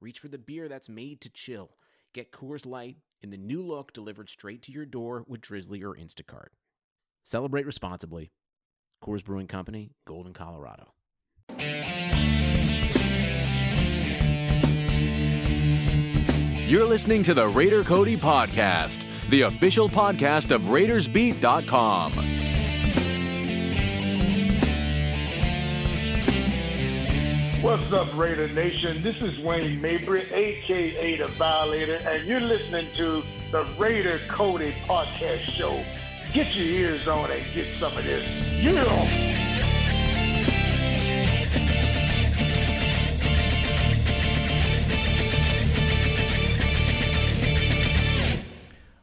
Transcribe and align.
reach 0.00 0.18
for 0.18 0.28
the 0.28 0.38
beer 0.38 0.68
that's 0.68 0.88
made 0.88 1.20
to 1.22 1.30
chill. 1.30 1.70
Get 2.12 2.32
Coors 2.32 2.66
Light 2.66 2.96
in 3.20 3.30
the 3.30 3.36
new 3.36 3.62
look 3.62 3.92
delivered 3.92 4.28
straight 4.28 4.62
to 4.62 4.72
your 4.72 4.86
door 4.86 5.24
with 5.26 5.40
Drizly 5.40 5.82
or 5.82 5.94
Instacart. 5.94 6.48
Celebrate 7.24 7.66
responsibly. 7.66 8.32
Coors 9.02 9.24
Brewing 9.24 9.46
Company, 9.46 9.92
Golden, 10.06 10.32
Colorado. 10.32 10.92
You're 16.68 16.86
listening 16.86 17.24
to 17.24 17.34
the 17.34 17.48
Raider 17.48 17.82
Cody 17.82 18.16
Podcast, 18.16 19.04
the 19.28 19.42
official 19.42 19.88
podcast 19.88 20.54
of 20.54 20.62
RaidersBeat.com. 20.62 22.49
What's 27.62 27.92
up, 27.92 28.16
Raider 28.16 28.48
Nation? 28.48 29.02
This 29.02 29.16
is 29.16 29.38
Wayne 29.40 29.82
Mabry, 29.82 30.22
aka 30.32 31.16
The 31.18 31.26
Violator, 31.26 31.96
and 31.96 32.26
you're 32.26 32.40
listening 32.40 32.88
to 32.96 33.22
the 33.52 33.64
Raider 33.76 34.18
Cody 34.30 34.72
Podcast 34.86 35.40
Show. 35.40 35.84
Get 36.32 36.54
your 36.54 36.64
ears 36.64 37.06
on 37.06 37.30
and 37.30 37.44
get 37.52 37.66
some 37.78 37.94
of 37.98 38.02
this. 38.02 38.26
Yeah! 38.62 38.82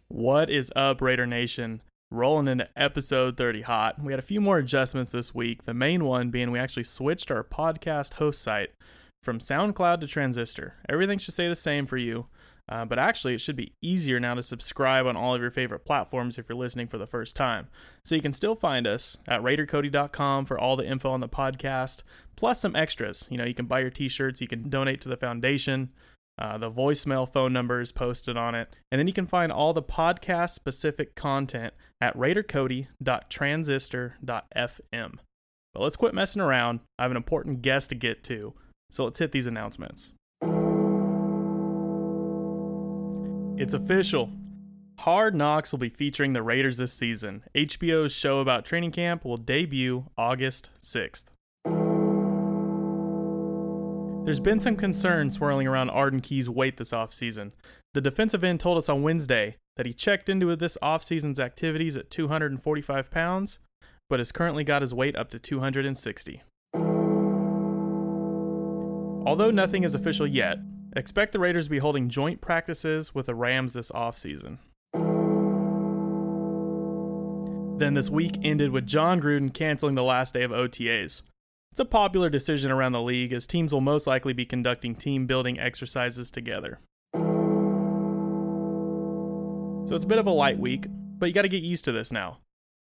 What 0.08 0.50
is 0.50 0.72
up, 0.76 1.00
Raider 1.00 1.28
Nation? 1.28 1.82
Rolling 2.10 2.48
into 2.48 2.70
episode 2.78 3.36
30 3.36 3.64
hot. 3.64 4.02
We 4.02 4.14
had 4.14 4.20
a 4.20 4.22
few 4.22 4.40
more 4.40 4.60
adjustments 4.60 5.12
this 5.12 5.36
week. 5.36 5.64
The 5.64 5.74
main 5.74 6.06
one 6.06 6.30
being 6.30 6.52
we 6.52 6.60
actually 6.60 6.86
switched 6.86 7.30
our 7.30 7.44
podcast 7.44 8.14
host 8.14 8.42
site 8.42 8.70
from 9.22 9.40
SoundCloud 9.40 10.00
to 10.00 10.08
Transistor. 10.08 10.76
Everything 10.88 11.20
should 11.20 11.34
stay 11.34 11.50
the 11.50 11.56
same 11.56 11.86
for 11.86 11.98
you, 11.98 12.28
uh, 12.70 12.86
but 12.86 12.98
actually, 12.98 13.34
it 13.34 13.42
should 13.42 13.58
be 13.58 13.74
easier 13.82 14.22
now 14.22 14.36
to 14.36 14.42
subscribe 14.42 15.06
on 15.06 15.18
all 15.18 15.36
of 15.36 15.42
your 15.42 15.52
favorite 15.52 15.84
platforms 15.84 16.38
if 16.38 16.48
you're 16.48 16.58
listening 16.58 16.88
for 16.88 16.98
the 16.98 17.06
first 17.06 17.36
time. 17.36 17.68
So 18.06 18.16
you 18.16 18.22
can 18.22 18.32
still 18.32 18.56
find 18.56 18.88
us 18.88 19.18
at 19.28 19.42
RaiderCody.com 19.42 20.46
for 20.46 20.58
all 20.58 20.78
the 20.78 20.88
info 20.88 21.12
on 21.12 21.20
the 21.20 21.28
podcast, 21.28 22.04
plus 22.38 22.62
some 22.62 22.74
extras. 22.74 23.28
You 23.30 23.38
know, 23.38 23.46
you 23.46 23.54
can 23.54 23.66
buy 23.66 23.82
your 23.82 23.90
t 23.90 24.08
shirts, 24.08 24.40
you 24.40 24.48
can 24.48 24.70
donate 24.70 25.02
to 25.02 25.10
the 25.10 25.18
foundation. 25.18 25.92
Uh, 26.40 26.58
the 26.58 26.72
voicemail 26.72 27.32
phone 27.32 27.52
number 27.52 27.82
is 27.82 27.92
posted 27.92 28.38
on 28.38 28.54
it. 28.54 28.76
And 28.92 29.00
then 29.00 29.08
you 29.08 29.14
can 29.14 29.26
find 29.26 29.52
all 29.52 29.74
the 29.74 29.82
podcast 29.82 30.52
specific 30.52 31.16
content 31.16 31.74
at 32.02 32.18
raidercody.transistor.fm. 32.18 35.14
But 35.74 35.84
let's 35.84 35.96
quit 35.96 36.14
messing 36.14 36.42
around. 36.42 36.80
I 36.98 37.04
have 37.04 37.12
an 37.12 37.18
important 37.18 37.62
guest 37.62 37.90
to 37.90 37.96
get 37.96 38.24
to. 38.26 38.54
So 38.90 39.04
let's 39.04 39.20
hit 39.20 39.32
these 39.32 39.48
announcements. 39.48 40.12
It's 43.60 43.74
official. 43.74 44.32
Hard 45.00 45.36
Knocks 45.36 45.72
will 45.72 45.80
be 45.80 45.90
featuring 45.90 46.34
the 46.34 46.42
Raiders 46.42 46.78
this 46.78 46.94
season. 46.94 47.44
HBO's 47.56 48.14
show 48.14 48.40
about 48.40 48.66
training 48.66 48.92
camp 48.92 49.24
will 49.24 49.38
debut 49.38 50.06
August 50.18 50.70
6th. 50.82 51.26
There's 54.26 54.40
been 54.40 54.60
some 54.60 54.76
concern 54.76 55.32
swirling 55.32 55.68
around 55.68 55.90
Arden 55.90 56.20
Key's 56.20 56.50
weight 56.50 56.78
this 56.78 56.92
offseason. 56.92 57.52
The 57.94 58.02
defensive 58.02 58.44
end 58.44 58.60
told 58.60 58.78
us 58.78 58.90
on 58.90 59.02
Wednesday 59.02 59.56
that 59.78 59.86
he 59.86 59.94
checked 59.94 60.28
into 60.28 60.54
this 60.56 60.78
offseason's 60.82 61.40
activities 61.40 61.96
at 61.96 62.10
245 62.10 63.12
pounds, 63.12 63.60
but 64.10 64.20
has 64.20 64.32
currently 64.32 64.64
got 64.64 64.82
his 64.82 64.94
weight 64.94 65.16
up 65.16 65.30
to 65.30 65.40
260. 65.40 66.42
Although 69.26 69.52
nothing 69.52 69.84
is 69.84 69.94
official 69.94 70.26
yet, 70.26 70.58
expect 70.96 71.32
the 71.32 71.40
Raiders 71.40 71.66
to 71.66 71.70
be 71.70 71.78
holding 71.80 72.10
joint 72.10 72.42
practices 72.42 73.14
with 73.14 73.28
the 73.28 73.36
Rams 73.36 73.74
this 73.74 73.92
offseason. 73.92 74.58
Then 77.78 77.94
this 77.94 78.10
week 78.10 78.38
ended 78.42 78.72
with 78.72 78.88
Jon 78.88 79.22
Gruden 79.22 79.54
canceling 79.54 79.94
the 79.94 80.04
last 80.04 80.34
day 80.34 80.42
of 80.42 80.52
OTAs. 80.52 81.22
It's 81.72 81.80
a 81.80 81.86
popular 81.86 82.30
decision 82.32 82.72
around 82.72 82.94
the 82.94 83.02
league 83.02 83.32
as 83.32 83.46
teams 83.46 83.72
will 83.72 83.82
most 83.82 84.08
likely 84.08 84.34
be 84.34 84.46
conducting 84.46 84.96
team 84.96 85.28
building 85.28 85.60
exercises 85.60 86.32
together. 86.32 86.80
So 89.88 89.96
it's 89.96 90.04
a 90.04 90.08
bit 90.08 90.20
of 90.20 90.28
a 90.28 90.32
light 90.32 90.60
week, 90.60 90.86
but 91.18 91.28
you 91.28 91.34
got 91.34 91.44
to 91.44 91.48
get 91.48 91.64
used 91.64 91.86
to 91.86 91.94
this 91.94 92.12
now. 92.12 92.40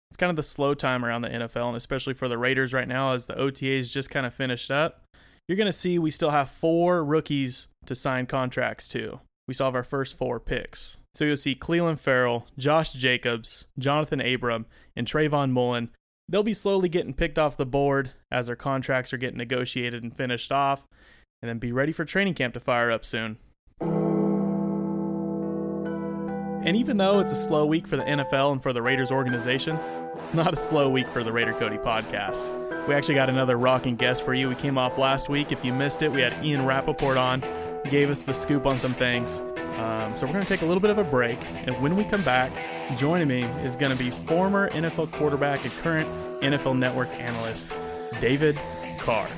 It's 0.09 0.17
kind 0.17 0.31
of 0.31 0.37
the 0.37 0.43
slow 0.45 0.73
time 0.73 1.05
around 1.05 1.23
the 1.23 1.31
NFL, 1.31 1.67
and 1.67 1.77
especially 1.77 2.15
for 2.15 2.29
the 2.29 2.39
Raiders 2.39 2.73
right 2.73 2.87
now 2.87 3.13
as 3.13 3.27
the 3.27 3.35
OTAs 3.35 3.91
just 3.91 4.09
kind 4.09 4.25
of 4.25 4.33
finished 4.33 4.71
up. 4.71 5.03
You're 5.49 5.57
going 5.57 5.67
to 5.67 5.73
see 5.73 5.99
we 5.99 6.13
still 6.13 6.31
have 6.31 6.49
four 6.49 7.05
rookies 7.05 7.67
to 7.87 7.97
sign 7.97 8.27
contracts 8.27 8.89
to. 8.91 9.21
We 9.49 9.55
still 9.55 9.67
have 9.67 9.75
our 9.75 9.83
first 9.83 10.17
four 10.17 10.39
picks. 10.39 10.97
So 11.15 11.25
you'll 11.25 11.37
see 11.37 11.57
Clelin 11.57 11.99
Ferrell, 11.99 12.47
Josh 12.57 12.93
Jacobs, 12.93 13.65
Jonathan 13.77 14.21
Abram, 14.21 14.67
and 14.95 15.05
Trayvon 15.05 15.51
Mullen 15.51 15.91
they'll 16.29 16.43
be 16.43 16.55
slowly 16.55 16.89
getting 16.89 17.15
picked 17.15 17.39
off 17.39 17.57
the 17.57 17.67
board 17.67 18.13
as 18.31 18.47
their 18.47 18.57
contracts 18.57 19.13
are 19.13 19.19
getting 19.19 19.39
negotiated 19.39 20.03
and 20.03 20.17
finished 20.17 20.51
off, 20.51 20.87
and 21.43 21.49
then 21.49 21.59
be 21.59 21.73
ready 21.73 21.93
for 21.93 22.05
training 22.05 22.35
camp 22.35 22.55
to 22.55 22.61
fire 22.61 22.91
up 22.91 23.05
soon. 23.05 23.37
And 26.65 26.77
even 26.77 26.97
though 26.97 27.19
it's 27.19 27.33
a 27.33 27.37
slow 27.37 27.67
week 27.67 27.89
for 27.89 27.97
the 27.97 28.05
NFL 28.05 28.53
and 28.53 28.63
for 28.63 28.73
the 28.73 28.81
Raiders 28.81 29.11
organization, 29.11 29.77
it's 30.19 30.33
not 30.33 30.55
a 30.55 30.57
slow 30.57 30.89
week 30.89 31.09
for 31.09 31.25
the 31.25 31.33
Raider 31.33 31.53
Cody 31.55 31.77
podcast. 31.77 32.49
We 32.87 32.95
actually 32.95 33.17
got 33.17 33.29
another 33.29 33.57
rocking 33.59 33.97
guest 33.97 34.25
for 34.25 34.33
you. 34.33 34.49
We 34.49 34.55
came 34.55 34.79
off 34.79 34.97
last 34.97 35.29
week. 35.29 35.51
If 35.51 35.65
you 35.65 35.73
missed 35.73 36.03
it, 36.03 36.13
we 36.13 36.21
had 36.21 36.33
Ian 36.45 36.65
Rapoport 36.65 37.17
on, 37.17 37.45
gave 37.91 38.11
us 38.11 38.23
the 38.23 38.33
scoop 38.33 38.65
on 38.65 38.77
some 38.79 38.95
things. 38.95 39.41
Um, 39.79 40.17
so 40.17 40.25
we're 40.27 40.35
going 40.35 40.45
to 40.45 40.49
take 40.49 40.63
a 40.63 40.67
little 40.67 40.81
bit 40.81 40.91
of 40.91 40.99
a 40.99 41.05
break, 41.05 41.39
and 41.55 41.77
when 41.83 41.97
we 41.97 42.05
come 42.05 42.23
back, 42.23 42.53
joining 42.97 43.27
me 43.27 43.43
is 43.65 43.75
going 43.75 43.91
to 43.91 43.99
be 43.99 44.11
former 44.11 44.69
NFL 44.71 45.11
quarterback 45.11 45.65
and 45.65 45.73
current 45.75 46.09
NFL 46.43 46.79
Network 46.79 47.09
analyst 47.11 47.75
David 48.21 48.61
Carr. 48.99 49.29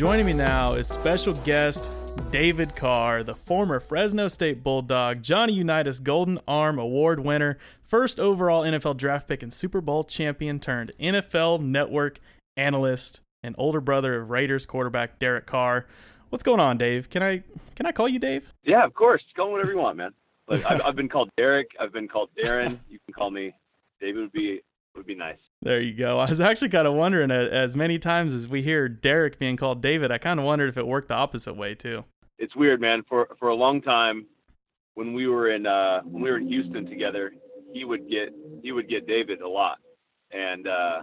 Joining 0.00 0.24
me 0.24 0.32
now 0.32 0.72
is 0.72 0.88
special 0.88 1.34
guest 1.44 1.94
David 2.30 2.74
Carr, 2.74 3.22
the 3.22 3.34
former 3.34 3.78
Fresno 3.80 4.28
State 4.28 4.64
Bulldog, 4.64 5.22
Johnny 5.22 5.52
Unitas 5.52 5.98
Golden 5.98 6.38
Arm 6.48 6.78
Award 6.78 7.20
winner, 7.20 7.58
first 7.82 8.18
overall 8.18 8.62
NFL 8.62 8.96
draft 8.96 9.28
pick 9.28 9.42
and 9.42 9.52
Super 9.52 9.82
Bowl 9.82 10.04
champion 10.04 10.58
turned 10.58 10.92
NFL 10.98 11.60
Network 11.60 12.18
analyst, 12.56 13.20
and 13.42 13.54
older 13.58 13.82
brother 13.82 14.22
of 14.22 14.30
Raiders 14.30 14.64
quarterback 14.64 15.18
Derek 15.18 15.44
Carr. 15.44 15.84
What's 16.30 16.44
going 16.44 16.60
on, 16.60 16.78
Dave? 16.78 17.10
Can 17.10 17.22
I 17.22 17.42
can 17.76 17.84
I 17.84 17.92
call 17.92 18.08
you 18.08 18.18
Dave? 18.18 18.54
Yeah, 18.64 18.86
of 18.86 18.94
course. 18.94 19.22
Call 19.36 19.48
me 19.48 19.52
whatever 19.52 19.72
you 19.72 19.78
want, 19.80 19.98
man. 19.98 20.12
But 20.46 20.64
I've, 20.70 20.80
I've 20.80 20.96
been 20.96 21.10
called 21.10 21.28
Derek. 21.36 21.72
I've 21.78 21.92
been 21.92 22.08
called 22.08 22.30
Darren. 22.42 22.78
You 22.88 22.98
can 23.04 23.12
call 23.12 23.30
me 23.30 23.52
David. 24.00 24.22
Would 24.22 24.32
be 24.32 24.62
would 24.96 25.06
be 25.06 25.14
nice. 25.14 25.38
There 25.62 25.80
you 25.80 25.94
go. 25.94 26.18
I 26.18 26.28
was 26.28 26.40
actually 26.40 26.70
kind 26.70 26.86
of 26.86 26.94
wondering, 26.94 27.30
as 27.30 27.76
many 27.76 27.98
times 27.98 28.34
as 28.34 28.48
we 28.48 28.62
hear 28.62 28.88
Derek 28.88 29.38
being 29.38 29.56
called 29.56 29.82
David, 29.82 30.10
I 30.10 30.18
kind 30.18 30.40
of 30.40 30.46
wondered 30.46 30.68
if 30.68 30.76
it 30.76 30.86
worked 30.86 31.08
the 31.08 31.14
opposite 31.14 31.56
way 31.56 31.74
too. 31.74 32.04
It's 32.38 32.56
weird, 32.56 32.80
man. 32.80 33.02
For 33.08 33.28
for 33.38 33.48
a 33.48 33.54
long 33.54 33.82
time, 33.82 34.26
when 34.94 35.12
we 35.12 35.26
were 35.26 35.50
in 35.50 35.66
uh, 35.66 36.00
when 36.04 36.22
we 36.22 36.30
were 36.30 36.38
in 36.38 36.48
Houston 36.48 36.86
together, 36.86 37.32
he 37.72 37.84
would 37.84 38.08
get 38.08 38.34
he 38.62 38.72
would 38.72 38.88
get 38.88 39.06
David 39.06 39.42
a 39.42 39.48
lot, 39.48 39.78
and 40.32 40.66
uh, 40.66 41.02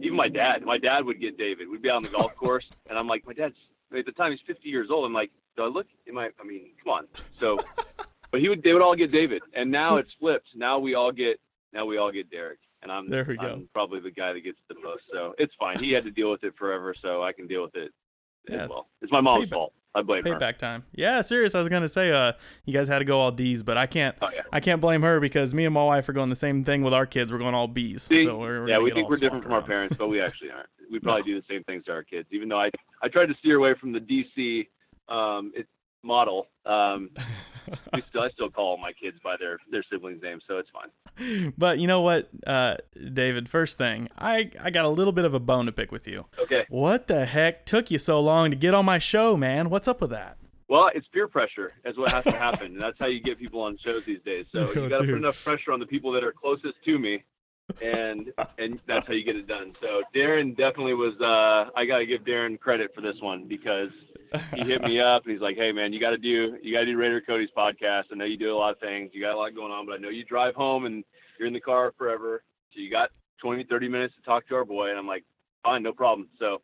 even 0.00 0.16
my 0.16 0.28
dad. 0.28 0.62
My 0.62 0.78
dad 0.78 1.04
would 1.04 1.20
get 1.20 1.38
David. 1.38 1.68
We'd 1.68 1.82
be 1.82 1.90
out 1.90 1.96
on 1.96 2.02
the 2.02 2.08
golf 2.08 2.34
course, 2.36 2.64
and 2.88 2.98
I'm 2.98 3.06
like, 3.06 3.26
my 3.26 3.32
dad's 3.32 3.54
at 3.96 4.06
the 4.06 4.12
time 4.12 4.32
he's 4.32 4.40
50 4.46 4.68
years 4.68 4.88
old. 4.90 5.04
I'm 5.04 5.12
like, 5.12 5.30
do 5.56 5.62
I 5.62 5.68
look? 5.68 5.86
Am 6.08 6.18
I? 6.18 6.30
I 6.40 6.44
mean, 6.44 6.70
come 6.82 6.92
on. 6.92 7.06
So, 7.38 7.58
but 8.30 8.40
he 8.40 8.48
would. 8.48 8.62
They 8.62 8.72
would 8.72 8.82
all 8.82 8.96
get 8.96 9.10
David, 9.10 9.42
and 9.54 9.70
now 9.70 9.96
it's 9.98 10.12
flipped. 10.18 10.48
Now 10.54 10.78
we 10.78 10.94
all 10.94 11.12
get. 11.12 11.40
Now 11.72 11.86
we 11.86 11.98
all 11.98 12.12
get 12.12 12.30
Derek, 12.30 12.60
and 12.84 12.92
I'm. 12.92 13.10
There 13.10 13.24
we 13.28 13.36
go. 13.36 13.48
I'm 13.48 13.68
probably 13.72 13.98
the 13.98 14.12
guy 14.12 14.32
that 14.32 14.40
gets 14.44 14.58
the 14.68 14.76
most. 14.82 15.02
So 15.12 15.34
it's 15.38 15.52
fine. 15.58 15.78
He 15.82 15.90
had 15.90 16.04
to 16.04 16.10
deal 16.12 16.30
with 16.30 16.44
it 16.44 16.54
forever, 16.56 16.94
so 17.02 17.22
I 17.24 17.32
can 17.32 17.48
deal 17.48 17.62
with 17.62 17.74
it 17.74 17.90
Yeah. 18.48 18.64
as 18.64 18.68
well. 18.70 18.86
It's 19.02 19.10
my 19.10 19.20
mom's 19.20 19.46
Payback. 19.46 19.50
fault. 19.50 19.72
I 19.96 20.02
blame 20.02 20.24
her. 20.24 20.34
Payback 20.34 20.58
time. 20.58 20.84
Yeah, 20.92 21.22
serious. 21.22 21.54
I 21.54 21.60
was 21.60 21.68
gonna 21.68 21.88
say, 21.88 22.10
uh, 22.12 22.32
you 22.64 22.72
guys 22.74 22.88
had 22.88 22.98
to 22.98 23.04
go 23.04 23.20
all 23.20 23.30
D's, 23.32 23.62
but 23.62 23.76
I 23.78 23.86
can't. 23.86 24.16
Oh 24.22 24.28
yeah. 24.34 24.42
I 24.52 24.60
can't 24.60 24.80
blame 24.80 25.02
her 25.02 25.20
because 25.20 25.54
me 25.54 25.64
and 25.64 25.74
my 25.74 25.84
wife 25.84 26.08
are 26.08 26.12
going 26.12 26.30
the 26.30 26.36
same 26.36 26.64
thing 26.64 26.82
with 26.82 26.92
our 26.94 27.06
kids. 27.06 27.30
We're 27.32 27.38
going 27.38 27.54
all 27.54 27.68
B's. 27.68 28.02
See, 28.04 28.24
so 28.24 28.36
we're, 28.38 28.62
we're 28.62 28.68
yeah, 28.68 28.78
we 28.78 28.90
think 28.90 29.08
we're 29.08 29.16
different 29.16 29.44
from 29.44 29.52
our 29.52 29.62
parents, 29.62 29.96
but 29.96 30.08
we 30.08 30.20
actually 30.20 30.50
aren't. 30.50 30.68
We 30.90 30.98
probably 31.00 31.22
do 31.22 31.40
the 31.40 31.46
same 31.48 31.62
things 31.64 31.84
to 31.84 31.92
our 31.92 32.02
kids, 32.02 32.28
even 32.32 32.48
though 32.48 32.60
I 32.60 32.70
I 33.02 33.08
tried 33.08 33.26
to 33.26 33.34
steer 33.38 33.56
away 33.56 33.74
from 33.80 33.92
the 33.92 34.00
DC 34.00 34.66
um, 35.08 35.52
it, 35.54 35.66
model. 36.04 36.46
Um, 36.66 37.10
we 37.94 38.02
still, 38.08 38.22
I 38.22 38.30
still 38.30 38.50
call 38.50 38.76
my 38.76 38.92
kids 38.92 39.18
by 39.22 39.36
their 39.38 39.58
their 39.70 39.84
siblings' 39.90 40.22
names, 40.22 40.42
so 40.46 40.58
it's 40.58 40.68
fine. 40.70 41.52
But 41.56 41.78
you 41.78 41.86
know 41.86 42.00
what, 42.02 42.28
uh, 42.46 42.76
David? 43.12 43.48
First 43.48 43.78
thing, 43.78 44.08
I 44.18 44.50
I 44.60 44.70
got 44.70 44.84
a 44.84 44.88
little 44.88 45.12
bit 45.12 45.24
of 45.24 45.34
a 45.34 45.40
bone 45.40 45.66
to 45.66 45.72
pick 45.72 45.92
with 45.92 46.06
you. 46.06 46.26
Okay. 46.38 46.64
What 46.68 47.06
the 47.08 47.24
heck 47.24 47.64
took 47.66 47.90
you 47.90 47.98
so 47.98 48.20
long 48.20 48.50
to 48.50 48.56
get 48.56 48.74
on 48.74 48.84
my 48.84 48.98
show, 48.98 49.36
man? 49.36 49.70
What's 49.70 49.88
up 49.88 50.00
with 50.00 50.10
that? 50.10 50.36
Well, 50.68 50.90
it's 50.94 51.06
peer 51.08 51.28
pressure. 51.28 51.72
Is 51.84 51.96
what 51.96 52.10
has 52.10 52.24
to 52.24 52.32
happen. 52.32 52.72
and 52.72 52.80
that's 52.80 52.98
how 52.98 53.06
you 53.06 53.20
get 53.20 53.38
people 53.38 53.60
on 53.60 53.78
shows 53.84 54.04
these 54.04 54.22
days. 54.24 54.46
So 54.50 54.70
Oh, 54.74 54.82
you 54.82 54.88
got 54.88 54.98
to 54.98 55.04
put 55.04 55.14
enough 55.14 55.42
pressure 55.44 55.72
on 55.72 55.78
the 55.78 55.86
people 55.86 56.10
that 56.12 56.24
are 56.24 56.32
closest 56.32 56.74
to 56.84 56.98
me, 56.98 57.22
and 57.82 58.32
and 58.58 58.80
that's 58.86 59.06
how 59.06 59.12
you 59.12 59.24
get 59.24 59.36
it 59.36 59.46
done. 59.46 59.74
So 59.80 60.02
Darren 60.14 60.56
definitely 60.56 60.94
was. 60.94 61.14
Uh, 61.20 61.70
I 61.78 61.84
got 61.84 61.98
to 61.98 62.06
give 62.06 62.22
Darren 62.24 62.58
credit 62.58 62.92
for 62.94 63.02
this 63.02 63.16
one 63.20 63.46
because 63.46 63.90
he 64.54 64.64
hit 64.64 64.82
me 64.82 65.00
up 65.00 65.24
and 65.24 65.32
he's 65.32 65.40
like, 65.40 65.56
"Hey 65.56 65.72
man, 65.72 65.92
you 65.92 66.00
got 66.00 66.10
to 66.10 66.18
do 66.18 66.56
you 66.62 66.72
got 66.72 66.80
to 66.80 66.86
do 66.86 66.96
Raider 66.96 67.20
Cody's 67.20 67.50
podcast. 67.56 68.04
I 68.12 68.16
know 68.16 68.24
you 68.24 68.36
do 68.36 68.54
a 68.54 68.56
lot 68.56 68.72
of 68.72 68.80
things. 68.80 69.10
You 69.12 69.20
got 69.20 69.34
a 69.34 69.38
lot 69.38 69.54
going 69.54 69.72
on, 69.72 69.86
but 69.86 69.92
I 69.92 69.98
know 69.98 70.08
you 70.08 70.24
drive 70.24 70.54
home 70.54 70.86
and 70.86 71.04
you're 71.38 71.48
in 71.48 71.54
the 71.54 71.60
car 71.60 71.92
forever. 71.96 72.42
So 72.72 72.80
you 72.80 72.90
got 72.90 73.10
20, 73.40 73.64
30 73.64 73.88
minutes 73.88 74.14
to 74.16 74.22
talk 74.22 74.46
to 74.48 74.54
our 74.54 74.64
boy." 74.64 74.90
And 74.90 74.98
I'm 74.98 75.06
like, 75.06 75.24
"Fine, 75.62 75.82
no 75.82 75.92
problem." 75.92 76.28
So 76.38 76.62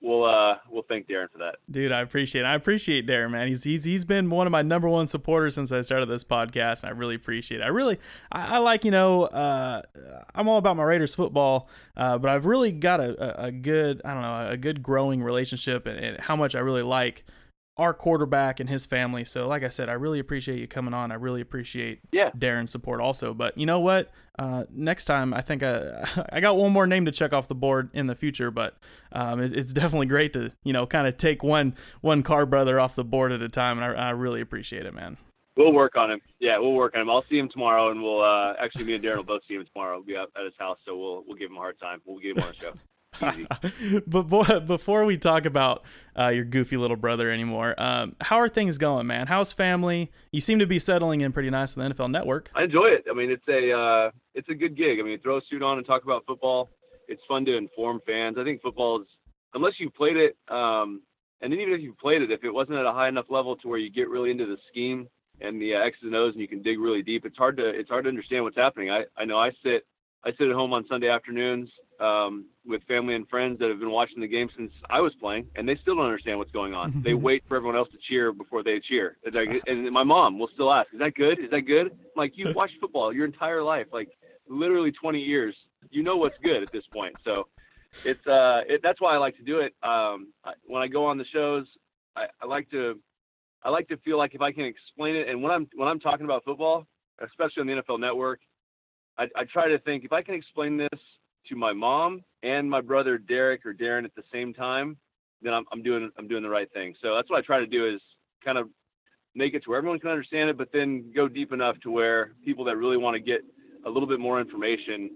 we'll 0.00 0.24
uh, 0.24 0.56
we'll 0.70 0.84
thank 0.88 1.08
Darren 1.08 1.30
for 1.30 1.38
that. 1.38 1.56
Dude, 1.70 1.92
I 1.92 2.00
appreciate 2.00 2.42
it. 2.42 2.46
I 2.46 2.54
appreciate 2.54 3.06
Darren, 3.06 3.30
man. 3.30 3.48
He's 3.48 3.64
he's 3.64 3.84
he's 3.84 4.04
been 4.04 4.30
one 4.30 4.46
of 4.46 4.50
my 4.50 4.62
number 4.62 4.88
one 4.88 5.06
supporters 5.06 5.54
since 5.54 5.72
I 5.72 5.82
started 5.82 6.06
this 6.06 6.24
podcast, 6.24 6.82
and 6.82 6.90
I 6.90 6.92
really 6.92 7.14
appreciate 7.14 7.60
it. 7.60 7.64
I 7.64 7.68
really 7.68 7.98
I, 8.30 8.56
I 8.56 8.58
like 8.58 8.84
you 8.84 8.90
know 8.90 9.24
uh, 9.24 9.82
I'm 10.34 10.48
all 10.48 10.58
about 10.58 10.76
my 10.76 10.84
Raiders 10.84 11.14
football, 11.14 11.68
uh, 11.96 12.18
but 12.18 12.30
I've 12.30 12.46
really 12.46 12.72
got 12.72 13.00
a, 13.00 13.42
a, 13.42 13.46
a 13.46 13.52
good 13.52 14.00
I 14.04 14.14
don't 14.14 14.22
know 14.22 14.50
a 14.50 14.56
good 14.56 14.82
growing 14.82 15.22
relationship 15.22 15.86
and, 15.86 15.98
and 15.98 16.20
how 16.20 16.36
much 16.36 16.54
I 16.54 16.60
really 16.60 16.82
like 16.82 17.24
our 17.76 17.92
quarterback 17.92 18.58
and 18.58 18.70
his 18.70 18.86
family. 18.86 19.24
So, 19.24 19.46
like 19.46 19.62
I 19.62 19.68
said, 19.68 19.88
I 19.88 19.92
really 19.92 20.18
appreciate 20.18 20.58
you 20.58 20.66
coming 20.66 20.94
on. 20.94 21.12
I 21.12 21.16
really 21.16 21.40
appreciate 21.40 22.00
Yeah. 22.10 22.30
Darren's 22.30 22.70
support 22.70 23.00
also. 23.00 23.34
But 23.34 23.56
you 23.58 23.66
know 23.66 23.80
what? 23.80 24.10
Uh, 24.38 24.64
next 24.70 25.04
time, 25.06 25.34
I 25.34 25.40
think 25.42 25.62
I, 25.62 26.04
I 26.32 26.40
got 26.40 26.56
one 26.56 26.72
more 26.72 26.86
name 26.86 27.04
to 27.06 27.12
check 27.12 27.32
off 27.32 27.48
the 27.48 27.54
board 27.54 27.90
in 27.92 28.06
the 28.06 28.14
future. 28.14 28.50
But 28.50 28.76
um, 29.12 29.40
it, 29.40 29.56
it's 29.56 29.72
definitely 29.72 30.06
great 30.06 30.32
to 30.34 30.52
you 30.64 30.72
know 30.72 30.86
kind 30.86 31.06
of 31.06 31.16
take 31.16 31.42
one 31.42 31.74
one 32.00 32.22
Carr 32.22 32.46
brother 32.46 32.80
off 32.80 32.94
the 32.94 33.04
board 33.04 33.32
at 33.32 33.42
a 33.42 33.48
time, 33.48 33.78
and 33.78 33.84
I, 33.98 34.08
I 34.08 34.10
really 34.10 34.40
appreciate 34.40 34.86
it, 34.86 34.94
man. 34.94 35.16
We'll 35.56 35.72
work 35.72 35.96
on 35.96 36.10
him. 36.10 36.20
Yeah, 36.38 36.58
we'll 36.58 36.74
work 36.74 36.94
on 36.94 37.00
him. 37.00 37.08
I'll 37.08 37.24
see 37.30 37.38
him 37.38 37.48
tomorrow, 37.48 37.90
and 37.90 38.02
we'll 38.02 38.22
uh, 38.22 38.52
actually 38.60 38.84
me 38.84 38.94
and 38.94 39.02
Darren 39.04 39.16
will 39.16 39.24
both 39.24 39.40
see 39.48 39.54
him 39.54 39.64
tomorrow. 39.72 39.96
We'll 39.96 40.04
be 40.06 40.16
up 40.16 40.28
at 40.36 40.44
his 40.44 40.52
house, 40.58 40.78
so 40.84 40.96
we'll 40.96 41.24
we'll 41.26 41.36
give 41.38 41.50
him 41.50 41.56
a 41.56 41.60
hard 41.60 41.78
time. 41.80 42.02
We'll 42.04 42.20
get 42.20 42.36
him 42.36 42.42
on 42.42 42.50
the 42.50 42.54
show. 42.56 42.72
But 44.06 44.66
before 44.66 45.04
we 45.04 45.16
talk 45.16 45.44
about 45.44 45.84
uh, 46.18 46.28
your 46.28 46.44
goofy 46.44 46.76
little 46.76 46.96
brother 46.96 47.30
anymore, 47.30 47.74
um, 47.78 48.16
how 48.20 48.38
are 48.38 48.48
things 48.48 48.78
going, 48.78 49.06
man? 49.06 49.26
How's 49.26 49.52
family? 49.52 50.10
You 50.32 50.40
seem 50.40 50.58
to 50.58 50.66
be 50.66 50.78
settling 50.78 51.20
in 51.20 51.32
pretty 51.32 51.50
nice 51.50 51.76
on 51.76 51.88
the 51.88 51.94
NFL 51.94 52.10
Network. 52.10 52.50
I 52.54 52.64
enjoy 52.64 52.86
it. 52.86 53.04
I 53.10 53.14
mean, 53.14 53.30
it's 53.30 53.46
a 53.48 53.72
uh, 53.72 54.10
it's 54.34 54.48
a 54.48 54.54
good 54.54 54.76
gig. 54.76 54.98
I 55.00 55.02
mean, 55.02 55.18
throw 55.20 55.38
a 55.38 55.40
suit 55.48 55.62
on 55.62 55.78
and 55.78 55.86
talk 55.86 56.04
about 56.04 56.24
football. 56.26 56.70
It's 57.08 57.22
fun 57.28 57.44
to 57.46 57.56
inform 57.56 58.00
fans. 58.06 58.36
I 58.38 58.44
think 58.44 58.62
football 58.62 59.02
is, 59.02 59.08
unless 59.54 59.74
you 59.78 59.90
played 59.90 60.16
it, 60.16 60.36
um, 60.48 61.02
and 61.40 61.52
then 61.52 61.60
even 61.60 61.74
if 61.74 61.80
you 61.80 61.94
played 62.00 62.22
it, 62.22 62.30
if 62.30 62.44
it 62.44 62.50
wasn't 62.50 62.78
at 62.78 62.86
a 62.86 62.92
high 62.92 63.08
enough 63.08 63.26
level 63.28 63.56
to 63.56 63.68
where 63.68 63.78
you 63.78 63.90
get 63.90 64.08
really 64.08 64.30
into 64.30 64.46
the 64.46 64.56
scheme 64.70 65.08
and 65.40 65.60
the 65.60 65.74
uh, 65.74 65.80
X's 65.80 66.02
and 66.02 66.14
O's 66.14 66.32
and 66.32 66.40
you 66.40 66.48
can 66.48 66.62
dig 66.62 66.78
really 66.78 67.02
deep, 67.02 67.24
it's 67.24 67.36
hard 67.36 67.56
to 67.58 67.68
it's 67.68 67.90
hard 67.90 68.04
to 68.04 68.08
understand 68.08 68.44
what's 68.44 68.56
happening. 68.56 68.90
I 68.90 69.04
I 69.16 69.24
know 69.24 69.38
I 69.38 69.50
sit 69.62 69.86
I 70.24 70.30
sit 70.32 70.48
at 70.48 70.54
home 70.54 70.72
on 70.72 70.86
Sunday 70.88 71.08
afternoons 71.08 71.68
um, 72.00 72.46
with 72.64 72.82
family 72.84 73.14
and 73.14 73.28
friends 73.28 73.58
that 73.58 73.68
have 73.68 73.78
been 73.78 73.90
watching 73.90 74.20
the 74.20 74.26
game 74.26 74.48
since 74.56 74.72
I 74.90 75.00
was 75.00 75.14
playing, 75.14 75.48
and 75.56 75.68
they 75.68 75.76
still 75.76 75.96
don't 75.96 76.06
understand 76.06 76.38
what's 76.38 76.50
going 76.50 76.74
on. 76.74 77.02
they 77.04 77.14
wait 77.28 77.44
for 77.48 77.56
everyone 77.56 77.76
else 77.76 77.88
to 77.90 77.98
cheer 78.08 78.32
before 78.32 78.62
they 78.62 78.80
cheer. 78.80 79.16
Like, 79.32 79.62
and 79.66 79.90
my 79.90 80.04
mom 80.04 80.38
will 80.38 80.50
still 80.54 80.72
ask, 80.72 80.92
"Is 80.92 80.98
that 81.00 81.14
good? 81.14 81.38
Is 81.38 81.50
that 81.50 81.62
good?" 81.62 81.86
I'm 81.92 81.98
like, 82.16 82.32
you've 82.36 82.54
watched 82.56 82.74
football 82.80 83.12
your 83.12 83.24
entire 83.24 83.62
life, 83.62 83.86
like 83.92 84.08
literally 84.48 84.92
20 84.92 85.20
years. 85.20 85.54
You 85.90 86.02
know 86.02 86.16
what's 86.16 86.38
good 86.38 86.62
at 86.62 86.72
this 86.72 86.84
point. 86.92 87.16
So 87.24 87.48
it's 88.04 88.26
uh, 88.26 88.62
it, 88.68 88.80
that's 88.82 89.00
why 89.00 89.14
I 89.14 89.18
like 89.18 89.36
to 89.36 89.42
do 89.42 89.60
it. 89.60 89.74
Um, 89.82 90.32
I, 90.44 90.52
when 90.64 90.82
I 90.82 90.88
go 90.88 91.06
on 91.06 91.18
the 91.18 91.24
shows, 91.32 91.66
I, 92.16 92.26
I 92.42 92.46
like 92.46 92.70
to 92.70 92.98
I 93.62 93.70
like 93.70 93.88
to 93.88 93.96
feel 93.98 94.18
like 94.18 94.34
if 94.34 94.40
I 94.40 94.52
can 94.52 94.64
explain 94.64 95.16
it, 95.16 95.28
and 95.28 95.42
when 95.42 95.52
I'm 95.52 95.68
when 95.74 95.88
I'm 95.88 96.00
talking 96.00 96.24
about 96.24 96.44
football, 96.44 96.86
especially 97.20 97.62
on 97.62 97.66
the 97.66 97.74
NFL 97.74 98.00
Network, 98.00 98.40
I, 99.18 99.24
I 99.36 99.44
try 99.44 99.68
to 99.68 99.78
think 99.78 100.04
if 100.04 100.12
I 100.12 100.22
can 100.22 100.34
explain 100.34 100.76
this 100.76 101.00
to 101.48 101.56
my 101.56 101.72
mom 101.72 102.22
and 102.42 102.68
my 102.68 102.80
brother 102.80 103.18
Derek 103.18 103.64
or 103.66 103.74
Darren 103.74 104.04
at 104.04 104.14
the 104.14 104.22
same 104.32 104.52
time, 104.54 104.96
then 105.42 105.52
I'm, 105.52 105.64
I'm 105.72 105.82
doing 105.82 106.10
I'm 106.18 106.28
doing 106.28 106.42
the 106.42 106.48
right 106.50 106.70
thing. 106.72 106.94
So 107.02 107.14
that's 107.14 107.30
what 107.30 107.38
I 107.38 107.42
try 107.42 107.60
to 107.60 107.66
do 107.66 107.86
is 107.86 108.00
kind 108.44 108.58
of 108.58 108.68
make 109.34 109.54
it 109.54 109.64
to 109.64 109.70
where 109.70 109.78
everyone 109.78 109.98
can 109.98 110.10
understand 110.10 110.48
it, 110.50 110.56
but 110.56 110.68
then 110.72 111.12
go 111.14 111.28
deep 111.28 111.52
enough 111.52 111.76
to 111.82 111.90
where 111.90 112.32
people 112.44 112.64
that 112.64 112.76
really 112.76 112.96
want 112.96 113.14
to 113.14 113.20
get 113.20 113.42
a 113.84 113.90
little 113.90 114.08
bit 114.08 114.18
more 114.18 114.40
information 114.40 115.10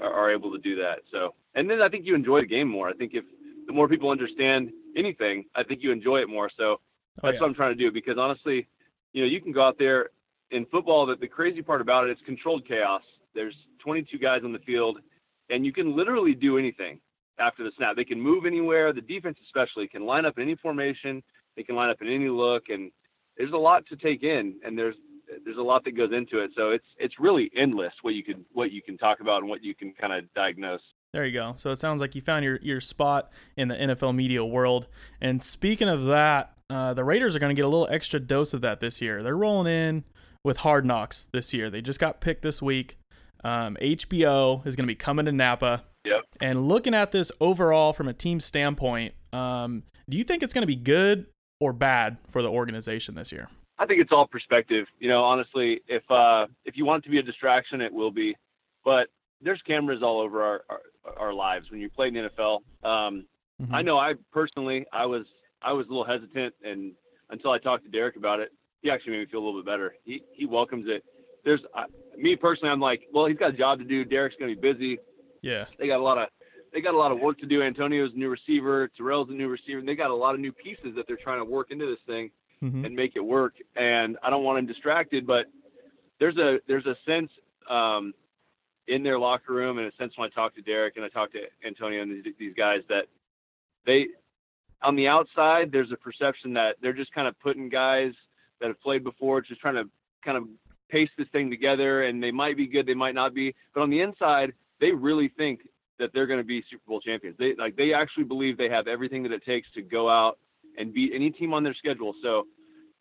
are, 0.00 0.12
are 0.12 0.32
able 0.32 0.52
to 0.52 0.58
do 0.58 0.76
that. 0.76 1.00
So 1.10 1.34
and 1.54 1.68
then 1.68 1.82
I 1.82 1.88
think 1.88 2.06
you 2.06 2.14
enjoy 2.14 2.40
the 2.40 2.46
game 2.46 2.68
more. 2.68 2.88
I 2.88 2.92
think 2.92 3.12
if 3.14 3.24
the 3.66 3.72
more 3.72 3.88
people 3.88 4.10
understand 4.10 4.70
anything, 4.96 5.44
I 5.54 5.62
think 5.62 5.82
you 5.82 5.92
enjoy 5.92 6.18
it 6.18 6.28
more. 6.28 6.50
So 6.56 6.78
Oh, 7.22 7.26
that's 7.26 7.34
yeah. 7.34 7.40
what 7.40 7.48
I'm 7.48 7.54
trying 7.54 7.76
to 7.76 7.82
do 7.82 7.90
because 7.90 8.16
honestly, 8.16 8.68
you 9.12 9.22
know, 9.22 9.28
you 9.28 9.40
can 9.40 9.52
go 9.52 9.66
out 9.66 9.76
there 9.78 10.10
in 10.50 10.66
football. 10.66 11.06
That 11.06 11.20
the 11.20 11.26
crazy 11.26 11.62
part 11.62 11.80
about 11.80 12.08
it's 12.08 12.20
controlled 12.24 12.66
chaos. 12.66 13.02
There's 13.34 13.54
22 13.82 14.18
guys 14.18 14.42
on 14.44 14.52
the 14.52 14.58
field, 14.60 14.98
and 15.50 15.64
you 15.64 15.72
can 15.72 15.96
literally 15.96 16.34
do 16.34 16.58
anything 16.58 17.00
after 17.38 17.64
the 17.64 17.70
snap. 17.76 17.96
They 17.96 18.04
can 18.04 18.20
move 18.20 18.46
anywhere. 18.46 18.92
The 18.92 19.00
defense, 19.00 19.38
especially, 19.44 19.88
can 19.88 20.06
line 20.06 20.24
up 20.26 20.38
in 20.38 20.42
any 20.42 20.56
formation. 20.56 21.22
They 21.56 21.62
can 21.62 21.76
line 21.76 21.90
up 21.90 22.00
in 22.00 22.08
any 22.08 22.28
look, 22.28 22.64
and 22.68 22.90
there's 23.36 23.52
a 23.52 23.56
lot 23.56 23.86
to 23.86 23.96
take 23.96 24.22
in, 24.22 24.56
and 24.64 24.78
there's 24.78 24.96
there's 25.44 25.58
a 25.58 25.62
lot 25.62 25.84
that 25.84 25.96
goes 25.96 26.10
into 26.12 26.38
it. 26.38 26.50
So 26.56 26.70
it's 26.70 26.86
it's 26.98 27.14
really 27.18 27.50
endless 27.56 27.92
what 28.02 28.14
you 28.14 28.24
can 28.24 28.44
what 28.52 28.72
you 28.72 28.82
can 28.82 28.96
talk 28.98 29.20
about 29.20 29.42
and 29.42 29.48
what 29.48 29.62
you 29.62 29.74
can 29.74 29.92
kind 29.92 30.12
of 30.12 30.32
diagnose. 30.34 30.80
There 31.12 31.24
you 31.24 31.32
go. 31.32 31.54
So 31.56 31.70
it 31.70 31.76
sounds 31.76 32.02
like 32.02 32.14
you 32.14 32.20
found 32.20 32.44
your, 32.44 32.58
your 32.60 32.82
spot 32.82 33.30
in 33.56 33.68
the 33.68 33.74
NFL 33.74 34.14
media 34.14 34.44
world. 34.44 34.88
And 35.22 35.42
speaking 35.42 35.88
of 35.88 36.04
that, 36.04 36.52
uh, 36.68 36.92
the 36.92 37.02
Raiders 37.02 37.34
are 37.34 37.38
going 37.38 37.54
to 37.54 37.58
get 37.58 37.64
a 37.64 37.68
little 37.68 37.88
extra 37.90 38.20
dose 38.20 38.52
of 38.52 38.60
that 38.60 38.80
this 38.80 39.00
year. 39.00 39.22
They're 39.22 39.36
rolling 39.36 39.72
in 39.72 40.04
with 40.44 40.58
Hard 40.58 40.84
Knocks 40.84 41.26
this 41.32 41.54
year. 41.54 41.70
They 41.70 41.80
just 41.80 41.98
got 41.98 42.20
picked 42.20 42.42
this 42.42 42.60
week. 42.60 42.98
Um, 43.44 43.76
HBO 43.80 44.66
is 44.66 44.76
going 44.76 44.84
to 44.84 44.90
be 44.90 44.94
coming 44.94 45.26
to 45.26 45.32
Napa. 45.32 45.84
Yep. 46.04 46.24
And 46.40 46.68
looking 46.68 46.94
at 46.94 47.12
this 47.12 47.30
overall 47.40 47.92
from 47.92 48.08
a 48.08 48.12
team 48.12 48.40
standpoint, 48.40 49.14
um, 49.32 49.82
do 50.08 50.16
you 50.16 50.24
think 50.24 50.42
it's 50.42 50.52
going 50.52 50.62
to 50.62 50.66
be 50.66 50.76
good 50.76 51.26
or 51.60 51.72
bad 51.72 52.16
for 52.28 52.42
the 52.42 52.50
organization 52.50 53.14
this 53.14 53.32
year? 53.32 53.48
I 53.78 53.86
think 53.86 54.00
it's 54.00 54.10
all 54.12 54.26
perspective. 54.26 54.86
You 54.98 55.08
know, 55.08 55.22
honestly, 55.22 55.80
if 55.86 56.02
uh, 56.10 56.46
if 56.64 56.76
you 56.76 56.84
want 56.84 57.04
it 57.04 57.06
to 57.06 57.10
be 57.10 57.18
a 57.18 57.22
distraction, 57.22 57.80
it 57.80 57.92
will 57.92 58.10
be. 58.10 58.36
But 58.84 59.08
there's 59.40 59.60
cameras 59.66 60.02
all 60.02 60.20
over 60.20 60.42
our 60.42 60.62
our, 60.68 60.80
our 61.18 61.32
lives 61.32 61.70
when 61.70 61.80
you 61.80 61.88
play 61.88 62.08
in 62.08 62.14
the 62.14 62.28
NFL. 62.28 62.60
Um, 62.84 63.26
Mhm. 63.60 63.74
I 63.74 63.82
know 63.82 63.98
I 63.98 64.14
personally, 64.32 64.86
I 64.92 65.06
was 65.06 65.26
I 65.62 65.72
was 65.72 65.86
a 65.86 65.88
little 65.88 66.04
hesitant, 66.04 66.54
and 66.62 66.92
until 67.30 67.50
I 67.50 67.58
talked 67.58 67.84
to 67.84 67.90
Derek 67.90 68.14
about 68.14 68.38
it, 68.38 68.50
he 68.82 68.90
actually 68.90 69.12
made 69.12 69.18
me 69.20 69.26
feel 69.26 69.40
a 69.40 69.44
little 69.44 69.60
bit 69.60 69.66
better. 69.66 69.94
He 70.04 70.22
he 70.32 70.46
welcomes 70.46 70.86
it. 70.88 71.04
There's 71.48 71.60
I, 71.74 71.86
me 72.14 72.36
personally, 72.36 72.70
I'm 72.70 72.80
like, 72.80 73.00
well, 73.10 73.24
he's 73.24 73.38
got 73.38 73.54
a 73.54 73.56
job 73.56 73.78
to 73.78 73.84
do. 73.86 74.04
Derek's 74.04 74.36
gonna 74.38 74.54
be 74.54 74.60
busy. 74.72 74.98
Yeah. 75.40 75.64
They 75.78 75.86
got 75.86 75.98
a 75.98 76.02
lot 76.02 76.18
of 76.18 76.28
they 76.74 76.82
got 76.82 76.92
a 76.92 76.98
lot 76.98 77.10
of 77.10 77.20
work 77.20 77.38
to 77.38 77.46
do. 77.46 77.62
Antonio's 77.62 78.10
a 78.14 78.18
new 78.18 78.28
receiver. 78.28 78.90
Tyrell's 78.98 79.30
a 79.30 79.32
new 79.32 79.48
receiver. 79.48 79.78
And 79.78 79.88
they 79.88 79.94
got 79.94 80.10
a 80.10 80.14
lot 80.14 80.34
of 80.34 80.40
new 80.40 80.52
pieces 80.52 80.94
that 80.96 81.06
they're 81.06 81.16
trying 81.16 81.38
to 81.38 81.44
work 81.46 81.70
into 81.70 81.86
this 81.86 82.00
thing 82.06 82.30
Mhm. 82.62 82.84
and 82.84 82.94
make 82.94 83.16
it 83.16 83.20
work. 83.20 83.54
And 83.76 84.18
I 84.22 84.28
don't 84.28 84.44
want 84.44 84.58
him 84.58 84.66
distracted, 84.66 85.26
but 85.26 85.46
there's 86.18 86.36
a 86.36 86.60
there's 86.66 86.84
a 86.84 86.96
sense 87.06 87.30
um, 87.70 88.12
in 88.88 89.02
their 89.02 89.18
locker 89.18 89.54
room 89.54 89.78
and 89.78 89.86
a 89.86 89.96
sense 89.96 90.12
when 90.18 90.30
I 90.30 90.34
talk 90.34 90.54
to 90.56 90.62
Derek 90.62 90.96
and 90.96 91.04
I 91.04 91.08
talk 91.08 91.32
to 91.32 91.40
Antonio 91.64 92.02
and 92.02 92.22
these, 92.22 92.34
these 92.38 92.54
guys 92.54 92.82
that 92.90 93.06
they 93.86 94.08
on 94.82 94.96
the 94.96 95.08
outside 95.08 95.72
there's 95.72 95.92
a 95.92 95.96
perception 95.96 96.52
that 96.54 96.76
they're 96.82 96.92
just 96.92 97.12
kind 97.12 97.26
of 97.26 97.38
putting 97.40 97.70
guys 97.70 98.12
that 98.60 98.66
have 98.68 98.80
played 98.80 99.04
before, 99.04 99.40
just 99.40 99.60
trying 99.60 99.76
to 99.76 99.88
kind 100.22 100.36
of 100.36 100.44
paste 100.88 101.12
this 101.18 101.28
thing 101.32 101.50
together 101.50 102.04
and 102.04 102.22
they 102.22 102.30
might 102.30 102.56
be 102.56 102.66
good, 102.66 102.86
they 102.86 102.94
might 102.94 103.14
not 103.14 103.34
be. 103.34 103.54
But 103.74 103.82
on 103.82 103.90
the 103.90 104.00
inside, 104.00 104.52
they 104.80 104.92
really 104.92 105.28
think 105.28 105.60
that 105.98 106.10
they're 106.14 106.26
going 106.26 106.40
to 106.40 106.44
be 106.44 106.64
Super 106.70 106.82
Bowl 106.86 107.00
champions. 107.00 107.36
They 107.38 107.54
like 107.56 107.76
they 107.76 107.92
actually 107.92 108.24
believe 108.24 108.56
they 108.56 108.68
have 108.68 108.86
everything 108.86 109.22
that 109.24 109.32
it 109.32 109.44
takes 109.44 109.68
to 109.72 109.82
go 109.82 110.08
out 110.08 110.38
and 110.76 110.94
beat 110.94 111.12
any 111.14 111.30
team 111.30 111.52
on 111.52 111.64
their 111.64 111.74
schedule. 111.74 112.14
So 112.22 112.46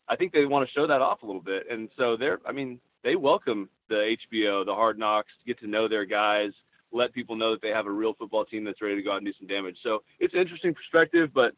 I 0.10 0.16
think 0.16 0.34
they 0.34 0.46
want 0.46 0.68
to 0.68 0.74
show 0.74 0.88
that 0.88 1.02
off 1.02 1.22
a 1.22 1.26
little 1.26 1.42
bit. 1.42 1.64
And 1.70 1.90
so 1.98 2.18
they're, 2.18 2.40
I 2.46 2.52
mean, 2.52 2.80
they 3.04 3.16
welcome 3.16 3.70
the 3.90 4.16
HBO, 4.34 4.66
the 4.66 4.74
Hard 4.74 4.98
Knocks, 4.98 5.32
get 5.46 5.60
to 5.60 5.68
know 5.68 5.88
their 5.88 6.06
guys, 6.06 6.52
let 6.92 7.14
people 7.14 7.36
know 7.36 7.52
that 7.52 7.62
they 7.62 7.70
have 7.70 7.86
a 7.86 7.92
real 7.92 8.14
football 8.14 8.46
team 8.46 8.64
that's 8.64 8.82
ready 8.82 8.96
to 8.96 9.02
go 9.02 9.12
out 9.12 9.18
and 9.18 9.26
do 9.26 9.34
some 9.38 9.48
damage. 9.48 9.78
So 9.84 10.04
it's 10.20 10.34
an 10.34 10.40
interesting 10.40 10.74
perspective, 10.74 11.30
but 11.34 11.54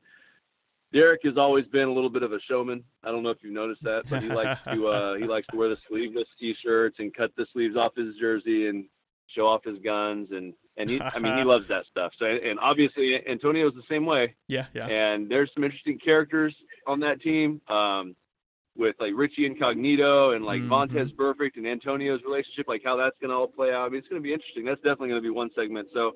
Derek 0.92 1.22
has 1.24 1.38
always 1.38 1.66
been 1.68 1.88
a 1.88 1.94
little 1.94 2.10
bit 2.10 2.24
of 2.24 2.34
a 2.34 2.40
showman. 2.50 2.84
I 3.04 3.12
don't 3.12 3.22
know 3.24 3.30
if 3.30 3.38
you've 3.44 3.54
noticed 3.54 3.84
that, 3.84 4.04
but 4.10 4.24
he 4.24 4.30
likes 4.30 4.60
to 4.72 4.88
uh, 4.96 5.16
he 5.16 5.26
likes 5.26 5.48
to 5.52 5.58
wear 5.58 5.70
the 5.70 5.78
sleeveless 5.88 6.28
T-shirts 6.40 6.96
and 7.00 7.14
cut 7.14 7.32
the 7.38 7.46
sleeves 7.54 7.76
off 7.76 7.96
his 7.96 8.16
jersey 8.20 8.68
and 8.68 8.86
show 9.28 9.48
off 9.48 9.64
his 9.64 9.78
guns 9.84 10.30
and 10.32 10.54
and 10.78 10.90
he 10.90 11.00
I 11.02 11.20
mean 11.20 11.38
he 11.38 11.44
loves 11.54 11.68
that 11.68 11.86
stuff. 11.92 12.14
So 12.18 12.26
and 12.26 12.60
obviously 12.60 13.20
Antonio's 13.28 13.74
the 13.76 13.84
same 13.90 14.06
way. 14.06 14.36
Yeah, 14.48 14.66
yeah. 14.74 14.88
And 14.88 15.30
there's 15.30 15.52
some 15.54 15.64
interesting 15.64 16.00
characters 16.00 16.56
on 16.88 17.00
that 17.02 17.22
team. 17.22 17.62
Um, 17.68 18.16
with 18.78 18.96
like 19.00 19.12
Richie 19.14 19.46
Incognito 19.46 20.32
and 20.32 20.46
like 20.46 20.62
Mhm. 20.62 20.70
Vontaze 20.70 21.14
Burfict 21.14 21.58
and 21.58 21.68
Antonio's 21.68 22.22
relationship, 22.24 22.66
like 22.70 22.82
how 22.84 22.96
that's 22.96 23.16
gonna 23.22 23.38
all 23.38 23.48
play 23.48 23.74
out. 23.74 23.86
I 23.86 23.90
mean, 23.90 24.00
it's 24.00 24.08
gonna 24.08 24.22
be 24.22 24.32
interesting. 24.32 24.64
That's 24.64 24.80
definitely 24.82 25.10
gonna 25.10 25.22
be 25.22 25.30
one 25.32 25.50
segment. 25.54 25.90
So 25.94 26.14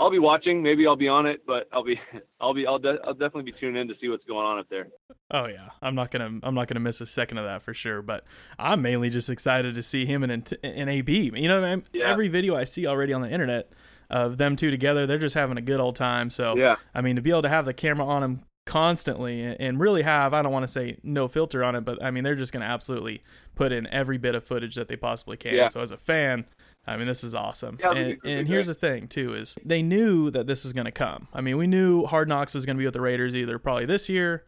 I'll 0.00 0.10
be 0.10 0.18
watching. 0.18 0.62
Maybe 0.62 0.86
I'll 0.86 0.96
be 0.96 1.08
on 1.08 1.26
it, 1.26 1.42
but 1.46 1.68
I'll 1.72 1.84
be, 1.84 2.00
I'll 2.40 2.54
be, 2.54 2.66
I'll, 2.66 2.78
de- 2.78 2.98
I'll 3.04 3.12
definitely 3.12 3.42
be 3.42 3.52
tuning 3.52 3.80
in 3.82 3.88
to 3.88 3.94
see 4.00 4.08
what's 4.08 4.24
going 4.24 4.46
on 4.46 4.58
up 4.58 4.66
there. 4.70 4.88
Oh 5.30 5.46
yeah, 5.46 5.68
I'm 5.82 5.94
not 5.94 6.10
gonna 6.10 6.40
I'm 6.42 6.54
not 6.54 6.66
gonna 6.66 6.80
miss 6.80 7.00
a 7.00 7.06
second 7.06 7.38
of 7.38 7.44
that 7.44 7.62
for 7.62 7.74
sure. 7.74 8.02
But 8.02 8.24
I'm 8.58 8.82
mainly 8.82 9.10
just 9.10 9.30
excited 9.30 9.74
to 9.76 9.82
see 9.82 10.06
him 10.06 10.24
and 10.24 10.52
and 10.64 10.90
AB. 10.90 11.30
You 11.36 11.46
know, 11.48 11.62
I 11.62 11.76
mean, 11.76 11.84
Yeah. 11.92 12.10
every 12.10 12.26
video 12.28 12.56
I 12.56 12.64
see 12.64 12.86
already 12.86 13.12
on 13.12 13.20
the 13.20 13.30
internet 13.30 13.70
of 14.08 14.38
them 14.38 14.56
two 14.56 14.72
together, 14.72 15.06
they're 15.06 15.18
just 15.18 15.36
having 15.36 15.56
a 15.56 15.60
good 15.62 15.78
old 15.78 15.94
time. 15.94 16.30
So 16.30 16.56
Yeah. 16.56 16.76
I 16.94 17.00
mean, 17.00 17.14
to 17.14 17.22
be 17.22 17.30
able 17.30 17.42
to 17.42 17.48
have 17.48 17.64
the 17.66 17.74
camera 17.74 18.06
on 18.06 18.22
them 18.22 18.40
constantly 18.66 19.42
and- 19.42 19.60
and 19.60 19.80
really 19.80 20.02
have 20.02 20.32
I 20.34 20.42
don't 20.42 20.52
want 20.52 20.62
to 20.64 20.68
say 20.72 20.96
no 21.02 21.28
filter 21.28 21.62
on 21.62 21.74
it, 21.76 21.82
but 21.84 22.02
I 22.02 22.10
mean 22.10 22.24
they're 22.24 22.34
just 22.34 22.52
gonna 22.52 22.64
absolutely 22.64 23.22
put 23.54 23.70
in 23.72 23.86
every 23.88 24.16
bit 24.18 24.34
of 24.34 24.42
footage 24.44 24.74
that 24.76 24.88
they 24.88 24.96
possibly 24.96 25.36
can. 25.36 25.54
Yeah. 25.54 25.68
So 25.68 25.80
as 25.82 25.90
a 25.90 25.96
fan. 25.96 26.46
I 26.86 26.96
mean, 26.96 27.06
this 27.06 27.22
is 27.22 27.34
awesome. 27.34 27.78
Yeah, 27.80 27.92
and 27.92 28.18
and 28.24 28.48
here's 28.48 28.66
the 28.66 28.74
thing 28.74 29.06
too 29.06 29.34
is 29.34 29.54
they 29.64 29.82
knew 29.82 30.30
that 30.30 30.46
this 30.46 30.64
was 30.64 30.72
going 30.72 30.86
to 30.86 30.92
come. 30.92 31.28
I 31.32 31.40
mean, 31.40 31.56
we 31.56 31.66
knew 31.66 32.04
Hard 32.04 32.28
Knocks 32.28 32.54
was 32.54 32.66
going 32.66 32.76
to 32.76 32.78
be 32.78 32.84
with 32.86 32.94
the 32.94 33.00
Raiders 33.00 33.34
either 33.34 33.58
probably 33.58 33.86
this 33.86 34.08
year 34.08 34.44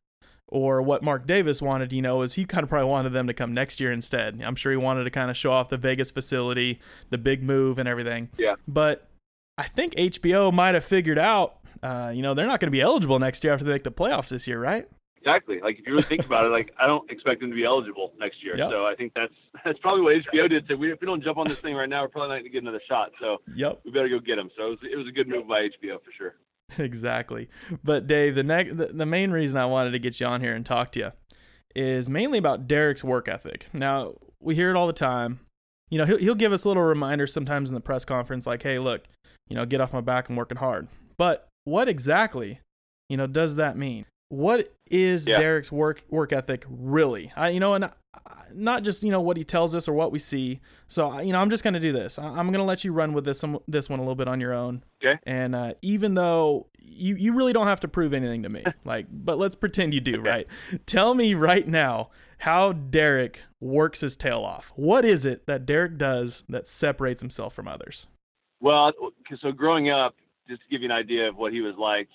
or 0.53 0.83
what 0.83 1.03
Mark 1.03 1.27
Davis 1.27 1.63
wanted, 1.63 1.93
you 1.93 2.03
know, 2.03 2.21
is 2.23 2.35
he 2.35 2.45
kind 2.45 2.63
of 2.63 2.69
probably 2.69 2.89
wanted 2.89 3.11
them 3.11 3.27
to 3.27 3.33
come 3.33 3.55
next 3.55 3.81
year 3.81 3.91
instead. 3.91 4.43
I'm 4.45 4.55
sure 4.55 4.71
he 4.71 4.77
wanted 4.77 5.05
to 5.05 5.11
kind 5.11 5.31
of 5.31 5.37
show 5.37 5.51
off 5.51 5.71
the 5.71 5.79
Vegas 5.79 6.11
facility, 6.11 6.79
the 7.09 7.17
big 7.17 7.43
move 7.43 7.79
and 7.79 7.89
everything. 7.89 8.29
Yeah. 8.37 8.57
But 8.69 9.09
I 9.57 9.65
think 9.65 9.95
HBO 9.95 10.53
might 10.53 10.75
have 10.75 10.85
figured 10.85 11.19
out, 11.19 11.59
uh, 11.83 12.13
you 12.15 12.21
know, 12.21 12.35
they're 12.35 12.47
not 12.47 12.61
going 12.61 12.69
to 12.69 12.73
be 12.73 12.83
eligible 12.83 13.19
next 13.19 13.43
year 13.43 13.53
after 13.55 13.65
they 13.65 13.73
make 13.73 13.85
the 13.85 13.91
playoffs 13.91 14.29
this 14.29 14.47
year, 14.47 14.61
right? 14.61 14.87
Exactly. 15.25 15.61
Like 15.61 15.79
if 15.79 15.87
you 15.87 15.93
really 15.93 16.03
think 16.03 16.27
about 16.27 16.45
it, 16.47 16.49
like 16.49 16.73
I 16.81 16.87
don't 16.87 17.09
expect 17.11 17.41
them 17.41 17.51
to 17.51 17.57
be 17.57 17.65
eligible 17.65 18.13
next 18.19 18.43
year. 18.43 18.57
Yep. 18.57 18.71
So 18.71 18.87
I 18.87 18.95
think 18.97 19.13
that's 19.15 19.33
that's 19.65 19.79
probably 19.79 20.03
what 20.03 20.17
HBO 20.17 20.49
did. 20.49 20.65
So 20.69 20.75
we, 20.77 20.93
if 20.93 21.01
we 21.01 21.07
don't 21.07 21.23
jump 21.23 21.39
on 21.39 21.47
this 21.47 21.59
thing 21.59 21.77
right 21.77 21.89
now, 21.89 22.03
we're 22.03 22.09
probably 22.09 22.29
not 22.31 22.35
going 22.35 22.45
to 22.45 22.51
get 22.51 22.63
another 22.63 22.81
shot. 22.89 23.13
So 23.21 23.39
Yep. 23.55 23.83
we 23.85 23.93
better 23.93 24.09
go 24.09 24.19
get 24.19 24.37
them. 24.37 24.51
So 24.57 24.67
it 24.67 24.71
was, 24.71 24.79
it 24.93 24.97
was 24.97 25.07
a 25.07 25.13
good 25.13 25.29
move 25.29 25.47
by 25.47 25.69
HBO 25.69 25.99
for 26.03 26.11
sure. 26.17 26.35
exactly. 26.79 27.49
But 27.85 28.07
Dave, 28.07 28.35
the 28.35 28.43
next 28.43 28.77
the, 28.77 28.87
the 28.87 29.07
main 29.07 29.31
reason 29.31 29.59
I 29.61 29.67
wanted 29.67 29.93
to 29.93 29.99
get 29.99 30.19
you 30.19 30.27
on 30.27 30.41
here 30.41 30.55
and 30.55 30.67
talk 30.67 30.91
to 30.93 30.99
you 31.01 31.13
is 31.77 32.09
mainly 32.09 32.39
about 32.39 32.67
Derek's 32.67 33.05
work 33.05 33.29
ethic. 33.29 33.67
Now, 33.73 34.15
we 34.41 34.55
hear 34.57 34.71
it 34.71 34.77
all 34.77 34.87
the 34.89 34.93
time. 34.93 35.41
You 35.89 35.99
know, 35.99 36.05
he'll 36.05 36.19
he'll 36.19 36.35
give 36.35 36.53
us 36.53 36.65
little 36.67 36.83
reminders 36.83 37.33
sometimes 37.33 37.71
in 37.71 37.75
the 37.75 37.81
press 37.81 38.05
conference 38.05 38.47
like, 38.47 38.63
"Hey, 38.63 38.79
look, 38.79 39.05
you 39.49 39.55
know, 39.55 39.65
get 39.67 39.81
off 39.81 39.93
my 39.93 40.01
back, 40.01 40.29
I'm 40.29 40.37
working 40.37 40.59
hard." 40.59 40.89
But 41.17 41.47
what 41.65 41.89
exactly, 41.89 42.59
you 43.09 43.17
know, 43.17 43.27
does 43.27 43.57
that 43.57 43.77
mean? 43.77 44.07
What 44.33 44.73
is 44.91 45.27
Yeah. 45.29 45.37
Derek's 45.37 45.71
work 45.71 46.05
work 46.09 46.33
ethic 46.33 46.65
really? 46.71 47.31
I, 47.37 47.51
you 47.51 47.61
know, 47.61 47.75
and 47.75 47.85
I, 47.85 47.91
not 48.55 48.83
just 48.83 49.03
you 49.03 49.11
know 49.11 49.21
what 49.21 49.37
he 49.37 49.45
tells 49.45 49.75
us 49.75 49.87
or 49.87 49.93
what 49.93 50.11
we 50.11 50.19
see. 50.19 50.61
So 50.89 51.11
I- 51.11 51.21
you 51.21 51.33
know, 51.33 51.39
I'm 51.39 51.51
just 51.51 51.63
gonna 51.63 51.79
do 51.79 51.93
this. 51.93 52.19
I- 52.19 52.39
I'm 52.39 52.51
gonna 52.51 52.65
let 52.65 52.83
you 52.83 52.95
run 52.95 53.13
with 53.13 53.27
this 53.27 53.39
some, 53.39 53.59
this 53.69 53.91
one 53.91 53.99
a 53.99 54.03
little 54.03 54.15
bit 54.15 54.29
on 54.29 54.41
your 54.41 54.55
own. 54.55 54.85
Okay. 55.05 55.19
And 55.25 55.55
uh, 55.55 55.75
even 55.83 56.15
though 56.15 56.69
you 56.81 57.15
you 57.17 57.35
really 57.35 57.53
don't 57.53 57.67
have 57.67 57.81
to 57.81 57.89
prove 57.89 58.15
anything 58.15 58.43
to 58.45 58.49
me, 58.49 58.65
like, 58.87 59.05
but 59.11 59.37
let's 59.37 59.55
pretend 59.55 59.93
you 59.93 60.01
do, 60.01 60.23
right? 60.23 60.47
Tell 60.87 61.15
me 61.15 61.35
right 61.35 61.69
now 61.69 62.09
how 62.39 62.73
Derek 62.73 63.41
works 63.61 64.01
his 64.01 64.17
tail 64.17 64.41
off. 64.41 64.73
What 64.77 65.05
is 65.05 65.27
it 65.27 65.45
that 65.45 65.67
Derek 65.67 65.99
does 65.99 66.43
that 66.49 66.67
separates 66.67 67.21
himself 67.21 67.53
from 67.53 67.69
others? 67.69 68.07
Well, 68.61 68.93
so 69.43 69.53
growing 69.53 69.91
up, 69.91 70.15
just 70.49 70.63
to 70.63 70.69
give 70.71 70.81
you 70.81 70.87
an 70.87 70.93
idea 70.93 71.29
of 71.29 71.37
what 71.37 71.53
he 71.53 71.61
was 71.61 71.75
like. 71.79 72.09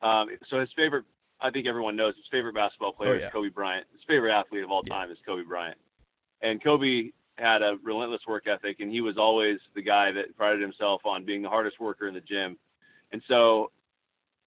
Um, 0.00 0.28
so 0.48 0.60
his 0.60 0.68
favorite, 0.76 1.04
I 1.42 1.50
think 1.50 1.66
everyone 1.66 1.96
knows 1.96 2.14
his 2.16 2.26
favorite 2.30 2.54
basketball 2.54 2.92
player 2.92 3.10
Oh, 3.14 3.18
yeah. 3.18 3.26
is 3.26 3.32
Kobe 3.32 3.48
Bryant. 3.48 3.86
His 3.92 4.02
favorite 4.06 4.32
athlete 4.32 4.62
of 4.64 4.70
all 4.70 4.82
Yeah. 4.86 4.92
time 4.94 5.10
is 5.10 5.18
Kobe 5.24 5.42
Bryant. 5.42 5.78
And 6.42 6.62
Kobe 6.62 7.10
had 7.38 7.62
a 7.62 7.76
relentless 7.82 8.20
work 8.26 8.46
ethic, 8.46 8.80
and 8.80 8.90
he 8.90 9.00
was 9.00 9.16
always 9.16 9.58
the 9.74 9.82
guy 9.82 10.12
that 10.12 10.36
prided 10.36 10.60
himself 10.60 11.04
on 11.06 11.24
being 11.24 11.42
the 11.42 11.48
hardest 11.48 11.80
worker 11.80 12.08
in 12.08 12.14
the 12.14 12.20
gym. 12.20 12.58
And 13.12 13.22
so, 13.26 13.72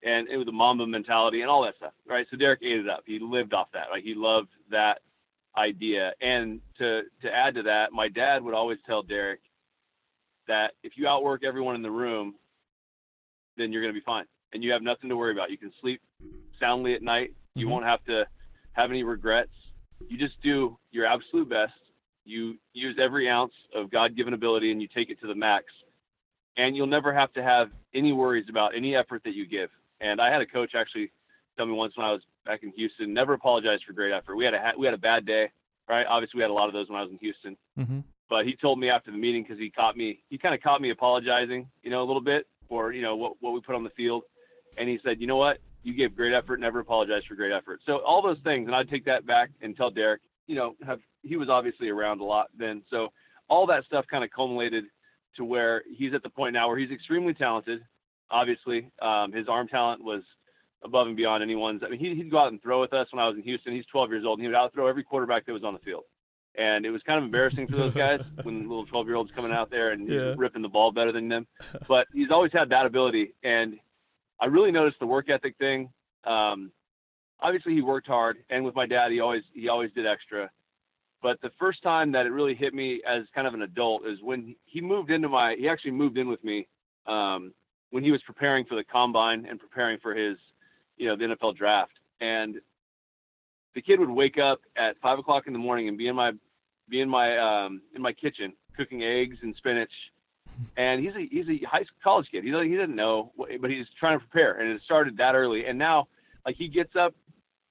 and 0.03 0.27
it 0.29 0.37
was 0.37 0.45
the 0.45 0.51
Mamba 0.51 0.85
mentality 0.85 1.41
and 1.41 1.49
all 1.49 1.63
that 1.63 1.75
stuff, 1.77 1.93
right? 2.05 2.27
So 2.29 2.37
Derek 2.37 2.61
ate 2.61 2.79
it 2.79 2.89
up. 2.89 3.03
He 3.05 3.19
lived 3.19 3.53
off 3.53 3.71
that. 3.73 3.89
Like 3.89 4.03
he 4.03 4.13
loved 4.13 4.49
that 4.69 4.99
idea. 5.57 6.13
And 6.21 6.61
to 6.77 7.03
to 7.21 7.33
add 7.33 7.55
to 7.55 7.63
that, 7.63 7.91
my 7.91 8.07
dad 8.09 8.43
would 8.43 8.53
always 8.53 8.79
tell 8.85 9.01
Derek 9.01 9.39
that 10.47 10.73
if 10.83 10.93
you 10.97 11.07
outwork 11.07 11.43
everyone 11.43 11.75
in 11.75 11.81
the 11.81 11.91
room, 11.91 12.35
then 13.57 13.71
you're 13.71 13.81
going 13.81 13.93
to 13.93 13.99
be 13.99 14.03
fine, 14.03 14.25
and 14.53 14.63
you 14.63 14.71
have 14.71 14.81
nothing 14.81 15.09
to 15.09 15.17
worry 15.17 15.31
about. 15.31 15.51
You 15.51 15.57
can 15.57 15.71
sleep 15.81 16.01
soundly 16.59 16.93
at 16.93 17.01
night. 17.01 17.33
You 17.55 17.67
Mhm. 17.67 17.71
won't 17.71 17.85
have 17.85 18.03
to 18.05 18.27
have 18.73 18.89
any 18.89 19.03
regrets. 19.03 19.51
You 20.07 20.17
just 20.17 20.39
do 20.41 20.77
your 20.91 21.05
absolute 21.05 21.49
best. 21.49 21.73
You 22.25 22.57
use 22.73 22.97
every 22.99 23.29
ounce 23.29 23.53
of 23.73 23.89
God-given 23.89 24.33
ability, 24.33 24.71
and 24.71 24.81
you 24.81 24.87
take 24.87 25.09
it 25.09 25.19
to 25.21 25.27
the 25.27 25.35
max. 25.35 25.65
And 26.55 26.75
you'll 26.75 26.87
never 26.87 27.11
have 27.13 27.33
to 27.33 27.43
have 27.43 27.71
any 27.93 28.11
worries 28.13 28.47
about 28.49 28.75
any 28.75 28.95
effort 28.95 29.23
that 29.23 29.33
you 29.33 29.45
give. 29.45 29.71
And 29.99 30.21
I 30.21 30.29
had 30.31 30.41
a 30.41 30.45
coach 30.45 30.75
actually 30.75 31.11
tell 31.57 31.65
me 31.65 31.73
once 31.73 31.95
when 31.97 32.05
I 32.05 32.11
was 32.11 32.21
back 32.45 32.63
in 32.63 32.71
Houston, 32.71 33.13
never 33.13 33.33
apologize 33.33 33.81
for 33.81 33.93
great 33.93 34.11
effort. 34.13 34.35
We 34.35 34.45
had 34.45 34.53
a 34.53 34.73
we 34.77 34.85
had 34.85 34.93
a 34.93 34.97
bad 34.99 35.25
day, 35.25 35.51
right? 35.87 36.05
Obviously, 36.07 36.37
we 36.37 36.41
had 36.41 36.51
a 36.51 36.53
lot 36.53 36.67
of 36.67 36.73
those 36.73 36.89
when 36.89 36.97
I 36.99 37.03
was 37.03 37.11
in 37.11 37.17
Houston 37.19 37.57
Mm-hmm. 37.77 37.99
but 38.29 38.45
he 38.45 38.55
told 38.55 38.79
me 38.79 38.89
after 38.89 39.11
the 39.11 39.17
meeting 39.17 39.43
because 39.43 39.59
he 39.59 39.69
caught 39.69 39.97
me 39.97 40.23
he 40.29 40.37
kind 40.37 40.55
of 40.55 40.61
caught 40.61 40.81
me 40.81 40.89
apologizing 40.91 41.67
you 41.83 41.89
know 41.89 42.01
a 42.03 42.07
little 42.07 42.21
bit 42.21 42.47
for 42.69 42.91
you 42.93 43.01
know 43.01 43.15
what, 43.15 43.33
what 43.41 43.53
we 43.53 43.61
put 43.61 43.75
on 43.75 43.83
the 43.83 43.89
field 43.91 44.23
and 44.77 44.87
he 44.89 44.99
said 45.03 45.19
you 45.21 45.27
know 45.27 45.37
what? 45.37 45.57
You 45.83 45.93
gave 45.93 46.15
great 46.15 46.33
effort. 46.33 46.59
Never 46.59 46.79
apologize 46.79 47.23
for 47.27 47.35
great 47.35 47.51
effort. 47.51 47.81
So 47.85 47.97
all 47.97 48.21
those 48.21 48.39
things 48.43 48.67
and 48.67 48.75
i'd 48.75 48.89
take 48.89 49.05
that 49.05 49.25
back 49.25 49.49
and 49.61 49.75
tell 49.75 49.89
derek 49.89 50.21
you 50.47 50.55
know 50.55 50.75
have 50.85 50.99
he 51.21 51.35
was 51.37 51.49
obviously 51.49 51.89
around 51.89 52.19
a 52.21 52.23
lot 52.23 52.47
then. 52.57 52.83
So 52.89 53.09
all 53.49 53.67
that 53.67 53.83
stuff 53.85 54.05
kind 54.09 54.23
of 54.23 54.29
culminated 54.31 54.85
to 55.37 55.43
where 55.45 55.83
he's 55.97 56.13
at 56.13 56.23
the 56.23 56.29
point 56.29 56.53
now 56.53 56.67
where 56.67 56.77
he's 56.77 56.91
extremely 56.91 57.33
talented. 57.33 57.81
Obviously 58.31 58.89
um, 59.01 59.31
his 59.31 59.47
arm 59.47 59.67
talent 59.67 60.03
was 60.03 60.23
above 60.83 61.07
and 61.07 61.15
beyond 61.15 61.43
anyone's. 61.43 61.81
I 61.85 61.89
mean 61.89 61.99
he, 61.99 62.15
he'd 62.15 62.31
go 62.31 62.39
out 62.39 62.51
and 62.51 62.61
throw 62.61 62.81
with 62.81 62.93
us 62.93 63.07
when 63.11 63.21
i 63.23 63.27
was 63.27 63.35
in 63.37 63.43
houston. 63.43 63.73
He's 63.73 63.85
12 63.87 64.09
years 64.09 64.25
old 64.25 64.39
and 64.39 64.43
he 64.43 64.47
would 64.47 64.55
out 64.57 64.73
throw 64.73 64.87
every 64.87 65.03
quarterback 65.03 65.45
that 65.45 65.53
was 65.53 65.63
on 65.63 65.73
the 65.73 65.79
field. 65.79 66.03
And 66.55 66.85
it 66.85 66.91
was 66.91 67.01
kind 67.01 67.17
of 67.17 67.23
embarrassing 67.25 67.67
for 67.67 67.75
those 67.77 67.93
guys 67.93 68.19
when 68.43 68.61
little 68.61 68.85
12 68.85 69.07
year 69.07 69.15
olds 69.15 69.31
coming 69.35 69.51
out 69.51 69.69
there 69.71 69.91
and 69.91 70.07
Yeah. 70.07 70.33
ripping 70.37 70.61
the 70.61 70.69
ball 70.69 70.91
better 70.91 71.11
than 71.11 71.27
them. 71.29 71.47
But 71.87 72.07
he's 72.13 72.29
always 72.31 72.51
had 72.53 72.69
that 72.69 72.85
ability, 72.85 73.33
and 73.43 73.79
I 74.43 74.47
really 74.47 74.71
noticed 74.71 74.99
the 74.99 75.07
work 75.07 75.29
ethic 75.29 75.55
thing. 75.57 75.89
Um, 76.25 76.69
obviously, 77.39 77.75
he 77.75 77.81
worked 77.81 78.07
hard, 78.07 78.39
and 78.49 78.65
with 78.65 78.75
my 78.75 78.85
dad, 78.85 79.09
he 79.13 79.21
always 79.21 79.43
he 79.53 79.69
always 79.69 79.89
did 79.93 80.05
extra. 80.05 80.51
But 81.21 81.39
the 81.41 81.51
first 81.57 81.81
time 81.81 82.11
that 82.11 82.25
it 82.25 82.29
really 82.29 82.53
hit 82.53 82.73
me 82.73 83.01
as 83.07 83.23
kind 83.33 83.47
of 83.47 83.53
an 83.53 83.61
adult 83.61 84.05
is 84.05 84.21
when 84.21 84.53
he 84.65 84.81
moved 84.81 85.11
into 85.11 85.29
my. 85.29 85.55
He 85.57 85.69
actually 85.69 85.91
moved 85.91 86.17
in 86.17 86.27
with 86.27 86.43
me 86.43 86.67
um, 87.07 87.53
when 87.91 88.03
he 88.03 88.11
was 88.11 88.21
preparing 88.23 88.65
for 88.65 88.75
the 88.75 88.83
combine 88.83 89.45
and 89.49 89.61
preparing 89.61 89.97
for 89.99 90.13
his, 90.13 90.35
you 90.97 91.07
know, 91.07 91.15
the 91.15 91.33
NFL 91.33 91.55
draft. 91.55 91.93
And 92.19 92.55
the 93.75 93.81
kid 93.81 93.97
would 94.01 94.09
wake 94.09 94.37
up 94.37 94.59
at 94.75 94.97
five 95.01 95.19
o'clock 95.19 95.47
in 95.47 95.53
the 95.53 95.59
morning 95.59 95.87
and 95.87 95.97
be 95.97 96.09
in 96.09 96.17
my 96.17 96.33
be 96.89 96.99
in 96.99 97.07
my 97.07 97.37
um, 97.37 97.81
in 97.95 98.01
my 98.01 98.11
kitchen 98.11 98.51
cooking 98.75 99.03
eggs 99.03 99.37
and 99.41 99.55
spinach. 99.55 99.93
And 100.77 101.01
he's 101.03 101.13
a 101.15 101.25
he's 101.29 101.47
a 101.49 101.65
high 101.65 101.83
school 101.83 101.97
college 102.03 102.27
kid. 102.31 102.43
He 102.43 102.51
doesn't 102.51 102.69
he 102.69 102.75
doesn't 102.75 102.95
know, 102.95 103.31
what- 103.35 103.49
but 103.61 103.69
he's 103.69 103.85
trying 103.99 104.19
to 104.19 104.25
prepare. 104.25 104.59
And 104.59 104.71
it 104.71 104.81
started 104.85 105.17
that 105.17 105.35
early. 105.35 105.65
And 105.65 105.77
now, 105.77 106.07
like 106.45 106.55
he 106.55 106.67
gets 106.67 106.95
up 106.95 107.13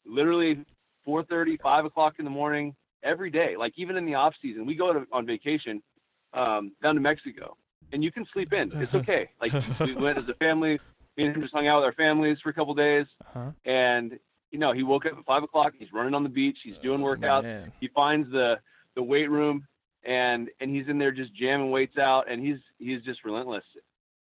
literally 0.07 0.65
4:30, 1.07 1.61
5 1.61 1.85
o'clock 1.85 2.15
in 2.19 2.25
the 2.25 2.31
morning 2.31 2.75
every 3.03 3.31
day. 3.31 3.57
Like 3.57 3.73
even 3.77 3.97
in 3.97 4.07
the 4.07 4.15
off 4.15 4.35
season, 4.41 4.67
we 4.67 4.75
go 4.75 4.93
to, 4.93 5.07
on 5.13 5.27
vacation 5.27 5.83
um, 6.35 6.73
down 6.83 6.95
to 6.95 7.01
Mexico, 7.01 7.57
and 7.93 8.03
you 8.03 8.11
can 8.13 8.25
sleep 8.33 8.53
in. 8.53 8.71
It's 8.75 8.95
okay. 8.95 9.29
Like 9.41 9.53
we 9.81 9.95
went 9.97 10.19
as 10.19 10.29
a 10.29 10.35
family. 10.35 10.79
Me 11.19 11.27
and 11.27 11.37
him 11.37 11.43
just 11.43 11.53
hung 11.53 11.67
out 11.69 11.81
with 11.81 11.85
our 11.85 11.93
families 11.93 12.39
for 12.43 12.49
a 12.49 12.55
couple 12.55 12.73
days, 12.75 13.07
Uh-huh. 13.27 13.51
and 13.67 14.19
you 14.51 14.59
know 14.59 14.73
he 14.73 14.83
woke 14.83 15.05
up 15.07 15.19
at 15.19 15.25
five 15.27 15.43
o'clock. 15.43 15.75
He's 15.79 15.93
running 15.93 16.15
on 16.15 16.23
the 16.23 16.29
beach. 16.31 16.59
He's 16.65 16.77
doing 16.83 17.01
workouts 17.01 17.43
Man. 17.43 17.73
he 17.81 17.89
finds 17.89 18.31
the 18.31 18.59
the 18.95 19.03
weight 19.03 19.29
room 19.31 19.67
and 20.05 20.51
and 20.61 20.75
he's 20.75 20.89
in 20.89 20.99
there 20.99 21.13
just 21.13 21.35
jamming 21.35 21.71
weights 21.71 21.99
out 21.99 22.31
and 22.31 22.45
he's 22.45 22.59
he's 22.79 23.03
just 23.03 23.25
relentless 23.25 23.65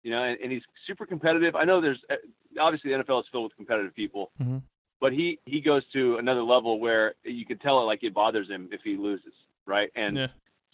you 0.03 0.11
know 0.11 0.23
and, 0.23 0.39
and 0.43 0.53
he's 0.53 0.63
super 0.87 1.07
competitive 1.07 1.55
i 1.55 1.65
know 1.65 1.81
there's 1.81 2.01
uh, 2.11 2.15
obviously 2.61 2.91
the 2.91 3.03
nfl 3.03 3.21
is 3.21 3.27
filled 3.33 3.45
with 3.45 3.57
competitive 3.57 3.95
people 3.95 4.31
Mhm. 4.41 4.63
but 5.01 5.13
he 5.13 5.39
he 5.47 5.61
goes 5.61 5.83
to 5.93 6.17
another 6.19 6.43
level 6.43 6.79
where 6.81 7.15
you 7.25 7.47
can 7.47 7.59
tell 7.59 7.81
it 7.81 7.85
like 7.85 8.03
it 8.03 8.13
bothers 8.15 8.49
him 8.49 8.69
if 8.73 8.83
he 8.83 8.97
loses, 8.97 9.33
right? 9.67 9.91
And 9.97 10.17
Yeah. 10.17 10.27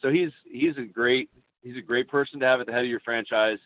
so 0.02 0.10
he's 0.10 0.30
he's 0.44 0.76
a 0.78 0.82
great 0.82 1.30
he's 1.62 1.76
a 1.76 1.80
great 1.80 2.08
person 2.08 2.40
to 2.40 2.46
have 2.46 2.60
at 2.60 2.66
the 2.66 2.72
head 2.72 2.84
of 2.84 2.90
your 2.90 3.00
franchise. 3.00 3.58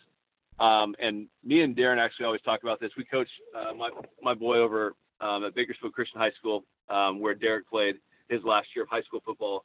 Um, 0.59 0.95
and 0.99 1.29
me 1.43 1.63
and 1.63 1.75
Darren 1.75 1.99
actually 1.99 2.27
always 2.27 2.43
talk 2.43 2.63
about 2.63 2.81
this. 2.81 2.91
We 2.97 3.05
coach 3.05 3.29
uh, 3.57 3.73
my 3.75 3.91
my 4.23 4.35
boy 4.35 4.59
over 4.59 4.95
um, 5.21 5.45
at 5.45 5.55
Bakersfield 5.55 5.93
Christian 5.95 6.21
High 6.21 6.33
School, 6.33 6.65
um, 6.91 7.21
where 7.21 7.35
Derek 7.35 7.69
played 7.69 7.97
his 8.29 8.43
last 8.45 8.69
year 8.75 8.85
of 8.85 8.91
high 8.91 9.03
school 9.03 9.21
football, 9.25 9.65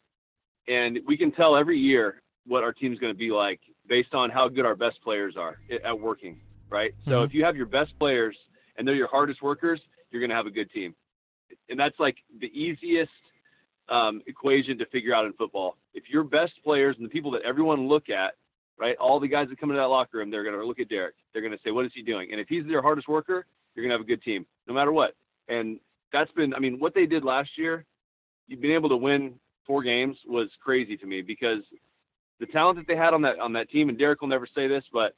and 0.68 1.00
we 1.08 1.18
can 1.18 1.32
tell 1.32 1.56
every 1.56 1.78
year 1.78 2.22
what 2.48 2.64
our 2.64 2.74
team's 2.74 3.00
going 3.00 3.14
to 3.14 3.18
be 3.18 3.32
like 3.32 3.60
based 3.88 4.14
on 4.14 4.30
how 4.30 4.48
good 4.48 4.66
our 4.66 4.76
best 4.76 5.02
players 5.04 5.36
are 5.38 5.58
at- 5.84 6.00
working, 6.00 6.40
right? 6.70 6.94
So 7.06 7.22
Mhm. 7.22 7.26
if 7.26 7.34
you 7.34 7.44
have 7.44 7.56
your 7.56 7.66
best 7.66 7.98
players 8.00 8.38
and 8.76 8.88
they're 8.88 8.96
your 8.96 9.08
hardest 9.08 9.42
workers, 9.42 9.82
you're 10.12 10.20
going 10.22 10.30
to 10.30 10.36
have 10.36 10.48
a 10.48 10.52
good 10.52 10.72
team, 10.72 10.96
and 11.70 11.80
that's 11.80 12.00
like 12.00 12.18
the 12.40 12.48
easiest 12.60 13.12
um, 13.88 14.24
equation 14.26 14.80
to 14.80 14.86
figure 14.88 15.14
out 15.14 15.26
in 15.26 15.34
football. 15.34 15.78
If 15.94 16.10
your 16.10 16.24
best 16.24 16.54
players 16.64 16.96
and 16.98 17.06
the 17.06 17.10
people 17.10 17.30
that 17.32 17.44
everyone 17.44 17.88
look 17.88 18.10
at, 18.10 18.34
right, 18.80 18.98
all 18.98 19.20
the 19.20 19.28
guys 19.28 19.48
that 19.50 19.60
come 19.60 19.70
into 19.70 19.80
that 19.80 19.90
locker 19.90 20.18
room, 20.18 20.32
they're 20.32 20.44
going 20.44 20.58
to 20.58 20.66
look 20.66 20.80
at 20.80 20.90
Derek. 20.90 21.14
They're 21.32 21.44
going 21.44 21.56
to 21.56 21.62
say, 21.64 21.70
"What 21.70 21.86
is 21.86 21.92
he 21.94 22.02
doing?" 22.02 22.32
And 22.32 22.42
if 22.42 22.48
he's 22.48 22.66
their 22.66 22.82
hardest 22.82 23.08
worker, 23.08 23.46
you're 23.76 23.84
going 23.84 23.92
to 23.92 23.94
have 23.94 24.02
a 24.02 24.08
good 24.08 24.24
team, 24.24 24.48
no 24.68 24.74
matter 24.74 24.92
what. 24.92 25.14
And 25.50 25.80
that's 26.12 26.32
been, 26.32 26.56
I 26.56 26.60
mean, 26.60 26.80
what 26.80 26.96
they 26.96 27.06
did 27.06 27.24
last 27.24 27.58
year, 27.60 27.86
you've 28.48 28.62
been 28.62 28.72
able 28.72 28.90
to 28.90 28.98
win 28.98 29.40
four 29.66 29.84
games 29.84 30.18
was 30.28 30.50
crazy 30.64 30.98
to 30.98 31.06
me 31.06 31.22
because 31.22 31.60
the 32.40 32.46
talent 32.48 32.78
that 32.78 32.88
they 32.88 32.96
had 32.96 33.14
on 33.14 33.22
that 33.24 33.40
on 33.40 33.54
that 33.54 33.70
team, 33.70 33.90
and 33.90 33.98
Derek 33.98 34.22
will 34.22 34.28
never 34.28 34.48
say 34.54 34.68
this, 34.68 34.84
but 34.92 35.16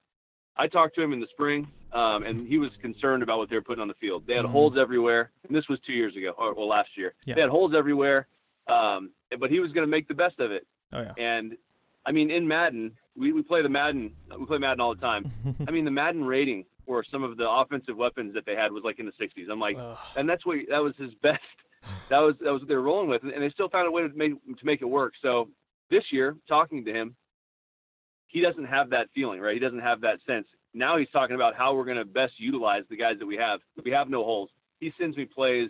I 0.55 0.67
talked 0.67 0.95
to 0.95 1.01
him 1.01 1.13
in 1.13 1.19
the 1.19 1.27
spring, 1.31 1.67
um, 1.93 2.23
and 2.23 2.47
he 2.47 2.57
was 2.57 2.71
concerned 2.81 3.23
about 3.23 3.37
what 3.39 3.49
they 3.49 3.55
were 3.55 3.61
putting 3.61 3.81
on 3.81 3.87
the 3.87 3.93
field. 3.95 4.23
They 4.27 4.35
had 4.35 4.45
Mhm. 4.45 4.51
holes 4.51 4.77
everywhere, 4.77 5.31
and 5.47 5.55
this 5.55 5.67
was 5.67 5.79
two 5.81 5.93
years 5.93 6.15
ago, 6.15 6.33
or 6.37 6.53
well, 6.53 6.67
last 6.67 6.89
year. 6.97 7.13
Yeah. 7.25 7.35
They 7.35 7.41
had 7.41 7.49
holes 7.49 7.73
everywhere, 7.75 8.27
um, 8.67 9.11
but 9.39 9.49
he 9.51 9.59
was 9.59 9.71
going 9.71 9.85
to 9.85 9.91
make 9.91 10.07
the 10.07 10.13
best 10.15 10.39
of 10.39 10.51
it. 10.51 10.65
Oh 10.93 11.01
yeah. 11.01 11.13
And 11.17 11.57
I 12.05 12.11
mean, 12.11 12.31
in 12.31 12.47
Madden, 12.47 12.97
we, 13.15 13.33
we 13.33 13.41
play 13.43 13.61
the 13.61 13.69
Madden, 13.69 14.15
we 14.39 14.45
play 14.45 14.57
Madden 14.59 14.79
all 14.79 14.95
the 14.95 15.01
time. 15.01 15.31
I 15.67 15.71
mean, 15.71 15.85
the 15.85 15.91
Madden 15.91 16.23
rating 16.23 16.65
for 16.85 17.03
some 17.11 17.21
of 17.23 17.35
the 17.35 17.49
offensive 17.49 17.97
weapons 17.97 18.33
that 18.35 18.45
they 18.45 18.55
had 18.55 18.71
was 18.71 18.83
like 18.83 18.97
in 18.99 19.05
the 19.05 19.11
60s. 19.19 19.49
I'm 19.51 19.59
like, 19.59 19.75
Ugh. 19.77 19.97
and 20.15 20.27
that's 20.29 20.45
what 20.45 20.57
that 20.69 20.81
was 20.81 20.95
his 20.97 21.13
best. 21.21 21.41
That 22.10 22.19
was 22.19 22.36
that 22.41 22.51
was 22.51 22.62
what 22.62 22.67
they 22.67 22.75
were 22.75 22.81
rolling 22.81 23.10
with, 23.10 23.24
and 23.24 23.41
they 23.41 23.50
still 23.50 23.69
found 23.69 23.88
a 23.88 23.91
way 23.91 24.01
to 24.01 24.10
make 24.15 24.31
to 24.31 24.65
make 24.65 24.81
it 24.81 24.86
work. 24.86 25.13
So 25.22 25.50
this 25.89 26.03
year, 26.12 26.36
talking 26.48 26.86
to 26.86 26.93
him, 26.93 27.15
he 28.27 28.41
doesn't 28.41 28.65
have 28.65 28.89
that 28.91 29.07
feeling, 29.13 29.39
right? 29.39 29.53
He 29.53 29.60
doesn't 29.60 29.79
have 29.79 30.01
that 30.01 30.19
sense. 30.25 30.48
Now 30.74 30.98
he's 30.98 31.10
talking 31.12 31.36
about 31.36 31.55
how 31.55 31.74
we're 31.74 31.86
going 31.86 31.98
to 31.98 32.05
best 32.05 32.34
utilize 32.38 32.84
the 32.89 32.98
guys 32.98 33.15
that 33.19 33.25
we 33.25 33.38
have. 33.38 33.60
We 33.84 33.91
have 33.91 34.10
no 34.10 34.24
holes. 34.24 34.50
He 34.79 34.93
sends 35.00 35.17
me 35.17 35.25
plays 35.25 35.69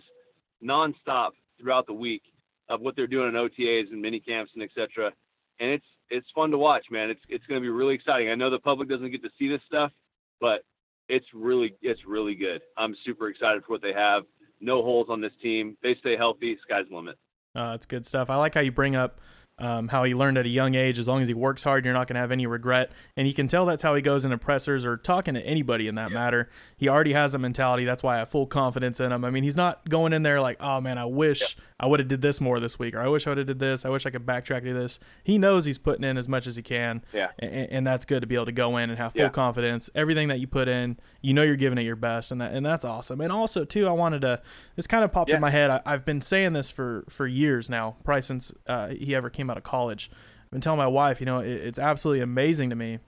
nonstop 0.62 1.30
throughout 1.60 1.86
the 1.86 1.94
week 1.94 2.22
of 2.68 2.80
what 2.80 2.94
they're 2.96 3.06
doing 3.06 3.28
in 3.28 3.34
OTAs 3.34 3.90
and 3.90 4.02
mini 4.02 4.20
camps 4.20 4.52
and 4.54 4.62
etc. 4.62 5.12
And 5.60 5.70
it's 5.70 5.86
it's 6.10 6.26
fun 6.34 6.50
to 6.50 6.58
watch, 6.58 6.86
man. 6.90 7.10
It's 7.10 7.20
it's 7.28 7.46
going 7.46 7.60
to 7.60 7.64
be 7.64 7.70
really 7.70 7.94
exciting. 7.94 8.30
I 8.30 8.34
know 8.34 8.50
the 8.50 8.58
public 8.58 8.88
doesn't 8.88 9.10
get 9.10 9.22
to 9.22 9.30
see 9.38 9.48
this 9.48 9.60
stuff, 9.66 9.92
but 10.40 10.62
it's 11.08 11.26
really 11.34 11.74
it's 11.82 12.00
really 12.06 12.34
good. 12.34 12.60
I'm 12.76 12.96
super 13.04 13.28
excited 13.28 13.64
for 13.64 13.72
what 13.72 13.82
they 13.82 13.92
have. 13.92 14.24
No 14.60 14.82
holes 14.82 15.06
on 15.08 15.20
this 15.20 15.32
team. 15.42 15.76
They 15.82 15.94
stay 16.00 16.16
healthy. 16.16 16.58
Sky's 16.62 16.86
the 16.88 16.96
limit. 16.96 17.16
Uh, 17.54 17.72
it's 17.74 17.86
good 17.86 18.06
stuff. 18.06 18.30
I 18.30 18.36
like 18.36 18.54
how 18.54 18.60
you 18.60 18.72
bring 18.72 18.94
up 18.96 19.20
um, 19.58 19.88
how 19.88 20.04
he 20.04 20.14
learned 20.14 20.38
at 20.38 20.46
a 20.46 20.48
young 20.48 20.74
age. 20.74 20.98
As 20.98 21.08
long 21.08 21.20
as 21.22 21.28
he 21.28 21.34
works 21.34 21.64
hard, 21.64 21.84
you're 21.84 21.94
not 21.94 22.06
going 22.06 22.14
to 22.14 22.20
have 22.20 22.30
any 22.32 22.46
regret. 22.46 22.90
And 23.16 23.26
you 23.26 23.34
can 23.34 23.48
tell 23.48 23.66
that's 23.66 23.82
how 23.82 23.94
he 23.94 24.02
goes 24.02 24.24
into 24.24 24.38
pressers 24.38 24.84
or 24.84 24.96
talking 24.96 25.34
to 25.34 25.40
anybody 25.44 25.88
in 25.88 25.94
that 25.96 26.12
matter. 26.12 26.48
He 26.76 26.88
already 26.88 27.12
has 27.12 27.34
a 27.34 27.38
mentality. 27.38 27.84
That's 27.84 28.02
why 28.02 28.16
I 28.16 28.18
have 28.18 28.28
full 28.30 28.46
confidence 28.46 29.00
in 29.00 29.12
him. 29.12 29.24
I 29.24 29.30
mean, 29.30 29.44
he's 29.44 29.56
not 29.56 29.88
going 29.88 30.12
in 30.12 30.22
there 30.22 30.40
like, 30.40 30.56
oh 30.60 30.80
man, 30.80 30.98
I 30.98 31.04
wish 31.04 31.56
I 31.80 31.86
would 31.86 32.00
have 32.00 32.08
did 32.08 32.22
this 32.22 32.40
more 32.40 32.60
this 32.60 32.78
week, 32.78 32.94
or 32.94 33.00
I 33.00 33.08
wish 33.08 33.26
I 33.26 33.30
would 33.30 33.38
have 33.38 33.46
did 33.46 33.58
this. 33.58 33.84
I 33.84 33.88
wish 33.88 34.06
I 34.06 34.10
could 34.10 34.26
backtrack 34.26 34.64
to 34.64 34.74
this. 34.74 34.98
He 35.22 35.38
knows 35.38 35.64
he's 35.64 35.78
putting 35.78 36.04
in 36.04 36.16
as 36.16 36.28
much 36.28 36.46
as 36.46 36.56
he 36.56 36.62
can. 36.62 37.02
Yeah. 37.12 37.28
And, 37.38 37.52
and 37.70 37.86
that's 37.86 38.04
good 38.04 38.20
to 38.20 38.26
be 38.26 38.34
able 38.34 38.46
to 38.46 38.52
go 38.52 38.76
in 38.76 38.90
and 38.90 38.98
have 38.98 39.12
full 39.12 39.22
Yeah. 39.22 39.28
confidence. 39.28 39.88
Everything 39.94 40.28
that 40.28 40.40
you 40.40 40.46
put 40.46 40.68
in, 40.68 40.98
you 41.20 41.34
know 41.34 41.42
you're 41.42 41.56
giving 41.56 41.78
it 41.78 41.82
your 41.82 41.96
best, 41.96 42.30
and 42.32 42.40
that 42.40 42.52
and 42.54 42.64
that's 42.64 42.84
awesome. 42.84 43.20
And 43.20 43.32
also 43.32 43.64
too, 43.64 43.86
I 43.88 43.92
wanted 43.92 44.22
to. 44.22 44.40
This 44.76 44.86
kind 44.86 45.04
of 45.04 45.12
popped 45.12 45.30
Yeah. 45.30 45.36
in 45.36 45.40
my 45.40 45.50
head. 45.50 45.70
I, 45.70 45.80
I've 45.84 46.04
been 46.04 46.20
saying 46.20 46.52
this 46.52 46.70
for 46.70 47.04
for 47.08 47.26
years 47.26 47.68
now, 47.68 47.96
probably 48.04 48.22
since 48.22 48.52
uh, 48.66 48.88
he 48.88 49.14
ever 49.14 49.30
came 49.30 49.47
out 49.50 49.56
of 49.56 49.62
college. 49.64 50.10
I've 50.44 50.50
been 50.50 50.60
telling 50.60 50.78
my 50.78 50.86
wife, 50.86 51.20
you 51.20 51.26
know, 51.26 51.38
it, 51.40 51.48
it's 51.50 51.78
absolutely 51.78 52.20
amazing 52.22 52.70
to 52.70 52.76
me 52.76 52.98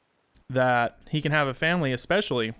that 0.48 0.98
he 1.10 1.20
can 1.22 1.32
have 1.32 1.48
a 1.48 1.54
family, 1.54 1.92
especially 1.92 2.54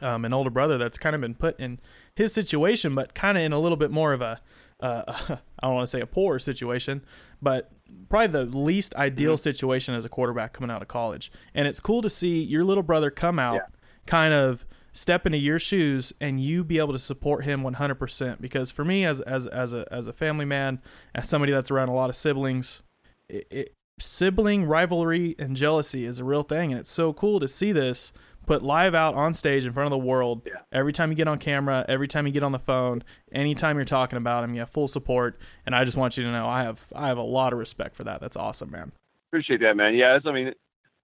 um, 0.00 0.24
an 0.24 0.32
older 0.32 0.50
brother 0.50 0.76
that's 0.78 0.98
kind 0.98 1.14
of 1.14 1.20
been 1.22 1.34
put 1.34 1.58
in 1.60 1.78
his 2.16 2.32
situation, 2.32 2.94
but 2.94 3.14
kind 3.14 3.38
of 3.38 3.44
in 3.44 3.52
a 3.52 3.58
little 3.58 3.76
bit 3.76 3.90
more 3.90 4.12
of 4.12 4.20
a, 4.20 4.40
uh, 4.80 5.02
I 5.60 5.66
don't 5.66 5.74
want 5.74 5.84
to 5.84 5.90
say 5.90 6.00
a 6.00 6.06
poor 6.06 6.38
situation, 6.38 7.02
but 7.40 7.70
probably 8.08 8.26
the 8.26 8.44
least 8.44 8.94
ideal 8.96 9.36
situation 9.36 9.94
as 9.94 10.04
a 10.04 10.08
quarterback 10.08 10.52
coming 10.52 10.70
out 10.70 10.82
of 10.82 10.88
college. 10.88 11.30
And 11.54 11.68
it's 11.68 11.80
cool 11.80 12.02
to 12.02 12.10
see 12.10 12.42
your 12.42 12.64
little 12.64 12.82
brother 12.82 13.10
come 13.10 13.38
out, 13.38 13.54
Yeah. 13.54 13.66
kind 14.06 14.34
of 14.34 14.66
step 14.92 15.26
into 15.26 15.38
your 15.38 15.58
shoes, 15.60 16.12
and 16.20 16.40
you 16.40 16.64
be 16.64 16.78
able 16.78 16.92
to 16.92 16.98
support 16.98 17.44
him 17.44 17.62
100%. 17.62 18.40
Because 18.40 18.70
for 18.70 18.84
me, 18.84 19.04
as 19.04 19.20
as 19.20 19.46
as 19.46 19.72
a 19.72 19.86
as 19.92 20.06
a 20.06 20.12
family 20.12 20.44
man, 20.44 20.80
as 21.14 21.28
somebody 21.28 21.52
that's 21.52 21.70
around 21.70 21.88
a 21.88 21.94
lot 21.94 22.10
of 22.10 22.16
siblings, 22.16 22.82
it, 23.28 23.46
it, 23.50 23.74
sibling 23.98 24.64
rivalry 24.64 25.34
and 25.38 25.56
jealousy 25.56 26.04
is 26.04 26.18
a 26.18 26.24
real 26.24 26.42
thing, 26.42 26.72
and 26.72 26.80
it's 26.80 26.90
so 26.90 27.12
cool 27.12 27.40
to 27.40 27.48
see 27.48 27.72
this 27.72 28.12
put 28.46 28.62
live 28.62 28.94
out 28.94 29.14
on 29.14 29.34
stage 29.34 29.64
in 29.64 29.72
front 29.72 29.86
of 29.86 29.98
the 29.98 30.04
world. 30.04 30.42
Yeah. 30.46 30.54
Every 30.72 30.92
time 30.92 31.10
you 31.10 31.16
get 31.16 31.28
on 31.28 31.38
camera, 31.38 31.84
every 31.88 32.08
time 32.08 32.26
you 32.26 32.32
get 32.32 32.42
on 32.42 32.52
the 32.52 32.58
phone, 32.58 33.02
anytime 33.32 33.76
you're 33.76 33.84
talking 33.84 34.16
about 34.16 34.44
him, 34.44 34.54
you 34.54 34.60
have 34.60 34.70
full 34.70 34.88
support. 34.88 35.38
And 35.64 35.74
I 35.74 35.84
just 35.84 35.96
want 35.96 36.16
you 36.16 36.24
to 36.24 36.32
know 36.32 36.46
I 36.46 36.62
have 36.62 36.86
I 36.94 37.08
have 37.08 37.18
a 37.18 37.22
lot 37.22 37.52
of 37.52 37.58
respect 37.58 37.96
for 37.96 38.04
that. 38.04 38.20
That's 38.20 38.36
awesome, 38.36 38.70
man. 38.70 38.92
Appreciate 39.30 39.60
that, 39.60 39.76
man. 39.76 39.94
Yeah, 39.94 40.12
that's, 40.12 40.26
I 40.26 40.32
mean, 40.32 40.52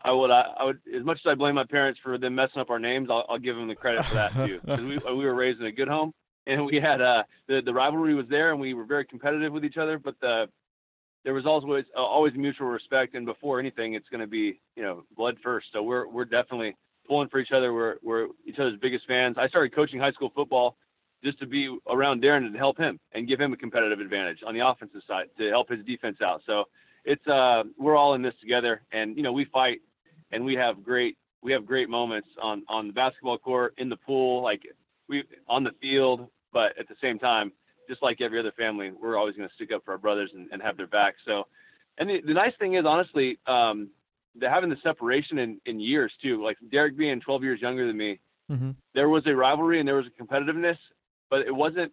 I 0.03 0.13
would, 0.13 0.31
I, 0.31 0.43
I 0.59 0.65
would, 0.65 0.81
as 0.97 1.05
much 1.05 1.19
as 1.25 1.31
I 1.31 1.35
blame 1.35 1.55
my 1.57 1.65
parents 1.65 2.01
for 2.03 2.17
them 2.17 2.35
messing 2.35 2.61
up 2.61 2.71
our 2.71 2.79
names, 2.79 3.09
I'll, 3.11 3.27
I'll 3.29 3.39
give 3.39 3.57
them 3.57 3.69
the 3.69 3.75
credit 3.75 4.05
for 4.05 4.15
that 4.15 4.33
too. 4.35 4.61
Because 4.65 4.81
we, 4.81 4.99
we 4.99 5.25
were 5.25 5.35
raised 5.35 5.61
in 5.61 5.67
a 5.67 5.73
good 5.73 5.89
home, 5.89 6.13
and 6.47 6.65
we 6.65 6.77
had 6.77 7.01
uh, 7.01 7.25
the 7.49 7.61
the 7.65 7.75
rivalry 7.75 8.15
was 8.15 8.27
there, 8.29 8.53
and 8.53 8.61
we 8.61 8.75
were 8.75 8.85
very 8.85 9.05
competitive 9.05 9.53
with 9.53 9.65
each 9.65 9.77
other. 9.77 9.99
But 9.99 10.15
the 10.21 10.47
there 11.25 11.35
was 11.35 11.47
always 11.47 11.85
uh, 11.97 12.01
always 12.01 12.35
mutual 12.35 12.69
respect, 12.69 13.15
and 13.15 13.27
before 13.27 13.61
anything, 13.61 13.95
it's 13.95 14.09
going 14.09 14.21
to 14.21 14.27
be 14.27 14.61
you 14.77 14.83
know 14.83 15.05
blood 15.17 15.37
first. 15.43 15.67
So 15.73 15.83
we're 15.83 16.09
we're 16.09 16.25
definitely 16.25 16.77
pulling 17.07 17.29
for 17.29 17.39
each 17.39 17.53
other. 17.53 17.73
We're 17.73 17.97
we're 18.03 18.29
each 18.47 18.59
other's 18.59 18.79
biggest 18.81 19.07
fans. 19.07 19.37
I 19.39 19.49
started 19.49 19.75
coaching 19.75 20.01
high 20.01 20.13
school 20.13 20.31
football 20.35 20.77
just 21.23 21.39
to 21.41 21.47
be 21.47 21.77
around 21.89 22.23
Darren 22.23 22.47
and 22.47 22.57
help 22.57 22.79
him 22.79 22.99
and 23.13 23.29
give 23.29 23.41
him 23.41 23.53
a 23.53 23.57
competitive 23.57 24.01
advantage 24.01 24.39
on 24.47 24.55
the 24.55 24.67
offensive 24.67 25.03
side 25.07 25.27
to 25.39 25.51
help 25.51 25.69
his 25.69 25.85
defense 25.85 26.19
out. 26.23 26.43
So 26.47 26.65
it's 27.05 27.27
uh 27.27 27.65
we're 27.79 27.97
all 27.97 28.15
in 28.15 28.23
this 28.23 28.35
together, 28.41 28.83
and 28.93 29.17
you 29.17 29.23
know 29.23 29.33
we 29.33 29.45
fight 29.47 29.81
and 30.33 30.45
we 30.45 30.55
have 30.55 30.83
great 30.83 31.17
we 31.43 31.53
have 31.53 31.67
great 31.67 31.89
moments 31.89 32.29
on 32.41 32.63
on 32.69 32.87
the 32.87 32.93
basketball 32.93 33.39
court, 33.39 33.75
in 33.79 33.89
the 33.89 33.97
pool, 33.97 34.43
like 34.43 34.63
we 35.09 35.25
on 35.49 35.65
the 35.65 35.73
field. 35.81 36.29
But 36.53 36.77
at 36.79 36.89
the 36.89 36.97
same 37.01 37.19
time, 37.19 37.53
just 37.91 38.03
like 38.03 38.21
every 38.21 38.39
other 38.39 38.53
family, 38.57 38.93
we're 38.93 39.19
always 39.19 39.35
going 39.35 39.49
to 39.49 39.55
stick 39.57 39.71
up 39.75 39.85
for 39.85 39.91
our 39.91 39.99
brothers 39.99 40.31
and, 40.33 40.49
and 40.53 40.63
have 40.63 40.77
their 40.77 40.87
back. 40.87 41.15
So, 41.27 41.49
and 41.99 42.09
the, 42.09 42.21
the 42.25 42.33
nice 42.35 42.53
thing 42.61 42.75
is, 42.75 42.85
honestly, 42.87 43.39
um, 43.47 43.91
the 44.39 44.49
having 44.49 44.71
the 44.71 44.77
separation 44.83 45.39
in, 45.39 45.61
in 45.67 45.81
years 45.81 46.13
too. 46.23 46.43
Like 46.43 46.57
Derek 46.71 46.97
being 46.97 47.21
12 47.21 47.43
years 47.43 47.61
younger 47.61 47.87
than 47.87 47.97
me, 47.97 48.21
Mm-hmm. 48.51 48.71
there 48.95 49.09
was 49.09 49.23
a 49.29 49.35
rivalry 49.35 49.79
and 49.79 49.87
there 49.87 49.95
was 49.95 50.07
a 50.07 50.23
competitiveness, 50.23 50.77
but 51.31 51.43
it 51.43 51.55
wasn't. 51.55 51.93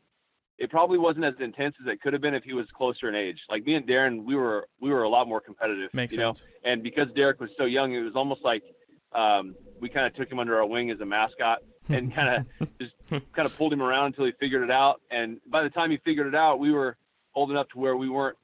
It 0.58 0.72
probably 0.72 0.98
wasn't 0.98 1.26
as 1.26 1.36
intense 1.40 1.76
as 1.80 1.86
it 1.94 2.02
could 2.02 2.14
have 2.14 2.22
been 2.24 2.34
if 2.34 2.44
he 2.44 2.54
was 2.54 2.66
closer 2.76 3.08
in 3.08 3.14
age. 3.14 3.38
Like 3.48 3.64
me 3.64 3.76
and 3.76 3.88
Darren, 3.88 4.24
we 4.24 4.34
were 4.34 4.68
we 4.82 4.90
were 4.90 5.04
a 5.04 5.10
lot 5.10 5.28
more 5.28 5.40
competitive. 5.40 5.94
Makes 5.94 6.14
you 6.14 6.20
know? 6.22 6.34
sense. 6.34 6.48
and 6.64 6.82
because 6.82 7.10
Derek 7.16 7.40
was 7.40 7.52
so 7.60 7.66
young, 7.66 7.94
it 7.94 8.02
was 8.02 8.14
almost 8.16 8.42
like 8.44 8.64
um, 9.14 9.54
we 9.80 9.90
kind 9.90 10.06
of 10.06 10.16
took 10.16 10.32
him 10.32 10.40
under 10.40 10.58
our 10.58 10.66
wing 10.66 10.92
as 10.92 11.00
a 11.00 11.06
mascot 11.06 11.60
and 11.90 12.14
kind 12.16 12.46
of 12.60 12.70
just 12.80 12.94
kind 13.10 13.46
of 13.46 13.56
pulled 13.58 13.74
him 13.74 13.82
around 13.82 14.08
until 14.08 14.26
he 14.26 14.32
figured 14.40 14.64
it 14.64 14.72
out. 14.72 15.02
And 15.12 15.40
by 15.50 15.64
the 15.64 15.70
time 15.70 15.92
he 15.92 15.98
figured 16.04 16.28
it 16.28 16.36
out, 16.36 16.60
we 16.60 16.72
were 16.72 16.98
old 17.36 17.52
enough 17.52 17.68
to 17.70 17.80
where 17.80 17.96
we 17.96 18.10
weren't 18.10 18.38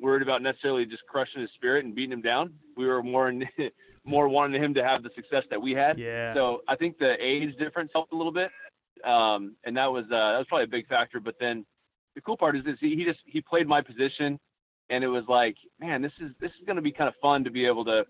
worried 0.00 0.22
about 0.22 0.42
necessarily 0.42 0.84
just 0.84 1.02
crushing 1.08 1.40
his 1.40 1.50
spirit 1.54 1.84
and 1.84 1.94
beating 1.94 2.12
him 2.12 2.22
down. 2.22 2.54
We 2.76 2.86
were 2.86 3.02
more 3.02 3.32
more 4.04 4.28
wanting 4.28 4.62
him 4.62 4.74
to 4.74 4.84
have 4.84 5.02
the 5.02 5.10
success 5.14 5.44
that 5.50 5.60
we 5.60 5.72
had. 5.72 5.98
Yeah. 5.98 6.34
So 6.34 6.62
I 6.68 6.76
think 6.76 6.98
the 6.98 7.14
age 7.20 7.56
difference 7.58 7.90
helped 7.92 8.12
a 8.12 8.16
little 8.16 8.32
bit, 8.32 8.50
um, 9.04 9.56
and 9.64 9.76
that 9.76 9.86
was 9.86 10.04
uh, 10.06 10.32
that 10.32 10.38
was 10.38 10.46
probably 10.48 10.64
a 10.64 10.68
big 10.68 10.88
factor. 10.88 11.20
But 11.20 11.36
then 11.40 11.64
the 12.14 12.20
cool 12.20 12.36
part 12.36 12.56
is 12.56 12.64
this: 12.64 12.76
he, 12.80 12.96
he 12.96 13.04
just 13.04 13.20
he 13.24 13.40
played 13.40 13.66
my 13.66 13.80
position, 13.80 14.38
and 14.90 15.04
it 15.04 15.08
was 15.08 15.24
like, 15.28 15.56
man, 15.80 16.02
this 16.02 16.12
is 16.20 16.32
this 16.40 16.50
is 16.60 16.66
going 16.66 16.76
to 16.76 16.82
be 16.82 16.92
kind 16.92 17.08
of 17.08 17.14
fun 17.22 17.44
to 17.44 17.50
be 17.50 17.66
able 17.66 17.84
to 17.86 18.04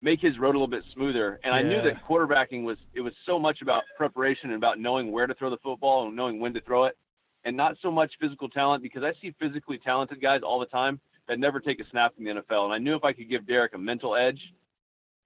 make 0.00 0.20
his 0.20 0.38
road 0.38 0.50
a 0.50 0.58
little 0.58 0.66
bit 0.66 0.84
smoother. 0.94 1.40
And 1.44 1.54
I 1.54 1.62
knew 1.62 1.82
that 1.82 2.04
quarterbacking 2.04 2.64
was 2.64 2.78
it 2.94 3.00
was 3.00 3.12
so 3.26 3.38
much 3.38 3.62
about 3.62 3.82
preparation 3.96 4.50
and 4.50 4.56
about 4.56 4.78
knowing 4.78 5.10
where 5.10 5.26
to 5.26 5.34
throw 5.34 5.50
the 5.50 5.58
football 5.58 6.06
and 6.06 6.16
knowing 6.16 6.40
when 6.40 6.54
to 6.54 6.60
throw 6.60 6.84
it, 6.84 6.96
and 7.44 7.56
not 7.56 7.76
so 7.82 7.90
much 7.90 8.12
physical 8.20 8.48
talent 8.48 8.82
because 8.82 9.02
I 9.02 9.12
see 9.20 9.34
physically 9.40 9.78
talented 9.78 10.20
guys 10.20 10.40
all 10.42 10.60
the 10.60 10.66
time 10.66 11.00
that 11.28 11.38
never 11.38 11.60
take 11.60 11.80
a 11.80 11.84
snap 11.90 12.14
in 12.18 12.24
the 12.24 12.30
NFL. 12.30 12.64
And 12.64 12.72
I 12.72 12.78
knew 12.78 12.94
if 12.94 13.04
I 13.04 13.12
could 13.12 13.28
give 13.28 13.46
Derek 13.46 13.74
a 13.74 13.78
mental 13.78 14.16
edge, 14.16 14.40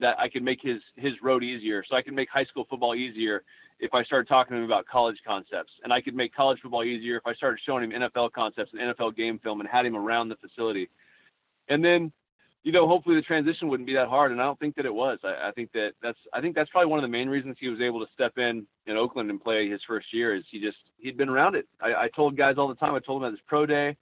that 0.00 0.18
I 0.18 0.28
could 0.28 0.42
make 0.42 0.58
his 0.62 0.80
his 0.96 1.12
road 1.22 1.42
easier. 1.42 1.84
So 1.88 1.96
I 1.96 2.02
could 2.02 2.14
make 2.14 2.28
high 2.28 2.44
school 2.44 2.66
football 2.68 2.94
easier 2.94 3.42
if 3.78 3.94
I 3.94 4.04
started 4.04 4.28
talking 4.28 4.52
to 4.52 4.58
him 4.58 4.64
about 4.64 4.86
college 4.86 5.16
concepts, 5.26 5.72
and 5.82 5.92
I 5.92 6.00
could 6.00 6.14
make 6.14 6.34
college 6.34 6.60
football 6.60 6.84
easier 6.84 7.16
if 7.16 7.26
I 7.26 7.34
started 7.34 7.60
showing 7.64 7.90
him 7.90 8.02
NFL 8.02 8.32
concepts 8.32 8.72
and 8.72 8.94
NFL 8.94 9.16
game 9.16 9.38
film 9.38 9.60
and 9.60 9.68
had 9.68 9.86
him 9.86 9.96
around 9.96 10.28
the 10.28 10.36
facility. 10.36 10.88
And 11.68 11.84
then, 11.84 12.12
you 12.64 12.70
know, 12.70 12.86
hopefully 12.86 13.16
the 13.16 13.22
transition 13.22 13.68
wouldn't 13.68 13.86
be 13.86 13.94
that 13.94 14.08
hard. 14.08 14.30
And 14.30 14.40
I 14.40 14.44
don't 14.44 14.58
think 14.58 14.76
that 14.76 14.86
it 14.86 14.94
was. 14.94 15.18
I, 15.24 15.48
I 15.48 15.52
think 15.52 15.72
that 15.72 15.92
that's 16.02 16.18
I 16.32 16.40
think 16.40 16.54
that's 16.54 16.70
probably 16.70 16.90
one 16.90 16.98
of 16.98 17.02
the 17.02 17.08
main 17.08 17.28
reasons 17.28 17.56
he 17.58 17.68
was 17.68 17.80
able 17.80 18.00
to 18.00 18.12
step 18.14 18.38
in 18.38 18.66
in 18.86 18.96
Oakland 18.96 19.30
and 19.30 19.42
play 19.42 19.68
his 19.68 19.80
first 19.86 20.06
year 20.12 20.34
is 20.36 20.44
he 20.50 20.60
just 20.60 20.76
he'd 20.98 21.16
been 21.16 21.28
around 21.28 21.56
it. 21.56 21.66
I, 21.80 22.04
I 22.04 22.08
told 22.14 22.36
guys 22.36 22.54
all 22.58 22.68
the 22.68 22.74
time. 22.76 22.94
I 22.94 23.00
told 23.00 23.22
him 23.22 23.26
at 23.26 23.32
his 23.32 23.40
pro 23.46 23.66
day 23.66 23.96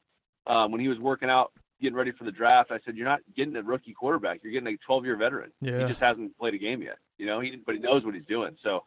um, 0.46 0.73
when 0.73 0.81
he 0.81 0.88
was 0.88 0.99
working 0.99 1.31
out 1.31 1.53
getting 1.81 1.96
ready 1.96 2.12
for 2.12 2.25
the 2.25 2.33
draft. 2.33 2.70
I 2.70 2.79
said, 2.85 2.96
"You're 2.96 3.09
not 3.09 3.20
getting 3.35 3.57
a 3.57 3.62
rookie 3.62 3.94
quarterback. 3.94 4.40
You're 4.42 4.53
getting 4.53 4.75
a 4.75 4.77
12 4.87 5.05
year 5.07 5.16
veteran. 5.16 5.53
Yeah. 5.61 5.81
He 5.81 5.88
just 5.88 6.01
hasn't 6.01 6.37
played 6.38 6.55
a 6.55 6.59
game 6.59 6.83
yet. 6.83 6.99
You 7.16 7.27
know, 7.27 7.40
he 7.40 7.57
but 7.64 7.75
he 7.75 7.81
knows 7.81 8.05
what 8.05 8.14
he's 8.14 8.27
doing. 8.27 8.57
So 8.62 8.85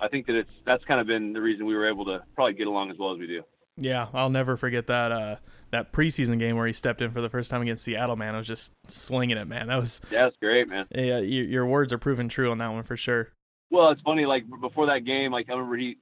I 0.00 0.08
think 0.08 0.26
that 0.26 0.36
it's 0.36 0.50
that's 0.66 0.84
kind 0.84 1.00
of 1.00 1.06
been 1.06 1.32
the 1.32 1.40
reason 1.40 1.64
we 1.66 1.76
were 1.76 1.88
able 1.88 2.04
to 2.06 2.20
probably 2.34 2.54
get 2.54 2.66
along 2.66 2.90
as 2.90 2.98
well 2.98 3.12
as 3.12 3.18
we 3.18 3.28
do. 3.28 3.42
Yeah, 3.76 4.08
I'll 4.12 4.30
never 4.30 4.56
forget 4.56 4.86
that 4.88 5.12
uh, 5.12 5.36
that 5.70 5.92
preseason 5.92 6.38
game 6.38 6.56
where 6.56 6.66
he 6.66 6.72
stepped 6.72 7.00
in 7.00 7.10
for 7.10 7.20
the 7.20 7.30
first 7.30 7.50
time 7.50 7.62
against 7.62 7.84
Seattle. 7.84 8.16
Man, 8.16 8.34
I 8.34 8.38
was 8.38 8.46
just 8.46 8.72
slinging 8.88 9.38
it, 9.38 9.46
man. 9.46 9.68
That 9.68 9.76
was 9.76 10.00
Yeah, 10.10 10.26
it's 10.26 10.36
great, 10.36 10.68
man. 10.68 10.86
yeah. 10.94 11.18
Your, 11.18 11.44
your 11.46 11.66
words 11.66 11.92
are 11.92 11.98
proven 11.98 12.28
true 12.28 12.50
on 12.50 12.58
that 12.58 12.68
one 12.72 12.82
for 12.82 12.96
sure. 12.96 13.28
Well, 13.70 13.88
it's 13.90 14.02
funny. 14.02 14.26
Like 14.26 14.44
before 14.60 14.86
that 14.86 15.06
game, 15.06 15.32
like 15.32 15.48
I 15.48 15.52
remember 15.54 15.76
he 15.76 15.96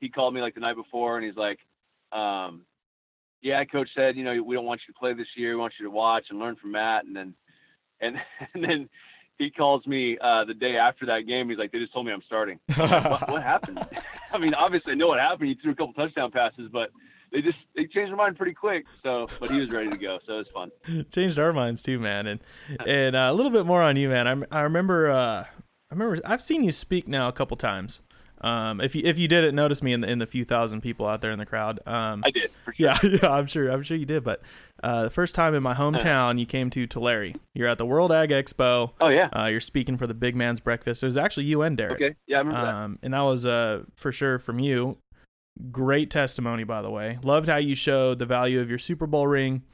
he 0.00 0.08
called 0.10 0.34
me 0.34 0.40
like 0.42 0.54
the 0.54 0.60
night 0.60 0.76
before, 0.76 1.16
and 1.16 1.24
he's 1.26 1.36
like, 1.36 1.58
um, 2.12 2.62
"Yeah, 3.40 3.64
coach 3.64 3.88
said, 3.96 4.14
you 4.16 4.24
know, 4.24 4.42
we 4.42 4.54
don't 4.54 4.66
want 4.66 4.82
you 4.86 4.92
to 4.92 4.98
play 4.98 5.14
this 5.14 5.26
year. 5.34 5.50
We 5.54 5.60
want 5.60 5.72
you 5.80 5.86
to 5.86 5.90
watch 5.90 6.26
and 6.28 6.38
learn 6.38 6.56
from 6.56 6.72
Matt." 6.72 7.06
And 7.06 7.16
then 7.16 7.34
and 8.02 8.16
and 8.54 8.62
then 8.62 8.88
he 9.38 9.50
calls 9.50 9.86
me 9.86 10.18
uh, 10.20 10.44
the 10.44 10.52
day 10.54 10.76
after 10.76 11.06
that 11.06 11.20
game. 11.26 11.48
He's 11.48 11.58
like, 11.58 11.72
"They 11.72 11.78
just 11.78 11.94
told 11.94 12.04
me 12.04 12.12
I'm 12.12 12.22
starting." 12.26 12.60
what, 12.76 13.30
what 13.30 13.42
happened? 13.42 13.78
I 14.32 14.38
mean, 14.38 14.54
obviously 14.54 14.92
I 14.92 14.94
know 14.96 15.08
what 15.08 15.18
happened. 15.18 15.48
He 15.48 15.54
threw 15.56 15.72
a 15.72 15.74
couple 15.74 15.92
touchdown 15.94 16.30
passes, 16.30 16.68
but 16.72 16.90
they 17.32 17.40
just 17.40 17.58
they 17.74 17.82
changed 17.82 18.10
their 18.10 18.16
mind 18.16 18.36
pretty 18.36 18.54
quick. 18.54 18.84
So, 19.02 19.26
but 19.40 19.50
he 19.50 19.60
was 19.60 19.70
ready 19.70 19.90
to 19.90 19.96
go, 19.96 20.18
so 20.26 20.34
it 20.34 20.36
was 20.38 20.46
fun. 20.52 21.06
Changed 21.12 21.38
our 21.38 21.52
minds 21.52 21.82
too, 21.82 21.98
man. 21.98 22.26
And 22.26 22.40
and 22.86 23.16
uh, 23.16 23.28
a 23.30 23.34
little 23.34 23.52
bit 23.52 23.66
more 23.66 23.82
on 23.82 23.96
you, 23.96 24.08
man. 24.08 24.46
I, 24.50 24.58
I 24.58 24.60
remember 24.62 25.10
uh, 25.10 25.44
I 25.44 25.46
remember 25.90 26.20
I've 26.24 26.42
seen 26.42 26.64
you 26.64 26.72
speak 26.72 27.08
now 27.08 27.28
a 27.28 27.32
couple 27.32 27.56
times. 27.56 28.00
Um, 28.40 28.80
if 28.80 28.94
you 28.94 29.02
if 29.04 29.18
you 29.18 29.28
didn't 29.28 29.54
notice 29.54 29.82
me 29.82 29.92
in 29.92 30.00
the 30.00 30.10
in 30.10 30.18
the 30.18 30.26
few 30.26 30.44
thousand 30.44 30.80
people 30.80 31.06
out 31.06 31.20
there 31.20 31.30
in 31.30 31.38
the 31.38 31.46
crowd, 31.46 31.80
um, 31.86 32.22
I 32.24 32.30
did 32.30 32.50
sure. 32.64 32.74
yeah, 32.76 32.98
yeah, 33.02 33.30
I'm 33.30 33.46
sure, 33.46 33.68
I'm 33.68 33.82
sure 33.82 33.96
you 33.96 34.06
did. 34.06 34.22
But 34.24 34.42
uh, 34.82 35.04
the 35.04 35.10
first 35.10 35.34
time 35.34 35.54
in 35.54 35.62
my 35.62 35.74
hometown, 35.82 36.38
you 36.38 36.46
came 36.46 36.70
to 36.70 36.86
Tulare. 36.86 37.34
You're 37.54 37.68
at 37.68 37.78
the 37.78 37.86
World 37.86 38.12
Ag 38.12 38.30
Expo. 38.30 38.92
Oh 39.00 39.08
yeah. 39.08 39.28
Uh, 39.32 39.46
you're 39.46 39.60
speaking 39.60 39.96
for 39.96 40.06
the 40.06 40.14
Big 40.14 40.36
Man's 40.36 40.60
Breakfast. 40.60 41.02
It 41.02 41.06
was 41.06 41.16
actually 41.16 41.46
you 41.46 41.62
and 41.62 41.76
Derek. 41.76 42.00
Okay. 42.00 42.14
Yeah, 42.26 42.36
I 42.36 42.40
remember 42.40 42.60
that. 42.60 42.74
Um, 42.74 42.98
and 43.02 43.14
that 43.14 43.20
was 43.22 43.44
uh 43.44 43.82
for 43.96 44.12
sure 44.12 44.38
from 44.38 44.58
you. 44.58 44.98
Great 45.72 46.08
testimony, 46.10 46.62
by 46.62 46.82
the 46.82 46.90
way. 46.90 47.18
Loved 47.24 47.48
how 47.48 47.56
you 47.56 47.74
showed 47.74 48.20
the 48.20 48.26
value 48.26 48.60
of 48.60 48.68
your 48.68 48.78
Super 48.78 49.08
Bowl 49.08 49.26
ring 49.26 49.64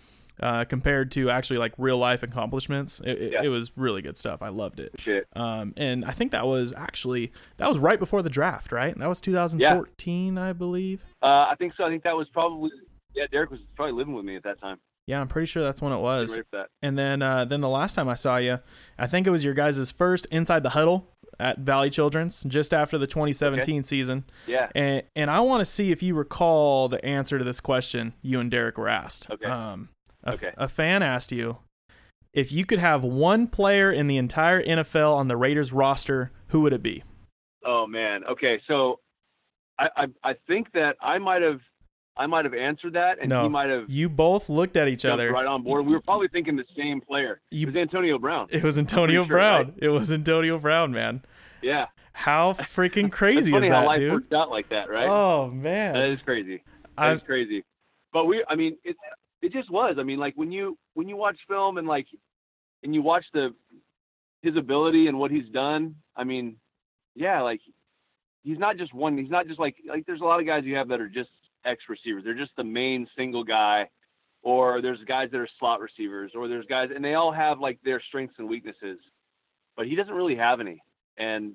uh, 0.40 0.64
compared 0.64 1.10
to 1.12 1.30
actually 1.30 1.58
like 1.58 1.72
real 1.78 1.98
life 1.98 2.22
accomplishments. 2.22 3.00
It, 3.04 3.18
it, 3.22 3.32
Yeah. 3.32 3.42
it 3.44 3.48
was 3.48 3.72
really 3.76 4.02
good 4.02 4.16
stuff. 4.16 4.42
I 4.42 4.48
loved 4.48 4.80
it. 4.80 4.92
Shit. 4.98 5.26
Um, 5.36 5.74
and 5.76 6.04
I 6.04 6.10
think 6.12 6.32
that 6.32 6.46
was 6.46 6.72
actually 6.76 7.32
that 7.58 7.68
was 7.68 7.78
right 7.78 7.98
before 7.98 8.22
the 8.22 8.30
draft, 8.30 8.72
right? 8.72 8.96
That 8.98 9.08
was 9.08 9.20
2014, 9.20 10.38
I 10.38 10.52
believe. 10.52 11.04
Uh, 11.22 11.26
I 11.50 11.54
think 11.58 11.74
so. 11.76 11.84
I 11.84 11.88
think 11.90 12.02
that 12.04 12.16
was 12.16 12.28
probably 12.32 12.70
yeah. 13.14 13.26
Derek 13.30 13.50
was 13.50 13.60
probably 13.76 13.92
living 13.94 14.14
with 14.14 14.24
me 14.24 14.36
at 14.36 14.42
that 14.44 14.60
time. 14.60 14.78
Yeah, 15.06 15.20
I'm 15.20 15.28
pretty 15.28 15.46
sure 15.46 15.62
that's 15.62 15.82
when 15.82 15.92
it 15.92 15.98
was. 15.98 16.30
ready 16.32 16.42
for 16.50 16.56
that. 16.58 16.68
And 16.82 16.96
then 16.98 17.20
uh, 17.22 17.44
then 17.44 17.60
the 17.60 17.68
last 17.68 17.94
time 17.94 18.08
I 18.08 18.14
saw 18.14 18.38
you, 18.38 18.58
I 18.98 19.06
think 19.06 19.26
it 19.26 19.30
was 19.30 19.44
your 19.44 19.54
guys' 19.54 19.90
first 19.90 20.26
inside 20.30 20.62
the 20.62 20.70
huddle 20.70 21.10
at 21.38 21.58
Valley 21.58 21.90
Children's 21.90 22.42
just 22.44 22.72
after 22.72 22.96
the 22.96 23.06
2017 23.06 23.84
season. 23.84 24.24
Yeah. 24.46 24.68
And 24.74 25.02
and 25.14 25.30
I 25.30 25.40
want 25.40 25.60
to 25.60 25.64
see 25.64 25.90
if 25.92 26.02
you 26.02 26.14
recall 26.14 26.88
the 26.88 27.04
answer 27.04 27.38
to 27.38 27.44
this 27.44 27.60
question 27.60 28.14
you 28.22 28.40
and 28.40 28.50
Derek 28.50 28.78
were 28.78 28.88
asked. 28.88 29.28
Okay. 29.30 29.46
Um, 29.46 29.90
a, 30.24 30.32
Okay. 30.32 30.52
a 30.56 30.68
fan 30.68 31.02
asked 31.02 31.32
you 31.32 31.58
if 32.32 32.50
you 32.50 32.64
could 32.66 32.80
have 32.80 33.04
one 33.04 33.46
player 33.46 33.92
in 33.92 34.06
the 34.08 34.16
entire 34.16 34.62
NFL 34.62 35.14
on 35.14 35.28
the 35.28 35.36
Raiders 35.36 35.72
roster, 35.72 36.32
who 36.48 36.60
would 36.62 36.72
it 36.72 36.82
be? 36.82 37.04
Oh 37.64 37.86
man. 37.86 38.24
Okay. 38.24 38.60
So 38.66 39.00
I 39.78 39.88
I, 39.96 40.06
I 40.30 40.34
think 40.46 40.72
that 40.72 40.96
I 41.00 41.18
might 41.18 41.42
have 41.42 41.60
I 42.16 42.26
might 42.26 42.44
have 42.44 42.54
answered 42.54 42.92
that, 42.92 43.18
and 43.20 43.28
No. 43.28 43.42
he 43.42 43.48
might 43.48 43.68
have 43.70 43.86
You 43.88 44.08
both 44.08 44.48
looked 44.48 44.76
at 44.76 44.86
each 44.86 45.04
other. 45.04 45.32
right 45.32 45.46
on 45.46 45.62
board. 45.64 45.84
We 45.84 45.92
were 45.94 46.00
probably 46.00 46.28
thinking 46.28 46.54
the 46.56 46.64
same 46.76 47.00
player. 47.00 47.40
You- 47.50 47.66
it 47.66 47.74
was 47.74 47.76
Antonio 47.80 48.18
Brown. 48.18 48.46
It 48.50 48.62
was 48.62 48.78
Antonio 48.78 49.22
sure, 49.24 49.28
Brown. 49.28 49.64
right? 49.66 49.74
It 49.78 49.88
was 49.88 50.12
Antonio 50.12 50.58
Brown, 50.58 50.92
man. 50.92 51.22
Yeah. 51.62 51.86
How 52.12 52.52
freaking 52.52 53.10
crazy 53.10 53.50
funny 53.50 53.66
is 53.66 53.72
how 53.72 53.80
that, 53.80 53.86
life 53.86 53.98
dude? 53.98 54.12
worked 54.12 54.32
out 54.32 54.48
like 54.50 54.68
that, 54.68 54.88
right? 54.88 55.08
Oh 55.08 55.50
man. 55.50 55.96
is 56.12 56.20
crazy. 56.24 56.62
That 56.96 57.04
I 57.04 57.12
is 57.14 57.22
crazy. 57.26 57.64
But 58.12 58.26
we, 58.26 58.44
I 58.48 58.54
mean, 58.54 58.76
it 58.84 58.96
it 59.44 59.52
just 59.52 59.70
was. 59.70 59.96
I 59.98 60.02
mean, 60.02 60.18
like 60.18 60.34
when 60.36 60.50
you 60.50 60.78
when 60.94 61.08
you 61.08 61.16
watch 61.16 61.36
film 61.46 61.78
and 61.78 61.86
like 61.86 62.06
and 62.82 62.94
you 62.94 63.02
watch 63.02 63.24
the 63.32 63.54
his 64.42 64.56
ability 64.56 65.08
and 65.08 65.18
what 65.18 65.30
he's 65.30 65.48
done. 65.52 65.94
I 66.16 66.24
mean, 66.24 66.56
yeah, 67.14 67.40
like 67.42 67.60
he's 68.42 68.58
not 68.58 68.76
just 68.76 68.94
one. 68.94 69.18
He's 69.18 69.30
not 69.30 69.46
just 69.46 69.60
like 69.60 69.76
like 69.88 70.06
there's 70.06 70.20
a 70.20 70.24
lot 70.24 70.40
of 70.40 70.46
guys 70.46 70.64
you 70.64 70.76
have 70.76 70.88
that 70.88 71.00
are 71.00 71.08
just 71.08 71.30
X 71.64 71.82
receivers. 71.88 72.24
They're 72.24 72.34
just 72.34 72.56
the 72.56 72.64
main 72.64 73.06
single 73.16 73.44
guy, 73.44 73.88
or 74.42 74.80
there's 74.80 74.98
guys 75.06 75.28
that 75.32 75.38
are 75.38 75.48
slot 75.58 75.80
receivers, 75.80 76.32
or 76.34 76.48
there's 76.48 76.66
guys 76.66 76.90
and 76.94 77.04
they 77.04 77.14
all 77.14 77.32
have 77.32 77.60
like 77.60 77.78
their 77.84 78.00
strengths 78.08 78.36
and 78.38 78.48
weaknesses. 78.48 78.98
But 79.76 79.86
he 79.86 79.96
doesn't 79.96 80.14
really 80.14 80.36
have 80.36 80.60
any, 80.60 80.82
and 81.18 81.54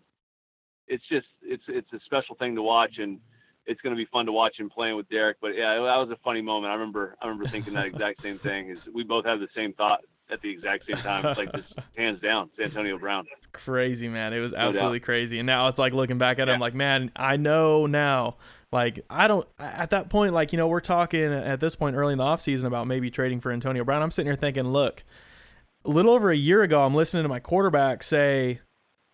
it's 0.88 1.08
just 1.10 1.28
it's 1.42 1.64
it's 1.68 1.92
a 1.94 2.00
special 2.06 2.36
thing 2.36 2.56
to 2.56 2.62
watch 2.62 2.98
and 2.98 3.20
it's 3.70 3.80
going 3.82 3.96
to 3.96 3.98
be 3.98 4.06
fun 4.12 4.26
to 4.26 4.32
watch 4.32 4.60
him 4.60 4.70
playing 4.70 4.98
with 4.98 5.08
Derek. 5.10 5.38
But 5.40 5.50
yeah, 5.50 5.76
that 5.76 5.98
was 5.98 6.10
a 6.12 6.18
funny 6.24 6.42
moment. 6.42 6.72
I 6.72 6.74
remember 6.74 7.16
I 7.22 7.28
remember 7.28 7.48
thinking 7.50 7.76
that 7.76 7.86
exact 7.86 8.22
same 8.22 8.40
thing. 8.40 8.70
Is 8.72 8.80
we 8.94 9.04
both 9.04 9.26
have 9.26 9.40
the 9.40 9.48
same 9.56 9.74
thought 9.74 10.02
at 10.32 10.42
the 10.42 10.50
exact 10.50 10.86
same 10.88 11.02
time. 11.02 11.26
It's 11.26 11.38
like 11.38 11.54
just 11.54 11.68
hands 11.98 12.20
down, 12.20 12.50
it's 12.58 12.72
Antonio 12.72 12.98
Brown. 12.98 13.28
crazy, 13.54 14.10
man. 14.10 14.34
It 14.34 14.40
was 14.40 14.54
absolutely 14.54 15.00
crazy. 15.00 15.40
And 15.40 15.46
now 15.46 15.68
it's 15.68 15.80
like 15.80 15.94
looking 15.94 16.18
back 16.18 16.40
at 16.40 16.50
it, 16.50 16.52
I'm 16.52 16.60
like, 16.60 16.74
man, 16.74 17.12
I 17.16 17.38
know 17.38 17.86
now. 17.86 18.38
Like 18.72 19.06
I 19.10 19.28
don't 19.28 19.48
at 19.60 19.92
that 19.92 20.10
point, 20.10 20.34
like, 20.34 20.52
you 20.52 20.58
know, 20.58 20.68
we're 20.68 20.80
talking 20.80 21.32
at 21.32 21.60
this 21.60 21.76
point 21.76 21.96
early 21.96 22.14
in 22.14 22.18
the 22.18 22.24
offseason 22.26 22.66
about 22.66 22.88
maybe 22.88 23.12
trading 23.12 23.40
for 23.40 23.52
Antonio 23.52 23.84
Brown. 23.84 24.02
I'm 24.02 24.12
sitting 24.12 24.28
here 24.28 24.36
thinking, 24.36 24.68
look, 24.68 25.04
a 25.86 25.90
little 25.90 26.12
over 26.12 26.32
a 26.32 26.36
year 26.36 26.64
ago, 26.64 26.84
I'm 26.84 26.96
listening 26.96 27.24
to 27.24 27.30
my 27.30 27.40
quarterback 27.40 28.04
say, 28.04 28.62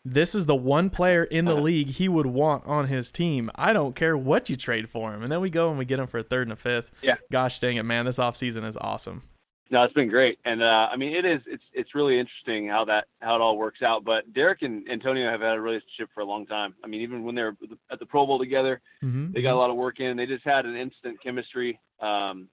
This 0.08 0.36
is 0.36 0.46
the 0.46 0.56
one 0.56 0.90
player 0.92 1.24
in 1.24 1.46
the 1.46 1.56
league 1.70 1.88
he 1.90 2.08
would 2.08 2.28
want 2.28 2.66
on 2.68 2.88
his 2.88 3.12
team. 3.12 3.50
I 3.56 3.74
don't 3.74 3.96
care 3.96 4.16
what 4.16 4.50
you 4.50 4.56
trade 4.56 4.88
for 4.90 5.14
him. 5.14 5.24
And 5.24 5.32
then 5.32 5.42
we 5.42 5.50
go 5.50 5.70
and 5.70 5.80
we 5.80 5.86
get 5.86 6.00
him 6.00 6.06
for 6.08 6.20
a 6.20 6.24
third 6.24 6.44
and 6.44 6.54
a 6.54 6.56
fifth. 6.56 6.92
Yeah. 7.02 7.16
Gosh 7.32 7.60
dang 7.60 7.78
it, 7.78 7.84
man. 7.84 8.06
This 8.06 8.18
offseason 8.20 8.66
is 8.68 8.78
awesome. 8.78 9.24
No, 9.72 9.82
it's 9.84 9.96
been 9.96 10.10
great, 10.10 10.38
and 10.46 10.62
uh, 10.62 10.90
I 10.92 10.96
mean 10.96 11.16
it 11.16 11.26
is. 11.26 11.42
It's 11.48 11.64
it's 11.74 11.96
really 11.96 12.20
interesting 12.20 12.68
how 12.70 12.86
that 12.86 13.06
how 13.20 13.34
it 13.36 13.42
all 13.42 13.58
works 13.58 13.82
out. 13.82 14.04
But 14.06 14.32
Derek 14.32 14.62
and 14.62 14.88
Antonio 14.88 15.28
have 15.32 15.42
had 15.42 15.56
a 15.58 15.60
relationship 15.60 16.10
for 16.14 16.22
a 16.22 16.26
long 16.26 16.46
time. 16.46 16.76
I 16.84 16.88
mean, 16.88 17.02
even 17.02 17.24
when 17.24 17.34
they 17.34 17.42
were 17.42 17.56
at 17.92 17.98
the 17.98 18.06
Pro 18.06 18.28
Bowl 18.28 18.38
together, 18.38 18.80
Mm-hmm. 19.04 19.32
they 19.34 19.42
got 19.42 19.56
a 19.56 19.58
lot 19.58 19.72
of 19.72 19.76
work 19.76 20.00
in. 20.00 20.18
They 20.18 20.28
just 20.28 20.44
had 20.46 20.68
an 20.68 20.76
instant 20.76 21.20
chemistry. 21.22 21.80
Um, 22.00 22.48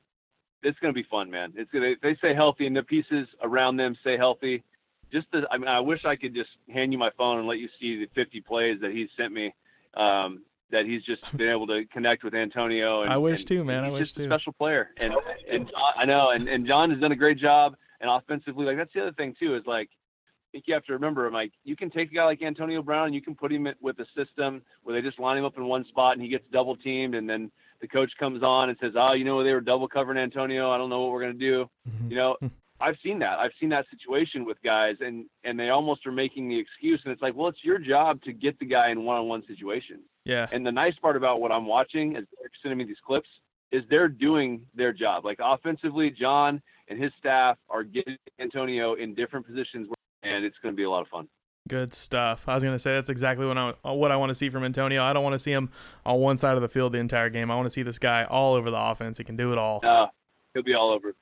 it's 0.62 0.78
going 0.78 0.94
to 0.94 0.98
be 0.98 1.06
fun, 1.10 1.30
man. 1.30 1.52
It's 1.54 1.70
gonna, 1.70 1.94
they 2.02 2.14
stay 2.16 2.34
healthy 2.34 2.66
and 2.66 2.74
the 2.74 2.82
pieces 2.82 3.28
around 3.42 3.76
them 3.76 3.94
stay 4.00 4.16
healthy. 4.16 4.64
Just 5.12 5.26
the, 5.32 5.46
I 5.50 5.58
mean, 5.58 5.68
I 5.68 5.80
wish 5.80 6.04
I 6.04 6.16
could 6.16 6.34
just 6.34 6.50
hand 6.72 6.92
you 6.92 6.98
my 6.98 7.10
phone 7.16 7.38
and 7.38 7.46
let 7.46 7.58
you 7.58 7.68
see 7.80 7.96
the 7.96 8.08
50 8.14 8.40
plays 8.40 8.80
that 8.80 8.92
he's 8.92 9.08
sent 9.16 9.32
me. 9.32 9.54
Um, 9.94 10.42
that 10.70 10.86
he's 10.86 11.02
just 11.04 11.20
been 11.36 11.50
able 11.50 11.66
to 11.68 11.84
connect 11.92 12.24
with 12.24 12.34
Antonio. 12.34 13.02
And, 13.02 13.12
I 13.12 13.18
wish 13.18 13.40
and- 13.40 13.48
too, 13.48 13.64
man. 13.64 13.84
I 13.84 13.90
wish 13.90 14.08
just 14.08 14.16
too. 14.16 14.24
A 14.24 14.28
special 14.28 14.52
player, 14.52 14.88
and 14.96 15.14
and 15.50 15.66
Jon, 15.66 15.92
I 15.96 16.04
know, 16.06 16.30
and, 16.30 16.48
and 16.48 16.66
Jon 16.66 16.90
has 16.90 16.98
done 16.98 17.12
a 17.12 17.16
great 17.16 17.38
job. 17.38 17.76
And 18.00 18.10
offensively, 18.10 18.64
like 18.64 18.76
that's 18.76 18.92
the 18.92 19.02
other 19.02 19.12
thing 19.12 19.36
too 19.38 19.54
is 19.54 19.62
like 19.64 19.88
I 19.88 20.48
think 20.50 20.64
you 20.66 20.74
have 20.74 20.84
to 20.86 20.94
remember, 20.94 21.30
like 21.30 21.52
you 21.62 21.76
can 21.76 21.88
take 21.88 22.10
a 22.10 22.14
guy 22.14 22.24
like 22.24 22.42
Antonio 22.42 22.82
Brown 22.82 23.06
and 23.06 23.14
you 23.14 23.22
can 23.22 23.36
put 23.36 23.52
him 23.52 23.68
with 23.80 23.98
a 24.00 24.06
system 24.16 24.62
where 24.82 24.94
they 24.94 25.06
just 25.06 25.20
line 25.20 25.38
him 25.38 25.44
up 25.44 25.56
in 25.56 25.64
one 25.66 25.84
spot 25.86 26.14
and 26.14 26.22
he 26.22 26.28
gets 26.28 26.44
double 26.52 26.74
teamed, 26.76 27.14
and 27.14 27.30
then 27.30 27.52
the 27.80 27.86
coach 27.86 28.10
comes 28.18 28.42
on 28.42 28.70
and 28.70 28.78
says, 28.80 28.92
"Oh, 28.96 29.12
you 29.12 29.24
know 29.24 29.44
they 29.44 29.52
were 29.52 29.60
double 29.60 29.88
covering 29.88 30.18
Antonio. 30.18 30.70
I 30.70 30.78
don't 30.78 30.90
know 30.90 31.02
what 31.02 31.12
we're 31.12 31.20
gonna 31.20 31.34
do." 31.34 31.68
Mm-hmm. 31.88 32.10
You 32.10 32.16
know, 32.16 32.36
I've 32.82 32.96
seen 33.02 33.20
that. 33.20 33.38
I've 33.38 33.52
seen 33.60 33.68
that 33.68 33.86
situation 33.90 34.44
with 34.44 34.56
guys, 34.64 34.96
and 35.00 35.26
and 35.44 35.58
they 35.58 35.68
almost 35.68 36.06
are 36.06 36.12
making 36.12 36.48
the 36.48 36.58
excuse, 36.58 37.00
and 37.04 37.12
it's 37.12 37.22
like, 37.22 37.34
well, 37.34 37.48
it's 37.48 37.62
your 37.62 37.78
job 37.78 38.20
to 38.22 38.32
get 38.32 38.58
the 38.58 38.66
guy 38.66 38.90
in 38.90 39.04
one-on-one 39.04 39.44
situations. 39.46 40.02
Yeah. 40.24 40.46
And 40.52 40.66
the 40.66 40.72
nice 40.72 40.94
part 41.00 41.16
about 41.16 41.40
what 41.40 41.52
I'm 41.52 41.66
watching 41.66 42.16
is 42.16 42.24
they're 42.38 42.50
sending 42.62 42.78
me 42.78 42.84
these 42.84 42.96
clips 43.06 43.28
is 43.70 43.82
they're 43.88 44.08
doing 44.08 44.62
their 44.74 44.92
job. 44.92 45.24
Like 45.24 45.38
offensively, 45.40 46.10
Jon 46.10 46.60
and 46.88 47.02
his 47.02 47.12
staff 47.18 47.56
are 47.70 47.84
getting 47.84 48.16
Antonio 48.40 48.94
in 48.94 49.14
different 49.14 49.46
positions, 49.46 49.88
and 50.22 50.44
it's 50.44 50.56
going 50.62 50.74
to 50.74 50.76
be 50.76 50.84
a 50.84 50.90
lot 50.90 51.02
of 51.02 51.08
fun. 51.08 51.28
Good 51.68 51.94
stuff. 51.94 52.48
I 52.48 52.54
was 52.54 52.64
gonna 52.64 52.76
say 52.76 52.94
that's 52.94 53.08
exactly 53.08 53.46
what 53.46 53.56
I 53.56 53.72
what 53.92 54.10
I 54.10 54.16
want 54.16 54.30
to 54.30 54.34
see 54.34 54.50
from 54.50 54.64
Antonio. 54.64 55.00
I 55.00 55.12
don't 55.12 55.22
want 55.22 55.34
to 55.34 55.38
see 55.38 55.52
him 55.52 55.70
on 56.04 56.18
one 56.18 56.36
side 56.36 56.56
of 56.56 56.60
the 56.60 56.68
field 56.68 56.92
the 56.92 56.98
entire 56.98 57.30
game. 57.30 57.52
I 57.52 57.54
want 57.54 57.66
to 57.66 57.70
see 57.70 57.84
this 57.84 58.00
guy 58.00 58.24
all 58.24 58.54
over 58.54 58.68
the 58.68 58.80
offense. 58.80 59.16
He 59.16 59.22
can 59.22 59.36
do 59.36 59.52
it 59.52 59.58
all. 59.58 59.80
Uh, 59.84 60.06
he'll 60.54 60.64
be 60.64 60.74
all 60.74 60.90
over. 60.90 61.14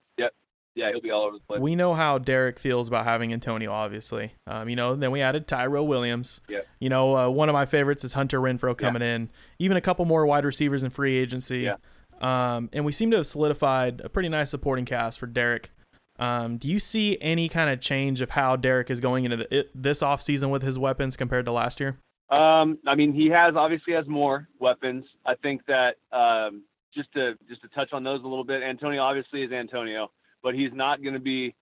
Yeah, 0.80 0.90
he'll 0.90 1.00
be 1.02 1.10
all 1.10 1.24
over 1.24 1.36
the 1.36 1.42
place. 1.46 1.60
We 1.60 1.76
know 1.76 1.92
how 1.92 2.16
Derek 2.16 2.58
feels 2.58 2.88
about 2.88 3.04
having 3.04 3.32
Antonio, 3.32 3.70
obviously. 3.70 4.32
Um, 4.46 4.68
you 4.70 4.76
know, 4.76 4.94
then 4.94 5.10
we 5.10 5.20
added 5.20 5.46
Tyrell 5.46 5.86
Williams. 5.86 6.40
Yeah. 6.48 6.60
You 6.78 6.88
know, 6.88 7.16
uh, 7.16 7.28
one 7.28 7.50
of 7.50 7.52
my 7.52 7.66
favorites 7.66 8.02
is 8.02 8.14
Hunter 8.14 8.40
Renfrow 8.40 8.76
coming 8.76 9.02
in. 9.02 9.28
Even 9.58 9.76
a 9.76 9.82
couple 9.82 10.06
more 10.06 10.24
wide 10.24 10.46
receivers 10.46 10.82
in 10.82 10.90
free 10.90 11.18
agency. 11.18 11.60
Yeah. 11.60 11.76
Um, 12.22 12.70
and 12.72 12.84
we 12.86 12.92
seem 12.92 13.10
to 13.10 13.18
have 13.18 13.26
solidified 13.26 14.00
a 14.02 14.08
pretty 14.08 14.30
nice 14.30 14.50
supporting 14.50 14.86
cast 14.86 15.18
for 15.18 15.26
Derek. 15.26 15.70
Um, 16.18 16.56
do 16.56 16.68
you 16.68 16.78
see 16.78 17.18
any 17.20 17.48
kind 17.48 17.70
of 17.70 17.80
change 17.80 18.20
of 18.20 18.30
how 18.30 18.56
Derek 18.56 18.90
is 18.90 19.00
going 19.00 19.24
into 19.24 19.38
the, 19.38 19.54
it, 19.54 19.70
this 19.74 20.00
offseason 20.00 20.50
with 20.50 20.62
his 20.62 20.78
weapons 20.78 21.16
compared 21.16 21.46
to 21.46 21.52
last 21.52 21.80
year? 21.80 21.98
Um, 22.30 22.78
I 22.86 22.94
mean, 22.94 23.12
he 23.12 23.28
has 23.28 23.54
obviously 23.56 23.94
has 23.94 24.06
more 24.06 24.48
weapons. 24.58 25.04
I 25.26 25.34
think 25.36 25.62
that 25.66 25.96
um, 26.12 26.62
just 26.94 27.12
to 27.14 27.34
just 27.48 27.62
to 27.62 27.68
touch 27.68 27.92
on 27.92 28.04
those 28.04 28.20
a 28.22 28.26
little 28.26 28.44
bit, 28.44 28.62
Antonio 28.62 29.02
obviously 29.02 29.42
is 29.42 29.52
Antonio, 29.52 30.10
but 30.42 30.54
he's 30.54 30.72
not 30.72 31.02
going 31.02 31.14
to 31.14 31.20
be 31.20 31.54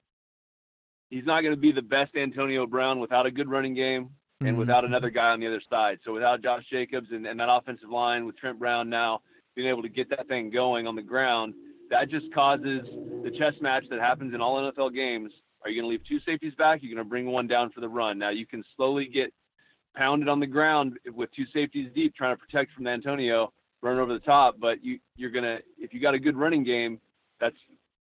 he's 1.11 1.25
not 1.25 1.41
going 1.41 1.55
to 1.55 1.61
be 1.61 1.73
the 1.73 1.83
best 1.83 2.15
Antonio 2.17 2.67
Brown 2.67 3.01
without 3.01 3.25
a 3.27 3.31
good 3.31 3.49
running 3.49 3.75
game 3.75 4.11
and 4.41 4.57
Mhm. 4.57 4.59
without 4.59 4.85
another 4.85 5.11
guy 5.11 5.31
on 5.31 5.41
the 5.41 5.47
other 5.47 5.63
side. 5.71 5.99
So 6.05 6.13
without 6.13 6.43
Josh 6.43 6.65
Jacobs 6.71 7.11
and, 7.13 7.27
and 7.27 7.41
that 7.41 7.49
offensive 7.51 7.89
line 7.89 8.27
with 8.27 8.37
Trent 8.37 8.59
Brown 8.59 8.89
now 8.91 9.23
being 9.57 9.69
able 9.69 9.83
to 9.83 9.89
get 9.89 10.09
that 10.11 10.29
thing 10.29 10.51
going 10.51 10.87
on 10.87 10.95
the 10.97 11.03
ground, 11.03 11.55
that 11.91 12.11
just 12.11 12.33
causes 12.35 12.83
the 13.25 13.31
chess 13.39 13.55
match 13.63 13.85
that 13.89 13.99
happens 14.01 14.35
in 14.35 14.41
all 14.43 14.59
NFL 14.71 14.91
games. 14.95 15.33
Are 15.65 15.71
you 15.71 15.81
going 15.81 15.91
to 15.91 15.97
leave 15.99 16.07
two 16.07 16.21
safeties 16.21 16.55
back? 16.55 16.83
You're 16.83 16.95
going 16.95 17.05
to 17.05 17.09
bring 17.09 17.27
one 17.27 17.47
down 17.49 17.71
for 17.71 17.81
the 17.81 17.89
run. 17.89 18.19
Now 18.19 18.29
you 18.31 18.47
can 18.47 18.63
slowly 18.77 19.07
get 19.07 19.33
pounded 19.97 20.29
on 20.29 20.39
the 20.39 20.47
ground 20.47 20.99
with 21.15 21.33
two 21.35 21.47
safeties 21.53 21.91
deep, 21.95 22.15
trying 22.15 22.37
to 22.37 22.39
protect 22.39 22.73
from 22.75 22.87
Antonio, 22.87 23.53
run 23.83 23.99
over 23.99 24.13
the 24.13 24.21
top. 24.21 24.61
But 24.61 24.85
you 24.85 25.01
you're 25.17 25.31
gonna 25.31 25.59
if 25.79 25.93
you 25.93 26.01
got 26.01 26.15
a 26.15 26.19
good 26.19 26.37
running 26.37 26.63
game, 26.63 27.01
that's 27.41 27.57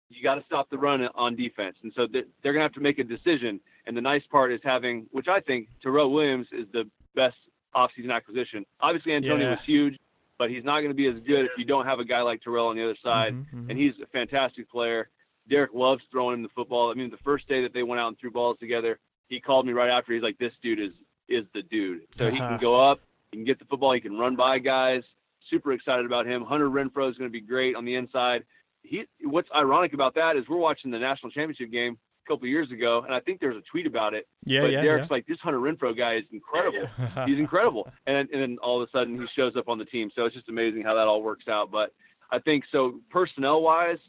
you 0.10 0.24
got 0.24 0.36
to 0.36 0.44
stop 0.46 0.70
the 0.70 0.78
run 0.78 1.02
on 1.16 1.36
defense. 1.36 1.76
And 1.84 1.92
so 1.96 2.08
they're, 2.12 2.24
they're 2.42 2.54
gonna 2.54 2.64
have 2.64 2.74
to 2.74 2.80
make 2.80 3.00
a 3.00 3.04
decision. 3.04 3.60
And 3.86 3.96
the 3.96 4.02
nice 4.02 4.24
part 4.32 4.52
is 4.52 4.60
having, 4.64 5.06
which 5.12 5.28
I 5.28 5.40
think 5.40 5.68
Tyrell 5.84 6.12
Williams 6.12 6.48
is 6.52 6.66
the 6.74 6.90
best 7.16 7.38
offseason 7.76 8.12
acquisition. 8.12 8.66
Obviously 8.82 9.14
Antonio 9.14 9.46
Yeah. 9.46 9.52
was 9.52 9.60
huge, 9.66 9.98
but 10.38 10.50
he's 10.50 10.64
not 10.64 10.80
going 10.80 10.90
to 10.90 10.96
be 10.96 11.08
as 11.08 11.16
good 11.26 11.46
if 11.46 11.52
you 11.58 11.66
don't 11.66 11.86
have 11.86 12.00
a 12.00 12.06
guy 12.06 12.22
like 12.22 12.42
Tyrell 12.44 12.68
on 12.68 12.76
the 12.76 12.84
other 12.84 12.98
side. 13.04 13.34
Mhm, 13.34 13.46
mhm. 13.54 13.70
And 13.70 13.80
he's 13.80 13.94
a 14.02 14.08
fantastic 14.08 14.70
player. 14.70 15.10
Derek 15.50 15.74
loves 15.74 16.02
throwing 16.12 16.36
him 16.36 16.44
the 16.44 16.50
football. 16.50 16.92
I 16.92 16.94
mean, 16.96 17.10
the 17.10 17.18
first 17.18 17.48
day 17.48 17.62
that 17.64 17.74
they 17.74 17.84
went 17.84 18.00
out 18.00 18.08
and 18.10 18.18
threw 18.20 18.32
balls 18.32 18.58
together, 18.60 19.00
he 19.30 19.40
called 19.40 19.66
me 19.66 19.74
right 19.74 19.90
after. 19.90 20.14
He's 20.14 20.24
like, 20.24 20.38
"This 20.38 20.54
dude 20.62 20.80
is 20.80 20.94
is 21.28 21.46
the 21.54 21.62
dude." 21.64 22.08
So 22.18 22.30
he 22.32 22.40
Uh-huh. 22.40 22.50
can 22.50 22.58
go 22.60 22.80
up, 22.80 23.00
he 23.32 23.38
can 23.38 23.46
get 23.46 23.60
the 23.60 23.66
football, 23.66 23.92
he 23.94 24.00
can 24.02 24.18
run 24.18 24.36
by 24.36 24.58
guys. 24.60 25.04
Super 25.50 25.74
excited 25.74 26.06
about 26.06 26.26
him. 26.28 26.44
Hunter 26.44 26.70
Renfrow 26.70 27.10
is 27.10 27.18
going 27.18 27.30
to 27.30 27.32
be 27.32 27.42
great 27.42 27.76
on 27.76 27.86
the 27.86 27.96
inside. 27.96 28.44
He, 28.90 29.04
what's 29.24 29.50
ironic 29.56 29.94
about 29.94 30.16
that 30.16 30.36
is 30.36 30.46
we're 30.50 30.58
watching 30.58 30.90
the 30.90 30.98
national 31.00 31.32
championship 31.32 31.72
game 31.72 31.98
a 32.26 32.28
couple 32.28 32.46
of 32.46 32.50
years 32.50 32.72
ago, 32.72 33.04
and 33.06 33.14
I 33.14 33.20
think 33.20 33.40
there 33.40 33.50
was 33.50 33.60
a 33.60 33.72
tweet 33.72 33.86
about 33.86 34.14
it. 34.14 34.28
yeah, 34.46 34.62
but 34.62 34.72
yeah, 34.72 34.82
Derek's 34.82 35.12
like, 35.12 35.28
"This 35.28 35.38
Hunter 35.42 35.60
Renfrow 35.60 35.96
guy 35.96 36.16
is 36.16 36.24
incredible." 36.32 36.88
he's 37.26 37.38
incredible. 37.38 37.88
And 38.08 38.30
and 38.32 38.42
then 38.42 38.58
all 38.64 38.82
of 38.82 38.90
a 38.90 38.92
sudden 38.92 39.20
he 39.20 39.26
shows 39.36 39.56
up 39.56 39.68
on 39.70 39.78
the 39.78 39.86
team. 39.86 40.10
So 40.16 40.26
it's 40.26 40.36
just 40.36 40.50
amazing 40.50 40.82
how 40.82 40.96
that 40.96 41.08
all 41.08 41.22
works 41.22 41.48
out. 41.48 41.70
But 41.72 41.94
I 42.32 42.40
think 42.40 42.64
so 42.72 43.00
personnel 43.12 43.62
wise, 43.62 44.00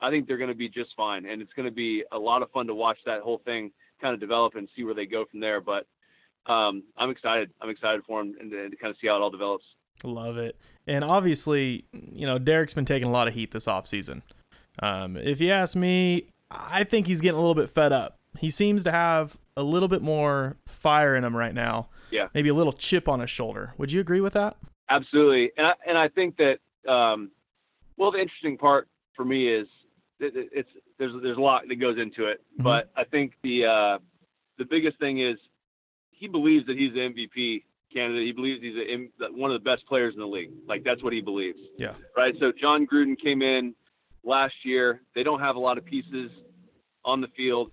I 0.00 0.10
think 0.10 0.26
they're 0.26 0.38
going 0.38 0.50
to 0.50 0.56
be 0.56 0.68
just 0.68 0.90
fine, 0.96 1.26
and 1.26 1.40
it's 1.40 1.52
going 1.52 1.66
to 1.68 1.74
be 1.74 2.02
a 2.10 2.18
lot 2.18 2.42
of 2.42 2.50
fun 2.50 2.66
to 2.66 2.74
watch 2.74 2.98
that 3.06 3.20
whole 3.20 3.40
thing 3.44 3.70
kind 4.00 4.12
of 4.12 4.20
develop 4.20 4.56
and 4.56 4.68
see 4.74 4.84
where 4.84 4.94
they 4.94 5.06
go 5.06 5.24
from 5.30 5.40
there. 5.40 5.60
But 5.60 5.86
um, 6.46 6.82
I'm 6.96 7.10
excited. 7.10 7.50
I'm 7.60 7.70
excited 7.70 8.02
for 8.06 8.22
them 8.22 8.34
and 8.40 8.50
to, 8.50 8.70
to 8.70 8.76
kind 8.76 8.90
of 8.90 8.96
see 9.00 9.06
how 9.08 9.16
it 9.16 9.22
all 9.22 9.30
develops. 9.30 9.64
Love 10.04 10.36
it. 10.36 10.56
And 10.86 11.02
obviously, 11.04 11.84
you 12.12 12.26
know, 12.26 12.38
Derek's 12.38 12.74
been 12.74 12.84
taking 12.84 13.08
a 13.08 13.10
lot 13.10 13.28
of 13.28 13.34
heat 13.34 13.50
this 13.50 13.66
offseason. 13.66 14.22
Um, 14.82 15.16
if 15.16 15.40
you 15.40 15.50
ask 15.50 15.74
me, 15.76 16.26
I 16.50 16.84
think 16.84 17.06
he's 17.06 17.20
getting 17.20 17.38
a 17.38 17.40
little 17.40 17.54
bit 17.54 17.70
fed 17.70 17.92
up. 17.92 18.16
He 18.38 18.50
seems 18.50 18.84
to 18.84 18.92
have 18.92 19.36
a 19.56 19.62
little 19.62 19.88
bit 19.88 20.02
more 20.02 20.56
fire 20.66 21.16
in 21.16 21.24
him 21.24 21.34
right 21.36 21.54
now. 21.54 21.88
Yeah. 22.10 22.28
Maybe 22.34 22.50
a 22.50 22.54
little 22.54 22.72
chip 22.74 23.08
on 23.08 23.20
his 23.20 23.30
shoulder. 23.30 23.72
Would 23.78 23.90
you 23.90 24.00
agree 24.00 24.20
with 24.20 24.34
that? 24.34 24.56
Absolutely, 24.88 25.50
and 25.56 25.66
I, 25.66 25.72
and 25.88 25.98
I 25.98 26.06
think 26.08 26.36
that 26.36 26.58
um, 26.88 27.32
well, 27.96 28.12
the 28.12 28.18
interesting 28.20 28.56
part 28.56 28.86
for 29.16 29.24
me 29.24 29.48
is 29.52 29.66
it, 30.20 30.36
it- 30.36 30.50
it's 30.52 30.68
there's 30.98 31.12
there's 31.22 31.36
a 31.36 31.40
lot 31.40 31.62
that 31.68 31.76
goes 31.76 31.98
into 31.98 32.26
it, 32.26 32.40
Mhm. 32.60 32.62
but 32.62 32.90
I 32.96 33.02
think 33.04 33.32
the 33.42 33.66
uh, 33.66 33.98
the 34.58 34.64
biggest 34.64 34.98
thing 35.00 35.18
is 35.18 35.36
he 36.10 36.28
believes 36.28 36.66
that 36.66 36.78
he's 36.78 36.92
the 36.92 37.00
MVP 37.00 37.64
He 37.96 38.32
believes 38.32 38.62
he's 38.62 38.74
a, 38.76 39.26
one 39.32 39.50
of 39.50 39.62
the 39.62 39.64
best 39.64 39.86
players 39.86 40.14
in 40.14 40.20
the 40.20 40.26
league. 40.26 40.50
Like 40.68 40.84
that's 40.84 41.02
what 41.02 41.12
he 41.12 41.20
believes. 41.20 41.58
Yeah. 41.78 41.94
Right. 42.16 42.34
So 42.40 42.52
Jon 42.52 42.86
Gruden 42.86 43.18
came 43.18 43.42
in 43.42 43.74
last 44.24 44.54
year. 44.64 45.00
They 45.14 45.22
don't 45.22 45.40
have 45.40 45.56
a 45.56 45.60
lot 45.60 45.78
of 45.78 45.84
pieces 45.84 46.30
on 47.04 47.20
the 47.20 47.28
field. 47.36 47.70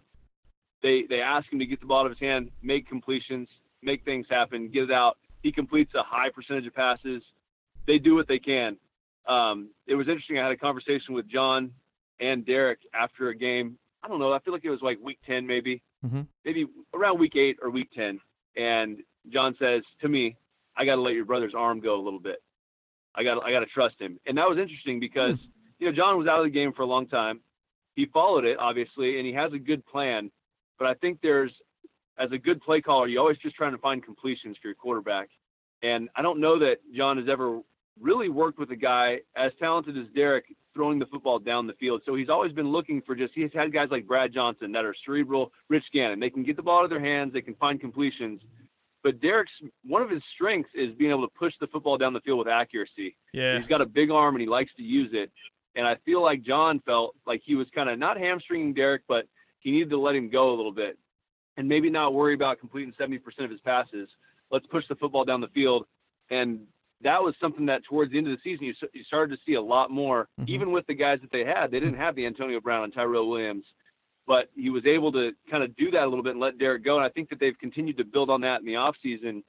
They 0.82 1.04
they 1.10 1.22
ask 1.22 1.52
him 1.52 1.60
to 1.60 1.66
get 1.66 1.80
the 1.80 1.86
ball 1.86 2.02
out 2.02 2.06
of 2.08 2.12
his 2.12 2.20
hand, 2.20 2.50
make 2.62 2.88
completions, 2.88 3.48
make 3.82 4.04
things 4.06 4.26
happen, 4.30 4.70
get 4.70 4.84
it 4.84 4.92
out. 4.92 5.18
He 5.42 5.52
completes 5.52 5.94
a 5.96 6.04
high 6.04 6.30
percentage 6.30 6.68
of 6.68 6.74
passes. 6.74 7.22
They 7.88 8.00
do 8.00 8.16
what 8.16 8.28
they 8.28 8.40
can. 8.40 8.78
Um, 9.28 9.70
it 9.88 9.96
was 9.96 10.08
interesting. 10.08 10.40
I 10.40 10.44
had 10.44 10.52
a 10.52 10.58
conversation 10.58 11.14
with 11.14 11.28
Jon 11.30 11.72
and 12.20 12.46
Derek 12.46 12.80
after 12.94 13.30
a 13.30 13.36
game. 13.36 13.78
I 14.04 14.08
don't 14.08 14.20
know. 14.20 14.34
I 14.34 14.40
feel 14.40 14.54
like 14.54 14.66
it 14.66 14.70
was 14.70 14.82
like 14.82 15.00
week 15.02 15.20
10, 15.26 15.48
maybe, 15.48 15.82
Mhm. 16.06 16.28
maybe 16.44 16.68
around 16.94 17.20
week 17.20 17.36
eight 17.38 17.58
or 17.62 17.70
week 17.70 17.90
10. 17.94 18.20
And 18.58 19.02
Jon 19.32 19.56
says 19.60 19.84
to 20.02 20.10
me, 20.10 20.36
I 20.76 20.86
got 20.86 20.96
to 20.96 21.02
let 21.02 21.14
your 21.14 21.26
brother's 21.26 21.54
arm 21.56 21.80
go 21.80 21.96
a 22.00 22.04
little 22.04 22.20
bit. 22.20 22.42
I 23.16 23.24
got, 23.24 23.44
I 23.44 23.52
got 23.52 23.60
to 23.60 23.66
trust 23.68 23.96
him. 24.00 24.20
And 24.26 24.38
that 24.38 24.50
was 24.50 24.58
interesting 24.58 25.00
because, 25.00 25.36
hmm. 25.36 25.46
you 25.80 25.88
know, 25.88 25.96
Jon 25.96 26.18
was 26.18 26.28
out 26.28 26.40
of 26.40 26.46
the 26.46 26.52
game 26.52 26.74
for 26.74 26.82
a 26.82 26.88
long 26.88 27.08
time. 27.08 27.42
He 27.96 28.08
followed 28.08 28.46
it, 28.46 28.58
obviously, 28.60 29.18
and 29.18 29.28
he 29.28 29.34
has 29.34 29.54
a 29.54 29.60
good 29.60 29.86
plan. 29.86 30.32
But 30.80 30.88
I 30.88 30.96
think 30.96 31.20
there's, 31.22 31.52
as 32.18 32.32
a 32.32 32.38
good 32.38 32.62
play 32.62 32.82
caller, 32.82 33.08
you're 33.08 33.22
always 33.22 33.38
just 33.38 33.56
trying 33.56 33.74
to 33.74 33.78
find 33.78 34.04
completions 34.04 34.58
for 34.62 34.68
your 34.68 34.76
quarterback. 34.76 35.30
And 35.84 36.10
I 36.16 36.22
don't 36.22 36.40
know 36.40 36.58
that 36.60 36.78
Jon 36.96 37.18
has 37.18 37.28
ever 37.30 37.60
really 38.02 38.30
worked 38.30 38.58
with 38.58 38.72
a 38.72 38.76
guy 38.76 39.20
as 39.36 39.52
talented 39.60 39.98
as 39.98 40.06
Derek 40.16 40.46
throwing 40.74 40.98
the 40.98 41.06
football 41.06 41.38
down 41.38 41.68
the 41.68 41.74
field. 41.74 42.02
So 42.06 42.16
he's 42.16 42.30
always 42.30 42.52
been 42.52 42.72
looking 42.72 43.02
for 43.06 43.16
just, 43.16 43.34
he's 43.36 43.52
had 43.54 43.72
guys 43.72 43.90
like 43.92 44.08
Brad 44.08 44.34
Johnson 44.34 44.72
that 44.72 44.86
are 44.86 44.96
cerebral, 45.06 45.52
Rich 45.70 45.84
Gannon. 45.94 46.20
They 46.20 46.32
can 46.32 46.44
get 46.44 46.56
the 46.56 46.64
ball 46.64 46.80
out 46.80 46.86
of 46.86 46.90
their 46.90 47.00
hands, 47.00 47.34
they 47.34 47.42
can 47.42 47.56
find 47.56 47.80
completions. 47.80 48.42
But 49.04 49.20
Derek's, 49.20 49.52
one 49.86 50.02
of 50.02 50.10
his 50.10 50.22
strengths 50.34 50.70
is 50.74 50.94
being 50.96 51.12
able 51.12 51.28
to 51.28 51.34
push 51.38 51.54
the 51.60 51.68
football 51.68 51.98
down 51.98 52.14
the 52.14 52.22
field 52.22 52.40
with 52.40 52.48
accuracy. 52.48 53.16
Yeah. 53.34 53.58
He's 53.58 53.68
got 53.68 53.82
a 53.82 53.86
big 53.86 54.10
arm 54.12 54.36
and 54.36 54.42
he 54.42 54.48
likes 54.48 54.72
to 54.78 54.84
use 54.84 55.10
it. 55.14 55.30
And 55.76 55.86
I 55.86 55.96
feel 56.06 56.22
like 56.22 56.44
Jon 56.44 56.80
felt 56.86 57.16
like 57.28 57.42
he 57.44 57.56
was 57.56 57.68
kind 57.76 57.90
of 57.90 58.00
not 58.00 58.18
hamstringing 58.18 58.74
Derek, 58.74 59.02
but 59.08 59.26
he 59.60 59.72
needed 59.72 59.90
to 59.90 60.00
let 60.00 60.16
him 60.16 60.30
go 60.30 60.50
a 60.54 60.56
little 60.56 60.72
bit 60.72 60.98
and 61.58 61.68
maybe 61.68 61.90
not 61.90 62.14
worry 62.14 62.34
about 62.34 62.60
completing 62.60 62.94
70% 63.00 63.20
of 63.44 63.52
his 63.52 63.60
passes. 63.62 64.08
Let's 64.52 64.66
push 64.68 64.86
the 64.88 64.96
football 64.96 65.26
down 65.26 65.42
the 65.42 65.48
field. 65.50 65.86
And 66.30 66.62
that 67.02 67.22
was 67.22 67.36
something 67.42 67.66
that 67.66 67.84
towards 67.84 68.12
the 68.12 68.18
end 68.18 68.28
of 68.28 68.38
the 68.38 68.42
season, 68.50 68.66
you, 68.68 68.74
you 68.94 69.04
started 69.04 69.36
to 69.36 69.42
see 69.46 69.56
a 69.56 69.62
lot 69.62 69.92
more, 69.92 70.30
Mhm. 70.40 70.48
even 70.48 70.72
with 70.72 70.86
the 70.88 70.94
guys 70.94 71.20
that 71.22 71.32
they 71.32 71.44
had. 71.44 71.70
They 71.72 71.80
didn't 71.82 71.98
have 71.98 72.16
the 72.16 72.26
Antonio 72.26 72.62
Brown 72.62 72.86
and 72.86 72.94
Tyrell 72.94 73.28
Williams, 73.30 73.66
but 74.28 74.50
he 74.56 74.70
was 74.70 74.86
able 74.86 75.12
to 75.12 75.32
kind 75.50 75.64
of 75.64 75.76
do 75.76 75.92
that 75.92 76.04
a 76.04 76.08
little 76.08 76.24
bit 76.24 76.32
and 76.32 76.40
let 76.40 76.58
Derek 76.58 76.84
go. 76.84 76.98
And 76.98 77.06
I 77.06 77.10
think 77.10 77.30
that 77.30 77.40
they've 77.40 77.58
continued 77.58 77.98
to 77.98 78.06
build 78.06 78.30
on 78.30 78.42
that 78.42 78.62
in 78.62 78.66
the 78.66 78.74
offseason. 78.74 79.44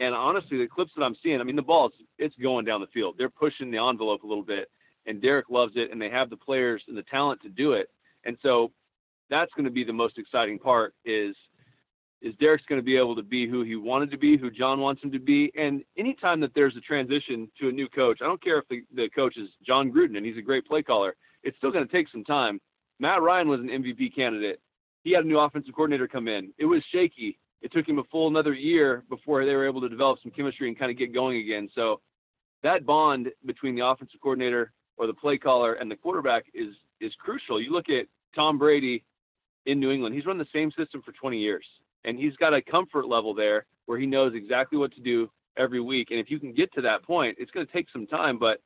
And 0.00 0.14
honestly, 0.14 0.58
the 0.58 0.66
clips 0.66 0.92
that 0.96 1.04
I'm 1.04 1.16
seeing, 1.22 1.40
I 1.40 1.44
mean, 1.44 1.56
the 1.56 1.62
ball's 1.62 1.92
it's 2.18 2.34
going 2.36 2.64
down 2.64 2.80
the 2.80 2.86
field. 2.88 3.16
They're 3.18 3.28
pushing 3.28 3.70
the 3.70 3.78
envelope 3.78 4.22
a 4.22 4.26
little 4.26 4.42
bit, 4.42 4.70
and 5.06 5.22
Derek 5.22 5.50
loves 5.50 5.72
it, 5.76 5.92
and 5.92 6.00
they 6.00 6.10
have 6.10 6.30
the 6.30 6.36
players 6.36 6.82
and 6.88 6.96
the 6.96 7.02
talent 7.02 7.42
to 7.42 7.48
do 7.48 7.72
it. 7.72 7.90
And 8.24 8.36
so 8.42 8.72
that's 9.30 9.52
going 9.54 9.66
to 9.66 9.70
be 9.70 9.84
the 9.84 9.92
most 9.92 10.18
exciting 10.18 10.58
part 10.58 10.94
is 11.04 11.36
is 12.22 12.34
Derek's 12.40 12.64
going 12.66 12.80
to 12.80 12.84
be 12.84 12.96
able 12.96 13.14
to 13.14 13.22
be 13.22 13.46
who 13.46 13.62
he 13.62 13.76
wanted 13.76 14.10
to 14.10 14.16
be, 14.16 14.38
who 14.38 14.50
Jon 14.50 14.80
wants 14.80 15.02
him 15.02 15.12
to 15.12 15.18
be. 15.18 15.52
And 15.56 15.84
anytime 15.98 16.40
that 16.40 16.52
there's 16.54 16.74
a 16.74 16.80
transition 16.80 17.50
to 17.60 17.68
a 17.68 17.72
new 17.72 17.86
coach, 17.86 18.20
I 18.22 18.24
don't 18.24 18.42
care 18.42 18.58
if 18.58 18.66
the, 18.68 18.82
the 18.94 19.10
coach 19.10 19.36
is 19.36 19.50
Jon 19.64 19.92
Gruden 19.92 20.16
and 20.16 20.24
he's 20.24 20.38
a 20.38 20.42
great 20.42 20.66
play 20.66 20.82
caller, 20.82 21.16
it's 21.42 21.54
still 21.58 21.70
going 21.70 21.86
to 21.86 21.92
take 21.92 22.08
some 22.10 22.24
time. 22.24 22.62
Matt 22.98 23.22
Ryan 23.22 23.48
was 23.48 23.60
an 23.60 23.68
MVP 23.68 24.14
candidate. 24.14 24.60
He 25.02 25.12
had 25.12 25.24
a 25.24 25.28
new 25.28 25.38
offensive 25.38 25.74
coordinator 25.74 26.08
come 26.08 26.28
in. 26.28 26.52
It 26.58 26.64
was 26.64 26.82
shaky. 26.92 27.38
It 27.60 27.72
took 27.72 27.88
him 27.88 27.98
a 27.98 28.04
full 28.04 28.28
another 28.28 28.54
year 28.54 29.04
before 29.08 29.44
they 29.44 29.54
were 29.54 29.66
able 29.66 29.80
to 29.80 29.88
develop 29.88 30.18
some 30.22 30.30
chemistry 30.32 30.68
and 30.68 30.78
kind 30.78 30.90
of 30.90 30.98
get 30.98 31.12
going 31.12 31.38
again. 31.38 31.68
So 31.74 32.00
that 32.62 32.86
bond 32.86 33.28
between 33.44 33.74
the 33.74 33.86
offensive 33.86 34.20
coordinator 34.20 34.72
or 34.96 35.06
the 35.06 35.14
play 35.14 35.38
caller 35.38 35.74
and 35.74 35.90
the 35.90 35.96
quarterback 35.96 36.44
is 36.54 36.74
is 37.00 37.12
crucial. 37.18 37.60
You 37.60 37.72
look 37.72 37.88
at 37.88 38.06
Tom 38.34 38.58
Brady 38.58 39.04
in 39.66 39.80
New 39.80 39.90
England. 39.90 40.14
He's 40.14 40.26
run 40.26 40.38
the 40.38 40.46
same 40.52 40.70
system 40.72 41.02
for 41.02 41.12
20 41.12 41.38
years, 41.38 41.64
and 42.04 42.18
he's 42.18 42.36
got 42.36 42.54
a 42.54 42.62
comfort 42.62 43.06
level 43.06 43.34
there 43.34 43.66
where 43.86 43.98
he 43.98 44.06
knows 44.06 44.34
exactly 44.34 44.78
what 44.78 44.94
to 44.94 45.00
do 45.00 45.30
every 45.56 45.80
week. 45.80 46.08
And 46.10 46.20
if 46.20 46.30
you 46.30 46.38
can 46.38 46.52
get 46.52 46.72
to 46.74 46.80
that 46.82 47.02
point, 47.02 47.36
it's 47.38 47.50
going 47.50 47.66
to 47.66 47.72
take 47.72 47.86
some 47.92 48.06
time, 48.06 48.38
but 48.38 48.60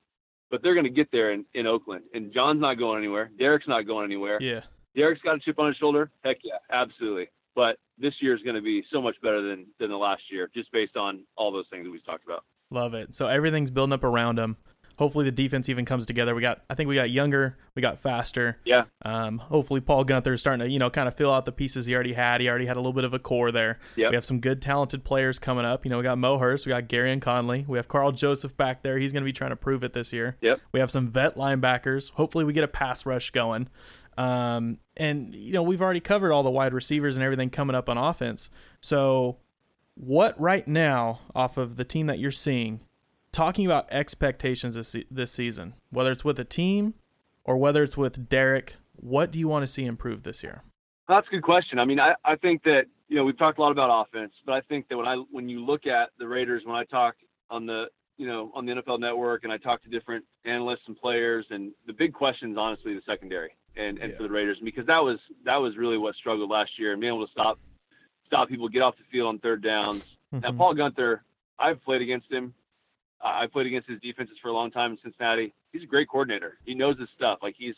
but 0.50 0.62
they're 0.62 0.74
going 0.74 0.84
to 0.84 0.90
get 0.90 1.10
there 1.12 1.32
in, 1.32 1.44
in 1.54 1.66
Oakland. 1.66 2.04
And 2.14 2.32
Jon's 2.32 2.60
not 2.60 2.74
going 2.74 2.98
anywhere. 2.98 3.30
Derek's 3.38 3.68
not 3.68 3.86
going 3.86 4.04
anywhere. 4.04 4.38
Yeah. 4.40 4.60
Derek's 4.94 5.20
got 5.22 5.36
a 5.36 5.38
chip 5.40 5.58
on 5.58 5.68
his 5.68 5.76
shoulder. 5.76 6.10
Heck 6.24 6.38
yeah, 6.42 6.58
absolutely. 6.70 7.28
But 7.54 7.76
this 7.98 8.14
year 8.20 8.34
is 8.34 8.42
going 8.42 8.56
to 8.56 8.62
be 8.62 8.84
so 8.92 9.02
much 9.02 9.16
better 9.22 9.42
than 9.42 9.66
than 9.78 9.90
the 9.90 9.96
last 9.96 10.22
year, 10.30 10.50
just 10.54 10.70
based 10.72 10.96
on 10.96 11.24
all 11.36 11.52
those 11.52 11.66
things 11.70 11.84
that 11.84 11.90
we 11.90 12.00
talked 12.00 12.24
about. 12.24 12.44
Love 12.70 12.94
it. 12.94 13.14
So 13.14 13.26
everything's 13.26 13.70
building 13.70 13.92
up 13.92 14.04
around 14.04 14.38
him. 14.38 14.56
Hopefully 14.98 15.24
the 15.24 15.32
defense 15.32 15.68
even 15.68 15.84
comes 15.84 16.06
together. 16.06 16.34
We 16.34 16.42
got 16.42 16.62
I 16.68 16.74
think 16.74 16.88
we 16.88 16.96
got 16.96 17.10
younger, 17.10 17.56
we 17.76 17.82
got 17.82 18.00
faster. 18.00 18.58
Yeah. 18.64 18.84
Um, 19.04 19.38
hopefully 19.38 19.80
Paul 19.80 20.04
Guenther 20.04 20.34
is 20.34 20.40
starting 20.40 20.66
to 20.66 20.70
you 20.70 20.80
know 20.80 20.90
kind 20.90 21.06
of 21.06 21.14
fill 21.14 21.32
out 21.32 21.44
the 21.44 21.52
pieces 21.52 21.86
he 21.86 21.94
already 21.94 22.14
had. 22.14 22.40
He 22.40 22.48
already 22.48 22.66
had 22.66 22.76
a 22.76 22.80
little 22.80 22.92
bit 22.92 23.04
of 23.04 23.14
a 23.14 23.20
core 23.20 23.52
there. 23.52 23.78
Yep. 23.96 24.10
We 24.10 24.14
have 24.16 24.24
some 24.24 24.40
good 24.40 24.60
talented 24.60 25.04
players 25.04 25.38
coming 25.38 25.64
up. 25.64 25.84
You 25.84 25.90
know 25.90 25.98
we 25.98 26.02
got 26.02 26.18
Mo 26.18 26.38
Hurst, 26.38 26.66
we 26.66 26.70
got 26.70 26.88
Gareon 26.88 27.22
Conley, 27.22 27.64
we 27.68 27.78
have 27.78 27.86
Karl 27.86 28.10
Joseph 28.10 28.56
back 28.56 28.82
there. 28.82 28.98
He's 28.98 29.12
going 29.12 29.22
to 29.22 29.28
be 29.28 29.32
trying 29.32 29.50
to 29.50 29.56
prove 29.56 29.84
it 29.84 29.92
this 29.92 30.12
year. 30.12 30.36
Yep. 30.40 30.60
We 30.72 30.80
have 30.80 30.90
some 30.90 31.08
vet 31.08 31.36
linebackers. 31.36 32.10
Hopefully 32.12 32.44
we 32.44 32.52
get 32.52 32.64
a 32.64 32.68
pass 32.68 33.06
rush 33.06 33.30
going. 33.30 33.68
Um, 34.16 34.78
and 34.96 35.32
you 35.32 35.52
know 35.52 35.62
we've 35.62 35.80
already 35.80 36.00
covered 36.00 36.32
all 36.32 36.42
the 36.42 36.50
wide 36.50 36.74
receivers 36.74 37.16
and 37.16 37.22
everything 37.22 37.50
coming 37.50 37.76
up 37.76 37.88
on 37.88 37.96
offense. 37.96 38.50
So 38.80 39.38
what 39.94 40.38
right 40.40 40.66
now 40.66 41.20
off 41.34 41.56
of 41.56 41.76
the 41.76 41.84
team 41.84 42.06
that 42.06 42.18
you're 42.18 42.30
seeing 42.32 42.80
talking 43.32 43.66
about 43.66 43.86
expectations 43.90 44.74
this, 44.74 44.96
this 45.10 45.32
season 45.32 45.74
whether 45.90 46.12
it's 46.12 46.24
with 46.24 46.38
a 46.38 46.44
team 46.44 46.94
or 47.44 47.56
whether 47.56 47.82
it's 47.82 47.96
with 47.96 48.28
derek 48.28 48.76
what 48.96 49.30
do 49.30 49.38
you 49.38 49.48
want 49.48 49.62
to 49.62 49.66
see 49.66 49.84
improve 49.84 50.22
this 50.22 50.42
year 50.42 50.62
That's 51.08 51.26
a 51.28 51.30
good 51.30 51.42
question. 51.42 51.78
I 51.78 51.84
mean, 51.86 52.00
I, 52.00 52.14
I 52.24 52.36
think 52.36 52.62
that 52.64 52.82
you 53.08 53.16
know 53.16 53.24
we've 53.24 53.38
talked 53.38 53.58
a 53.58 53.62
lot 53.62 53.72
about 53.72 53.90
offense, 54.02 54.32
but 54.44 54.52
I 54.52 54.60
think 54.62 54.88
that 54.88 54.96
when 54.98 55.06
I 55.06 55.16
when 55.30 55.48
you 55.48 55.64
look 55.64 55.86
at 55.86 56.10
the 56.18 56.28
Raiders, 56.28 56.62
when 56.66 56.76
I 56.76 56.84
talk 56.84 57.14
on 57.48 57.64
the 57.64 57.86
you 58.18 58.26
know 58.26 58.50
on 58.54 58.66
the 58.66 58.72
NFL 58.72 59.00
Network 59.00 59.44
and 59.44 59.52
I 59.52 59.56
talk 59.56 59.82
to 59.84 59.88
different 59.88 60.24
analysts 60.44 60.82
and 60.86 60.94
players, 60.98 61.46
and 61.48 61.72
the 61.86 61.94
big 61.94 62.12
question 62.12 62.50
is 62.52 62.58
honestly 62.58 62.92
the 62.92 63.00
secondary 63.06 63.56
and, 63.74 63.96
and 63.98 64.14
for 64.16 64.24
the 64.24 64.28
Raiders 64.28 64.58
because 64.62 64.84
that 64.86 65.02
was 65.02 65.18
that 65.46 65.56
was 65.56 65.78
really 65.78 65.96
what 65.96 66.14
struggled 66.16 66.50
last 66.50 66.72
year 66.78 66.92
and 66.92 67.00
being 67.00 67.14
able 67.14 67.24
to 67.26 67.32
stop 67.32 67.58
stop 68.26 68.48
people 68.50 68.68
get 68.68 68.82
off 68.82 68.94
the 68.98 69.04
field 69.10 69.28
on 69.28 69.38
third 69.38 69.62
downs. 69.62 70.04
Now 70.30 70.50
Mhm. 70.50 70.58
Paul 70.58 70.74
Guenther, 70.74 71.20
I've 71.58 71.82
played 71.84 72.02
against 72.02 72.30
him. 72.30 72.52
I 73.20 73.46
played 73.46 73.66
against 73.66 73.88
his 73.88 74.00
defenses 74.00 74.36
for 74.40 74.48
a 74.48 74.52
long 74.52 74.70
time 74.70 74.92
in 74.92 74.98
Cincinnati. 75.02 75.52
He's 75.72 75.82
a 75.82 75.86
great 75.86 76.08
coordinator. 76.08 76.58
He 76.64 76.74
knows 76.74 76.98
his 76.98 77.08
stuff. 77.16 77.38
Like 77.42 77.54
he's 77.58 77.74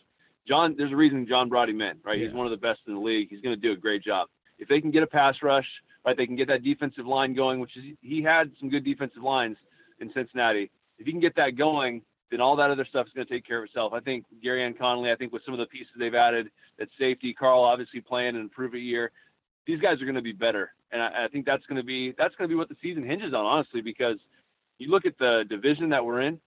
Jon. 0.46 0.74
There's 0.76 0.92
a 0.92 0.96
reason 0.96 1.26
Jon 1.26 1.48
brought 1.48 1.68
him 1.68 1.81
in, 1.81 1.98
right? 2.05 2.18
He's 2.18 2.33
one 2.33 2.46
of 2.46 2.50
the 2.50 2.59
best 2.59 2.81
in 2.87 2.94
the 2.94 3.00
league. 3.00 3.29
He's 3.31 3.40
going 3.40 3.55
to 3.55 3.61
do 3.61 3.72
a 3.72 3.76
great 3.76 4.03
job. 4.05 4.29
If 4.59 4.68
they 4.68 4.81
can 4.81 4.90
get 4.90 5.03
a 5.03 5.07
pass 5.07 5.37
rush, 5.42 5.66
right, 6.05 6.16
they 6.16 6.26
can 6.26 6.37
get 6.37 6.48
that 6.48 6.62
defensive 6.62 7.07
line 7.07 7.35
going, 7.35 7.61
which 7.61 7.76
is 7.76 7.85
he 8.03 8.22
had 8.22 8.50
some 8.61 8.68
good 8.68 8.85
defensive 8.85 9.22
lines 9.22 9.57
in 10.00 10.12
Cincinnati. 10.12 10.70
If 10.98 11.07
he 11.07 11.12
can 11.12 11.20
get 11.20 11.37
that 11.37 11.57
going, 11.57 12.03
then 12.31 12.40
all 12.40 12.57
that 12.57 12.70
other 12.70 12.85
stuff 12.85 13.07
is 13.07 13.12
going 13.12 13.26
to 13.26 13.33
take 13.33 13.46
care 13.46 13.59
of 13.59 13.64
itself. 13.64 13.92
I 13.92 14.00
think 14.00 14.24
Gareon 14.44 14.79
Conley. 14.79 15.11
I 15.11 15.16
think 15.16 15.33
with 15.33 15.42
some 15.44 15.55
of 15.55 15.59
the 15.59 15.66
pieces 15.66 15.88
they've 15.98 16.14
added, 16.14 16.50
that 16.79 16.88
safety, 16.98 17.33
Karl 17.33 17.64
obviously 17.64 18.00
playing 18.00 18.31
and 18.31 18.38
improve 18.40 18.74
a 18.74 18.79
year. 18.79 19.11
These 19.66 19.81
guys 19.81 20.00
are 20.00 20.05
going 20.05 20.14
to 20.14 20.22
be 20.22 20.33
better, 20.33 20.72
and 20.90 21.03
I, 21.03 21.24
I 21.24 21.29
think 21.29 21.46
that's 21.46 21.64
going 21.66 21.76
to 21.76 21.85
be 21.85 22.14
that's 22.16 22.35
going 22.37 22.48
to 22.48 22.53
be 22.53 22.57
what 22.57 22.68
the 22.68 22.76
season 22.83 23.05
hinges 23.05 23.35
on, 23.35 23.44
honestly, 23.44 23.81
because 23.83 24.16
you 24.80 24.90
look 24.90 25.04
at 25.06 25.16
the 25.18 25.44
division 25.48 25.90
that 25.90 26.04
we're 26.04 26.22
in 26.22 26.40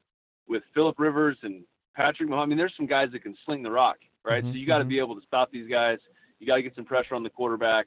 with 0.47 0.63
Philip 0.73 0.99
Rivers 0.99 1.37
and 1.43 1.63
Patrick 1.95 2.27
Mahomes. 2.29 2.41
I 2.41 2.45
mean, 2.47 2.57
there's 2.57 2.73
some 2.75 2.87
guys 2.87 3.09
that 3.13 3.21
can 3.21 3.35
sling 3.45 3.61
the 3.63 3.69
rock, 3.71 3.97
right? 4.25 4.43
Mhm, 4.43 4.51
So 4.51 4.57
you 4.57 4.65
got 4.65 4.79
to 4.79 4.83
be 4.85 4.97
able 4.99 5.15
to 5.15 5.21
stop 5.25 5.51
these 5.51 5.69
guys. 5.69 5.99
You 6.39 6.47
got 6.47 6.55
to 6.55 6.63
get 6.63 6.75
some 6.75 6.83
pressure 6.83 7.13
on 7.15 7.21
the 7.23 7.29
quarterback, 7.29 7.85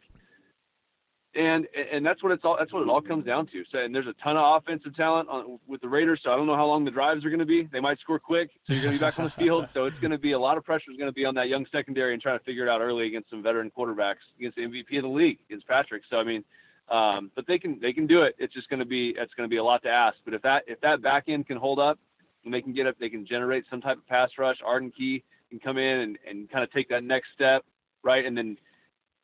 and 1.34 1.66
and 1.92 2.06
that's 2.06 2.22
what 2.22 2.30
it's 2.32 2.44
all. 2.44 2.56
That's 2.58 2.72
what 2.72 2.82
it 2.82 2.88
all 2.88 3.02
comes 3.02 3.26
down 3.26 3.46
to. 3.48 3.64
So 3.70 3.78
and 3.80 3.92
there's 3.94 4.06
a 4.06 4.14
ton 4.22 4.36
of 4.36 4.62
offensive 4.62 4.96
talent 4.96 5.28
on, 5.28 5.58
with 5.66 5.80
the 5.82 5.88
Raiders. 5.88 6.20
So 6.22 6.32
I 6.32 6.36
don't 6.36 6.46
know 6.46 6.54
how 6.56 6.66
long 6.66 6.84
the 6.84 6.90
drives 6.92 7.24
are 7.24 7.28
going 7.28 7.40
to 7.40 7.44
be. 7.44 7.64
They 7.70 7.80
might 7.80 7.98
score 7.98 8.18
quick, 8.20 8.50
so 8.66 8.72
you're 8.72 8.82
going 8.84 8.94
to 8.94 8.98
be 8.98 9.04
back 9.04 9.18
on 9.18 9.24
the 9.26 9.30
field. 9.42 9.68
So 9.74 9.84
it's 9.86 9.98
going 9.98 10.12
to 10.12 10.18
be 10.18 10.32
a 10.32 10.38
lot 10.38 10.56
of 10.56 10.64
pressure 10.64 10.90
is 10.92 10.96
going 10.96 11.10
to 11.10 11.14
be 11.14 11.26
on 11.26 11.34
that 11.34 11.48
young 11.48 11.66
secondary 11.72 12.14
and 12.14 12.22
trying 12.22 12.38
to 12.38 12.44
figure 12.44 12.62
it 12.64 12.70
out 12.70 12.80
early 12.80 13.08
against 13.08 13.28
some 13.28 13.42
veteran 13.42 13.70
quarterbacks 13.76 14.24
against 14.38 14.56
the 14.56 14.62
MVP 14.62 14.96
of 14.96 15.02
the 15.02 15.08
league 15.08 15.38
against 15.50 15.66
Patrick. 15.66 16.02
So 16.08 16.18
I 16.18 16.24
mean. 16.24 16.44
Um, 16.88 17.32
but 17.34 17.46
they 17.46 17.58
can 17.58 17.78
they 17.80 17.92
can 17.92 18.06
do 18.06 18.22
it. 18.22 18.36
It's 18.38 18.54
just 18.54 18.68
going 18.68 18.78
to 18.78 18.86
be 18.86 19.14
it's 19.18 19.34
going 19.34 19.48
to 19.48 19.52
be 19.52 19.56
a 19.56 19.64
lot 19.64 19.82
to 19.82 19.88
ask. 19.88 20.16
But 20.24 20.34
if 20.34 20.42
that 20.42 20.64
if 20.66 20.80
that 20.82 21.02
back 21.02 21.24
end 21.28 21.46
can 21.46 21.56
hold 21.56 21.78
up 21.78 21.98
and 22.44 22.54
they 22.54 22.62
can 22.62 22.72
get 22.72 22.86
up, 22.86 22.96
they 23.00 23.08
can 23.08 23.26
generate 23.26 23.64
some 23.68 23.80
type 23.80 23.98
of 23.98 24.06
pass 24.06 24.30
rush. 24.38 24.58
Arden 24.64 24.92
Key 24.96 25.24
can 25.50 25.58
come 25.58 25.78
in 25.78 26.00
and, 26.00 26.18
and 26.28 26.50
kind 26.50 26.62
of 26.62 26.72
take 26.72 26.88
that 26.90 27.02
next 27.02 27.28
step, 27.34 27.64
right? 28.04 28.24
And 28.24 28.36
then 28.36 28.56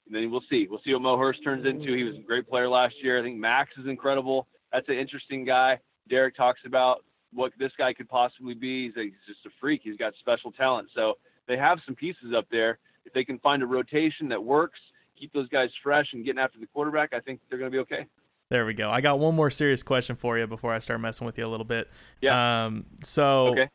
and 0.06 0.14
then 0.14 0.30
we'll 0.30 0.42
see. 0.50 0.66
We'll 0.68 0.80
see 0.84 0.92
what 0.92 1.02
Mo 1.02 1.16
Hurst 1.16 1.44
turns 1.44 1.66
into. 1.66 1.94
He 1.94 2.02
was 2.02 2.16
a 2.16 2.26
great 2.26 2.48
player 2.48 2.68
last 2.68 2.94
year. 3.02 3.20
I 3.20 3.22
think 3.22 3.38
Maxx 3.38 3.70
is 3.78 3.86
incredible. 3.86 4.48
That's 4.72 4.88
an 4.88 4.96
interesting 4.96 5.44
guy. 5.44 5.78
Derek 6.08 6.36
talks 6.36 6.60
about 6.66 7.04
what 7.32 7.52
this 7.58 7.72
guy 7.78 7.92
could 7.92 8.08
possibly 8.08 8.54
be. 8.54 8.88
He's, 8.88 8.96
a, 8.96 9.02
he's 9.04 9.12
just 9.26 9.46
a 9.46 9.50
freak. 9.60 9.82
He's 9.84 9.96
got 9.96 10.12
special 10.18 10.50
talent. 10.52 10.88
So 10.94 11.14
they 11.46 11.56
have 11.56 11.78
some 11.86 11.94
pieces 11.94 12.34
up 12.36 12.46
there. 12.50 12.78
If 13.04 13.12
they 13.12 13.24
can 13.24 13.38
find 13.38 13.62
a 13.62 13.66
rotation 13.66 14.28
that 14.28 14.42
works, 14.42 14.80
keep 15.22 15.32
those 15.32 15.48
guys 15.48 15.70
fresh 15.84 16.08
and 16.12 16.24
getting 16.24 16.40
after 16.40 16.58
the 16.58 16.66
quarterback, 16.66 17.12
I 17.14 17.20
think 17.20 17.38
they're 17.48 17.58
going 17.58 17.70
to 17.70 17.74
be 17.74 17.80
okay. 17.82 18.06
there 18.50 18.66
we 18.66 18.74
go 18.74 18.90
i 18.90 19.00
got 19.00 19.18
one 19.18 19.34
more 19.34 19.50
serious 19.50 19.82
question 19.82 20.14
for 20.16 20.36
you 20.38 20.46
before 20.46 20.74
i 20.74 20.78
start 20.78 21.00
messing 21.00 21.24
with 21.26 21.38
you 21.38 21.46
a 21.46 21.48
little 21.48 21.64
bit 21.64 21.88
Yeah. 22.20 22.64
um 22.66 22.84
so 23.02 23.48
Okay. 23.52 23.68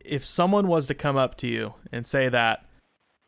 if 0.00 0.24
someone 0.24 0.66
was 0.68 0.86
to 0.86 0.94
come 0.94 1.16
up 1.16 1.36
to 1.38 1.46
you 1.48 1.74
and 1.92 2.06
say 2.06 2.28
that 2.30 2.64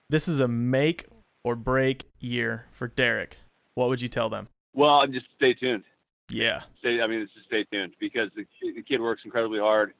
this 0.09 0.27
is 0.29 0.41
a 0.41 0.49
make 0.49 1.07
or 1.45 1.55
break 1.57 2.05
year 2.21 2.67
for 2.73 2.87
derek 2.89 3.39
what 3.75 3.89
would 3.91 4.01
you 4.01 4.09
tell 4.09 4.29
them 4.31 4.49
Well, 4.73 5.07
just 5.09 5.27
stay 5.37 5.53
tuned. 5.55 5.85
yeah 6.31 6.63
stay. 6.79 7.01
I 7.03 7.07
mean, 7.07 7.21
it's 7.21 7.33
just 7.35 7.47
stay 7.47 7.65
tuned 7.65 7.93
because 8.01 8.31
the, 8.37 8.45
the 8.75 8.83
kid 8.83 9.01
works 9.01 9.23
incredibly 9.25 9.59
hard. 9.59 9.93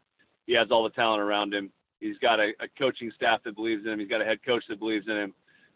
He 0.47 0.55
has 0.55 0.69
all 0.71 0.85
the 0.85 0.91
talent 0.91 1.21
around 1.21 1.53
him. 1.53 1.71
He's 2.01 2.17
got 2.19 2.41
a, 2.41 2.53
a 2.61 2.69
coaching 2.79 3.13
staff 3.17 3.41
that 3.45 3.55
believes 3.55 3.85
in 3.85 3.93
him. 3.93 3.99
He's 4.01 4.09
got 4.09 4.23
a 4.23 4.25
head 4.25 4.39
coach 4.47 4.65
that 4.71 4.79
believes 4.79 5.07
in 5.09 5.17
him. 5.17 5.35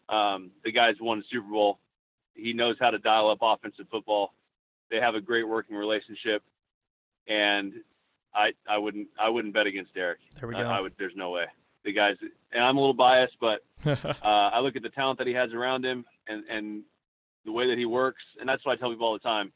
Um, 0.09 0.51
the 0.63 0.71
guy's 0.71 0.95
won 0.99 1.19
a 1.19 1.23
Super 1.31 1.49
Bowl. 1.49 1.79
He 2.33 2.53
knows 2.53 2.75
how 2.79 2.91
to 2.91 2.99
dial 2.99 3.29
up 3.29 3.39
offensive 3.41 3.87
football. 3.89 4.33
They 4.91 4.97
have 4.97 5.15
a 5.15 5.21
great 5.21 5.47
working 5.47 5.75
relationship, 5.75 6.43
and 7.27 7.73
I 8.33 8.51
I 8.69 8.77
wouldn't 8.77 9.07
I 9.19 9.29
wouldn't 9.29 9.53
bet 9.53 9.65
against 9.67 9.93
Derek. 9.93 10.19
there 10.39 10.47
we 10.47 10.55
I, 10.55 10.63
go 10.63 10.69
I 10.69 10.81
would. 10.81 10.93
There's 10.97 11.15
no 11.15 11.31
way. 11.31 11.45
The 11.83 11.93
guys, 11.93 12.15
and 12.51 12.63
I'm 12.63 12.77
a 12.77 12.79
little 12.79 12.93
biased, 12.93 13.35
but 13.39 13.63
uh, 13.85 14.15
I 14.23 14.59
look 14.59 14.75
at 14.75 14.83
the 14.83 14.89
talent 14.89 15.19
that 15.19 15.27
he 15.27 15.33
has 15.33 15.53
around 15.53 15.85
him 15.85 16.03
and, 16.27 16.43
and 16.49 16.83
the 17.45 17.51
way 17.51 17.67
that 17.69 17.77
he 17.77 17.85
works, 17.85 18.23
and 18.39 18.49
that's 18.49 18.65
what 18.65 18.73
I 18.73 18.75
tell 18.75 18.89
people 18.89 19.05
all 19.05 19.13
the 19.13 19.19
time. 19.19 19.51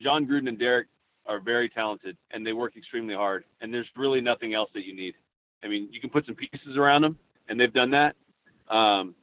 Jon 0.00 0.26
Gruden 0.26 0.48
and 0.48 0.58
Derek 0.58 0.88
are 1.26 1.40
very 1.40 1.68
talented, 1.68 2.16
and 2.30 2.46
they 2.46 2.52
work 2.52 2.76
extremely 2.76 3.14
hard. 3.14 3.44
And 3.60 3.72
there's 3.72 3.86
really 3.96 4.20
nothing 4.20 4.54
else 4.54 4.70
that 4.74 4.84
you 4.84 4.94
need. 4.94 5.14
I 5.62 5.68
mean, 5.68 5.88
you 5.92 6.00
can 6.00 6.10
put 6.10 6.26
some 6.26 6.34
pieces 6.34 6.76
around 6.76 7.02
them, 7.02 7.18
and 7.48 7.60
they've 7.60 7.72
done 7.72 7.90
that. 7.90 8.16
Um, 8.74 9.14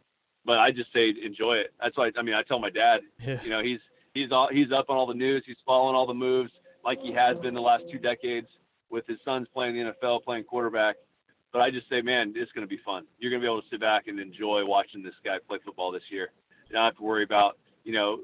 but 0.45 0.58
I 0.60 0.71
just 0.71 0.91
say 0.93 1.13
enjoy 1.23 1.56
it. 1.58 1.73
That's 1.82 1.95
why 1.97 2.12
I 2.17 2.21
mean 2.21 2.36
I 2.36 2.43
tell 2.43 2.60
my 2.60 2.69
dad, 2.69 3.02
Yeah. 3.25 3.41
you 3.43 3.49
know, 3.49 3.62
he's 3.62 3.80
he's 4.13 4.32
all 4.32 4.49
he's 4.52 4.71
up 4.71 4.89
on 4.89 4.97
all 4.97 5.08
the 5.08 5.13
news, 5.13 5.43
he's 5.45 5.58
following 5.65 5.95
all 5.95 6.08
the 6.08 6.13
moves 6.13 6.52
like 6.84 6.99
he 7.02 7.12
has 7.13 7.38
been 7.38 7.54
the 7.54 7.62
last 7.62 7.84
two 7.91 7.97
decades 7.99 8.47
with 8.89 9.06
his 9.08 9.17
sons 9.25 9.47
playing 9.54 9.75
the 9.75 9.91
NFL, 9.93 10.23
playing 10.23 10.45
quarterback. 10.45 10.95
But 11.52 11.62
I 11.62 11.71
just 11.71 11.89
say, 11.89 12.02
man, 12.02 12.34
it's 12.36 12.52
going 12.52 12.65
to 12.65 12.69
be 12.69 12.80
fun. 12.86 13.06
You're 13.17 13.32
going 13.32 13.41
to 13.41 13.45
be 13.45 13.52
able 13.52 13.62
to 13.62 13.67
sit 13.69 13.80
back 13.82 14.08
and 14.08 14.19
enjoy 14.19 14.65
watching 14.65 15.02
this 15.04 15.13
guy 15.25 15.38
play 15.47 15.58
football 15.65 15.91
this 15.91 16.04
year. 16.12 16.32
You 16.69 16.73
don't 16.75 16.86
have 16.86 16.95
to 16.97 17.04
worry 17.04 17.23
about, 17.23 17.58
you 17.84 17.91
know, 17.91 18.19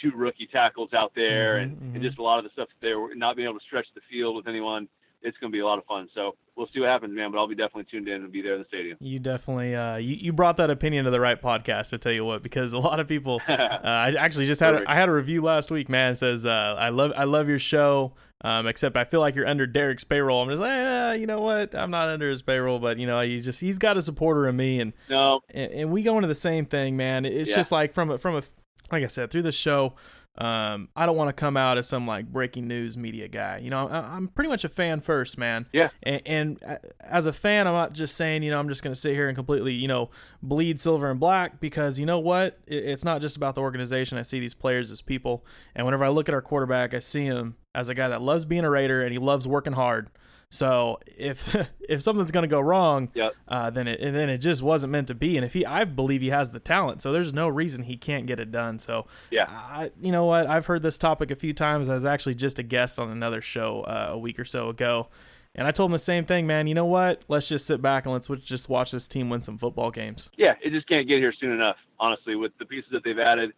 two 0.00 0.12
rookie 0.14 0.46
tackles 0.46 0.92
out 0.94 1.12
there 1.16 1.56
Mhm, 1.58 1.62
and, 1.62 1.76
mhm. 1.76 1.94
and 1.94 2.02
just 2.02 2.18
a 2.18 2.22
lot 2.22 2.38
of 2.38 2.44
the 2.44 2.50
stuff 2.50 2.68
there, 2.80 3.12
not 3.16 3.34
being 3.36 3.48
able 3.48 3.58
to 3.58 3.64
stretch 3.64 3.86
the 3.94 4.00
field 4.10 4.36
with 4.36 4.46
anyone. 4.48 4.88
It's 5.22 5.36
going 5.38 5.52
to 5.52 5.56
be 5.56 5.60
a 5.60 5.66
lot 5.66 5.78
of 5.78 5.84
fun. 5.84 6.08
So 6.14 6.34
we'll 6.56 6.68
see 6.72 6.80
what 6.80 6.88
happens, 6.88 7.14
man. 7.14 7.30
But 7.30 7.38
I'll 7.38 7.46
be 7.48 7.54
definitely 7.54 7.84
tuned 7.90 8.08
in 8.08 8.22
and 8.22 8.32
be 8.32 8.40
there 8.42 8.54
in 8.54 8.60
the 8.60 8.66
stadium. 8.68 8.96
You 9.00 9.18
definitely 9.18 9.74
uh, 9.74 9.96
you, 9.96 10.16
you 10.16 10.32
brought 10.32 10.56
that 10.56 10.70
opinion 10.70 11.04
to 11.04 11.10
the 11.10 11.20
right 11.20 11.40
podcast 11.40 11.90
to 11.90 11.98
tell 11.98 12.12
you 12.12 12.24
what 12.24 12.42
because 12.42 12.72
a 12.72 12.78
lot 12.78 13.00
of 13.00 13.06
people 13.08 13.40
uh, 13.48 13.58
I 13.82 14.12
actually 14.18 14.46
just 14.46 14.60
had 14.60 14.74
a. 14.74 14.90
I 14.90 14.94
had 14.94 15.08
a 15.08 15.12
review 15.12 15.42
last 15.42 15.70
week 15.70 15.88
man 15.88 16.16
says 16.16 16.46
uh, 16.46 16.76
I 16.78 16.88
love 16.88 17.12
I 17.16 17.24
love 17.24 17.48
your 17.48 17.58
show 17.58 18.14
um, 18.42 18.66
except 18.66 18.96
I 18.96 19.04
feel 19.04 19.20
like 19.20 19.34
you're 19.34 19.46
under 19.46 19.66
Derek's 19.66 20.04
payroll 20.04 20.42
I'm 20.42 20.48
just 20.48 20.62
like 20.62 20.70
eh, 20.72 21.12
you 21.14 21.26
know 21.26 21.40
what 21.40 21.74
I'm 21.74 21.90
not 21.90 22.08
under 22.08 22.30
his 22.30 22.40
payroll 22.42 22.78
but 22.78 22.98
you 22.98 23.06
know 23.06 23.20
he 23.20 23.40
just 23.40 23.60
he's 23.60 23.78
got 23.78 23.96
a 23.98 24.02
supporter 24.02 24.48
in 24.48 24.56
me 24.56 24.80
and 24.80 24.92
no, 25.10 25.40
and, 25.50 25.70
and 25.72 25.90
we 25.92 26.02
go 26.02 26.16
into 26.16 26.28
the 26.28 26.34
same 26.34 26.64
thing 26.64 26.96
man 26.96 27.24
it's 27.26 27.50
Yeah. 27.50 27.56
just 27.56 27.70
like 27.72 27.92
from 27.92 28.10
a 28.10 28.18
from 28.18 28.36
a 28.36 28.42
like 28.90 29.04
I 29.04 29.08
said 29.08 29.30
through 29.30 29.42
the 29.42 29.52
show 29.52 29.94
um, 30.38 30.88
I 30.96 31.06
don't 31.06 31.16
want 31.16 31.28
to 31.28 31.38
come 31.38 31.56
out 31.56 31.76
as 31.76 31.88
some 31.88 32.06
like 32.06 32.26
breaking 32.26 32.68
news 32.68 32.96
media 32.96 33.28
guy 33.28 33.58
you 33.58 33.70
know 33.70 33.88
I, 33.88 33.98
I'm 34.14 34.28
pretty 34.28 34.48
much 34.48 34.64
a 34.64 34.68
fan 34.68 35.00
first 35.00 35.36
man 35.36 35.66
yeah, 35.72 35.90
and, 36.02 36.22
and 36.26 36.78
as 37.00 37.26
a 37.26 37.32
fan, 37.32 37.66
I'm 37.66 37.74
not 37.74 37.92
just 37.92 38.16
saying, 38.16 38.42
you 38.42 38.50
know, 38.50 38.58
I'm 38.58 38.68
just 38.68 38.82
going 38.82 38.94
to 38.94 39.00
sit 39.00 39.14
here 39.14 39.28
and 39.28 39.36
completely, 39.36 39.72
you 39.72 39.88
know, 39.88 40.10
bleed 40.42 40.80
silver 40.80 41.10
and 41.10 41.18
black 41.18 41.60
because 41.60 41.98
you 41.98 42.06
know 42.06 42.18
what? 42.18 42.58
It, 42.66 42.84
it's 42.84 43.04
not 43.04 43.20
just 43.20 43.36
about 43.36 43.54
the 43.54 43.60
organization. 43.60 44.18
I 44.18 44.22
see 44.22 44.40
these 44.40 44.54
players 44.54 44.90
as 44.90 45.02
people. 45.02 45.44
And 45.74 45.86
whenever 45.86 46.04
I 46.04 46.08
look 46.08 46.28
at 46.28 46.34
our 46.34 46.42
quarterback, 46.42 46.94
I 46.94 47.00
see 47.00 47.24
him 47.24 47.56
as 47.74 47.88
a 47.88 47.94
guy 47.94 48.08
that 48.08 48.22
loves 48.22 48.44
being 48.44 48.64
a 48.64 48.70
Raider 48.70 49.02
and 49.02 49.12
he 49.12 49.18
loves 49.18 49.46
working 49.46 49.74
hard. 49.74 50.10
So 50.52 50.98
if 51.06 51.54
if 51.88 52.02
something's 52.02 52.30
going 52.30 52.42
to 52.42 52.48
go 52.48 52.60
wrong, 52.60 53.10
Yep. 53.14 53.32
uh, 53.48 53.70
then 53.70 53.86
it 53.88 54.00
and 54.00 54.14
then 54.16 54.28
it 54.28 54.38
just 54.38 54.62
wasn't 54.62 54.90
meant 54.92 55.08
to 55.08 55.14
be. 55.14 55.36
And 55.36 55.44
if 55.44 55.52
he, 55.52 55.64
I 55.64 55.84
believe 55.84 56.20
he 56.20 56.30
has 56.30 56.50
the 56.50 56.60
talent, 56.60 57.02
so 57.02 57.12
there's 57.12 57.32
no 57.32 57.48
reason 57.48 57.84
he 57.84 57.96
can't 57.96 58.26
get 58.26 58.40
it 58.40 58.50
done. 58.50 58.78
So 58.78 59.06
yeah. 59.30 59.46
I, 59.48 59.90
you 60.00 60.10
know 60.12 60.24
what? 60.24 60.46
I've 60.48 60.66
heard 60.66 60.82
this 60.82 60.98
topic 60.98 61.30
a 61.30 61.36
few 61.36 61.52
times. 61.54 61.88
I 61.88 61.94
was 61.94 62.04
actually 62.04 62.34
just 62.34 62.58
a 62.58 62.62
guest 62.64 62.98
on 62.98 63.10
another 63.10 63.40
show 63.40 63.82
uh, 63.82 64.08
a 64.10 64.18
week 64.18 64.38
or 64.40 64.44
so 64.44 64.68
ago, 64.68 65.08
and 65.54 65.66
I 65.68 65.70
told 65.70 65.90
him 65.90 65.92
the 65.92 65.98
same 66.00 66.24
thing, 66.24 66.46
man. 66.48 66.66
You 66.66 66.74
know 66.74 66.84
what? 66.86 67.22
Let's 67.28 67.48
just 67.48 67.66
sit 67.66 67.80
back 67.80 68.04
and 68.04 68.12
let's 68.12 68.26
just 68.44 68.68
watch 68.68 68.90
this 68.90 69.06
team 69.06 69.30
win 69.30 69.40
some 69.42 69.56
football 69.58 69.90
games. 69.92 70.30
yeah, 70.36 70.54
it 70.64 70.70
just 70.70 70.88
can't 70.88 71.06
get 71.06 71.18
here 71.18 71.32
soon 71.40 71.52
enough. 71.52 71.76
Honestly, 72.00 72.34
with 72.34 72.52
the 72.58 72.64
pieces 72.64 72.90
that 72.92 73.04
they've 73.04 73.18
added, 73.18 73.52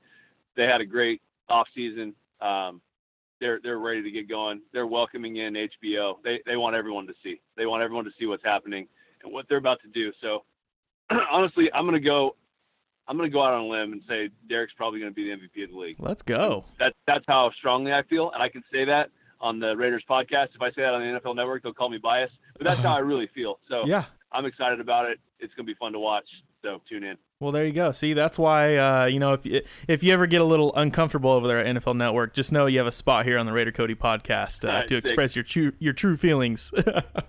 they 0.57 0.64
had 0.64 0.80
a 0.82 0.86
great 0.86 1.22
off 1.49 1.68
season. 1.74 2.14
Um, 2.40 2.80
they're 3.43 3.59
they're 3.62 3.78
ready 3.78 4.03
to 4.03 4.11
get 4.11 4.28
going. 4.28 4.62
They're 4.72 4.86
welcoming 4.86 5.36
in 5.36 5.55
HBO. 5.55 6.14
They 6.24 6.40
they 6.47 6.57
want 6.57 6.76
everyone 6.76 7.07
to 7.09 7.14
see. 7.22 7.40
They 7.57 7.66
want 7.66 7.82
everyone 7.82 8.05
to 8.05 8.12
see 8.18 8.26
what's 8.26 8.45
happening 8.45 8.86
and 9.22 9.32
what 9.32 9.47
they're 9.49 9.59
about 9.59 9.82
to 9.82 9.88
do. 9.88 10.12
So 10.22 10.45
honestly, 11.30 11.70
I'm 11.74 11.84
gonna 11.84 12.01
go. 12.01 12.36
I'm 13.09 13.16
gonna 13.16 13.28
go 13.28 13.43
out 13.43 13.53
on 13.53 13.62
a 13.64 13.66
limb 13.66 13.93
and 13.93 14.03
say 14.09 14.30
Derek's 14.49 14.72
probably 14.74 15.01
gonna 15.01 15.11
be 15.11 15.24
the 15.24 15.36
MVP 15.36 15.64
of 15.64 15.70
the 15.70 15.76
league. 15.76 15.97
Let's 15.99 16.22
go. 16.22 16.64
That's 16.78 16.95
that's 17.07 17.24
how 17.26 17.51
strongly 17.59 17.93
I 17.93 18.03
feel, 18.05 18.30
and 18.30 18.40
I 18.43 18.49
can 18.49 18.62
say 18.72 18.84
that 18.84 19.11
on 19.40 19.59
the 19.59 19.76
Raiders 19.76 20.05
podcast. 20.09 20.55
If 20.55 20.62
I 20.62 20.70
say 20.70 20.82
that 20.82 20.95
on 20.95 21.01
the 21.01 21.20
NFL 21.20 21.34
Network, 21.34 21.64
they'll 21.64 21.74
call 21.74 21.90
me 21.90 21.99
biased, 21.99 22.34
but 22.57 22.64
that's 22.64 22.80
how 22.80 22.95
I 22.97 23.01
really 23.01 23.28
feel. 23.34 23.59
So 23.68 23.82
Yeah. 23.86 24.05
I'm 24.30 24.47
excited 24.47 24.80
about 24.80 25.11
it. 25.11 25.18
It's 25.43 25.53
gonna 25.55 25.66
be 25.66 25.74
fun 25.74 25.93
to 25.93 25.99
watch. 25.99 26.26
So 26.62 26.80
tune 26.88 27.03
in. 27.03 27.16
Well, 27.40 27.51
there 27.51 27.66
you 27.66 27.72
go. 27.72 27.90
See, 27.90 28.12
that's 28.12 28.38
why 28.38 28.76
uh, 28.76 29.07
you 29.07 29.18
know 29.18 29.32
if 29.32 29.45
you, 29.45 29.62
if 29.88 30.05
you 30.05 30.12
ever 30.12 30.26
get 30.28 30.40
a 30.40 30.45
little 30.45 30.72
uncomfortable 30.76 31.30
over 31.30 31.49
there 31.49 31.59
at 31.59 31.66
NFL 31.66 31.97
Network, 31.97 32.34
just 32.34 32.53
know 32.53 32.66
you 32.66 32.78
have 32.78 32.86
a 32.86 32.93
spot 32.93 33.24
here 33.26 33.36
on 33.36 33.47
the 33.47 33.53
Raider 33.53 33.72
Cody 33.72 33.97
podcast 33.97 34.64
uh, 34.64 34.68
Alright, 34.68 34.88
to 34.88 34.97
express 34.97 35.34
your 35.34 35.43
true 35.43 35.72
your 35.80 35.93
true 35.93 36.16
feelings. 36.16 36.72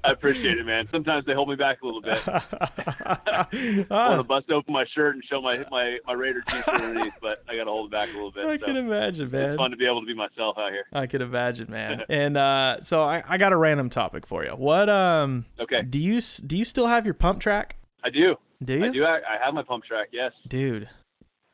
I 0.04 0.12
appreciate 0.12 0.60
it, 0.60 0.66
man. 0.68 0.88
Sometimes 0.92 1.26
they 1.26 1.34
hold 1.34 1.50
me 1.50 1.56
back 1.56 1.82
a 1.82 1.86
little 1.86 2.02
bit. 2.02 2.22
I 2.28 3.48
want 3.52 3.88
Ah, 3.90 4.18
to 4.18 4.24
bust 4.24 4.52
open 4.52 4.72
my 4.74 4.86
shirt 4.94 5.16
and 5.16 5.24
show 5.30 5.42
my 5.42 5.66
my, 5.72 5.98
my 6.06 6.14
Raider 6.14 6.42
t-shirt 6.48 6.68
underneath, 6.68 7.14
but 7.22 7.44
I 7.50 7.56
got 7.56 7.64
to 7.64 7.72
hold 7.72 7.88
it 7.88 7.92
back 7.92 8.10
a 8.10 8.14
little 8.14 8.32
bit. 8.32 8.46
I 8.46 8.58
so 8.60 8.66
can 8.68 8.78
imagine, 8.78 9.26
it's 9.26 9.34
man. 9.34 9.58
fun 9.58 9.72
to 9.72 9.78
be 9.78 9.86
able 9.88 10.02
to 10.02 10.06
be 10.08 10.14
myself 10.14 10.58
out 10.60 10.72
here. 10.72 10.86
I 10.94 11.08
can 11.08 11.22
imagine, 11.24 11.72
man. 11.72 12.04
and 12.10 12.38
uh, 12.38 12.82
so 12.82 13.04
I, 13.04 13.24
I 13.28 13.38
got 13.40 13.52
a 13.52 13.58
random 13.58 13.90
topic 13.90 14.28
for 14.28 14.44
you. 14.44 14.52
What 14.52 14.90
um 14.90 15.46
Okay, 15.60 15.82
do 15.82 15.98
you 16.00 16.22
do 16.22 16.56
you 16.56 16.66
still 16.66 16.86
have 16.88 17.06
your 17.06 17.16
pump 17.16 17.40
track? 17.40 17.78
I 18.04 18.10
do. 18.10 18.36
Do 18.64 18.74
you? 18.74 18.86
I 18.86 18.90
do. 18.90 19.04
I, 19.06 19.18
I 19.18 19.44
have 19.46 19.54
my 19.54 19.64
pump 19.64 19.84
track. 19.86 20.10
Yes. 20.12 20.32
Dude, 20.48 20.90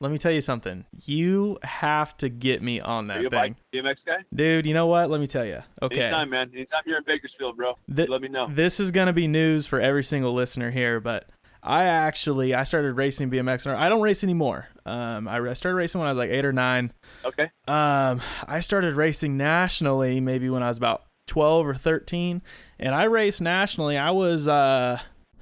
let 0.01 0.11
me 0.11 0.17
tell 0.17 0.31
you 0.31 0.41
something. 0.41 0.85
You 1.05 1.57
have 1.63 2.15
to 2.17 2.29
get 2.29 2.61
me 2.61 2.79
on 2.79 3.09
Are 3.09 3.15
that 3.15 3.21
you 3.21 3.27
a 3.27 3.29
thing. 3.29 3.55
bike 3.73 3.83
BMX 3.83 3.95
guy? 4.05 4.17
Dude, 4.33 4.65
you 4.65 4.73
know 4.73 4.87
what? 4.87 5.09
Let 5.09 5.19
me 5.21 5.27
tell 5.27 5.45
you. 5.45 5.61
Okay. 5.81 6.01
Anytime, 6.01 6.29
man. 6.29 6.51
Anytime 6.53 6.81
you're 6.85 6.97
in 6.97 7.03
Bakersfield, 7.05 7.57
bro. 7.57 7.73
Thi- 7.93 8.05
let 8.05 8.21
me 8.21 8.27
know. 8.27 8.47
This 8.49 8.79
is 8.79 8.91
going 8.91 9.07
to 9.07 9.13
be 9.13 9.27
news 9.27 9.65
for 9.67 9.79
every 9.79 10.03
single 10.03 10.33
listener 10.33 10.71
here, 10.71 10.99
but 10.99 11.27
I 11.61 11.83
actually 11.83 12.53
I 12.55 12.63
started 12.63 12.93
racing 12.93 13.29
BMX. 13.29 13.65
and 13.65 13.75
I 13.75 13.89
don't 13.89 14.01
race 14.01 14.23
anymore. 14.23 14.69
Um, 14.85 15.27
I 15.27 15.37
I 15.39 15.53
started 15.53 15.75
racing 15.75 15.99
when 15.99 16.07
I 16.07 16.11
was 16.11 16.17
like 16.17 16.29
eight 16.29 16.45
or 16.45 16.53
nine. 16.53 16.93
Okay. 17.25 17.51
Um, 17.67 18.21
I 18.47 18.59
started 18.61 18.95
racing 18.95 19.35
nationally 19.37 20.19
maybe 20.21 20.49
when 20.49 20.63
I 20.63 20.67
was 20.69 20.77
about 20.77 21.03
twelve 21.27 21.67
or 21.67 21.75
thirteen, 21.75 22.41
and 22.79 22.95
I 22.95 23.03
raced 23.03 23.41
nationally. 23.41 23.97
I 23.97 24.11
was 24.11 24.47
uh. 24.47 24.99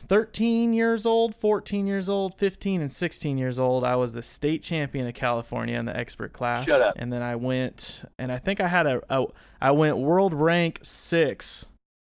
13 0.08 0.74
years 0.74 1.06
old, 1.06 1.36
14 1.36 1.86
years 1.88 2.08
old, 2.10 2.34
15 2.36 2.82
and 2.82 2.92
16 2.92 3.38
years 3.38 3.60
old. 3.60 3.84
I 3.84 3.96
was 3.96 4.14
the 4.14 4.24
state 4.24 4.62
champion 4.64 5.08
of 5.08 5.14
California 5.14 5.78
in 5.78 5.86
the 5.86 5.96
expert 5.96 6.34
class. 6.34 6.68
And 6.96 7.12
then 7.12 7.22
I 7.22 7.36
went 7.36 8.04
and 8.18 8.32
I 8.32 8.38
think 8.38 8.62
I 8.62 8.68
had 8.68 8.88
a, 8.88 9.02
a 9.10 9.26
I 9.62 9.72
went 9.72 9.98
world 9.98 10.34
rank 10.34 10.80
6 10.84 11.66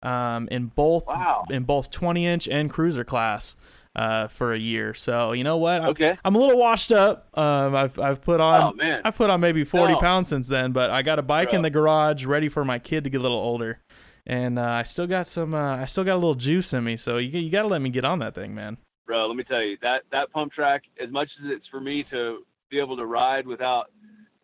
um 0.02 0.48
in 0.50 0.68
both 0.68 1.06
Wow. 1.08 1.44
in 1.50 1.64
both 1.64 1.92
20 1.92 2.26
inch 2.26 2.48
and 2.48 2.70
cruiser 2.70 3.04
class 3.04 3.56
uh 3.96 4.28
for 4.28 4.54
a 4.54 4.58
year. 4.58 4.94
So, 4.94 5.34
you 5.34 5.44
know 5.44 5.58
what? 5.58 5.82
I'm, 5.82 5.90
Okay. 5.90 6.18
I'm 6.24 6.36
a 6.36 6.38
little 6.40 6.58
washed 6.60 6.92
up. 6.92 7.28
Um 7.38 7.76
I've 7.76 8.00
I've 8.00 8.22
put 8.22 8.40
on 8.40 8.80
Oh. 8.82 9.00
I've 9.04 9.16
put 9.16 9.30
on 9.30 9.42
maybe 9.42 9.64
40 9.66 9.94
No. 9.94 10.00
pounds 10.00 10.30
since 10.30 10.48
then, 10.48 10.72
but 10.72 10.90
I 10.90 11.02
got 11.02 11.20
a 11.20 11.22
bike 11.24 11.54
in 11.54 11.64
the 11.64 11.70
garage 11.70 12.24
ready 12.26 12.48
for 12.50 12.64
my 12.64 12.80
kid 12.80 13.04
to 13.04 13.10
get 13.10 13.20
a 13.20 13.24
little 13.24 13.38
older. 13.38 13.80
And 14.30 14.60
uh, 14.60 14.64
I 14.64 14.84
still 14.84 15.08
got 15.08 15.26
some 15.26 15.56
uh, 15.56 15.78
I 15.78 15.86
still 15.86 16.04
got 16.04 16.14
a 16.14 16.22
little 16.22 16.36
juice 16.36 16.72
in 16.72 16.84
me, 16.84 16.98
so 16.98 17.18
you 17.18 17.40
you 17.40 17.50
got 17.50 17.64
to 17.64 17.68
let 17.68 17.82
me 17.82 17.90
get 17.90 18.06
on 18.06 18.20
that 18.20 18.36
thing, 18.36 18.54
man. 18.54 18.78
bro 19.08 19.26
let 19.26 19.36
me 19.36 19.44
tell 19.44 19.64
you 19.64 19.76
that 19.82 20.04
that 20.12 20.32
pump 20.32 20.54
track 20.54 20.84
as 21.04 21.10
much 21.10 21.30
as 21.44 21.50
it's 21.50 21.66
for 21.68 21.80
me 21.82 22.04
to 22.04 22.44
be 22.70 22.78
able 22.80 22.96
to 22.96 23.08
ride 23.08 23.48
without 23.48 23.90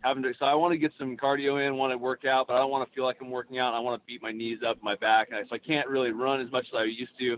having 0.01 0.23
to 0.23 0.33
so 0.39 0.45
i 0.47 0.55
want 0.55 0.71
to 0.71 0.77
get 0.79 0.91
some 0.97 1.15
cardio 1.15 1.63
in 1.63 1.77
want 1.77 1.91
to 1.93 1.97
work 1.99 2.25
out 2.25 2.47
but 2.47 2.55
i 2.55 2.57
don't 2.57 2.71
want 2.71 2.87
to 2.89 2.95
feel 2.95 3.03
like 3.03 3.17
i'm 3.21 3.29
working 3.29 3.59
out 3.59 3.75
i 3.75 3.79
want 3.79 4.01
to 4.01 4.05
beat 4.07 4.23
my 4.23 4.31
knees 4.31 4.57
up 4.67 4.81
my 4.81 4.95
back 4.95 5.27
so 5.29 5.55
i 5.55 5.57
can't 5.59 5.87
really 5.87 6.11
run 6.11 6.41
as 6.41 6.51
much 6.51 6.65
as 6.73 6.75
i 6.79 6.83
used 6.83 7.15
to 7.19 7.37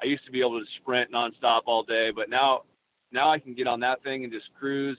i 0.00 0.06
used 0.06 0.24
to 0.24 0.30
be 0.30 0.38
able 0.38 0.58
to 0.60 0.66
sprint 0.80 1.10
nonstop 1.12 1.62
all 1.66 1.82
day 1.82 2.12
but 2.14 2.30
now 2.30 2.62
now 3.10 3.28
i 3.28 3.40
can 3.40 3.54
get 3.54 3.66
on 3.66 3.80
that 3.80 4.00
thing 4.04 4.22
and 4.22 4.32
just 4.32 4.46
cruise 4.56 4.98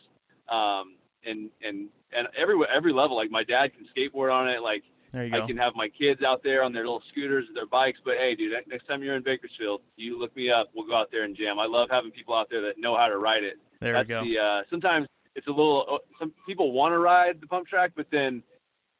um 0.49 0.95
and 1.25 1.49
and 1.61 1.87
and 2.11 2.27
every 2.37 2.55
every 2.75 2.91
level 2.91 3.15
like 3.15 3.31
my 3.31 3.43
dad 3.45 3.71
can 3.73 3.85
skateboard 3.95 4.33
on 4.33 4.49
it 4.49 4.61
like 4.61 4.83
There 5.12 5.26
you 5.26 5.36
I 5.36 5.39
go. 5.39 5.47
can 5.47 5.57
have 5.57 5.74
my 5.76 5.88
kids 5.89 6.22
out 6.24 6.43
there 6.43 6.64
on 6.64 6.72
their 6.74 6.84
little 6.84 7.01
scooters, 7.12 7.45
their 7.55 7.66
bikes. 7.66 7.99
But 8.03 8.16
hey, 8.18 8.36
dude, 8.36 8.53
next 8.68 8.88
time 8.88 9.01
you're 9.03 9.16
in 9.16 9.24
Bakersfield, 9.24 9.82
you 9.95 10.20
look 10.20 10.36
me 10.36 10.51
up. 10.51 10.70
We'll 10.76 10.86
go 10.88 10.95
out 10.95 11.10
there 11.12 11.24
and 11.24 11.36
jam. 11.36 11.60
I 11.60 11.66
love 11.66 11.89
having 11.91 12.12
people 12.12 12.36
out 12.36 12.47
there 12.49 12.62
that 12.62 12.74
know 12.78 12.95
how 12.97 13.07
to 13.07 13.18
ride 13.18 13.43
it. 13.43 13.55
There 13.82 13.93
That's 13.93 14.07
we 14.07 14.14
go. 14.14 14.24
the. 14.24 14.38
Uh, 14.39 14.62
sometimes 14.70 15.07
it's 15.36 15.47
a 15.47 15.51
little. 15.51 15.86
uh, 15.91 15.97
Some 16.20 16.34
people 16.47 16.72
want 16.72 16.91
to 16.93 16.99
ride 16.99 17.39
the 17.41 17.47
pump 17.47 17.68
track, 17.68 17.91
but 17.95 18.07
then 18.12 18.43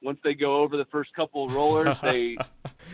once 0.01 0.18
they 0.24 0.34
go 0.34 0.57
over 0.62 0.78
the 0.78 0.86
first 0.86 1.14
couple 1.14 1.49
rollers, 1.49 1.97
they 2.01 2.38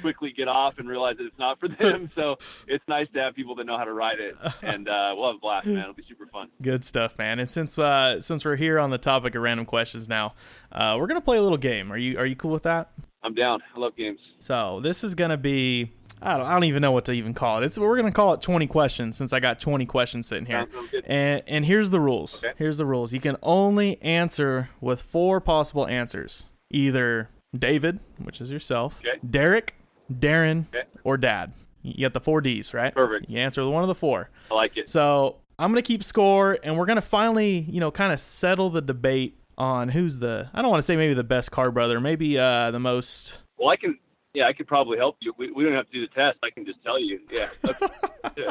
quickly 0.02 0.34
get 0.36 0.48
off 0.48 0.80
and 0.80 0.90
realize 0.90 1.16
that 1.18 1.26
it's 1.26 1.38
not 1.38 1.60
for 1.60 1.68
them. 1.68 2.10
So 2.16 2.38
it's 2.68 2.84
nice 2.88 3.08
to 3.14 3.20
have 3.22 3.36
people 3.36 3.54
that 3.56 3.66
know 3.66 3.78
how 3.78 3.84
to 3.84 3.94
ride 3.94 4.20
it, 4.20 4.36
and 4.64 4.90
uh, 4.90 5.14
we'll 5.16 5.28
have 5.28 5.36
a 5.36 5.40
blast, 5.40 5.68
man. 5.68 5.78
It'll 5.80 5.94
be 5.94 6.04
super 6.10 6.26
fun. 6.28 6.50
Good 6.62 6.84
stuff, 6.84 7.18
man. 7.18 7.40
And 7.40 7.50
since 7.52 7.78
uh, 7.78 8.20
since 8.22 8.44
we're 8.44 8.56
here 8.56 8.80
on 8.80 8.90
the 8.90 8.98
topic 8.98 9.36
of 9.36 9.44
random 9.44 9.66
questions 9.68 10.10
now, 10.10 10.34
uh, 10.72 10.96
we're 11.00 11.08
gonna 11.08 11.22
play 11.22 11.38
a 11.38 11.42
little 11.44 11.58
game. 11.58 11.92
Are 11.92 11.98
you 11.98 12.18
are 12.18 12.26
you 12.26 12.36
cool 12.36 12.52
with 12.52 12.64
that? 12.64 12.90
I'm 13.26 13.34
down. 13.34 13.62
I 13.76 13.80
love 13.80 13.96
games. 13.96 14.20
So 14.40 14.80
this 14.82 15.04
is 15.04 15.16
gonna 15.16 15.38
be 15.38 15.92
I 16.22 16.38
don't 16.38 16.46
I 16.46 16.54
don't 16.54 16.64
even 16.66 16.82
know 16.82 16.92
what 16.92 17.06
to 17.06 17.12
even 17.12 17.34
call 17.34 17.58
it. 17.62 17.66
It's 17.66 17.78
we're 17.78 17.96
gonna 17.98 18.12
call 18.12 18.34
it 18.34 18.42
20 18.42 18.68
questions 18.68 19.18
since 19.18 19.34
I 19.34 19.40
got 19.40 19.60
20 19.60 19.86
questions 19.88 20.28
sitting 20.28 20.46
here. 20.46 20.60
Sounds 20.62 20.74
real 20.74 20.88
good. 20.92 21.06
And 21.08 21.42
and 21.48 21.66
here's 21.66 21.90
the 21.90 22.00
rules. 22.00 22.44
Okay. 22.44 22.54
Here's 22.58 22.78
the 22.78 22.86
rules. 22.86 23.14
You 23.14 23.20
can 23.20 23.36
only 23.42 24.00
answer 24.04 24.70
with 24.80 25.02
four 25.02 25.42
possible 25.42 25.88
answers. 25.88 26.46
Either 26.70 27.30
David, 27.58 28.00
which 28.22 28.40
is 28.42 28.52
yourself, 28.52 29.00
Okay. 29.00 29.20
Derek, 29.28 29.76
Darren, 30.12 30.68
Okay. 30.68 30.84
or 31.04 31.18
Dad. 31.18 31.54
You 31.82 32.06
got 32.06 32.14
the 32.14 32.20
four 32.22 32.42
D's, 32.42 32.74
right? 32.74 32.94
Perfect. 32.94 33.30
You 33.30 33.40
answer 33.40 33.68
one 33.68 33.82
of 33.84 33.88
the 33.88 33.96
four. 33.96 34.30
I 34.52 34.54
like 34.56 34.78
it. 34.78 34.88
So 34.90 35.38
I'm 35.58 35.72
gonna 35.72 35.82
keep 35.82 36.04
score, 36.04 36.58
and 36.64 36.78
we're 36.78 36.86
gonna 36.86 37.02
finally, 37.02 37.66
you 37.70 37.80
know, 37.80 37.92
kind 37.92 38.12
of 38.14 38.20
settle 38.20 38.70
the 38.70 38.82
debate 38.82 39.38
on 39.58 39.90
who's 39.90 40.20
the. 40.20 40.50
I 40.54 40.62
don't 40.62 40.72
want 40.72 40.80
to 40.80 40.86
say 40.86 40.96
maybe 40.96 41.14
the 41.14 41.24
best 41.24 41.52
Carr 41.52 41.72
brother, 41.72 42.00
maybe 42.00 42.38
uh, 42.38 42.72
the 42.72 42.80
most. 42.80 43.40
Well, 43.58 43.70
I 43.70 43.76
can. 43.78 43.98
Yeah, 44.34 44.48
I 44.48 44.54
could 44.54 44.68
probably 44.68 44.98
help 44.98 45.16
you. 45.22 45.34
We, 45.38 45.52
we 45.52 45.64
don't 45.64 45.74
have 45.74 45.86
to 45.88 45.92
do 45.94 46.02
the 46.02 46.14
test. 46.14 46.38
I 46.44 46.50
can 46.50 46.66
just 46.66 46.84
tell 46.84 47.00
you. 47.00 47.22
Yeah. 47.32 47.48
Let's, 47.64 47.82
let's 47.82 48.36
do 48.36 48.48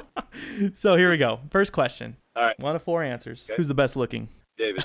it. 0.63 0.77
So 0.79 0.97
here 0.97 1.11
we 1.11 1.19
go. 1.19 1.41
First 1.51 1.73
question. 1.73 2.17
All 2.35 2.43
right, 2.43 2.59
One 2.59 2.75
of 2.75 2.83
four 2.83 3.03
answers. 3.03 3.45
Okay. 3.49 3.57
Who's 3.57 3.69
the 3.69 3.75
best 3.75 3.95
looking? 3.95 4.29
David. 4.57 4.85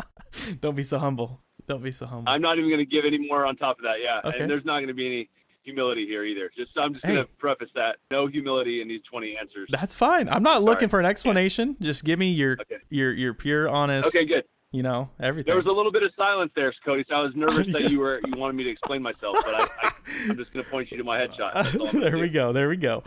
Don't 0.60 0.74
be 0.74 0.82
so 0.82 0.98
humble. 0.98 1.40
Don't 1.68 1.82
be 1.82 1.92
so 1.92 2.06
humble. 2.06 2.30
I'm 2.32 2.42
not 2.42 2.58
even 2.58 2.68
going 2.70 2.80
to 2.80 2.84
give 2.86 3.04
any 3.06 3.18
more 3.18 3.46
on 3.46 3.56
top 3.56 3.78
of 3.78 3.84
that. 3.84 3.96
Yeah, 4.02 4.28
Okay. 4.28 4.40
and 4.40 4.50
there's 4.50 4.64
not 4.64 4.78
going 4.78 4.88
to 4.88 4.94
be 4.94 5.06
any 5.06 5.30
humility 5.62 6.06
here 6.06 6.24
either. 6.24 6.50
Just 6.56 6.72
I'm 6.76 6.94
just 6.94 7.04
going 7.04 7.16
to 7.18 7.24
preface 7.38 7.68
that 7.76 7.96
no 8.10 8.26
humility 8.26 8.82
in 8.82 8.88
these 8.88 9.02
20 9.10 9.36
answers. 9.40 9.68
That's 9.70 9.94
fine. 9.94 10.28
I'm 10.28 10.42
not 10.42 10.62
looking 10.62 10.80
Sorry. 10.88 10.88
for 10.90 11.00
an 11.00 11.06
explanation. 11.06 11.76
Just 11.80 12.04
give 12.04 12.18
me 12.18 12.32
your 12.32 12.54
Okay. 12.62 12.78
your 12.90 13.12
your 13.12 13.32
pure, 13.34 13.68
honest. 13.68 14.08
Okay, 14.08 14.24
good. 14.26 14.44
You 14.72 14.82
know 14.82 15.10
everything. 15.20 15.50
There 15.50 15.56
was 15.56 15.66
a 15.66 15.70
little 15.72 15.92
bit 15.92 16.02
of 16.02 16.12
silence 16.16 16.50
there, 16.56 16.72
Cody. 16.84 17.04
So 17.08 17.14
I 17.14 17.20
was 17.20 17.32
nervous 17.36 17.66
Yeah. 17.66 17.72
that 17.80 17.90
you 17.90 18.00
were 18.00 18.20
you 18.26 18.32
wanted 18.38 18.56
me 18.56 18.64
to 18.64 18.70
explain 18.70 19.02
myself, 19.02 19.36
but 19.44 19.54
I, 19.54 19.64
I, 19.82 19.92
I'm 20.30 20.36
just 20.36 20.52
going 20.52 20.64
to 20.64 20.70
point 20.70 20.90
you 20.90 20.96
to 20.96 21.04
my 21.04 21.20
headshot. 21.20 21.52
That's 21.54 21.76
all 21.76 21.88
I'm 21.88 21.92
gonna 21.92 22.04
there 22.10 22.18
we 22.18 22.28
do. 22.28 22.32
go. 22.34 22.52
There 22.52 22.68
we 22.70 22.76
go. 22.76 23.04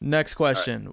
Next 0.00 0.34
question. 0.34 0.92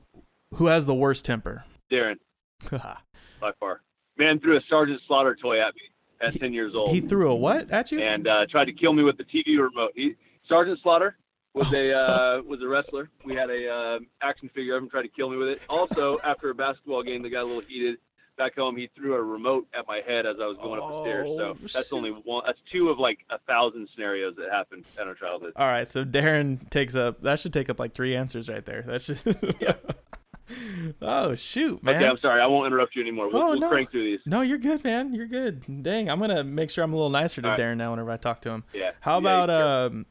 Who 0.55 0.67
has 0.67 0.85
the 0.85 0.93
worst 0.93 1.25
temper? 1.25 1.65
Darren, 1.91 2.15
by 2.71 3.51
far. 3.59 3.81
Man 4.17 4.39
threw 4.39 4.55
a 4.57 4.61
Sergeant 4.69 5.01
Slaughter 5.07 5.35
toy 5.35 5.59
at 5.59 5.73
me 5.73 5.81
at 6.21 6.39
10 6.39 6.53
years 6.53 6.73
old. 6.75 6.91
he 6.91 7.01
threw 7.01 7.31
a 7.31 7.35
what 7.35 7.71
at 7.71 7.91
you? 7.91 7.99
and 7.99 8.27
uh, 8.27 8.45
tried 8.49 8.65
to 8.65 8.73
kill 8.73 8.93
me 8.93 9.01
with 9.03 9.17
the 9.17 9.23
TV 9.25 9.57
remote. 9.59 9.91
He, 9.95 10.15
Sergeant 10.47 10.79
Slaughter 10.83 11.17
was 11.55 11.71
a 11.73 11.91
uh, 11.91 12.41
was 12.43 12.61
a 12.61 12.67
wrestler. 12.67 13.09
We 13.25 13.33
had 13.33 13.49
a 13.49 13.67
uh, 13.67 13.99
action 14.21 14.49
figure 14.53 14.75
of 14.77 14.83
him 14.83 14.89
try 14.89 15.01
to 15.01 15.07
kill 15.07 15.29
me 15.31 15.37
with 15.37 15.49
it. 15.49 15.61
Also, 15.69 16.19
after 16.23 16.51
a 16.51 16.55
basketball 16.55 17.01
game 17.01 17.23
that 17.23 17.31
got 17.31 17.41
a 17.43 17.45
little 17.45 17.61
heated 17.61 17.97
back 18.37 18.55
home, 18.55 18.75
he 18.77 18.89
threw 18.95 19.13
a 19.15 19.21
remote 19.21 19.67
at 19.77 19.87
my 19.87 20.01
head 20.05 20.25
as 20.25 20.37
I 20.41 20.45
was 20.47 20.57
going 20.57 20.81
up 20.81 20.89
the 20.89 21.01
stairs. 21.03 21.27
So 21.37 21.43
Oh, 21.43 21.67
that's 21.73 21.93
only 21.93 22.11
one. 22.11 22.43
That's 22.45 22.59
two 22.71 22.89
of 22.89 22.99
like 22.99 23.19
a 23.29 23.37
thousand 23.39 23.87
scenarios 23.93 24.35
that 24.37 24.49
happened 24.51 24.85
in 25.01 25.07
our 25.07 25.13
childhood. 25.15 25.53
All 25.55 25.67
right, 25.67 25.87
so 25.87 26.03
Darren 26.05 26.69
takes 26.69 26.95
up 26.95 27.21
that 27.21 27.39
should 27.39 27.53
take 27.53 27.69
up 27.69 27.79
like 27.79 27.93
three 27.93 28.15
answers 28.15 28.49
right 28.49 28.65
there. 28.65 28.83
That's 28.85 29.07
just 29.07 29.25
Yeah. 29.59 29.73
oh 31.01 31.35
shoot, 31.35 31.81
man. 31.83 31.95
Okay, 31.95 32.05
I'm 32.07 32.17
sorry. 32.19 32.41
I 32.41 32.47
won't 32.47 32.67
interrupt 32.67 32.95
you 32.95 33.01
anymore. 33.01 33.29
We'll, 33.31 33.41
Oh, 33.41 33.49
we'll 33.51 33.59
no. 33.59 33.69
crank 33.69 33.91
through 33.91 34.03
these. 34.03 34.19
no, 34.25 34.41
you're 34.41 34.57
good, 34.57 34.83
man. 34.83 35.13
You're 35.13 35.27
good. 35.27 35.83
Dang, 35.83 36.09
I'm 36.09 36.19
gonna 36.19 36.43
make 36.43 36.69
sure 36.69 36.83
I'm 36.83 36.93
a 36.93 36.95
little 36.95 37.09
nicer 37.09 37.41
to 37.41 37.47
right. 37.49 37.59
Darren 37.59 37.77
now 37.77 37.91
whenever 37.91 38.11
I 38.11 38.17
talk 38.17 38.41
to 38.41 38.49
him. 38.49 38.63
Yeah. 38.73 38.91
How 38.99 39.19
Yeah, 39.19 39.43
about 39.43 39.49
um, 39.49 40.05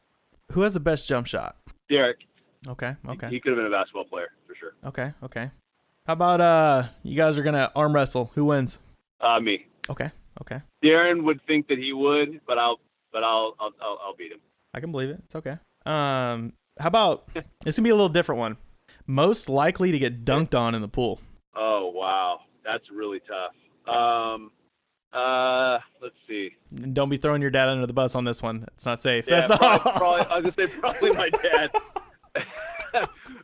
who 0.51 0.61
has 0.61 0.73
the 0.73 0.79
best 0.79 1.07
jump 1.07 1.27
shot? 1.27 1.57
Derek? 1.89 2.17
Okay, 2.67 2.95
He- 3.03 3.09
okay, 3.11 3.29
He 3.29 3.39
could 3.39 3.49
have 3.51 3.57
been 3.57 3.67
a 3.67 3.69
basketball 3.75 4.05
player 4.05 4.29
for 4.47 4.55
sure. 4.55 4.73
okay, 4.85 5.13
okay. 5.23 5.51
How 6.05 6.13
about 6.13 6.41
uh, 6.41 6.87
you 7.03 7.15
guys 7.15 7.37
are 7.37 7.43
gonna 7.43 7.71
arm 7.75 7.93
wrestle? 7.95 8.31
Who 8.35 8.45
wins? 8.45 8.77
Uh, 9.21 9.39
me. 9.39 9.65
Okay, 9.89 10.11
okay. 10.41 10.61
Darren 10.83 11.23
would 11.23 11.39
think 11.47 11.67
that 11.69 11.77
he 11.77 11.93
would, 11.93 12.41
but 12.45 12.57
I'll 12.57 12.79
but 13.11 13.23
I'll 13.23 13.55
I'll 13.59 13.71
I'll, 13.81 13.99
I'll 14.07 14.15
beat 14.15 14.31
him. 14.31 14.39
I 14.73 14.79
can 14.79 14.91
believe 14.91 15.09
it. 15.09 15.21
It's 15.25 15.35
okay. 15.35 15.57
Um, 15.85 16.53
how 16.79 16.87
about 16.87 17.27
it's 17.65 17.77
gonna 17.77 17.85
be 17.85 17.89
a 17.89 17.95
little 17.95 18.09
different 18.09 18.39
one. 18.39 18.57
Most 19.07 19.47
likely 19.49 19.91
to 19.91 19.99
get 19.99 20.25
dunked 20.25 20.57
on 20.57 20.75
in 20.75 20.81
the 20.81 20.87
pool. 20.89 21.19
Oh 21.55 21.91
wow, 21.93 22.39
that's 22.65 22.85
really 22.91 23.19
tough. 23.21 23.53
Um, 23.95 24.51
Uh, 25.13 25.77
let's 26.01 26.15
see. 26.27 26.49
Don't 26.93 27.09
be 27.09 27.17
throwing 27.17 27.41
your 27.41 27.51
dad 27.51 27.69
under 27.69 27.85
the 27.85 27.93
bus 27.93 28.15
on 28.15 28.23
this 28.25 28.41
one. 28.41 28.65
It's 28.75 28.85
not 28.85 28.99
safe. 28.99 29.25
Yeah, 29.27 29.45
That's 29.47 29.57
probably, 29.59 29.91
all. 29.91 29.97
probably, 29.99 30.25
I 30.25 30.39
was 30.39 30.53
gonna 30.55 30.67
say 30.67 30.79
probably 30.79 31.11
my 31.11 31.29
dad. 31.43 31.71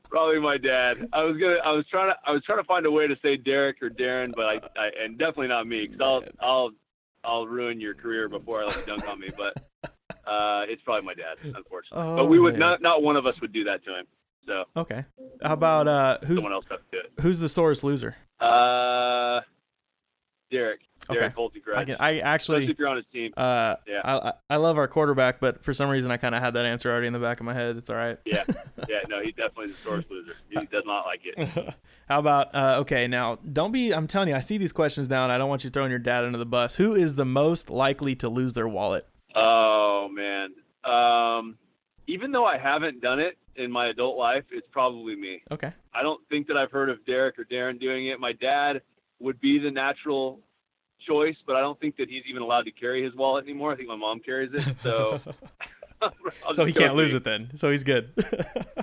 Probably 0.10 0.39
my 0.39 0.57
dad. 0.57 1.07
I 1.14 1.24
was 1.24 1.38
gonna. 1.38 1.57
I 1.64 1.72
was 1.72 1.86
trying 1.89 2.12
to. 2.12 2.16
I 2.26 2.32
was 2.32 2.43
trying 2.43 2.60
to 2.60 2.64
find 2.66 2.86
a 2.86 2.91
way 2.91 3.07
to 3.07 3.16
say 3.22 3.38
Derek 3.38 3.82
or 3.82 3.89
Darren, 3.89 4.34
but 4.36 4.45
I. 4.45 4.53
I 4.80 4.89
and 5.03 5.18
definitely 5.18 5.47
not 5.47 5.68
me, 5.68 5.88
because 5.88 6.01
I'll. 6.01 6.24
I'll. 6.39 6.72
I'll 7.22 7.47
ruin 7.47 7.82
your 7.82 7.95
career 7.95 8.30
before 8.30 8.62
I 8.62 8.68
let 8.68 8.78
you 8.78 8.86
dunk 8.86 9.10
on 9.10 9.20
me. 9.20 9.30
But 9.36 9.57
uh, 10.26 10.64
it's 10.70 10.82
probably 10.84 11.03
my 11.05 11.14
dad, 11.14 11.38
unfortunately. 11.43 12.07
Oh, 12.07 12.16
but 12.16 12.26
we 12.26 12.39
would 12.39 12.53
man. 12.53 12.60
not. 12.60 12.82
Not 12.82 13.03
one 13.03 13.16
of 13.18 13.26
us 13.26 13.41
would 13.41 13.51
do 13.51 13.66
that 13.66 13.84
to 13.86 13.99
him. 13.99 14.05
So 14.47 14.64
Okay. 14.78 15.03
How 15.43 15.53
about 15.53 15.88
uh 15.88 16.18
who's 16.26 16.38
someone 16.38 16.53
else 16.53 16.66
has 16.72 16.80
to 16.80 16.86
do 16.91 16.99
it. 16.99 17.22
who's 17.22 17.39
the 17.39 17.49
sorest 17.49 17.84
loser? 17.84 18.16
Uh, 18.39 19.41
Derek. 20.49 20.80
Okay. 21.09 21.19
Derek 21.19 21.35
I 21.75 21.85
can 21.85 21.95
I 21.99 22.09
Especially 22.11 22.21
actually 22.21 22.71
if 22.71 22.79
you're 22.79 22.87
on 22.87 22.97
his 22.97 23.05
team. 23.13 23.33
uh 23.37 23.75
Yeah. 23.87 24.01
I 24.03 24.29
I- 24.29 24.33
I 24.51 24.55
love 24.57 24.77
our 24.77 24.87
quarterback, 24.87 25.39
but 25.39 25.63
for 25.63 25.73
some 25.73 25.89
reason 25.89 26.11
I 26.11 26.17
kind 26.17 26.33
of 26.35 26.41
had 26.41 26.53
that 26.55 26.65
answer 26.65 26.91
already 26.91 27.07
in 27.07 27.13
the 27.13 27.19
back 27.19 27.39
of 27.39 27.45
my 27.45 27.53
head. 27.53 27.77
It's 27.77 27.89
all 27.89 27.95
right. 27.95 28.17
Yeah. 28.25 28.43
Yeah. 28.87 28.99
No, 29.07 29.21
he's 29.21 29.35
definitely 29.35 29.65
is 29.65 29.75
the 29.77 29.81
source 29.83 30.05
loser. 30.09 30.33
He 30.49 30.65
does 30.67 30.83
not 30.85 31.05
like 31.05 31.21
it. 31.25 31.73
How 32.09 32.19
about 32.19 32.55
uh, 32.55 32.77
okay 32.81 33.07
now? 33.07 33.37
Don't 33.53 33.71
be. 33.71 33.93
I'm 33.93 34.07
telling 34.07 34.29
you, 34.29 34.35
I 34.35 34.39
see 34.39 34.57
these 34.57 34.71
questions 34.71 35.07
down. 35.07 35.29
I 35.29 35.37
don't 35.37 35.49
want 35.49 35.63
you 35.63 35.69
throwing 35.69 35.89
your 35.91 35.99
dad 35.99 36.23
under 36.23 36.37
the 36.39 36.45
bus. 36.45 36.75
Who 36.75 36.95
is 36.95 37.15
the 37.15 37.25
most 37.25 37.69
likely 37.69 38.15
to 38.15 38.29
lose 38.29 38.53
their 38.55 38.67
wallet? 38.67 39.05
Oh 39.35 40.09
man. 40.11 40.49
Um, 40.83 41.57
even 42.07 42.31
though 42.31 42.45
I 42.45 42.57
haven't 42.57 43.01
done 43.01 43.19
it 43.19 43.37
in 43.55 43.71
my 43.71 43.87
adult 43.89 44.17
life, 44.17 44.45
it's 44.51 44.67
probably 44.71 45.15
me. 45.15 45.43
Okay. 45.51 45.71
I 45.93 46.01
don't 46.01 46.21
think 46.29 46.47
that 46.47 46.57
I've 46.57 46.71
heard 46.71 46.89
of 46.89 47.05
Derek 47.05 47.37
or 47.37 47.43
Darren 47.45 47.79
doing 47.79 48.07
it. 48.07 48.19
My 48.19 48.33
dad 48.33 48.81
would 49.19 49.39
be 49.41 49.59
the 49.59 49.69
natural 49.69 50.39
choice, 51.07 51.35
but 51.45 51.55
I 51.55 51.61
don't 51.61 51.79
think 51.79 51.97
that 51.97 52.09
he's 52.09 52.23
even 52.29 52.41
allowed 52.41 52.63
to 52.63 52.71
carry 52.71 53.03
his 53.03 53.15
wallet 53.15 53.45
anymore. 53.45 53.71
I 53.73 53.75
think 53.75 53.87
my 53.87 53.95
mom 53.95 54.19
carries 54.19 54.51
it, 54.53 54.75
so 54.83 55.19
so 56.53 56.65
he 56.65 56.73
can't 56.73 56.95
lose 56.95 57.11
me. 57.11 57.17
it 57.17 57.23
then. 57.23 57.51
So 57.55 57.71
he's 57.71 57.83
good. 57.83 58.11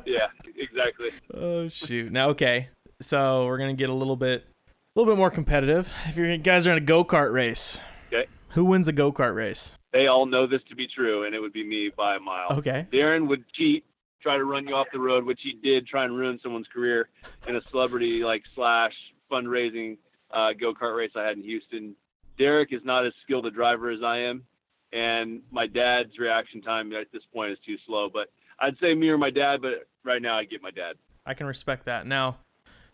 Yeah, 0.07 0.29
exactly. 0.57 1.09
oh 1.35 1.69
shoot. 1.69 2.13
Now 2.13 2.29
okay. 2.31 2.69
So 3.01 3.47
we're 3.47 3.59
gonna 3.59 3.75
get 3.75 3.91
a 3.91 3.95
little 3.95 4.15
bit, 4.17 4.45
a 4.69 4.73
little 5.01 5.13
bit 5.13 5.19
more 5.19 5.31
competitive. 5.31 5.91
If 6.07 6.17
you 6.17 6.37
guys 6.39 6.67
are 6.67 6.71
in 6.73 6.79
a 6.79 6.81
go 6.81 7.05
kart 7.05 7.33
race, 7.33 7.81
Okay. 8.13 8.27
who 8.51 8.65
wins 8.65 8.87
a 8.87 8.93
go 8.93 9.11
kart 9.13 9.35
race? 9.35 9.75
They 9.93 10.07
all 10.07 10.27
know 10.27 10.47
this 10.47 10.61
to 10.69 10.77
be 10.77 10.87
true, 10.87 11.25
and 11.25 11.35
it 11.35 11.41
would 11.41 11.53
be 11.53 11.65
me 11.67 11.91
by 11.97 12.15
a 12.17 12.21
mile. 12.21 12.53
Okay. 12.59 12.87
Darren 12.93 13.27
would 13.29 13.45
cheat, 13.55 13.85
try 14.23 14.37
to 14.37 14.45
run 14.45 14.69
you 14.69 14.75
off 14.77 14.87
the 14.93 15.01
road, 15.01 15.25
which 15.25 15.41
he 15.43 15.55
did 15.61 15.87
try 15.89 16.05
and 16.05 16.17
ruin 16.17 16.39
someone's 16.43 16.69
career 16.73 17.09
in 17.49 17.57
a 17.57 17.61
celebrity 17.71 18.23
like 18.23 18.43
slash 18.55 18.93
fundraising 19.33 19.97
uh, 20.31 20.53
go 20.53 20.73
kart 20.73 20.97
race 20.97 21.11
I 21.17 21.25
had 21.25 21.37
in 21.37 21.43
Houston. 21.43 21.97
Derek 22.39 22.73
is 22.73 22.81
not 22.85 23.07
as 23.07 23.13
skilled 23.23 23.47
a 23.47 23.51
driver 23.51 23.91
as 23.91 24.01
I 24.05 24.19
am, 24.19 24.45
and 24.93 25.41
my 25.51 25.67
dad's 25.67 26.19
reaction 26.19 26.63
time 26.63 26.93
at 26.93 27.07
this 27.13 27.23
point 27.33 27.53
is 27.53 27.59
too 27.65 27.77
slow. 27.87 28.09
But 28.13 28.29
I'd 28.61 28.77
say 28.81 28.95
me 28.95 29.09
or 29.09 29.19
my 29.19 29.31
dad, 29.31 29.63
but 29.63 29.87
right 30.05 30.21
now 30.23 30.39
I 30.39 30.45
get 30.45 30.63
my 30.63 30.71
dad. 30.71 30.97
I 31.25 31.35
can 31.35 31.47
respect 31.47 31.87
that. 31.87 32.07
Now, 32.07 32.39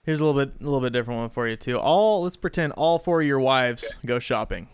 here's 0.04 0.20
a 0.20 0.24
little 0.24 0.44
bit, 0.44 0.54
a 0.60 0.64
little 0.64 0.80
bit 0.80 0.92
different 0.92 1.20
one 1.20 1.30
for 1.30 1.46
you 1.46 1.56
too. 1.56 1.78
All 1.78 2.22
let's 2.22 2.36
pretend 2.36 2.72
all 2.74 2.98
four 2.98 3.20
of 3.20 3.26
your 3.26 3.40
wives 3.40 3.94
go 4.06 4.18
shopping. 4.18 4.68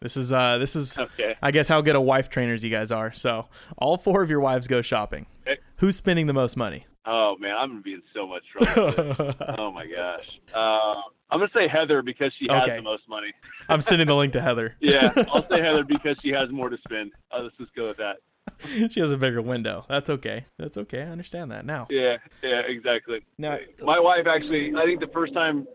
This 0.00 0.16
is 0.16 0.32
uh, 0.32 0.58
this 0.58 0.76
is 0.76 0.98
Okay. 0.98 1.36
I 1.42 1.50
guess 1.50 1.68
how 1.68 1.80
good 1.82 1.96
of 1.96 2.02
wife 2.02 2.30
trainers 2.30 2.64
you 2.64 2.70
guys 2.70 2.90
are. 2.90 3.12
So 3.12 3.48
all 3.76 3.96
four 3.98 4.22
of 4.22 4.30
your 4.30 4.40
wives 4.40 4.66
go 4.66 4.80
shopping. 4.82 5.26
Okay. 5.46 5.60
Who's 5.76 5.96
spending 5.96 6.26
the 6.26 6.32
most 6.32 6.56
money? 6.56 6.86
Oh 7.06 7.36
man, 7.38 7.54
I'm 7.56 7.70
gonna 7.70 7.80
be 7.80 7.94
in 7.94 8.02
so 8.14 8.26
much 8.26 8.42
trouble. 8.50 9.34
oh 9.58 9.72
my 9.72 9.86
gosh. 9.86 10.26
Uh, 10.54 11.00
I'm 11.30 11.38
gonna 11.38 11.50
say 11.54 11.68
Heather 11.68 12.02
because 12.02 12.32
she 12.38 12.46
has 12.50 12.62
Okay. 12.62 12.76
the 12.76 12.82
most 12.82 13.08
money. 13.08 13.32
I'm 13.68 13.80
sending 13.80 14.06
the 14.08 14.14
link 14.16 14.32
to 14.34 14.40
Heather. 14.40 14.76
Yeah, 14.80 15.12
I'll 15.32 15.46
say 15.48 15.60
Heather 15.62 15.84
because 15.84 16.16
she 16.22 16.30
has 16.30 16.50
more 16.50 16.68
to 16.68 16.76
spend. 16.84 17.12
Uh, 17.32 17.42
let's 17.42 17.56
just 17.56 17.74
go 17.74 17.88
with 17.88 17.98
that. 17.98 18.16
she 18.90 19.00
has 19.00 19.12
a 19.12 19.16
bigger 19.16 19.40
window. 19.40 19.84
That's 19.88 20.10
okay. 20.10 20.46
That's 20.58 20.76
okay. 20.76 21.02
I 21.02 21.06
understand 21.06 21.50
that 21.52 21.64
now. 21.64 21.86
Yeah, 21.90 22.16
yeah, 22.42 22.60
exactly. 22.66 23.20
Now, 23.38 23.58
My 23.82 24.00
wife 24.00 24.26
actually, 24.26 24.72
I 24.76 24.84
think 24.84 25.00
the 25.00 25.10
first 25.12 25.32
time 25.34 25.66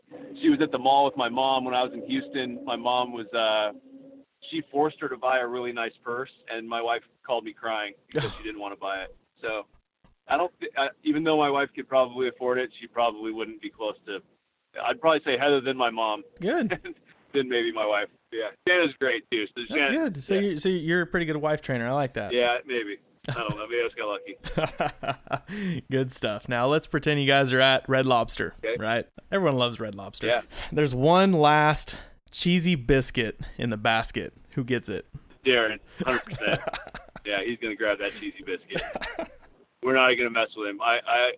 she 0.41 0.49
was 0.49 0.59
at 0.61 0.71
the 0.71 0.77
mall 0.77 1.05
with 1.05 1.15
my 1.15 1.29
mom 1.29 1.63
when 1.63 1.73
I 1.73 1.83
was 1.83 1.93
in 1.93 2.05
Houston, 2.07 2.63
my 2.65 2.75
mom 2.75 3.13
was, 3.13 3.27
uh, 3.33 3.71
she 4.51 4.61
forced 4.71 4.97
her 4.99 5.07
to 5.09 5.17
buy 5.17 5.39
a 5.39 5.47
really 5.47 5.71
nice 5.71 5.93
purse, 6.03 6.29
and 6.51 6.67
my 6.67 6.81
wife 6.81 7.01
called 7.25 7.43
me 7.45 7.53
crying 7.53 7.93
because 8.11 8.31
she 8.37 8.43
didn't 8.43 8.59
want 8.59 8.73
to 8.73 8.79
buy 8.79 9.03
it. 9.03 9.15
So 9.41 9.65
I 10.27 10.37
don't, 10.37 10.51
thi- 10.59 10.69
uh, 10.77 10.87
even 11.03 11.23
though 11.23 11.37
my 11.37 11.49
wife 11.49 11.69
could 11.75 11.87
probably 11.87 12.27
afford 12.27 12.57
it, 12.57 12.69
she 12.79 12.87
probably 12.87 13.31
wouldn't 13.31 13.61
be 13.61 13.69
close 13.69 13.95
to. 14.07 14.19
I'd 14.83 14.99
probably 15.01 15.21
say 15.25 15.37
Heather 15.37 15.61
than 15.61 15.77
my 15.77 15.89
mom, 15.89 16.23
good. 16.41 16.69
then 17.33 17.49
maybe 17.49 17.71
my 17.71 17.85
wife. 17.85 18.07
Yeah, 18.31 18.49
Shanna's 18.67 18.93
great 18.99 19.23
too. 19.31 19.45
So 19.47 19.61
That's 19.69 19.81
Shanna- 19.83 19.97
good. 20.09 20.23
So 20.23 20.33
yeah, 20.33 20.39
you're 20.41 20.59
so 20.59 20.69
you're 20.69 21.01
a 21.01 21.07
pretty 21.07 21.25
good 21.25 21.37
wife 21.37 21.61
trainer. 21.61 21.87
I 21.87 21.91
like 21.93 22.13
that. 22.13 22.33
yeah, 22.33 22.57
maybe. 22.65 22.97
I 23.29 23.33
don't 23.33 23.57
know. 23.57 23.65
Maybe 23.67 23.81
I 23.81 23.87
just 23.87 23.97
got 23.97 24.99
lucky. 25.47 25.81
Good 25.91 26.11
stuff. 26.11 26.47
Now 26.47 26.67
let's 26.67 26.85
pretend 26.85 27.19
you 27.19 27.25
guys 27.25 27.51
are 27.53 27.59
at 27.59 27.87
Red 27.89 28.05
Lobster, 28.05 28.53
Okay. 28.63 28.75
right? 28.79 29.07
Everyone 29.31 29.57
loves 29.57 29.79
Red 29.79 29.95
Lobster. 29.95 30.27
Yeah. 30.27 30.41
There's 30.71 30.93
one 30.93 31.31
last 31.33 31.95
cheesy 32.29 32.75
biscuit 32.75 33.39
in 33.57 33.71
the 33.71 33.77
basket. 33.77 34.33
Who 34.51 34.63
gets 34.63 34.89
it? 34.89 35.07
Darren, 35.43 35.79
hundred 36.03 36.23
percent. 36.25 36.61
Yeah, 37.25 37.39
he's 37.43 37.57
gonna 37.59 37.75
grab 37.75 37.97
that 37.97 38.11
cheesy 38.13 38.43
biscuit. 38.45 38.83
We're 39.81 39.95
not 39.95 40.13
gonna 40.15 40.29
mess 40.29 40.49
with 40.55 40.69
him. 40.69 40.79
I, 40.79 40.99
I, 41.07 41.31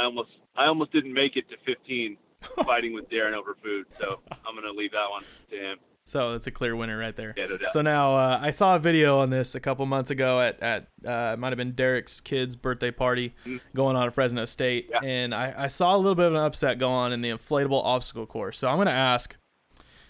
I 0.00 0.04
almost, 0.04 0.28
I 0.54 0.66
almost 0.66 0.92
didn't 0.92 1.14
make 1.14 1.36
it 1.36 1.46
to 1.48 1.56
15 1.64 2.18
fighting 2.64 2.92
with 2.94 3.08
Darren 3.10 3.32
over 3.34 3.56
food, 3.62 3.86
so 4.00 4.20
I'm 4.46 4.54
gonna 4.54 4.70
leave 4.72 4.92
that 4.92 5.08
one 5.10 5.22
to 5.50 5.56
him. 5.56 5.78
So 6.04 6.32
that's 6.32 6.46
a 6.46 6.50
clear 6.50 6.74
winner 6.74 6.96
right 6.98 7.14
there. 7.14 7.34
Yeah, 7.36 7.46
no. 7.46 7.56
So 7.70 7.82
now 7.82 8.14
uh, 8.14 8.38
I 8.42 8.50
saw 8.50 8.74
a 8.76 8.78
video 8.78 9.18
on 9.20 9.30
this 9.30 9.54
a 9.54 9.60
couple 9.60 9.84
months 9.86 10.10
ago 10.10 10.40
at 10.40 10.60
at 10.60 10.88
uh, 11.06 11.32
it 11.34 11.38
might 11.38 11.48
have 11.50 11.58
been 11.58 11.72
Derek's 11.72 12.20
kid's 12.20 12.56
birthday 12.56 12.90
party 12.90 13.34
going 13.74 13.96
on 13.96 14.06
at 14.06 14.14
Fresno 14.14 14.44
State, 14.46 14.90
Mm-hmm. 14.90 15.04
Yeah. 15.04 15.10
and 15.10 15.34
I, 15.34 15.54
I 15.56 15.68
saw 15.68 15.94
a 15.94 15.98
little 15.98 16.14
bit 16.14 16.26
of 16.26 16.34
an 16.34 16.40
upset 16.40 16.78
go 16.78 16.88
on 16.88 17.12
in 17.12 17.20
the 17.20 17.30
inflatable 17.30 17.80
obstacle 17.84 18.26
course. 18.26 18.58
So 18.58 18.68
I'm 18.68 18.78
gonna 18.78 18.90
ask. 18.90 19.36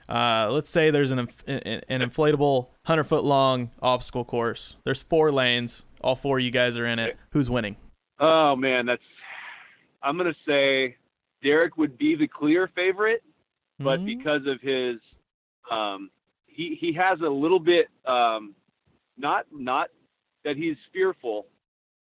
Uh, 0.09 0.49
let's 0.51 0.69
say 0.69 0.91
there's 0.91 1.13
an 1.13 1.21
inf- 1.21 1.45
an, 1.47 1.83
an 1.89 2.01
inflatable 2.01 2.69
hundred 2.85 3.05
foot 3.05 3.23
long 3.25 3.71
obstacle 3.81 4.25
course. 4.25 4.77
There's 4.85 5.03
four 5.05 5.31
lanes. 5.31 5.85
All 6.01 6.17
four 6.17 6.39
of 6.39 6.45
you 6.45 6.51
guys 6.51 6.77
are 6.79 6.87
in 6.87 6.99
it. 6.99 7.17
Who's 7.31 7.49
winning? 7.51 7.77
Oh 8.19 8.57
man, 8.57 8.87
that's. 8.87 9.03
I'm 10.03 10.17
gonna 10.17 10.35
say 10.47 10.97
Derek 11.43 11.77
would 11.77 11.97
be 11.99 12.15
the 12.17 12.29
clear 12.29 12.69
favorite, 12.75 13.23
but 13.79 14.01
Mhm. 14.01 14.07
because 14.07 14.47
of 14.47 14.61
his, 14.61 15.01
um, 15.71 16.11
he 16.47 16.75
he 16.75 16.93
has 16.95 17.21
a 17.21 17.29
little 17.29 17.59
bit, 17.61 17.89
um, 18.05 18.55
not 19.17 19.47
not 19.53 19.91
that 20.45 20.57
he's 20.57 20.77
fearful, 20.93 21.47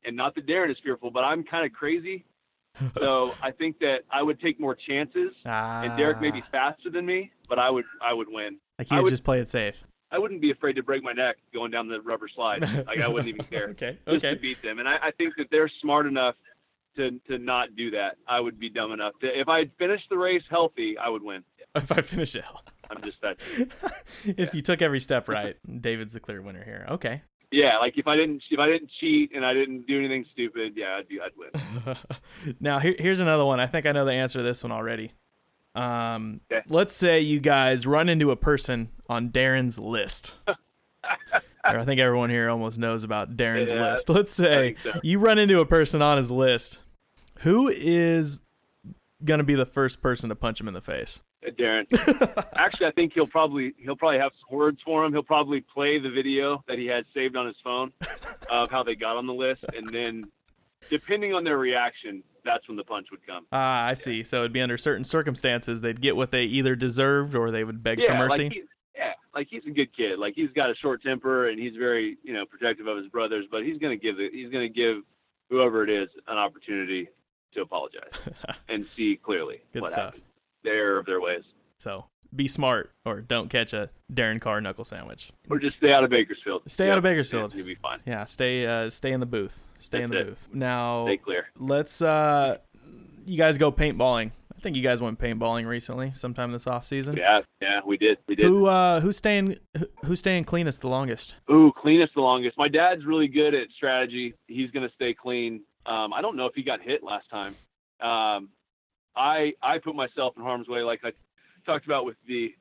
and 0.04 0.16
not 0.16 0.34
that 0.34 0.46
Darren 0.46 0.70
is 0.70 0.78
fearful, 0.80 1.10
but 1.10 1.24
I'm 1.24 1.44
kind 1.44 1.64
of 1.66 1.72
crazy. 1.72 2.24
So 2.98 3.34
I 3.42 3.50
think 3.50 3.78
that 3.80 4.04
I 4.10 4.22
would 4.22 4.40
take 4.40 4.60
more 4.60 4.74
chances, 4.76 5.32
and 5.44 5.96
Derek 5.98 6.20
may 6.20 6.30
be 6.30 6.42
Ah, 6.46 6.48
faster 6.52 6.90
than 6.90 7.04
me, 7.06 7.32
but 7.48 7.58
I 7.58 7.70
would 7.70 7.84
I 8.00 8.12
would 8.12 8.28
win. 8.28 8.58
like 8.78 8.90
you 8.90 8.96
I 8.96 9.00
would- 9.00 9.10
just 9.10 9.24
play 9.24 9.40
it 9.40 9.48
safe. 9.48 9.84
I 10.10 10.18
wouldn't 10.18 10.40
be 10.40 10.50
afraid 10.52 10.72
to 10.76 10.82
break 10.82 11.02
my 11.02 11.12
neck 11.12 11.36
going 11.52 11.70
down 11.70 11.86
the 11.88 12.00
rubber 12.00 12.28
slide. 12.28 12.62
Like 12.86 12.98
I 13.00 13.08
wouldn't 13.08 13.28
even 13.28 13.44
care 13.52 13.68
okay. 13.70 13.98
just 14.06 14.16
Okay. 14.24 14.34
to 14.34 14.40
beat 14.40 14.62
them. 14.62 14.78
And 14.78 14.88
I, 14.88 15.08
I 15.08 15.10
think 15.10 15.34
that 15.36 15.48
they're 15.50 15.68
smart 15.82 16.06
enough 16.06 16.34
to 16.98 17.18
to 17.28 17.38
not 17.38 17.74
do 17.76 17.90
that. 17.92 18.16
I 18.28 18.38
would 18.40 18.60
be 18.60 18.68
dumb 18.68 18.92
enough 18.92 19.14
to 19.22 19.26
if 19.40 19.48
I 19.48 19.64
finished 19.78 20.04
the 20.10 20.18
race 20.18 20.42
healthy, 20.50 20.96
I 20.98 21.08
would 21.08 21.22
win. 21.22 21.42
If 21.74 21.92
I 21.92 22.00
finish 22.00 22.34
it. 22.34 22.44
I'm 22.90 23.02
just 23.02 23.20
that. 23.22 23.36
if 24.24 24.54
you 24.54 24.62
took 24.62 24.80
every 24.82 25.00
step 25.00 25.28
right, 25.28 25.56
David's 25.82 26.14
the 26.14 26.20
clear 26.20 26.40
winner 26.42 26.64
here. 26.64 26.86
Okay. 26.90 27.22
Yeah, 27.50 27.78
like 27.78 27.96
if 27.98 28.06
I 28.06 28.16
didn't 28.16 28.42
if 28.50 28.58
I 28.58 28.66
didn't 28.66 28.90
cheat 29.00 29.32
and 29.34 29.44
I 29.44 29.52
didn't 29.54 29.86
do 29.86 29.98
anything 29.98 30.24
stupid, 30.32 30.72
yeah, 30.76 30.96
I'd 30.98 31.08
be 31.08 31.18
I'd 31.20 31.32
win. 31.36 31.96
now 32.60 32.78
here, 32.78 32.94
here's 32.98 33.20
another 33.20 33.44
one. 33.44 33.60
I 33.60 33.66
think 33.66 33.86
I 33.86 33.92
know 33.92 34.04
the 34.04 34.12
answer 34.12 34.38
to 34.38 34.42
this 34.42 34.62
one 34.62 34.72
already. 34.72 35.12
Um, 35.74 36.40
Okay. 36.50 36.62
let's 36.68 36.94
say 36.96 37.20
you 37.20 37.38
guys 37.40 37.86
run 37.86 38.08
into 38.08 38.30
a 38.30 38.36
person 38.36 38.88
on 39.08 39.30
Darren's 39.30 39.78
list. 39.78 40.34
I 41.64 41.84
think 41.84 42.00
everyone 42.00 42.30
here 42.30 42.48
almost 42.48 42.78
knows 42.78 43.04
about 43.04 43.36
Darren's 43.36 43.70
Yeah, 43.70 43.92
list. 43.92 44.08
Let's 44.08 44.32
say 44.32 44.76
so. 44.82 44.92
you 45.02 45.18
run 45.18 45.38
into 45.38 45.60
a 45.60 45.66
person 45.66 46.00
on 46.02 46.16
his 46.16 46.30
list. 46.30 46.78
Who 47.40 47.68
is 47.68 48.40
gonna 49.24 49.44
be 49.44 49.54
the 49.54 49.66
first 49.66 50.00
person 50.00 50.28
to 50.28 50.34
punch 50.34 50.60
him 50.60 50.68
in 50.68 50.74
the 50.74 50.80
face? 50.80 51.22
Uh, 51.46 51.50
Darren. 51.50 51.86
Actually, 52.56 52.86
I 52.86 52.90
think 52.92 53.12
he'll 53.12 53.26
probably 53.26 53.74
he'll 53.78 53.96
probably 53.96 54.18
have 54.18 54.32
some 54.40 54.58
words 54.58 54.80
for 54.84 55.04
him. 55.04 55.12
He'll 55.12 55.22
probably 55.22 55.60
play 55.60 55.98
the 55.98 56.10
video 56.10 56.64
that 56.66 56.78
he 56.78 56.86
had 56.86 57.04
saved 57.14 57.36
on 57.36 57.46
his 57.46 57.56
phone 57.62 57.92
of 58.50 58.70
how 58.70 58.82
they 58.82 58.96
got 58.96 59.16
on 59.16 59.26
the 59.26 59.34
list, 59.34 59.64
and 59.74 59.88
then 59.92 60.24
depending 60.90 61.32
on 61.32 61.44
their 61.44 61.58
reaction, 61.58 62.22
that's 62.44 62.66
when 62.66 62.76
the 62.76 62.84
punch 62.84 63.08
would 63.10 63.24
come. 63.26 63.46
Ah, 63.52 63.84
I 63.84 63.94
see. 63.94 64.24
So 64.24 64.38
it'd 64.38 64.52
be 64.52 64.60
under 64.60 64.78
certain 64.78 65.04
circumstances 65.04 65.80
they'd 65.80 66.00
get 66.00 66.16
what 66.16 66.30
they 66.30 66.44
either 66.44 66.74
deserved 66.74 67.34
or 67.34 67.50
they 67.50 67.62
would 67.62 67.82
beg 67.82 68.04
for 68.04 68.14
mercy. 68.14 68.44
Like 68.44 68.52
he, 68.52 68.62
yeah, 68.96 69.12
like 69.34 69.46
he's 69.48 69.64
a 69.66 69.70
good 69.70 69.94
kid. 69.96 70.18
Like 70.18 70.34
he's 70.34 70.50
got 70.56 70.70
a 70.70 70.74
short 70.74 71.02
temper 71.02 71.48
and 71.48 71.60
he's 71.60 71.76
very, 71.76 72.16
you 72.24 72.32
know, 72.32 72.46
protective 72.46 72.88
of 72.88 72.96
his 72.96 73.06
brothers. 73.06 73.44
But 73.48 73.64
he's 73.64 73.78
gonna 73.78 73.96
give 73.96 74.16
the, 74.16 74.28
he's 74.32 74.50
gonna 74.50 74.68
give 74.68 75.02
whoever 75.50 75.84
it 75.84 75.90
is 75.90 76.08
an 76.26 76.36
opportunity 76.36 77.08
to 77.54 77.60
apologize 77.62 78.10
and 78.68 78.86
see 78.96 79.18
clearly 79.22 79.60
Good 79.72 79.82
what 79.82 79.92
stuff. 79.92 80.04
happened. 80.06 80.22
Their 80.64 80.98
of 80.98 81.06
their 81.06 81.20
ways. 81.20 81.44
So 81.78 82.06
be 82.34 82.46
smart 82.48 82.90
or 83.04 83.20
don't 83.20 83.48
catch 83.48 83.72
a 83.72 83.90
Darren 84.12 84.40
Carr 84.40 84.60
knuckle 84.60 84.84
sandwich. 84.84 85.30
Or 85.48 85.58
just 85.58 85.76
stay 85.78 85.92
out 85.92 86.04
of 86.04 86.10
Bakersfield. 86.10 86.62
Stay 86.66 86.90
out 86.90 86.98
of 86.98 87.04
Bakersfield. 87.04 87.52
Yeah, 87.52 87.58
you'll 87.58 87.66
be 87.66 87.74
fine. 87.76 88.00
Yeah, 88.04 88.24
stay 88.24 88.66
uh, 88.66 88.90
stay 88.90 89.12
in 89.12 89.20
the 89.20 89.26
booth. 89.26 89.62
Stay 89.78 90.02
in 90.02 90.10
the 90.10 90.20
it. 90.20 90.26
booth. 90.26 90.48
Now 90.52 91.06
Stay 91.06 91.16
clear. 91.18 91.46
let's 91.56 92.02
uh 92.02 92.58
you 93.24 93.38
guys 93.38 93.58
go 93.58 93.70
paintballing. 93.72 94.32
I 94.56 94.60
think 94.60 94.74
you 94.74 94.82
guys 94.82 95.00
went 95.00 95.20
paintballing 95.20 95.66
recently, 95.68 96.10
sometime 96.16 96.50
this 96.50 96.66
off 96.66 96.84
season. 96.84 97.16
Yeah, 97.16 97.42
yeah, 97.62 97.78
we 97.86 97.96
did. 97.96 98.18
We 98.26 98.34
did. 98.34 98.46
Who 98.46 98.66
uh 98.66 99.00
who's 99.00 99.16
staying 99.16 99.56
who's 100.04 100.18
staying 100.18 100.44
cleanest 100.44 100.80
the 100.80 100.88
longest? 100.88 101.36
Ooh, 101.50 101.72
cleanest 101.76 102.14
the 102.14 102.20
longest. 102.22 102.58
My 102.58 102.66
dad's 102.68 103.04
really 103.06 103.28
good 103.28 103.54
at 103.54 103.68
strategy. 103.76 104.34
He's 104.48 104.70
gonna 104.72 104.90
stay 104.96 105.14
clean. 105.14 105.62
Um, 105.88 106.12
I 106.12 106.20
don't 106.20 106.36
know 106.36 106.46
if 106.46 106.54
he 106.54 106.62
got 106.62 106.80
hit 106.80 107.02
last 107.02 107.28
time. 107.30 107.54
Um, 108.00 108.50
I 109.16 109.52
I 109.62 109.78
put 109.78 109.94
myself 109.94 110.34
in 110.36 110.42
harm's 110.42 110.68
way, 110.68 110.80
like 110.82 111.00
I 111.02 111.12
talked 111.66 111.86
about 111.86 112.04
with 112.04 112.16
the 112.26 112.54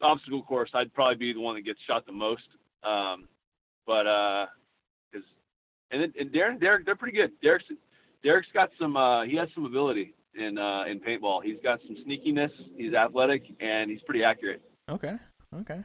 obstacle 0.00 0.42
course. 0.42 0.70
I'd 0.74 0.92
probably 0.94 1.16
be 1.16 1.32
the 1.32 1.40
one 1.40 1.54
that 1.54 1.62
gets 1.62 1.78
shot 1.86 2.06
the 2.06 2.12
most. 2.12 2.42
Um, 2.82 3.28
but 3.86 4.06
uh 4.06 4.46
'cause 5.12 5.22
and 5.90 6.02
then, 6.02 6.12
and 6.18 6.30
Darren, 6.32 6.58
Derek, 6.60 6.84
they're 6.86 6.96
pretty 6.96 7.16
good. 7.16 7.32
Derek's 7.42 7.66
Derek's 8.22 8.48
got 8.54 8.70
some. 8.80 8.96
Uh, 8.96 9.24
he 9.24 9.36
has 9.36 9.48
some 9.54 9.64
ability 9.66 10.14
in 10.34 10.56
uh, 10.58 10.84
in 10.84 10.98
paintball. 11.00 11.42
He's 11.44 11.58
got 11.62 11.80
some 11.86 11.96
sneakiness. 12.06 12.50
He's 12.76 12.94
athletic 12.94 13.42
and 13.60 13.90
he's 13.90 14.00
pretty 14.02 14.24
accurate. 14.24 14.62
Okay. 14.90 15.16
Okay. 15.60 15.80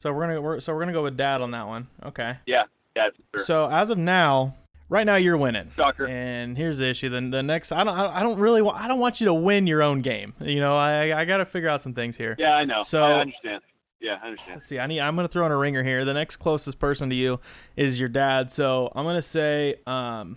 So 0.00 0.12
we're 0.12 0.26
gonna 0.26 0.40
we're, 0.42 0.60
so 0.60 0.74
we're 0.74 0.80
gonna 0.80 0.92
go 0.92 1.02
with 1.04 1.16
dad 1.16 1.40
on 1.40 1.52
that 1.52 1.66
one. 1.66 1.88
Okay. 2.04 2.36
Yeah, 2.46 2.64
yeah, 2.94 3.08
sure. 3.34 3.44
So 3.44 3.68
as 3.70 3.88
of 3.90 3.98
now, 3.98 4.54
right 4.88 5.04
now 5.06 5.16
you're 5.16 5.36
winning. 5.36 5.70
Shocker. 5.76 6.06
And 6.06 6.56
here's 6.56 6.78
the 6.78 6.86
issue. 6.86 7.08
Then 7.08 7.30
the 7.30 7.42
next, 7.42 7.72
I 7.72 7.84
don't, 7.84 7.96
I 7.96 8.22
don't 8.22 8.38
really, 8.38 8.62
wa- 8.62 8.72
I 8.74 8.88
don't 8.88 9.00
want 9.00 9.20
you 9.20 9.26
to 9.26 9.34
win 9.34 9.66
your 9.66 9.82
own 9.82 10.00
game. 10.02 10.34
You 10.40 10.60
know, 10.60 10.76
I, 10.76 11.20
I 11.20 11.24
got 11.24 11.38
to 11.38 11.44
figure 11.46 11.68
out 11.68 11.80
some 11.80 11.94
things 11.94 12.16
here. 12.16 12.36
Yeah, 12.38 12.54
I 12.54 12.64
know. 12.64 12.82
So- 12.82 13.02
I 13.02 13.20
understand. 13.20 13.62
Yeah, 13.98 14.18
I 14.22 14.26
understand. 14.26 14.56
Let's 14.56 14.66
see. 14.66 14.78
I 14.78 14.86
need. 14.86 15.00
I'm 15.00 15.16
gonna 15.16 15.26
throw 15.26 15.46
in 15.46 15.52
a 15.52 15.56
ringer 15.56 15.82
here. 15.82 16.04
The 16.04 16.12
next 16.12 16.36
closest 16.36 16.78
person 16.78 17.08
to 17.08 17.16
you 17.16 17.40
is 17.76 17.98
your 17.98 18.10
dad. 18.10 18.50
So 18.50 18.92
I'm 18.94 19.04
gonna 19.06 19.22
say, 19.22 19.76
um, 19.86 20.36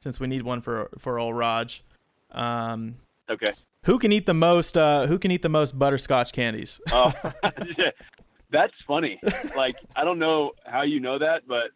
since 0.00 0.20
we 0.20 0.28
need 0.28 0.42
one 0.44 0.60
for 0.60 0.88
for 0.98 1.18
old 1.18 1.36
Raj, 1.36 1.82
um, 2.30 2.94
Okay. 3.28 3.52
who 3.82 3.98
can 3.98 4.12
eat 4.12 4.24
the 4.24 4.34
most? 4.34 4.78
Uh, 4.78 5.08
who 5.08 5.18
can 5.18 5.32
eat 5.32 5.42
the 5.42 5.48
most 5.48 5.76
butterscotch 5.76 6.32
candies? 6.32 6.80
Oh, 6.92 7.12
that's 8.50 8.72
funny. 8.86 9.18
Like 9.56 9.76
I 9.96 10.04
don't 10.04 10.20
know 10.20 10.52
how 10.64 10.82
you 10.82 11.00
know 11.00 11.18
that, 11.18 11.42
but 11.46 11.70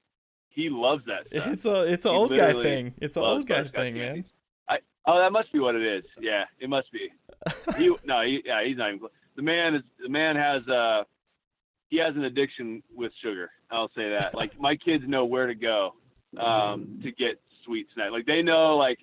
he 0.50 0.68
loves 0.68 1.04
that 1.06 1.26
stuff. 1.32 1.52
It's 1.52 1.64
a 1.64 1.82
it's 1.92 2.04
an 2.04 2.14
old 2.14 2.30
guy 2.34 2.52
thing. 2.62 2.94
It's 3.00 3.16
an 3.16 3.22
old 3.24 3.46
guy 3.46 3.64
thing, 3.64 3.94
man. 3.96 4.24
I 4.68 4.78
oh, 5.06 5.18
that 5.18 5.32
must 5.32 5.52
be 5.52 5.58
what 5.58 5.74
it 5.74 5.82
is. 5.82 6.04
Yeah, 6.20 6.44
it 6.58 6.68
must 6.68 6.90
be. 6.92 7.10
He 7.78 7.88
no, 8.04 8.22
he, 8.22 8.42
yeah, 8.44 8.64
he's 8.64 8.76
not 8.76 8.88
even. 8.88 8.98
close. 9.00 9.12
The 9.36 9.42
man 9.42 9.74
is 9.76 9.82
the 10.02 10.08
man 10.08 10.36
has 10.36 10.66
uh 10.68 11.04
he 11.88 11.96
has 11.98 12.14
an 12.16 12.24
addiction 12.24 12.82
with 12.94 13.12
sugar. 13.22 13.50
I'll 13.70 13.90
say 13.96 14.10
that. 14.10 14.34
Like 14.40 14.58
my 14.60 14.76
kids 14.76 15.04
know 15.06 15.24
where 15.24 15.46
to 15.46 15.54
go 15.54 15.94
um 16.38 17.00
to 17.02 17.10
get 17.12 17.40
sweet 17.64 17.86
snack. 17.94 18.10
Like 18.12 18.26
they 18.26 18.42
know 18.42 18.76
like 18.76 18.98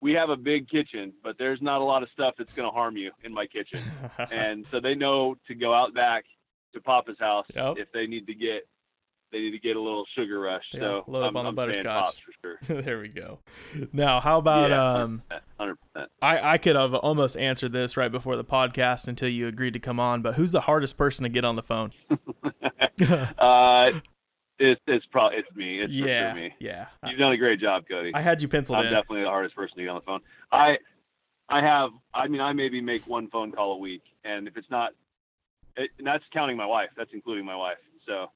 we 0.00 0.12
have 0.12 0.30
a 0.30 0.36
big 0.36 0.68
kitchen, 0.68 1.12
but 1.24 1.36
there's 1.38 1.60
not 1.60 1.80
a 1.80 1.84
lot 1.84 2.02
of 2.04 2.08
stuff 2.10 2.34
that's 2.38 2.52
going 2.52 2.68
to 2.68 2.72
harm 2.72 2.96
you 2.96 3.10
in 3.24 3.34
my 3.34 3.46
kitchen. 3.46 3.82
and 4.30 4.64
so 4.70 4.78
they 4.78 4.94
know 4.94 5.36
to 5.48 5.54
go 5.56 5.74
out 5.74 5.92
back 5.92 6.24
to 6.72 6.80
Papa's 6.80 7.18
house 7.18 7.46
Yep. 7.54 7.78
if 7.78 7.90
they 7.92 8.06
need 8.06 8.26
to 8.28 8.34
get 8.34 8.68
they 9.32 9.38
need 9.38 9.50
to 9.50 9.58
get 9.58 9.76
a 9.76 9.80
little 9.80 10.04
sugar 10.16 10.40
rush. 10.40 10.64
Yeah, 10.72 10.80
so 10.80 11.04
load 11.06 11.22
up 11.22 11.30
I'm, 11.30 11.36
on 11.36 11.54
the 11.54 11.62
I'm 11.62 11.72
saying 11.72 11.84
butterscotch. 11.84 12.16
For 12.42 12.58
sure. 12.66 12.82
there 12.82 12.98
we 13.00 13.08
go. 13.08 13.40
Now, 13.92 14.20
how 14.20 14.38
about 14.38 14.70
yeah, 14.70 15.02
um? 15.02 15.22
100%, 15.60 15.74
100%. 15.96 16.06
I, 16.22 16.52
I 16.54 16.58
could 16.58 16.76
have 16.76 16.94
almost 16.94 17.36
answered 17.36 17.72
this 17.72 17.96
right 17.96 18.10
before 18.10 18.36
the 18.36 18.44
podcast 18.44 19.08
until 19.08 19.28
you 19.28 19.46
agreed 19.46 19.74
to 19.74 19.80
come 19.80 20.00
on, 20.00 20.22
but 20.22 20.34
who's 20.34 20.52
the 20.52 20.62
hardest 20.62 20.96
person 20.96 21.24
to 21.24 21.28
get 21.28 21.44
on 21.44 21.56
the 21.56 21.62
phone? 21.62 21.92
uh, 23.38 23.92
it's 24.58 24.80
it's 24.86 25.06
probably 25.06 25.38
it's 25.38 25.56
me. 25.56 25.80
It's 25.80 25.92
yeah, 25.92 26.34
me. 26.34 26.54
yeah. 26.58 26.86
You've 27.06 27.18
done 27.18 27.32
a 27.32 27.36
great 27.36 27.60
job, 27.60 27.84
Cody. 27.88 28.12
I 28.14 28.20
had 28.20 28.42
you 28.42 28.48
penciled 28.48 28.78
I'm 28.78 28.86
in. 28.86 28.92
definitely 28.92 29.22
the 29.22 29.28
hardest 29.28 29.54
person 29.54 29.76
to 29.76 29.82
get 29.82 29.90
on 29.90 29.96
the 29.96 30.02
phone. 30.02 30.20
I 30.50 30.78
I 31.48 31.62
have 31.62 31.90
I 32.12 32.26
mean 32.28 32.40
I 32.40 32.52
maybe 32.52 32.80
make 32.80 33.06
one 33.06 33.28
phone 33.28 33.52
call 33.52 33.72
a 33.72 33.78
week, 33.78 34.02
and 34.24 34.48
if 34.48 34.56
it's 34.56 34.70
not, 34.70 34.92
it, 35.76 35.90
and 35.98 36.06
that's 36.06 36.24
counting 36.32 36.56
my 36.56 36.66
wife. 36.66 36.90
That's 36.96 37.10
including 37.12 37.44
my 37.44 37.56
wife. 37.56 37.78
So, 38.06 38.30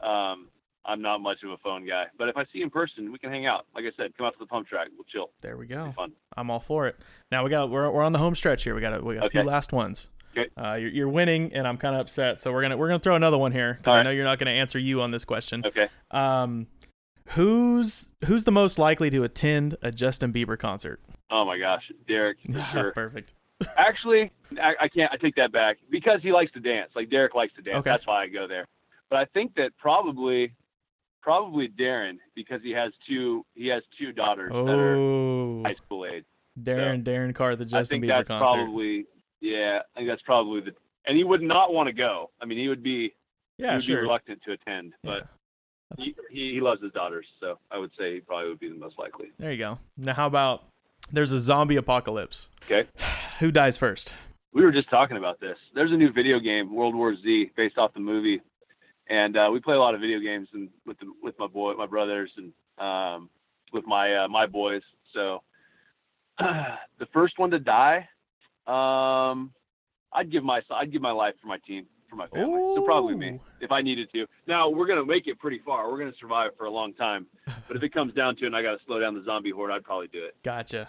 um, 0.00 0.48
I'm 0.84 1.02
not 1.02 1.20
much 1.20 1.38
of 1.44 1.50
a 1.50 1.56
phone 1.58 1.86
guy. 1.86 2.04
But 2.16 2.28
if 2.28 2.36
I 2.36 2.44
see 2.44 2.58
you 2.58 2.64
in 2.64 2.70
person, 2.70 3.10
we 3.10 3.18
can 3.18 3.30
hang 3.30 3.46
out. 3.46 3.66
Like 3.74 3.84
I 3.84 3.90
said, 3.96 4.16
come 4.16 4.26
out 4.26 4.34
to 4.34 4.38
the 4.38 4.46
pump 4.46 4.68
track. 4.68 4.88
We'll 4.96 5.04
chill. 5.04 5.30
There 5.40 5.56
we 5.56 5.66
go. 5.66 5.92
Fun. 5.96 6.12
I'm 6.36 6.50
all 6.50 6.60
for 6.60 6.86
it. 6.86 6.96
Now 7.32 7.44
we 7.44 7.50
got 7.50 7.70
we're, 7.70 7.90
we're 7.90 8.04
on 8.04 8.12
the 8.12 8.18
home 8.18 8.34
stretch 8.34 8.62
here. 8.62 8.74
We 8.74 8.80
got 8.80 9.00
a, 9.00 9.04
we 9.04 9.16
got 9.16 9.26
a 9.26 9.30
few 9.30 9.42
last 9.42 9.72
ones. 9.72 10.08
Okay. 10.36 10.50
Uh, 10.56 10.74
you're, 10.74 10.90
you're 10.90 11.08
winning, 11.08 11.52
and 11.54 11.66
I'm 11.66 11.78
kind 11.78 11.94
of 11.94 12.02
upset. 12.02 12.40
So 12.40 12.52
we're 12.52 12.62
gonna 12.62 12.76
we're 12.76 12.88
gonna 12.88 13.00
throw 13.00 13.16
another 13.16 13.38
one 13.38 13.52
here 13.52 13.74
because 13.74 13.92
I 13.92 13.96
right. 13.96 14.02
know 14.04 14.10
you're 14.10 14.24
not 14.24 14.38
gonna 14.38 14.50
answer 14.52 14.78
you 14.78 15.00
on 15.00 15.10
this 15.10 15.24
question. 15.24 15.64
Okay. 15.66 15.88
Um, 16.10 16.66
who's 17.30 18.12
who's 18.26 18.44
the 18.44 18.52
most 18.52 18.78
likely 18.78 19.10
to 19.10 19.24
attend 19.24 19.76
a 19.82 19.90
Justin 19.90 20.32
Bieber 20.32 20.58
concert? 20.58 21.00
Oh 21.30 21.44
my 21.44 21.58
gosh, 21.58 21.82
Derek 22.06 22.38
for 22.44 22.66
sure. 22.72 22.92
Perfect. 22.92 23.34
Actually, 23.78 24.30
I, 24.62 24.74
I 24.82 24.88
can't. 24.88 25.10
I 25.12 25.16
take 25.16 25.36
that 25.36 25.52
back 25.52 25.78
because 25.90 26.20
he 26.22 26.32
likes 26.32 26.52
to 26.52 26.60
dance. 26.60 26.90
Like 26.94 27.10
Derek 27.10 27.34
likes 27.34 27.54
to 27.54 27.62
dance. 27.62 27.78
Okay. 27.78 27.90
That's 27.90 28.06
why 28.06 28.22
I 28.24 28.28
go 28.28 28.46
there. 28.46 28.66
But 29.10 29.18
I 29.20 29.24
think 29.26 29.54
that 29.56 29.70
probably, 29.78 30.52
probably 31.22 31.68
Darren 31.68 32.14
because 32.34 32.60
he 32.62 32.72
has 32.72 32.92
two. 33.08 33.44
He 33.54 33.68
has 33.68 33.82
two 33.98 34.12
daughters 34.12 34.50
that 34.52 34.56
are 34.78 34.96
Oh, 34.96 35.62
high 35.64 35.74
school 35.84 36.06
age. 36.06 36.24
Darren 36.60 37.02
Darren 37.04 37.34
Carr, 37.34 37.54
the 37.56 37.64
Justin 37.64 37.76
I 37.76 37.80
Justin 37.80 38.00
think 38.00 38.10
Bieber 38.10 38.16
that's 38.18 38.28
concert. 38.28 38.46
probably. 38.64 39.06
Yeah, 39.40 39.80
I 39.94 39.98
think 39.98 40.08
that's 40.08 40.22
probably 40.22 40.60
the. 40.60 40.72
And 41.06 41.16
he 41.16 41.22
would 41.24 41.42
not 41.42 41.72
want 41.72 41.86
to 41.88 41.92
go. 41.92 42.30
I 42.40 42.46
mean, 42.46 42.58
he 42.58 42.68
would 42.68 42.82
be. 42.82 43.14
he 43.58 43.64
yeah, 43.64 43.74
would 43.76 43.86
be 43.86 43.94
reluctant 43.94 44.40
to 44.46 44.52
attend. 44.52 44.92
But 45.04 45.28
he, 45.98 46.14
he 46.30 46.54
he 46.54 46.60
loves 46.60 46.82
his 46.82 46.92
daughters, 46.92 47.26
so 47.40 47.58
I 47.70 47.78
would 47.78 47.90
say 47.98 48.14
he 48.14 48.20
probably 48.20 48.48
would 48.48 48.58
be 48.58 48.68
the 48.68 48.74
most 48.74 48.98
likely. 48.98 49.26
There 49.38 49.52
you 49.52 49.58
go. 49.58 49.78
Now, 49.96 50.14
how 50.14 50.26
about 50.26 50.64
there's 51.12 51.30
a 51.32 51.38
zombie 51.38 51.76
apocalypse? 51.76 52.48
Okay. 52.64 52.88
Who 53.38 53.50
dies 53.52 53.76
first? 53.76 54.12
we 54.52 54.64
were 54.64 54.72
just 54.72 54.88
talking 54.88 55.18
about 55.18 55.38
this. 55.38 55.58
There's 55.74 55.92
a 55.92 55.96
new 55.96 56.10
video 56.10 56.40
game, 56.40 56.74
World 56.74 56.94
War 56.94 57.14
Z, 57.14 57.50
based 57.58 57.76
off 57.76 57.92
the 57.92 58.00
movie, 58.00 58.40
and 59.08 59.36
uh, 59.36 59.48
we 59.52 59.60
play 59.60 59.74
a 59.74 59.78
lot 59.78 59.94
of 59.94 60.00
video 60.00 60.18
games 60.20 60.48
and 60.52 60.68
with 60.86 60.98
the, 60.98 61.06
with 61.22 61.34
my 61.38 61.46
boy, 61.46 61.74
my 61.74 61.86
brothers, 61.86 62.30
and 62.36 62.52
um, 62.84 63.30
with 63.72 63.84
my 63.86 64.24
uh, 64.24 64.28
my 64.28 64.46
boys. 64.46 64.82
So 65.14 65.42
the 66.38 67.06
first 67.12 67.38
one 67.38 67.50
to 67.50 67.58
die, 67.58 68.08
um, 68.66 69.52
I'd 70.12 70.30
give 70.30 70.44
my 70.44 70.60
I'd 70.70 70.92
give 70.92 71.02
my 71.02 71.12
life 71.12 71.34
for 71.40 71.46
my 71.48 71.58
team, 71.66 71.86
for 72.10 72.16
my 72.16 72.26
family. 72.28 72.60
So 72.76 72.82
probably 72.84 73.14
me 73.14 73.40
if 73.60 73.70
I 73.72 73.82
needed 73.82 74.08
to. 74.12 74.26
Now 74.46 74.68
we're 74.68 74.86
gonna 74.86 75.04
make 75.04 75.26
it 75.26 75.38
pretty 75.38 75.60
far. 75.64 75.90
We're 75.90 75.98
gonna 75.98 76.12
survive 76.20 76.50
for 76.58 76.64
a 76.66 76.70
long 76.70 76.92
time. 76.94 77.26
But 77.68 77.76
if 77.76 77.82
it 77.82 77.92
comes 77.92 78.14
down 78.14 78.36
to 78.36 78.44
it, 78.44 78.46
and 78.46 78.54
I 78.56 78.62
got 78.62 78.78
to 78.78 78.78
slow 78.86 79.00
down 79.00 79.14
the 79.16 79.24
zombie 79.24 79.50
horde, 79.50 79.72
I'd 79.72 79.82
probably 79.82 80.06
do 80.06 80.24
it. 80.24 80.36
Gotcha. 80.44 80.88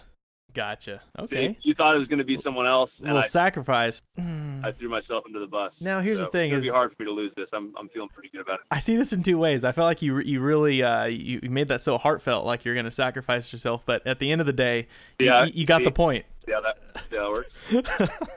Gotcha. 0.54 1.02
See, 1.18 1.22
Okay. 1.24 1.58
You 1.62 1.74
thought 1.74 1.96
it 1.96 1.98
was 1.98 2.06
gonna 2.06 2.22
be 2.22 2.38
someone 2.44 2.66
else, 2.68 2.90
A 3.00 3.02
and 3.02 3.06
little 3.08 3.22
I, 3.24 3.26
sacrifice. 3.26 4.00
Hmm. 4.58 4.64
I 4.64 4.72
threw 4.72 4.88
myself 4.88 5.24
into 5.26 5.38
the 5.40 5.46
bus. 5.46 5.72
Now, 5.80 6.00
here's 6.00 6.18
the 6.20 6.26
thing 6.26 6.50
It's 6.52 6.58
is- 6.58 6.64
gonna 6.64 6.72
be 6.72 6.76
hard 6.76 6.96
for 6.96 7.02
me 7.02 7.06
to 7.08 7.12
lose 7.14 7.32
this. 7.36 7.48
I'm 7.52 7.74
I'm 7.78 7.88
feeling 7.88 8.08
pretty 8.08 8.28
good 8.30 8.40
about 8.42 8.60
it. 8.60 8.66
I 8.70 8.78
see 8.78 8.96
this 8.96 9.12
in 9.12 9.22
two 9.22 9.38
ways. 9.38 9.64
I 9.64 9.72
felt 9.72 9.86
like 9.86 10.02
you 10.02 10.18
you 10.20 10.40
really 10.40 10.82
uh, 10.82 11.04
you 11.04 11.40
made 11.42 11.68
that 11.68 11.80
so 11.80 11.98
heartfelt, 11.98 12.44
like 12.46 12.64
you're 12.64 12.74
gonna 12.74 12.90
sacrifice 12.92 13.52
yourself. 13.52 13.84
But 13.86 14.06
at 14.06 14.18
the 14.18 14.30
end 14.32 14.40
of 14.40 14.46
the 14.46 14.52
day, 14.52 14.88
you- 15.18 15.26
Yeah, 15.26 15.44
you, 15.44 15.52
you 15.54 15.66
got 15.66 15.78
see? 15.78 15.84
the 15.84 15.90
point. 15.92 16.24
See 16.46 16.52
how 16.52 16.60
that 16.62 16.78
see 17.10 17.16
how 17.16 17.24
that 17.24 17.30
works. 17.30 18.28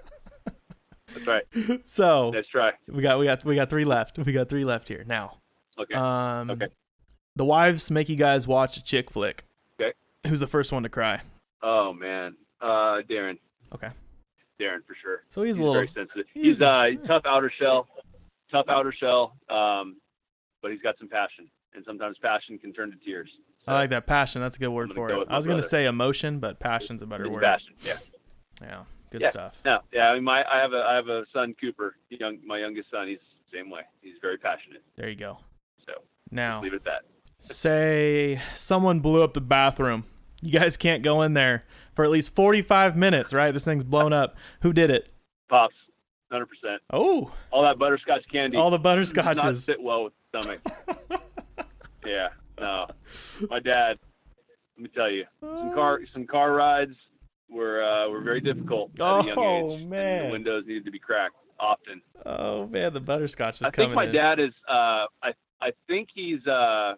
That's 1.14 1.28
right. 1.28 1.44
so 1.86 2.30
Let's 2.30 2.48
try. 2.48 2.72
we 2.88 3.02
got 3.02 3.20
we 3.20 3.26
got 3.26 3.44
we 3.44 3.56
got 3.56 3.70
three 3.70 3.86
left. 3.86 4.18
We 4.18 4.32
got 4.32 4.48
three 4.50 4.64
left 4.66 4.88
here 4.88 5.04
now. 5.06 5.38
Okay. 5.80 5.94
Um, 5.94 6.50
Okay. 6.52 6.68
The 7.36 7.46
wives 7.46 7.90
make 7.90 8.10
you 8.10 8.16
guys 8.18 8.46
watch 8.46 8.78
a 8.78 8.84
chick 8.84 9.10
flick. 9.10 9.46
Okay. 9.80 9.94
Who's 10.28 10.40
the 10.42 10.48
first 10.48 10.72
one 10.72 10.84
to 10.84 10.90
cry? 10.90 11.22
oh 11.64 11.94
man. 11.94 12.36
Uh, 12.62 13.02
Darren. 13.10 13.38
Okay. 13.74 13.90
Darren 14.62 14.86
for 14.86 14.95
sure. 15.01 15.24
So 15.30 15.41
he's, 15.43 15.55
He's 15.55 15.59
a 15.59 15.62
little. 15.70 15.74
very 15.76 15.88
sensitive. 15.93 16.26
he's 16.34 16.43
He's, 16.45 16.62
a- 16.62 16.66
uh 16.68 16.86
tough 17.07 17.24
outer 17.26 17.51
shell, 17.59 17.88
tough 18.51 18.66
outer 18.70 18.93
shell. 18.93 19.34
Um, 19.49 19.97
but 20.62 20.72
he's 20.72 20.82
got 20.82 20.95
some 20.99 21.09
passion, 21.09 21.49
and 21.74 21.84
sometimes 21.86 22.18
passion 22.22 22.57
can 22.59 22.72
turn 22.74 22.91
to 22.91 22.97
tears. 23.03 23.30
I 23.68 23.74
like 23.74 23.89
that 23.91 24.05
passion. 24.07 24.41
That's 24.41 24.55
a 24.55 24.59
good 24.59 24.70
word 24.70 24.93
for 24.93 25.09
it. 25.12 25.28
I 25.30 25.38
was 25.38 25.45
gonna 25.47 25.64
say 25.64 25.86
emotion, 25.86 26.39
but 26.39 26.59
passion's 26.59 27.01
a 27.01 27.05
better 27.07 27.30
word. 27.30 27.43
Passion. 27.43 27.74
Yeah. 27.84 27.97
Yeah. 28.62 28.84
Good 29.12 29.22
Yeah. 29.22 29.30
stuff. 29.30 29.59
No. 29.66 29.80
Yeah. 29.93 30.09
I 30.09 30.16
mean, 30.16 30.24
my 30.24 30.43
I 30.49 30.59
have 30.62 30.74
a 30.74 30.78
I 30.88 30.95
have 30.95 31.07
a 31.09 31.24
son 31.34 31.53
Cooper, 31.59 31.95
young 32.09 32.38
my 32.45 32.59
youngest 32.59 32.89
son. 32.91 33.07
He's 33.07 33.20
the 33.51 33.57
same 33.57 33.70
way. 33.70 33.82
He's 34.01 34.16
very 34.22 34.38
passionate. 34.38 34.82
There 34.95 35.09
you 35.09 35.16
go. 35.16 35.39
So 35.86 35.93
Now, 36.32 36.62
leave 36.62 36.74
it 36.74 36.78
at 36.78 36.84
that. 36.86 37.01
say 37.39 38.39
someone 38.55 38.99
blew 38.99 39.24
up 39.24 39.34
the 39.34 39.41
bathroom. 39.41 40.05
You 40.41 40.51
guys 40.57 40.78
can't 40.78 41.03
go 41.03 41.22
in 41.22 41.34
there 41.34 41.66
for 42.02 42.06
at 42.06 42.10
least 42.10 42.34
45 42.36 42.97
minutes, 42.97 43.32
right? 43.32 43.52
This 43.52 43.64
thing's 43.64 43.84
blown 43.84 44.12
up. 44.12 44.36
Who 44.62 44.74
did 44.74 44.89
it? 44.89 45.14
Pops, 45.49 45.76
hundred 46.32 46.47
percent. 46.47 46.82
Oh, 46.91 47.32
All 47.52 47.62
that 47.62 47.78
butterscotch 47.78 48.24
candy. 48.32 48.58
all 48.58 48.72
the 48.72 48.80
does 48.80 49.14
not 49.14 49.36
butterscotches. 49.38 49.58
sit 49.58 49.80
well 49.80 50.06
with 50.06 50.14
the 50.32 50.39
stomach. 50.41 51.22
yeah, 52.08 52.30
no. 52.60 52.88
My 53.52 53.60
dad, 53.60 53.99
let 54.78 54.84
me 54.84 54.89
tell 54.95 55.12
you, 55.12 55.26
some 55.41 55.74
car 55.76 55.99
some 56.12 56.26
car 56.26 56.54
rides 56.54 56.95
were 57.52 57.84
uh, 57.84 58.10
were 58.10 58.22
very 58.22 58.41
difficult 58.41 58.89
at 58.99 59.06
a 59.06 59.28
young 59.28 59.38
Oh, 59.38 59.78
age. 59.78 59.86
man. 59.86 60.26
the 60.26 60.32
windows 60.32 60.64
needed 60.66 60.86
to 60.86 60.91
be 60.91 60.97
cracked 60.99 61.36
often. 61.60 62.02
Oh 62.26 62.66
man, 62.66 62.93
the 62.93 62.99
butterscotch 62.99 63.58
is 63.58 63.62
I 63.62 63.70
coming 63.70 63.89
think 63.89 63.95
my 63.95 64.06
in. 64.06 64.12
dad 64.14 64.39
is. 64.39 64.54
Uh, 64.68 65.06
I 65.22 65.34
I 65.62 65.72
think 65.88 66.10
he's. 66.16 66.47
Uh, 66.47 66.95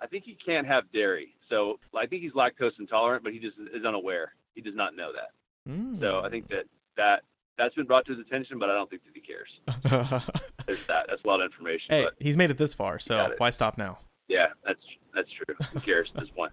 I 0.00 0.06
think 0.08 0.24
he 0.24 0.34
can't 0.46 0.66
have 0.66 0.84
dairy, 0.92 1.34
so 1.50 1.78
I 1.94 2.06
think 2.06 2.22
he's 2.22 2.32
lactose 2.32 2.72
intolerant, 2.78 3.24
but 3.24 3.32
he 3.34 3.38
just 3.38 3.56
is 3.74 3.84
unaware. 3.84 4.32
He 4.56 4.62
does 4.62 4.74
not 4.74 4.96
know 4.96 5.12
that. 5.12 5.70
Mm. 5.70 6.00
So 6.00 6.22
I 6.24 6.28
think 6.30 6.48
that 6.48 6.64
that 6.96 7.22
that's 7.58 7.74
been 7.76 7.86
brought 7.86 8.04
to 8.06 8.12
his 8.16 8.20
attention, 8.26 8.58
but 8.58 8.68
I 8.68 8.74
don't 8.74 8.90
think 8.90 9.02
that 9.04 9.12
he 9.14 9.20
cares. 9.20 9.48
There's 10.66 10.84
that. 10.86 11.06
That's 11.08 11.22
a 11.24 11.28
lot 11.28 11.40
of 11.40 11.44
information. 11.46 11.86
hey, 11.90 12.04
But 12.04 12.14
he's 12.18 12.36
made 12.36 12.50
it 12.50 12.58
this 12.58 12.74
far, 12.74 12.98
so 12.98 13.34
why 13.38 13.50
stop 13.50 13.78
now? 13.78 13.98
yeah, 14.28 14.46
that's 14.64 14.80
that's 15.14 15.28
true. 15.32 15.54
Who 15.72 15.80
cares 15.80 16.10
at 16.14 16.20
this 16.22 16.30
point? 16.30 16.52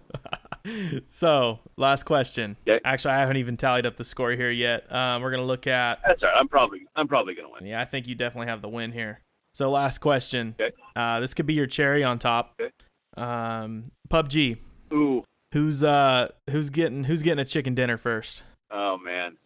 so, 1.08 1.58
last 1.76 2.04
question. 2.04 2.56
Okay. 2.66 2.80
Actually, 2.84 3.14
I 3.14 3.20
haven't 3.20 3.36
even 3.38 3.56
tallied 3.56 3.84
up 3.86 3.96
the 3.96 4.04
score 4.04 4.30
here 4.30 4.50
yet. 4.50 4.90
Um, 4.94 5.22
we're 5.22 5.30
gonna 5.30 5.42
look 5.44 5.66
at. 5.66 6.00
That's 6.06 6.22
all 6.22 6.28
right. 6.30 6.38
I'm 6.38 6.48
probably 6.48 6.86
I'm 6.96 7.08
probably 7.08 7.34
gonna 7.34 7.50
win. 7.50 7.66
Yeah, 7.66 7.80
I 7.80 7.84
think 7.84 8.06
you 8.06 8.14
definitely 8.14 8.46
have 8.48 8.62
the 8.62 8.68
win 8.68 8.92
here. 8.92 9.20
So, 9.52 9.70
last 9.70 9.98
question. 9.98 10.54
Okay. 10.60 10.74
Uh, 10.96 11.20
this 11.20 11.34
could 11.34 11.46
be 11.46 11.54
your 11.54 11.66
cherry 11.66 12.02
on 12.02 12.18
top. 12.18 12.54
Okay. 12.60 12.70
Um, 13.16 13.90
PUBG. 14.08 14.58
Ooh, 14.92 15.24
Who's 15.54 15.84
uh 15.84 16.32
who's 16.50 16.68
getting 16.68 17.04
who's 17.04 17.22
getting 17.22 17.38
a 17.38 17.44
chicken 17.44 17.76
dinner 17.76 17.96
first? 17.96 18.42
oh 18.72 18.98
man. 18.98 19.36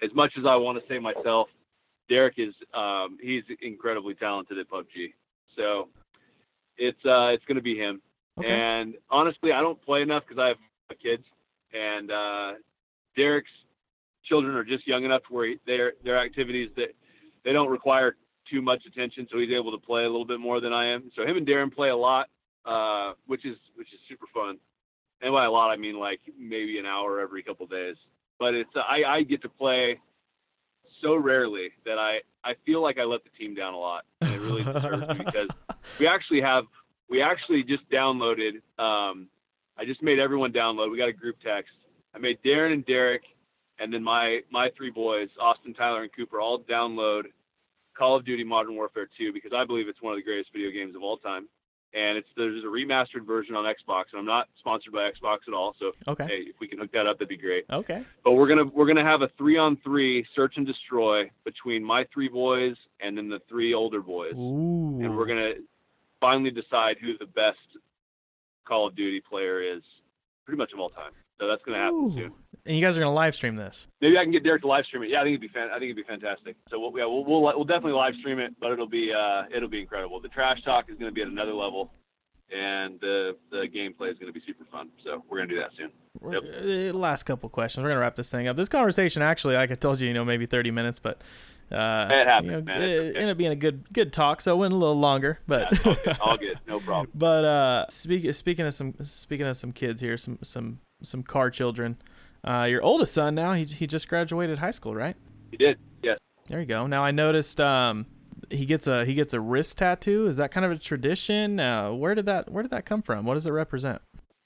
As 0.00 0.10
much 0.14 0.30
as 0.38 0.44
I 0.46 0.54
want 0.54 0.80
to 0.80 0.88
say 0.88 1.00
myself, 1.00 1.48
Derek 2.08 2.34
is 2.36 2.54
um, 2.72 3.18
he's 3.20 3.42
incredibly 3.60 4.14
talented 4.14 4.58
at 4.58 4.70
PUBG. 4.70 5.14
So 5.56 5.88
it's 6.76 7.04
uh, 7.04 7.34
it's 7.34 7.44
gonna 7.46 7.60
be 7.60 7.76
him. 7.76 8.00
Okay. 8.38 8.48
And 8.48 8.94
honestly, 9.10 9.50
I 9.50 9.60
don't 9.60 9.82
play 9.82 10.02
enough 10.02 10.22
because 10.28 10.40
I 10.40 10.48
have 10.48 10.56
kids, 11.02 11.24
and 11.74 12.12
uh, 12.12 12.52
Derek's 13.16 13.50
children 14.24 14.54
are 14.54 14.64
just 14.64 14.86
young 14.86 15.04
enough 15.04 15.22
to 15.26 15.34
where 15.34 15.48
he, 15.48 15.56
their 15.66 15.94
their 16.04 16.24
activities 16.24 16.70
that 16.76 16.94
they 17.44 17.52
don't 17.52 17.68
require 17.68 18.14
too 18.48 18.62
much 18.62 18.84
attention, 18.86 19.26
so 19.28 19.40
he's 19.40 19.50
able 19.50 19.72
to 19.72 19.84
play 19.84 20.04
a 20.04 20.08
little 20.08 20.24
bit 20.24 20.38
more 20.38 20.60
than 20.60 20.72
I 20.72 20.92
am. 20.92 21.10
So 21.16 21.26
him 21.26 21.36
and 21.36 21.44
Darren 21.44 21.74
play 21.74 21.88
a 21.88 21.96
lot, 21.96 22.28
uh, 22.64 23.14
which 23.26 23.44
is 23.44 23.56
which 23.74 23.92
is 23.92 23.98
super 24.08 24.26
fun. 24.32 24.58
And 25.22 25.32
by 25.32 25.44
a 25.44 25.50
lot, 25.50 25.70
I 25.70 25.76
mean 25.76 25.98
like 25.98 26.20
maybe 26.38 26.78
an 26.78 26.86
hour 26.86 27.20
every 27.20 27.42
couple 27.42 27.66
days. 27.66 27.96
But 28.38 28.54
it's 28.54 28.70
uh, 28.74 28.80
I 28.80 29.18
I 29.18 29.22
get 29.22 29.42
to 29.42 29.48
play 29.48 30.00
so 31.00 31.16
rarely 31.16 31.70
that 31.84 31.98
I 31.98 32.20
I 32.44 32.54
feel 32.66 32.82
like 32.82 32.98
I 32.98 33.04
let 33.04 33.20
the 33.24 33.30
team 33.38 33.54
down 33.54 33.74
a 33.74 33.78
lot, 33.78 34.04
and 34.20 34.32
it 34.32 34.40
really 34.40 34.64
disturbs 34.72 35.08
me 35.08 35.24
because 35.24 35.48
we 35.98 36.06
actually 36.06 36.40
have 36.40 36.64
we 37.08 37.22
actually 37.22 37.62
just 37.62 37.88
downloaded 37.90 38.62
um 38.78 39.28
i 39.78 39.84
just 39.84 40.02
made 40.02 40.18
everyone 40.18 40.52
download. 40.52 40.90
We 40.90 40.98
got 40.98 41.08
a 41.08 41.12
group 41.12 41.36
text. 41.44 41.72
I 42.14 42.18
made 42.18 42.38
darren 42.42 42.72
and 42.72 42.84
derek 42.84 43.22
and 43.78 43.92
then 43.92 44.02
my 44.02 44.40
my 44.50 44.70
three 44.76 44.90
boys 44.90 45.28
austin 45.40 45.74
tyler 45.74 46.02
and 46.02 46.10
cooper 46.14 46.40
all 46.40 46.60
download 46.60 47.24
call 47.96 48.16
of 48.16 48.24
duty 48.24 48.44
modern 48.44 48.74
warfare 48.74 49.08
2 49.18 49.32
because 49.32 49.52
i 49.54 49.64
believe 49.64 49.88
it's 49.88 50.00
one 50.00 50.12
of 50.12 50.18
the 50.18 50.22
greatest 50.22 50.52
video 50.52 50.70
games 50.70 50.94
of 50.94 51.02
all 51.02 51.16
time 51.18 51.48
and 51.94 52.16
it's 52.18 52.28
there's 52.36 52.62
a 52.64 52.66
remastered 52.66 53.26
version 53.26 53.54
on 53.54 53.64
xbox 53.64 54.04
and 54.12 54.18
i'm 54.18 54.26
not 54.26 54.48
sponsored 54.58 54.92
by 54.92 55.10
xbox 55.10 55.38
at 55.48 55.54
all 55.54 55.74
so 55.78 55.92
okay. 56.08 56.24
hey 56.24 56.38
if 56.48 56.56
we 56.60 56.66
can 56.68 56.78
hook 56.78 56.90
that 56.92 57.06
up 57.06 57.16
that'd 57.18 57.28
be 57.28 57.36
great 57.36 57.64
Okay. 57.70 58.02
but 58.24 58.32
we're 58.32 58.48
gonna 58.48 58.64
we're 58.64 58.86
gonna 58.86 59.04
have 59.04 59.22
a 59.22 59.28
three 59.36 59.58
on 59.58 59.76
three 59.84 60.26
search 60.34 60.54
and 60.56 60.66
destroy 60.66 61.30
between 61.44 61.84
my 61.84 62.04
three 62.12 62.28
boys 62.28 62.76
and 63.00 63.16
then 63.16 63.28
the 63.28 63.40
three 63.48 63.74
older 63.74 64.00
boys 64.00 64.34
Ooh. 64.34 65.00
and 65.02 65.16
we're 65.16 65.26
gonna 65.26 65.52
finally 66.20 66.50
decide 66.50 66.96
who 67.00 67.18
the 67.18 67.26
best 67.26 67.58
Call 68.64 68.86
of 68.86 68.94
Duty 68.94 69.20
player 69.20 69.60
is, 69.60 69.82
pretty 70.44 70.56
much 70.56 70.72
of 70.72 70.78
all 70.78 70.88
time. 70.88 71.10
So 71.42 71.48
that's 71.48 71.62
gonna 71.64 71.78
happen 71.78 71.96
Ooh. 71.96 72.14
soon. 72.14 72.32
And 72.64 72.76
you 72.76 72.80
guys 72.80 72.96
are 72.96 73.00
gonna 73.00 73.12
live 73.12 73.34
stream 73.34 73.56
this. 73.56 73.88
Maybe 74.00 74.16
I 74.16 74.22
can 74.22 74.30
get 74.30 74.44
Derek 74.44 74.62
to 74.62 74.68
live 74.68 74.84
stream 74.84 75.02
it. 75.02 75.10
Yeah, 75.10 75.22
I 75.22 75.24
think 75.24 75.32
it'd 75.34 75.40
be 75.40 75.48
fan- 75.48 75.70
I 75.70 75.80
think 75.80 75.90
it'd 75.90 75.96
be 75.96 76.04
fantastic. 76.04 76.54
So 76.70 76.78
we'll, 76.78 76.92
yeah, 76.96 77.04
we'll, 77.04 77.24
we'll 77.24 77.42
we'll 77.42 77.64
definitely 77.64 77.94
live 77.94 78.14
stream 78.20 78.38
it, 78.38 78.54
but 78.60 78.70
it'll 78.70 78.88
be 78.88 79.12
uh 79.12 79.46
it'll 79.52 79.68
be 79.68 79.80
incredible. 79.80 80.20
The 80.20 80.28
trash 80.28 80.62
talk 80.62 80.84
is 80.88 80.96
gonna 81.00 81.10
be 81.10 81.22
at 81.22 81.26
another 81.26 81.52
level, 81.52 81.90
and 82.48 83.00
the 83.00 83.36
the 83.50 83.66
gameplay 83.74 84.12
is 84.12 84.18
gonna 84.18 84.30
be 84.30 84.40
super 84.46 84.64
fun. 84.70 84.90
So 85.02 85.24
we're 85.28 85.38
gonna 85.38 85.48
do 85.48 85.58
that 85.58 85.70
soon. 85.76 85.90
Uh, 86.22 86.96
Last 86.96 87.24
couple 87.24 87.48
questions. 87.48 87.82
We're 87.82 87.88
gonna 87.88 88.02
wrap 88.02 88.14
this 88.14 88.30
thing 88.30 88.46
up. 88.46 88.56
This 88.56 88.68
conversation, 88.68 89.20
actually, 89.20 89.56
like 89.56 89.72
I 89.72 89.74
told 89.74 90.00
you, 90.00 90.06
you 90.06 90.14
know, 90.14 90.24
maybe 90.24 90.46
thirty 90.46 90.70
minutes, 90.70 91.00
but 91.00 91.20
uh, 91.72 92.08
It 92.10 92.26
happens, 92.26 92.50
you 92.50 92.56
know, 92.58 92.62
man. 92.62 92.82
It, 92.82 92.98
okay. 92.98 93.18
ended 93.18 93.30
up 93.30 93.36
being 93.36 93.50
a 93.50 93.56
good 93.56 93.92
good 93.92 94.12
talk, 94.12 94.40
so 94.40 94.54
it 94.54 94.58
went 94.58 94.72
a 94.74 94.76
little 94.76 94.98
longer. 94.98 95.40
But 95.46 95.70
That's 95.70 95.86
all 95.86 95.94
good. 95.94 96.18
All 96.20 96.36
good. 96.36 96.58
No 96.68 96.78
problem. 96.78 97.10
but 97.16 97.44
uh, 97.44 97.86
speak, 97.88 98.32
speaking 98.34 98.66
of 98.66 98.74
some 98.74 98.94
speaking 99.02 99.46
of 99.46 99.56
some 99.56 99.72
kids 99.72 100.00
here, 100.00 100.16
some 100.16 100.38
some 100.42 100.78
some 101.02 101.22
Carr 101.22 101.50
children. 101.50 101.96
Uh, 102.44 102.66
your 102.68 102.82
oldest 102.82 103.12
son 103.12 103.34
now, 103.34 103.52
he 103.52 103.64
he 103.64 103.86
just 103.86 104.08
graduated 104.08 104.58
high 104.58 104.70
school, 104.70 104.94
right? 104.94 105.16
He 105.50 105.56
did. 105.56 105.78
Yes. 106.02 106.18
There 106.48 106.60
you 106.60 106.66
go. 106.66 106.86
Now 106.86 107.04
I 107.04 107.10
noticed 107.10 107.60
um, 107.60 108.06
he 108.50 108.66
gets 108.66 108.86
a 108.86 109.04
he 109.04 109.14
gets 109.14 109.32
a 109.32 109.40
wrist 109.40 109.78
tattoo. 109.78 110.26
Is 110.26 110.36
that 110.36 110.50
kind 110.50 110.66
of 110.66 110.72
a 110.72 110.78
tradition? 110.78 111.60
Uh, 111.60 111.92
where 111.92 112.14
did 112.14 112.26
that 112.26 112.50
where 112.50 112.62
did 112.62 112.72
that 112.72 112.84
come 112.84 113.02
from? 113.02 113.24
What 113.24 113.34
does 113.34 113.46
it 113.46 113.50
represent? 113.50 114.02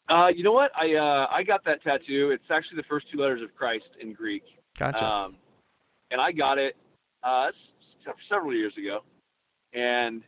Uh, 0.09 0.28
you 0.28 0.44
know 0.44 0.52
what? 0.52 0.70
I 0.76 0.94
uh, 0.94 1.26
I 1.30 1.42
got 1.42 1.64
that 1.64 1.82
tattoo. 1.82 2.30
It's 2.30 2.50
actually 2.50 2.76
the 2.76 2.86
first 2.88 3.07
two 3.12 3.18
letters 3.18 3.42
of 3.42 3.54
Christ 3.54 3.86
in 4.00 4.12
Greek. 4.12 4.42
Gotcha. 4.78 5.04
Um, 5.04 5.36
and 6.11 6.20
I 6.20 6.32
got 6.32 6.59
it 6.59 6.76
uh, 7.22 7.46
several 8.28 8.54
years 8.54 8.72
ago. 8.78 9.00
And 9.72 10.22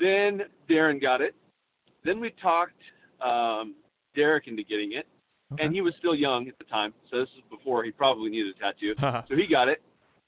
then 0.00 0.42
Darren 0.68 1.00
got 1.00 1.20
it. 1.20 1.34
Then 2.04 2.20
we 2.20 2.32
talked 2.42 2.80
um, 3.24 3.74
Derek 4.14 4.46
into 4.46 4.62
getting 4.64 4.92
it. 4.92 5.06
And 5.58 5.72
he 5.72 5.80
was 5.80 5.94
still 5.98 6.14
young 6.14 6.48
at 6.48 6.58
the 6.58 6.64
time. 6.64 6.92
So 7.10 7.20
this 7.20 7.28
is 7.36 7.42
before 7.50 7.84
he 7.84 7.90
probably 7.92 8.30
needed 8.30 8.54
a 8.56 8.58
tattoo. 8.58 8.94
So 9.28 9.36
he 9.36 9.46
got 9.46 9.68
it. 9.68 9.82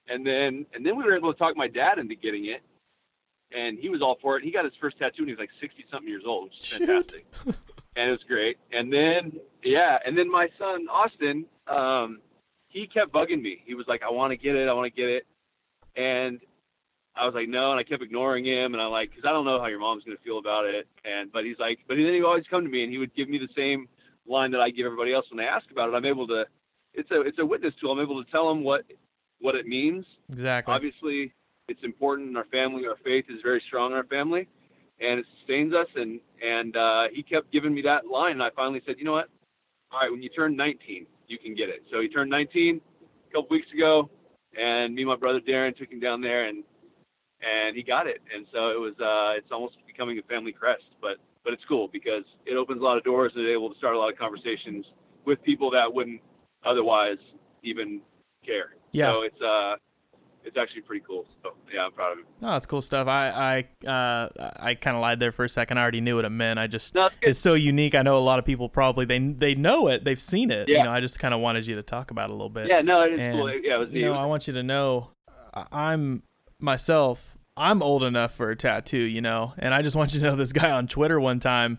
And 0.09 0.27
then 0.27 0.65
and 0.75 0.85
then 0.87 0.97
we 0.97 1.05
were 1.05 1.17
able 1.17 1.33
to 1.33 1.39
talk 1.39 1.57
my 1.57 1.69
dad 1.69 1.99
into 1.99 2.15
getting 2.15 2.47
it. 2.47 2.63
And 3.57 3.79
he 3.79 3.89
was 3.89 4.03
all 4.03 4.19
for 4.21 4.37
it. 4.37 4.45
He 4.45 4.51
got 4.51 4.65
his 4.65 4.75
first 4.81 4.99
tattoo 4.99 5.23
when 5.23 5.29
he 5.29 5.35
was 5.35 5.41
like 5.41 5.51
60 5.61 5.85
something 5.91 6.09
years 6.09 6.25
old, 6.27 6.45
which 6.45 6.59
is 6.59 6.65
Shoot. 6.67 6.87
fantastic 6.87 7.27
and 7.99 8.09
it 8.09 8.13
was 8.13 8.23
great. 8.29 8.59
And 8.73 8.93
then 8.93 9.33
yeah, 9.63 9.99
and 10.07 10.17
then 10.17 10.31
my 10.31 10.49
son 10.59 10.87
Austin, 10.89 11.45
um, 11.67 12.21
he 12.69 12.87
kept 12.87 13.13
bugging 13.13 13.43
me. 13.43 13.63
He 13.67 13.75
was 13.75 13.87
like, 13.89 14.03
I 14.03 14.11
want 14.11 14.31
to 14.31 14.37
get 14.37 14.55
it, 14.55 14.69
I 14.69 14.73
want 14.73 14.95
to 14.95 15.01
get 15.01 15.11
it, 15.11 15.27
and 15.97 16.39
I 17.17 17.27
was 17.27 17.35
like, 17.35 17.49
no, 17.49 17.73
and 17.73 17.81
I 17.81 17.83
kept 17.83 18.03
ignoring 18.03 18.45
him, 18.45 18.75
and 18.75 18.81
I'm 18.81 18.93
like, 18.93 19.11
because 19.11 19.25
I 19.29 19.33
don't 19.33 19.45
know 19.45 19.59
how 19.61 19.67
your 19.67 19.81
mom's 19.81 20.05
gonna 20.05 20.17
feel 20.25 20.39
about 20.39 20.65
it, 20.67 20.87
and 21.05 21.33
but 21.33 21.45
he's 21.45 21.59
like, 21.59 21.81
but 21.89 21.97
then 21.97 22.07
he 22.07 22.21
would 22.21 22.29
always 22.29 22.45
come 22.49 22.63
to 22.63 22.71
me 22.71 22.85
and 22.85 22.93
he 22.93 22.99
would 22.99 23.15
give 23.17 23.29
me 23.29 23.39
the 23.39 23.49
same 23.57 23.89
line 24.29 24.51
that 24.53 24.61
I 24.61 24.71
give 24.71 24.87
everybody 24.87 25.13
else 25.13 25.27
when 25.31 25.39
they 25.39 25.49
ask 25.49 25.71
about 25.71 25.89
it. 25.89 25.95
I'm 25.95 26.05
able 26.05 26.27
to, 26.29 26.45
it's 26.95 27.11
a 27.11 27.21
it's 27.21 27.39
a 27.39 27.47
witness 27.47 27.75
tool. 27.81 27.93
I'm 27.93 28.01
able 28.01 28.23
to 28.23 28.31
tell 28.31 28.49
them 28.49 28.65
what 28.65 28.85
what 29.41 29.55
it 29.55 29.67
means 29.67 30.05
exactly. 30.31 30.75
obviously 30.75 31.33
it's 31.69 31.83
important 31.85 32.29
in 32.29 32.37
our 32.37 32.47
family 32.47 32.87
our 32.87 32.97
faith 33.05 33.25
is 33.29 33.41
very 33.43 33.63
strong 33.67 33.93
in 33.93 33.97
our 33.97 34.05
family 34.05 34.49
and 35.01 35.21
it 35.21 35.27
sustains 35.39 35.73
us 35.75 35.87
and 35.97 36.21
and 36.45 36.77
uh, 36.77 37.05
he 37.13 37.23
kept 37.23 37.53
giving 37.53 37.75
me 37.75 37.83
that 37.83 38.07
line 38.07 38.33
and 38.33 38.43
i 38.43 38.51
finally 38.51 38.83
said 38.87 38.97
you 38.99 39.05
know 39.05 39.13
what 39.13 39.29
all 39.93 40.01
right 40.01 40.11
when 40.11 40.23
you 40.23 40.29
turn 40.29 40.57
19 40.57 41.07
you 41.29 41.39
can 41.39 41.55
get 41.55 41.69
it 41.69 41.83
so 41.91 42.01
he 42.01 42.09
turned 42.09 42.31
19 42.31 42.81
a 43.31 43.33
couple 43.33 43.49
weeks 43.51 43.71
ago 43.73 44.11
and 44.59 44.95
me 44.95 45.03
and 45.03 45.09
my 45.09 45.17
brother 45.17 45.41
darren 45.41 45.77
took 45.77 45.91
him 45.91 46.01
down 46.01 46.21
there 46.21 46.47
and 46.47 46.65
and 47.41 47.77
he 47.77 47.83
got 47.83 48.07
it 48.07 48.21
and 48.35 48.47
so 48.53 48.71
it 48.71 48.81
was 48.81 48.95
uh 49.01 49.37
it's 49.37 49.53
almost 49.53 49.77
becoming 49.87 50.19
a 50.19 50.23
family 50.23 50.53
crest 50.53 50.85
but 51.01 51.19
but 51.49 51.55
it's 51.55 51.65
cool 51.67 51.89
because 51.91 52.25
it 52.45 52.57
opens 52.59 52.79
a 52.79 52.85
lot 52.85 52.99
of 52.99 53.05
doors 53.05 53.33
and 53.35 53.43
it's 53.47 53.51
able 53.57 53.71
to 53.73 53.79
start 53.79 53.95
a 53.95 53.99
lot 53.99 54.13
of 54.13 54.19
conversations 54.19 54.85
with 55.25 55.43
people 55.45 55.71
that 55.71 55.87
wouldn't 55.91 56.21
otherwise 56.67 57.17
even 57.65 58.03
care 58.45 58.75
Yeah. 58.93 59.13
so 59.13 59.23
it's 59.23 59.41
uh 59.41 59.77
it's 60.45 60.57
actually 60.57 60.83
pretty 60.83 61.05
cool. 61.07 61.25
So 61.43 61.51
yeah, 61.75 61.85
I'm 61.87 61.93
proud 61.93 62.13
of 62.13 62.19
it. 62.21 62.25
No, 62.41 62.51
that's 62.53 62.65
cool 62.67 62.81
stuff. 62.83 63.09
I 63.09 63.65
I 63.85 63.87
uh 63.89 64.29
I 64.61 64.75
kind 64.75 64.95
of 64.97 65.01
lied 65.01 65.21
there 65.21 65.33
for 65.33 65.45
a 65.45 65.49
second. 65.49 65.79
I 65.79 65.83
already 65.83 66.01
knew 66.03 66.17
what 66.17 66.25
it 66.27 66.31
meant. 66.31 66.59
I 66.59 66.67
just 66.67 66.95
No, 66.95 67.07
it's 67.07 67.17
it's 67.23 67.39
so 67.39 67.55
unique. 67.55 67.95
I 67.95 68.03
know 68.03 68.17
a 68.17 68.21
lot 68.31 68.39
of 68.39 68.45
people 68.45 68.69
probably 68.69 69.05
they 69.07 69.19
they 69.19 69.55
know 69.55 69.89
it. 69.89 70.05
They've 70.05 70.21
seen 70.21 70.51
it. 70.51 70.69
You 70.69 70.77
Yeah. 70.77 70.83
know, 70.85 70.91
I 70.93 71.01
just 71.01 71.19
kind 71.19 71.33
of 71.35 71.41
wanted 71.41 71.67
you 71.67 71.77
to 71.77 71.83
talk 71.83 72.11
about 72.11 72.29
it 72.29 72.33
a 72.33 72.37
little 72.37 72.51
bit. 72.51 72.67
Yeah, 72.69 72.83
no, 72.83 73.03
it 73.03 73.15
is 73.15 73.21
And, 73.21 73.37
cool. 73.39 73.51
Yeah, 73.51 73.77
it 73.77 73.79
was 73.79 73.93
you 73.93 74.05
know, 74.05 74.15
I 74.15 74.27
want 74.27 74.47
you 74.47 74.53
to 74.55 74.63
know 74.63 75.11
I'm 75.73 76.23
myself. 76.61 77.38
I'm 77.59 77.83
old 77.83 78.05
enough 78.05 78.35
for 78.35 78.51
a 78.51 78.57
tattoo, 78.57 78.99
you 78.99 79.21
know, 79.21 79.55
and 79.59 79.75
I 79.75 79.83
just 79.83 79.97
want 79.97 80.15
you 80.15 80.21
to 80.21 80.27
know 80.27 80.37
this 80.37 80.53
guy 80.53 80.71
on 80.71 80.87
Twitter 80.87 81.19
one 81.19 81.41
time, 81.41 81.79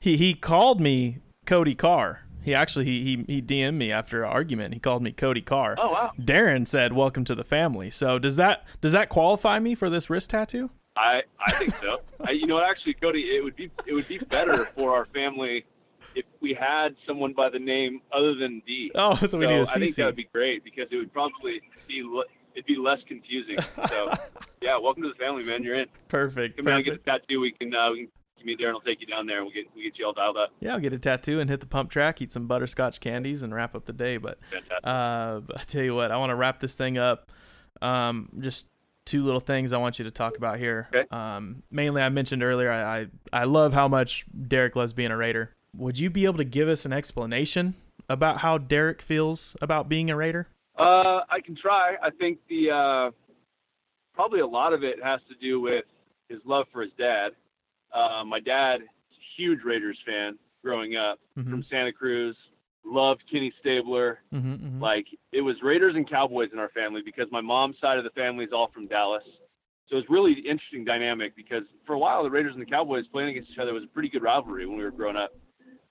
he 0.00 0.16
he 0.16 0.34
called 0.34 0.80
me 0.80 1.18
Cody 1.46 1.74
Carr. 1.74 2.24
He 2.42 2.54
actually 2.54 2.86
he 2.86 3.02
he, 3.04 3.34
he 3.34 3.42
DM'd 3.42 3.78
me 3.78 3.92
after 3.92 4.24
an 4.24 4.30
argument. 4.30 4.74
He 4.74 4.80
called 4.80 5.02
me 5.02 5.12
Cody 5.12 5.40
Carr. 5.40 5.76
Oh 5.78 5.92
wow. 5.92 6.12
Darren 6.20 6.66
said, 6.66 6.92
"Welcome 6.92 7.24
to 7.26 7.34
the 7.34 7.44
family." 7.44 7.90
So 7.90 8.18
does 8.18 8.36
that 8.36 8.66
does 8.80 8.92
that 8.92 9.08
qualify 9.08 9.60
me 9.60 9.74
for 9.74 9.88
this 9.88 10.10
wrist 10.10 10.30
tattoo? 10.30 10.70
I 10.96 11.22
I 11.40 11.52
think 11.52 11.76
so. 11.76 12.00
I, 12.20 12.32
you 12.32 12.46
know, 12.46 12.60
actually, 12.60 12.94
Cody, 12.94 13.36
it 13.36 13.44
would 13.44 13.56
be 13.56 13.70
it 13.86 13.94
would 13.94 14.08
be 14.08 14.18
better 14.18 14.64
for 14.64 14.94
our 14.94 15.06
family 15.06 15.64
if 16.14 16.24
we 16.40 16.52
had 16.52 16.94
someone 17.06 17.32
by 17.32 17.48
the 17.48 17.58
name 17.58 18.00
other 18.12 18.34
than 18.34 18.60
D. 18.66 18.90
Oh, 18.94 19.14
so 19.26 19.38
we 19.38 19.46
need 19.46 19.60
a 19.60 19.62
I 19.62 19.78
think 19.78 19.94
that 19.96 20.06
would 20.06 20.16
be 20.16 20.28
great 20.32 20.64
because 20.64 20.88
it 20.90 20.96
would 20.96 21.12
probably 21.12 21.62
be 21.86 22.02
it'd 22.54 22.66
be 22.66 22.76
less 22.76 23.00
confusing. 23.06 23.56
So 23.88 24.12
yeah, 24.62 24.78
welcome 24.78 25.02
to 25.02 25.08
the 25.08 25.14
family, 25.14 25.44
man. 25.44 25.62
You're 25.62 25.80
in. 25.80 25.86
Perfect. 26.08 26.56
Come 26.56 26.66
down 26.66 26.82
get 26.82 26.94
a 26.94 26.98
tattoo. 26.98 27.40
We 27.40 27.52
can 27.52 27.74
uh, 27.74 27.90
we 27.92 27.98
can 28.00 28.08
me 28.44 28.52
and 28.52 28.60
Darren 28.60 28.72
will 28.72 28.80
take 28.80 29.00
you 29.00 29.06
down 29.06 29.26
there 29.26 29.38
and 29.38 29.46
we'll 29.46 29.54
get 29.54 29.66
we 29.74 29.82
will 29.82 29.90
get 29.90 29.98
you 29.98 30.06
all 30.06 30.12
dialed 30.12 30.36
up. 30.36 30.50
Yeah, 30.60 30.74
I'll 30.74 30.80
get 30.80 30.92
a 30.92 30.98
tattoo 30.98 31.40
and 31.40 31.48
hit 31.48 31.60
the 31.60 31.66
pump 31.66 31.90
track, 31.90 32.20
eat 32.20 32.32
some 32.32 32.46
butterscotch 32.46 33.00
candies, 33.00 33.42
and 33.42 33.54
wrap 33.54 33.74
up 33.74 33.84
the 33.84 33.92
day. 33.92 34.16
But 34.16 34.38
uh, 34.84 35.40
but 35.40 35.60
I 35.60 35.64
tell 35.64 35.82
you 35.82 35.94
what, 35.94 36.10
I 36.10 36.16
want 36.16 36.30
to 36.30 36.36
wrap 36.36 36.60
this 36.60 36.76
thing 36.76 36.98
up. 36.98 37.30
Um, 37.80 38.28
just 38.40 38.66
two 39.04 39.24
little 39.24 39.40
things 39.40 39.72
I 39.72 39.78
want 39.78 39.98
you 39.98 40.04
to 40.04 40.10
talk 40.10 40.36
about 40.36 40.58
here. 40.58 40.88
Okay. 40.94 41.06
Um, 41.10 41.62
mainly, 41.70 42.02
I 42.02 42.08
mentioned 42.08 42.42
earlier, 42.42 42.70
I, 42.70 43.00
I 43.00 43.06
I 43.32 43.44
love 43.44 43.72
how 43.72 43.88
much 43.88 44.26
Derek 44.48 44.76
loves 44.76 44.92
being 44.92 45.10
a 45.10 45.16
Raider. 45.16 45.54
Would 45.76 45.98
you 45.98 46.10
be 46.10 46.24
able 46.26 46.38
to 46.38 46.44
give 46.44 46.68
us 46.68 46.84
an 46.84 46.92
explanation 46.92 47.74
about 48.08 48.38
how 48.38 48.58
Derek 48.58 49.00
feels 49.00 49.56
about 49.62 49.88
being 49.88 50.10
a 50.10 50.16
Raider? 50.16 50.48
Uh, 50.78 51.20
I 51.30 51.40
can 51.44 51.56
try. 51.56 51.96
I 52.02 52.10
think 52.10 52.38
the 52.48 52.70
uh, 52.70 53.10
probably 54.14 54.40
a 54.40 54.46
lot 54.46 54.72
of 54.72 54.82
it 54.82 54.96
has 55.02 55.20
to 55.28 55.34
do 55.40 55.60
with 55.60 55.84
his 56.28 56.38
love 56.44 56.66
for 56.72 56.82
his 56.82 56.92
dad. 56.98 57.30
Uh, 57.94 58.24
my 58.24 58.40
dad 58.40 58.78
huge 59.36 59.60
Raiders 59.64 59.98
fan 60.06 60.38
growing 60.62 60.96
up 60.96 61.18
Mm-hmm. 61.38 61.50
from 61.50 61.64
Santa 61.70 61.92
Cruz. 61.92 62.36
Loved 62.84 63.22
Kenny 63.30 63.52
Stabler. 63.60 64.18
Mm-hmm, 64.34 64.52
mm-hmm. 64.54 64.82
Like 64.82 65.06
it 65.32 65.40
was 65.40 65.56
Raiders 65.62 65.94
and 65.96 66.08
Cowboys 66.08 66.48
in 66.52 66.58
our 66.58 66.68
family 66.70 67.00
because 67.04 67.26
my 67.30 67.40
mom's 67.40 67.76
side 67.80 67.96
of 67.96 68.04
the 68.04 68.10
family 68.10 68.44
is 68.44 68.50
all 68.52 68.70
from 68.74 68.86
Dallas. 68.88 69.22
So 69.88 69.98
it's 69.98 70.10
really 70.10 70.32
interesting 70.32 70.84
dynamic 70.84 71.36
because 71.36 71.62
for 71.86 71.92
a 71.94 71.98
while 71.98 72.22
the 72.22 72.30
Raiders 72.30 72.54
and 72.54 72.60
the 72.60 72.68
Cowboys 72.70 73.04
playing 73.12 73.30
against 73.30 73.50
each 73.50 73.58
other 73.58 73.72
was 73.72 73.84
a 73.84 73.86
pretty 73.86 74.08
good 74.08 74.22
rivalry 74.22 74.66
when 74.66 74.76
we 74.76 74.82
were 74.84 74.90
growing 74.90 75.16
up. 75.16 75.30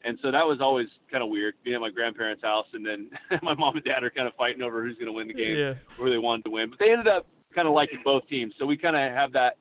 And 0.03 0.17
so 0.21 0.31
that 0.31 0.45
was 0.45 0.59
always 0.61 0.87
kind 1.11 1.23
of 1.23 1.29
weird 1.29 1.53
being 1.63 1.75
at 1.75 1.81
my 1.81 1.89
grandparents' 1.91 2.43
house 2.43 2.65
and 2.73 2.85
then 2.85 3.09
my 3.43 3.53
mom 3.53 3.75
and 3.75 3.85
dad 3.85 4.03
are 4.03 4.09
kind 4.09 4.27
of 4.27 4.33
fighting 4.35 4.61
over 4.61 4.83
who's 4.83 4.95
going 4.95 5.07
to 5.07 5.11
win 5.13 5.27
the 5.27 5.33
game 5.33 5.55
yeah. 5.55 5.73
where 5.97 6.09
they 6.09 6.17
wanted 6.17 6.43
to 6.45 6.51
win. 6.51 6.69
But 6.69 6.79
they 6.79 6.91
ended 6.91 7.07
up 7.07 7.27
kind 7.53 7.67
of 7.67 7.73
liking 7.73 7.99
both 8.03 8.27
teams. 8.27 8.53
So 8.57 8.65
we 8.65 8.77
kind 8.77 8.95
of 8.95 9.13
have 9.13 9.31
that 9.33 9.57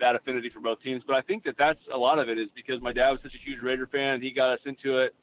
that 0.00 0.14
affinity 0.14 0.48
for 0.48 0.60
both 0.60 0.80
teams. 0.82 1.02
But 1.06 1.16
I 1.16 1.22
think 1.22 1.42
that 1.44 1.56
that's 1.58 1.80
a 1.92 1.96
lot 1.96 2.18
of 2.20 2.28
it 2.28 2.38
is 2.38 2.48
because 2.54 2.80
my 2.80 2.92
dad 2.92 3.10
was 3.10 3.18
such 3.22 3.34
a 3.34 3.44
huge 3.44 3.60
Raider 3.62 3.86
fan. 3.86 4.22
He 4.22 4.30
got 4.30 4.52
us 4.52 4.60
into 4.64 4.98
it. 4.98 5.14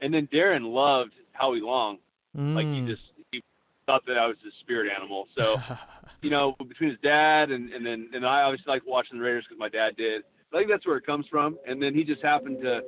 And 0.00 0.12
then 0.12 0.26
Darren 0.32 0.72
loved 0.72 1.12
Howie 1.32 1.60
Long. 1.60 1.98
Like 2.36 2.66
he 2.66 2.80
Mm. 2.80 2.86
just 2.88 3.02
he 3.30 3.40
thought 3.86 4.04
that 4.06 4.18
I 4.18 4.26
was 4.26 4.36
his 4.42 4.52
spirit 4.60 4.90
animal. 4.90 5.28
So 5.36 5.60
you 6.22 6.30
know, 6.30 6.56
between 6.66 6.90
his 6.90 6.98
dad 7.00 7.50
and 7.50 7.72
and 7.72 7.84
then 7.84 8.08
and 8.14 8.26
I 8.26 8.42
obviously 8.42 8.72
like 8.72 8.82
watching 8.86 9.18
the 9.18 9.24
Raiders 9.24 9.44
because 9.48 9.58
my 9.58 9.68
dad 9.68 9.96
did. 9.96 10.22
I 10.54 10.58
think 10.58 10.70
that's 10.70 10.86
where 10.86 10.96
it 10.96 11.06
comes 11.06 11.26
from. 11.28 11.58
And 11.66 11.82
then 11.82 11.94
he 11.94 12.04
just 12.04 12.22
happened 12.22 12.62
to 12.62 12.80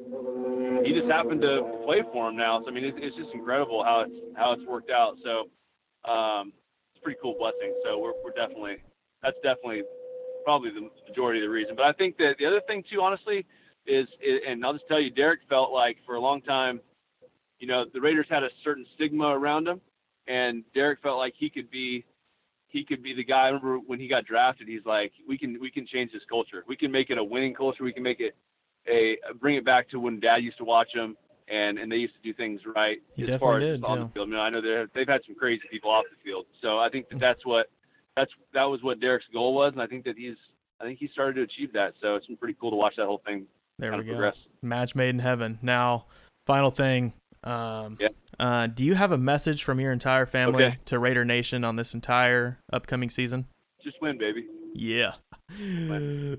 he 0.85 0.93
just 0.93 1.11
happened 1.11 1.41
to 1.43 1.83
play 1.85 2.03
for 2.13 2.29
him 2.29 2.37
now. 2.37 2.61
So 2.63 2.71
I 2.71 2.73
mean, 2.73 2.85
it's, 2.85 2.97
it's 3.01 3.17
just 3.17 3.31
incredible 3.35 3.83
how 3.83 4.05
it's 4.07 4.15
how 4.37 4.53
it's 4.53 4.65
worked 4.67 4.91
out. 4.91 5.17
So 5.25 5.51
um, 6.11 6.53
it's 6.95 7.01
a 7.01 7.03
pretty 7.03 7.19
cool 7.21 7.35
blessing. 7.39 7.75
So 7.85 7.99
we're 7.99 8.13
we're 8.23 8.31
definitely 8.31 8.77
that's 9.23 9.37
definitely 9.43 9.83
probably 10.45 10.71
the 10.71 10.89
majority 11.09 11.41
of 11.41 11.45
the 11.45 11.51
reason. 11.51 11.75
But 11.75 11.87
I 11.87 11.93
think 11.93 12.17
that 12.19 12.37
the 12.39 12.47
other 12.47 12.61
thing 12.69 12.85
too, 12.89 13.03
honestly, 13.03 13.45
is, 13.85 14.07
and 14.47 14.65
I'll 14.65 14.75
just 14.75 14.87
tell 14.87 15.01
you, 15.01 15.11
Derek 15.11 15.41
felt 15.49 15.73
like 15.73 15.97
for 16.07 16.15
a 16.15 16.21
long 16.21 16.41
time, 16.43 16.81
you 17.59 17.67
know, 17.67 17.85
the 17.93 18.01
Raiders 18.01 18.27
had 18.31 18.45
a 18.45 18.49
certain 18.63 18.87
stigma 18.95 19.27
around 19.27 19.67
him, 19.67 19.81
and 20.29 20.63
Derek 20.73 21.01
felt 21.03 21.19
like 21.19 21.35
he 21.37 21.51
could 21.51 21.69
be 21.71 22.05
he 22.77 22.85
could 22.85 23.03
be 23.03 23.15
the 23.15 23.25
guy. 23.25 23.45
I 23.45 23.47
remember 23.49 23.79
when 23.79 23.99
he 23.99 24.07
got 24.09 24.27
drafted, 24.27 24.69
he's 24.69 24.85
like, 24.85 25.13
we 25.27 25.39
can 25.39 25.59
we 25.61 25.71
can 25.71 25.87
change 25.87 26.13
this 26.13 26.23
culture. 26.29 26.63
We 26.69 26.77
can 26.77 26.91
make 26.93 27.09
it 27.11 27.17
a 27.19 27.25
winning 27.25 27.55
culture. 27.55 27.83
We 27.85 27.93
can 27.93 28.03
make 28.03 28.21
it 28.21 28.37
a 28.89 29.17
bring 29.41 29.57
it 29.57 29.65
back 29.65 29.89
to 29.91 29.99
when 30.01 30.21
Dad 30.21 30.37
used 30.43 30.59
to 30.59 30.65
watch 30.65 30.89
them 30.95 31.17
and 31.49 31.79
and 31.79 31.91
they 31.91 31.97
used 31.97 32.15
to 32.15 32.21
do 32.21 32.35
things 32.35 32.61
right 32.75 32.99
He 33.15 33.23
as 33.23 33.41
far 33.41 33.59
definitely 33.59 33.71
as 33.71 33.81
did, 33.81 33.85
on 33.85 33.99
yeah. 33.99 34.05
the 34.05 34.11
field. 34.13 34.29
I 34.29 34.31
mean, 34.31 34.41
I 34.41 34.51
know 34.51 34.61
they're- 34.61 34.89
they've 34.95 35.09
had 35.09 35.23
some 35.27 35.37
crazy 35.37 35.63
people 35.71 35.91
off 35.91 36.05
the 36.11 36.23
field. 36.29 36.45
So 36.61 36.79
I 36.79 36.89
think 36.91 37.09
that 37.09 37.19
that's 37.19 37.47
what 37.47 37.67
that's 38.17 38.31
that 38.53 38.65
was 38.65 38.83
what 38.83 39.01
Derek's 39.01 39.27
goal 39.33 39.55
was, 39.55 39.73
and 39.73 39.81
I 39.83 39.87
think 39.87 40.05
that 40.05 40.17
he's 40.19 40.37
I 40.81 40.85
think 40.85 40.99
he 40.99 41.09
started 41.09 41.35
to 41.37 41.43
achieve 41.43 41.73
that. 41.73 41.95
So 42.03 42.15
it's 42.17 42.27
been 42.27 42.37
pretty 42.37 42.57
cool 42.61 42.71
to 42.71 42.77
watch 42.77 42.95
that 42.97 43.07
whole 43.07 43.23
thing 43.25 43.47
There 43.79 43.91
we 43.97 44.05
go. 44.05 44.11
progress. 44.11 44.37
Match 44.63 44.95
made 44.95 45.09
in 45.11 45.21
heaven. 45.21 45.59
Now, 45.63 46.05
final 46.47 46.71
thing. 46.71 47.15
Um, 47.47 47.97
Yeah. 48.01 48.09
uh, 48.41 48.67
do 48.67 48.85
you 48.85 48.95
have 48.95 49.13
a 49.13 49.19
message 49.19 49.63
from 49.65 49.79
your 49.81 49.93
entire 49.93 50.27
family 50.27 50.65
Okay. 50.65 50.79
to 50.87 50.99
Raider 50.99 51.25
Nation 51.25 51.65
on 51.65 51.77
this 51.77 51.95
entire 51.95 52.59
upcoming 52.73 53.09
season? 53.09 53.47
Just 53.83 54.01
win, 54.03 54.19
baby. 54.19 54.47
Yeah. 54.75 55.13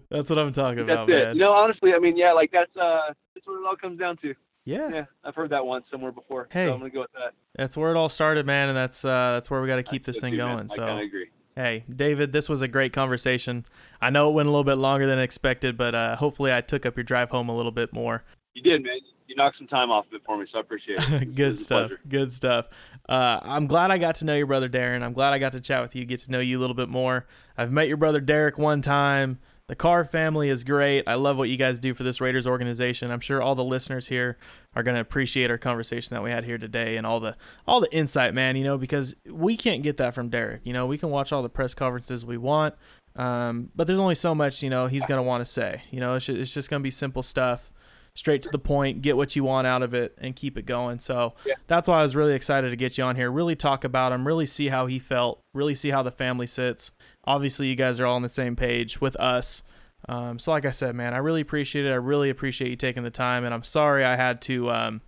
That's 0.09 0.29
what 0.29 0.37
I'm 0.37 0.51
talking 0.51 0.85
That's 0.85 0.91
about, 0.97 1.09
it. 1.09 1.27
man. 1.29 1.37
Know, 1.37 1.53
honestly, 1.53 1.93
I 1.93 1.99
mean, 1.99 2.17
yeah, 2.17 2.33
like 2.33 2.51
that's 2.51 2.75
uh 2.75 3.13
that's 3.33 3.47
what 3.47 3.59
it 3.61 3.65
all 3.65 3.75
comes 3.77 3.97
down 3.99 4.17
to. 4.17 4.33
yeah. 4.65 4.89
Yeah, 4.91 5.05
I've 5.23 5.33
heard 5.33 5.49
that 5.51 5.65
once 5.65 5.85
somewhere 5.89 6.11
before. 6.11 6.47
Hey. 6.51 6.67
so 6.67 6.73
I'm 6.73 6.79
gonna 6.79 6.89
go 6.91 7.01
with 7.01 7.11
that. 7.13 7.33
That's 7.55 7.77
where 7.77 7.89
it 7.89 7.97
all 7.97 8.09
started, 8.09 8.45
man, 8.45 8.67
and 8.69 8.77
that's 8.77 9.03
uh, 9.05 9.31
that's 9.33 9.49
where 9.49 9.61
we 9.61 9.67
got 9.67 9.77
to 9.77 9.83
keep 9.83 10.01
I 10.03 10.05
this 10.11 10.19
thing 10.19 10.33
too, 10.33 10.37
going. 10.37 10.69
I 10.71 10.75
So, 10.75 10.83
of 10.83 10.99
agree. 10.99 11.29
hey, 11.55 11.85
David, 11.93 12.33
this 12.33 12.49
was 12.49 12.61
a 12.61 12.67
great 12.67 12.91
conversation. 12.93 13.65
I 14.01 14.09
know 14.09 14.29
it 14.29 14.33
went 14.33 14.47
a 14.47 14.51
little 14.51 14.63
bit 14.65 14.75
longer 14.75 15.07
than 15.07 15.19
expected, 15.19 15.77
but 15.77 15.95
uh, 15.95 16.15
hopefully 16.17 16.53
I 16.53 16.59
took 16.61 16.85
up 16.85 16.97
your 16.97 17.05
drive 17.05 17.29
home 17.31 17.47
a 17.49 17.55
little 17.55 17.71
bit 17.71 17.93
more. 17.93 18.23
You 18.53 18.61
did, 18.61 18.83
man. 18.83 18.97
You 19.28 19.36
knocked 19.36 19.57
some 19.57 19.67
time 19.67 19.91
off 19.91 20.05
of 20.07 20.13
it 20.13 20.21
for 20.25 20.38
me, 20.38 20.45
so 20.51 20.57
I 20.57 20.61
appreciate 20.61 20.99
it. 20.99 21.09
It 21.21 21.36
Good 21.36 21.55
a 21.55 21.57
stuff. 21.57 21.91
Good 22.07 22.32
stuff. 22.32 22.67
Uh, 23.07 23.39
I'm 23.43 23.67
glad 23.67 23.91
I 23.91 23.97
got 23.97 24.15
to 24.15 24.25
know 24.25 24.36
your 24.36 24.47
brother 24.47 24.69
Darren. 24.69 25.03
I'm 25.03 25.13
glad 25.13 25.34
I 25.34 25.39
got 25.39 25.51
to 25.51 25.61
chat 25.61 25.82
with 25.82 25.95
you, 25.95 26.05
get 26.05 26.21
to 26.21 26.32
know 26.32 26.39
you 26.39 26.57
a 26.57 26.61
little 26.61 26.75
bit 26.75 26.89
more. 26.89 27.28
I've 27.57 27.71
met 27.71 27.88
your 27.88 27.97
brother 27.97 28.21
Derek 28.21 28.57
one 28.57 28.82
time. 28.82 29.39
The 29.67 29.75
Carr 29.75 30.05
family 30.05 30.49
is 30.49 30.63
great. 30.63 31.03
I 31.07 31.15
love 31.15 31.38
what 31.38 31.49
you 31.49 31.57
guys 31.57 31.78
do 31.78 31.93
for 31.93 32.03
this 32.03 32.21
Raiders 32.21 32.47
organization. 32.47 33.11
I'm 33.11 33.19
sure 33.19 33.41
all 33.41 33.53
the 33.53 33.65
listeners 33.65 34.07
here 34.07 34.38
are 34.73 34.82
going 34.82 34.95
to 34.95 35.01
appreciate 35.01 35.51
our 35.51 35.57
conversation 35.57 36.15
that 36.15 36.23
we 36.23 36.32
had 36.32 36.45
here 36.45 36.57
today 36.57 36.95
and 36.95 37.05
all 37.05 37.19
the 37.19 37.36
all 37.67 37.82
the 37.82 37.93
insight, 37.93 38.34
man. 38.34 38.55
You 38.55 38.63
know, 38.63 38.78
because 38.78 39.17
we 39.30 39.57
can't 39.57 39.84
get 39.84 39.97
that 39.97 40.13
from 40.13 40.30
Derek. 40.30 40.61
You 40.63 40.71
know, 40.71 40.86
we 40.86 40.97
can 40.97 41.09
watch 41.09 41.34
all 41.34 41.43
the 41.43 41.49
press 41.49 41.73
conferences 41.73 42.23
we 42.23 42.38
want, 42.38 42.75
um, 43.17 43.69
but 43.75 43.88
there's 43.88 43.99
only 43.99 44.15
so 44.15 44.34
much 44.34 44.63
you 44.63 44.69
know 44.69 44.88
he's 44.88 45.05
going 45.05 45.19
to 45.19 45.23
want 45.23 45.41
to 45.41 45.51
say. 45.51 45.84
You 45.91 45.99
know, 45.99 46.13
it's 46.13 46.28
just, 46.28 46.39
it's 46.39 46.53
just 46.53 46.69
going 46.69 46.80
to 46.80 46.84
be 46.84 46.91
simple 46.91 47.21
stuff 47.21 47.69
straight 48.18 48.41
to 48.41 48.49
the 48.49 48.57
point, 48.57 49.03
get 49.03 49.15
what 49.15 49.36
you 49.36 49.43
want 49.43 49.68
out 49.68 49.84
of 49.84 49.93
it, 49.93 50.18
and 50.18 50.36
keep 50.36 50.57
it 50.57 50.65
going. 50.65 50.99
So 50.99 51.36
that's 51.68 51.88
why 51.88 51.99
I 51.99 52.03
was 52.03 52.15
really 52.15 52.34
excited 52.34 52.72
to 52.72 52.76
get 52.76 52.97
you 52.97 53.03
on 53.03 53.15
here, 53.15 53.30
really 53.30 53.55
talk 53.55 53.84
about 53.84 54.11
him, 54.11 54.26
really 54.26 54.47
see 54.47 54.70
how 54.70 54.88
he 54.88 54.97
felt, 54.97 55.39
really 55.53 55.76
see 55.76 55.91
how 55.91 56.01
the 56.01 56.11
family 56.11 56.47
sits. 56.47 56.91
Obviously, 57.26 57.68
you 57.68 57.76
guys 57.76 57.99
are 57.99 58.07
all 58.07 58.15
on 58.15 58.24
the 58.24 58.30
same 58.30 58.55
page 58.55 58.99
with 58.99 59.15
us. 59.18 59.61
Um, 60.09 60.39
so, 60.39 60.51
like 60.51 60.65
I 60.65 60.72
said, 60.72 60.95
man, 60.95 61.13
I 61.13 61.18
really 61.18 61.41
appreciate 61.41 61.86
it. 61.86 61.91
I 61.91 61.95
really 61.95 62.32
appreciate 62.32 62.72
you 62.72 62.76
taking 62.76 63.03
the 63.03 63.11
time, 63.11 63.45
and 63.45 63.53
I'm 63.53 63.63
sorry 63.63 64.03
I 64.03 64.15
had 64.15 64.41
to 64.43 64.72
um, 64.72 65.01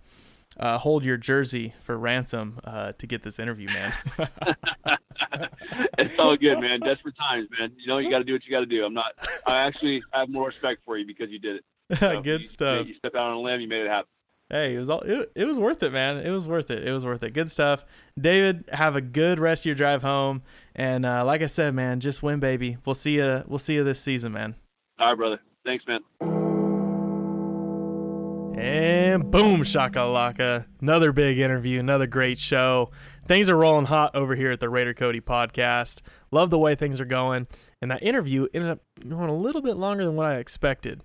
uh, 0.56 0.78
hold 0.78 1.02
your 1.02 1.16
jersey 1.16 1.74
for 1.82 1.98
ransom 1.98 2.60
uh, 2.62 2.92
to 2.92 3.06
get 3.08 3.24
this 3.24 3.40
interview, 3.40 3.66
man. 3.66 3.92
it's 5.98 6.18
all 6.18 6.36
good, 6.36 6.60
man. 6.60 6.78
Desperate 6.80 7.16
times, 7.16 7.48
man. 7.58 7.72
You 7.76 7.88
know, 7.88 7.98
you 7.98 8.08
got 8.08 8.18
to 8.18 8.24
do 8.24 8.34
what 8.34 8.44
you 8.44 8.52
got 8.52 8.60
to 8.60 8.66
do. 8.66 8.84
I'm 8.84 8.94
not. 8.94 9.12
I 9.46 9.58
actually 9.66 10.02
have 10.12 10.28
more 10.28 10.46
respect 10.46 10.82
for 10.84 10.96
you 10.96 11.06
because 11.06 11.30
you 11.30 11.38
did 11.38 11.56
it. 11.56 11.64
So 11.98 12.20
Good 12.22 12.42
you, 12.42 12.46
stuff. 12.46 12.86
You 12.86 12.94
stepped 12.94 13.16
out 13.16 13.30
on 13.30 13.36
a 13.36 13.40
limb. 13.40 13.60
You 13.60 13.68
made 13.68 13.84
it 13.84 13.88
happen. 13.88 14.06
Hey, 14.48 14.74
it 14.74 14.78
was 14.78 14.90
all 14.90 15.00
it, 15.00 15.30
it 15.34 15.44
was 15.44 15.58
worth 15.58 15.82
it, 15.82 15.92
man. 15.92 16.18
It 16.18 16.30
was 16.30 16.48
worth 16.48 16.70
it. 16.70 16.86
It 16.86 16.92
was 16.92 17.04
worth 17.04 17.22
it. 17.22 17.32
Good 17.32 17.50
stuff. 17.50 17.84
David, 18.18 18.64
have 18.72 18.96
a 18.96 19.00
good 19.00 19.38
rest 19.38 19.62
of 19.62 19.66
your 19.66 19.74
drive 19.76 20.02
home. 20.02 20.42
And 20.74 21.06
uh, 21.06 21.24
like 21.24 21.42
I 21.42 21.46
said, 21.46 21.74
man, 21.74 22.00
just 22.00 22.22
win, 22.22 22.40
baby. 22.40 22.76
We'll 22.84 22.94
see 22.94 23.16
you. 23.16 23.44
We'll 23.46 23.60
see 23.60 23.74
you 23.74 23.84
this 23.84 24.00
season, 24.00 24.32
man. 24.32 24.56
All 24.98 25.08
right, 25.08 25.16
brother. 25.16 25.40
Thanks, 25.64 25.84
man. 25.86 26.00
And 28.60 29.30
boom, 29.30 29.62
shakalaka. 29.62 30.66
Another 30.80 31.12
big 31.12 31.38
interview, 31.38 31.80
another 31.80 32.06
great 32.06 32.38
show. 32.38 32.90
Things 33.26 33.48
are 33.48 33.56
rolling 33.56 33.86
hot 33.86 34.14
over 34.14 34.34
here 34.34 34.50
at 34.50 34.60
the 34.60 34.68
Raider 34.68 34.92
Cody 34.92 35.20
podcast. 35.20 36.02
Love 36.30 36.50
the 36.50 36.58
way 36.58 36.74
things 36.74 37.00
are 37.00 37.04
going. 37.06 37.46
And 37.80 37.90
that 37.90 38.02
interview 38.02 38.48
ended 38.52 38.70
up 38.72 38.80
going 39.08 39.30
a 39.30 39.34
little 39.34 39.62
bit 39.62 39.76
longer 39.76 40.04
than 40.04 40.16
what 40.16 40.26
I 40.26 40.36
expected. 40.36 41.00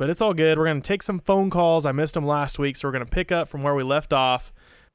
But 0.00 0.08
it's 0.08 0.22
all 0.22 0.32
good. 0.32 0.56
We're 0.56 0.64
going 0.64 0.80
to 0.80 0.88
take 0.88 1.02
some 1.02 1.18
phone 1.18 1.50
calls. 1.50 1.84
I 1.84 1.92
missed 1.92 2.14
them 2.14 2.24
last 2.24 2.58
week, 2.58 2.78
so 2.78 2.88
we're 2.88 2.92
going 2.92 3.04
to 3.04 3.10
pick 3.10 3.30
up 3.30 3.50
from 3.50 3.62
where 3.62 3.74
we 3.74 3.82
left 3.82 4.14
off. 4.14 4.50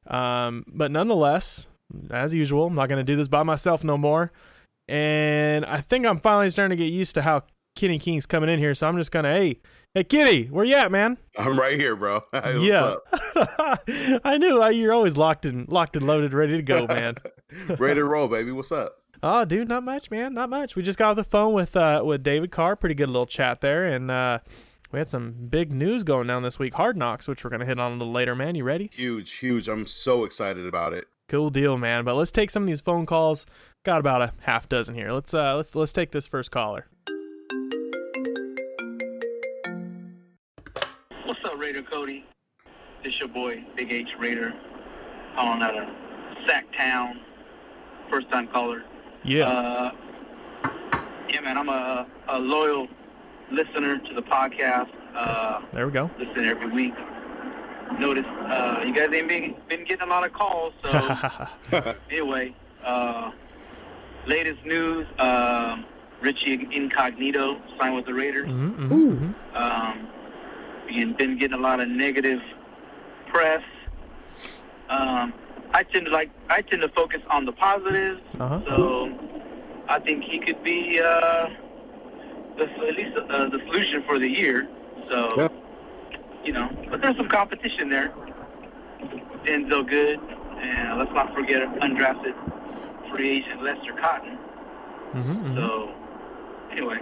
Um, 0.08 0.64
but 0.68 0.90
nonetheless, 0.90 1.68
as 2.10 2.34
usual, 2.34 2.66
I'm 2.66 2.74
not 2.74 2.90
going 2.90 2.98
to 2.98 3.04
do 3.04 3.16
this 3.16 3.28
by 3.28 3.44
myself 3.44 3.84
no 3.84 4.00
more. 4.00 4.32
And 4.88 5.64
I 5.64 5.80
think 5.80 6.08
I'm 6.08 6.18
finally 6.18 6.50
starting 6.50 6.76
to 6.76 6.84
get 6.84 6.92
used 6.92 7.14
to 7.14 7.22
how 7.22 7.44
Kenny 7.76 8.00
King's 8.00 8.26
coming 8.26 8.50
in 8.50 8.58
here. 8.58 8.74
So 8.74 8.88
I'm 8.88 8.98
just 8.98 9.12
going 9.12 9.26
to, 9.26 9.30
hey, 9.30 9.60
hey, 9.94 10.06
Kitty, 10.06 10.46
where 10.48 10.66
you 10.66 10.74
at, 10.74 10.92
man? 10.92 11.20
I'm 11.38 11.60
right 11.60 11.80
here, 11.80 11.96
bro. 11.96 12.24
Hey, 12.34 12.62
yeah, 12.62 12.96
up? 12.96 13.84
I 14.26 14.40
knew 14.40 14.64
uh, 14.64 14.70
you're 14.70 14.92
always 14.92 15.16
locked 15.16 15.46
and 15.46 15.70
locked 15.70 15.96
and 15.96 16.08
loaded, 16.08 16.34
ready 16.34 16.54
to 16.54 16.64
go, 16.64 16.88
man. 16.90 17.14
Ready 17.78 18.00
to 18.00 18.06
roll, 18.06 18.28
baby. 18.28 18.52
What's 18.52 18.72
up? 18.72 18.96
oh, 19.22 19.46
dude, 19.46 19.70
not 19.70 19.84
much, 19.84 20.10
man, 20.10 20.34
not 20.34 20.50
much. 20.50 20.76
We 20.76 20.82
just 20.82 20.98
got 20.98 21.12
off 21.12 21.16
the 21.16 21.24
phone 21.24 21.54
with 21.54 21.76
uh, 21.76 22.02
with 22.04 22.24
David 22.24 22.50
Carr, 22.50 22.76
pretty 22.76 22.96
good 22.96 23.10
little 23.10 23.28
chat 23.28 23.62
there, 23.62 23.86
and 23.86 24.10
uh, 24.10 24.40
we 24.96 25.00
had 25.00 25.10
some 25.10 25.34
big 25.50 25.74
news 25.74 26.06
going 26.06 26.26
down 26.26 26.42
this 26.42 26.58
week. 26.58 26.74
Hard 26.74 26.96
Knocks, 26.96 27.28
which 27.28 27.44
we're 27.44 27.50
gonna 27.50 27.66
hit 27.66 27.78
on 27.78 27.92
a 27.92 27.96
little 27.96 28.14
later, 28.14 28.34
man. 28.34 28.56
You 28.56 28.64
ready? 28.64 28.90
Huge, 28.94 29.34
huge. 29.34 29.68
I'm 29.68 29.86
so 29.86 30.24
excited 30.24 30.66
about 30.66 30.94
it. 30.94 31.04
Cool 31.28 31.50
deal, 31.50 31.78
man. 31.78 32.06
But 32.06 32.16
let's 32.16 32.32
take 32.32 32.50
some 32.50 32.64
of 32.64 32.68
these 32.68 32.80
phone 32.80 33.06
calls. 33.06 33.46
Got 33.84 34.00
about 34.00 34.22
a 34.22 34.32
half 34.44 34.70
dozen 34.70 34.96
here. 34.96 35.12
Let's 35.12 35.34
uh, 35.34 35.58
let's 35.58 35.76
let's 35.76 35.92
take 35.92 36.12
this 36.12 36.28
first 36.28 36.50
caller. 36.50 36.88
What's 41.26 41.44
up, 41.44 41.60
Raider 41.60 41.82
Cody? 41.82 42.26
It's 43.04 43.20
your 43.20 43.28
boy, 43.28 43.66
Big 43.76 43.92
H 43.92 44.16
Raider, 44.18 44.54
calling 45.36 45.62
out 45.62 45.78
of 45.78 45.90
Sac 46.48 46.72
Town. 46.72 47.20
First 48.10 48.32
time 48.32 48.48
caller. 48.48 48.86
Yeah, 49.26 49.50
Uh, 49.50 49.92
yeah, 51.28 51.42
man, 51.42 51.58
I'm 51.58 51.68
a, 51.68 52.08
a 52.30 52.40
loyal 52.40 52.88
listener 53.52 53.98
to 53.98 54.14
the 54.14 54.22
podcast. 54.22 54.90
Uh, 55.16 55.62
there 55.74 55.86
we 55.86 55.92
go. 55.92 56.10
listen 56.20 56.46
every 56.46 56.72
week. 56.72 56.94
Notice 58.00 58.26
uh, 58.26 58.84
you 58.86 58.94
guys 58.94 59.08
ain't 59.16 59.30
been, 59.30 59.56
been 59.70 59.84
getting 59.86 60.08
a 60.08 60.10
lot 60.10 60.26
of 60.26 60.34
calls, 60.34 60.74
so 60.84 60.90
anyway, 62.12 62.54
uh, 62.84 63.32
latest 64.28 64.64
news. 64.66 65.08
Um 65.20 65.86
Richie 66.22 66.68
Incognito 66.72 67.62
signed 67.78 67.94
with 67.96 68.06
the 68.06 68.14
Raiders. 68.14 68.48
Mhm, 68.48 68.76
mhm, 68.78 68.90
mhm. 69.20 69.56
Um, 69.56 70.08
and 70.90 71.16
been 71.18 71.38
getting 71.38 71.58
a 71.60 71.62
lot 71.62 71.80
of 71.82 71.88
negative 71.90 72.40
press. 73.28 73.62
Um, 74.90 75.34
I 75.74 75.84
tend 75.84 76.06
to 76.08 76.12
like 76.12 76.32
I 76.50 76.62
tend 76.62 76.82
to 76.82 76.90
focus 76.90 77.20
on 77.30 77.46
the 77.46 77.52
positives. 77.52 78.22
Uh-huh. 78.40 78.62
So 78.66 79.10
I 79.90 80.00
think 80.00 80.24
he 80.24 80.40
could 80.40 80.64
be 80.64 81.00
uh, 81.04 81.48
the, 82.58 82.64
at 82.88 82.96
least 82.96 83.18
uh, 83.18 83.50
the 83.50 83.60
solution 83.68 84.04
for 84.08 84.20
the 84.20 84.30
year. 84.30 84.68
So 85.10 85.34
Yep. 85.38 85.54
you 86.44 86.54
know, 86.54 86.70
but 86.90 87.02
there's 87.02 87.18
some 87.18 87.28
competition 87.30 87.90
there. 87.90 88.14
Denzelle 89.46 89.88
Good, 89.88 90.20
and 90.60 90.98
let's 90.98 91.12
not 91.14 91.34
forget 91.36 91.68
undrafted 91.80 92.34
free 93.12 93.30
agent 93.38 93.62
Lester 93.64 93.94
Cotton. 93.94 94.38
Mhm, 95.14 95.24
mhm. 95.24 95.56
So, 95.56 95.92
anyway, 96.72 97.00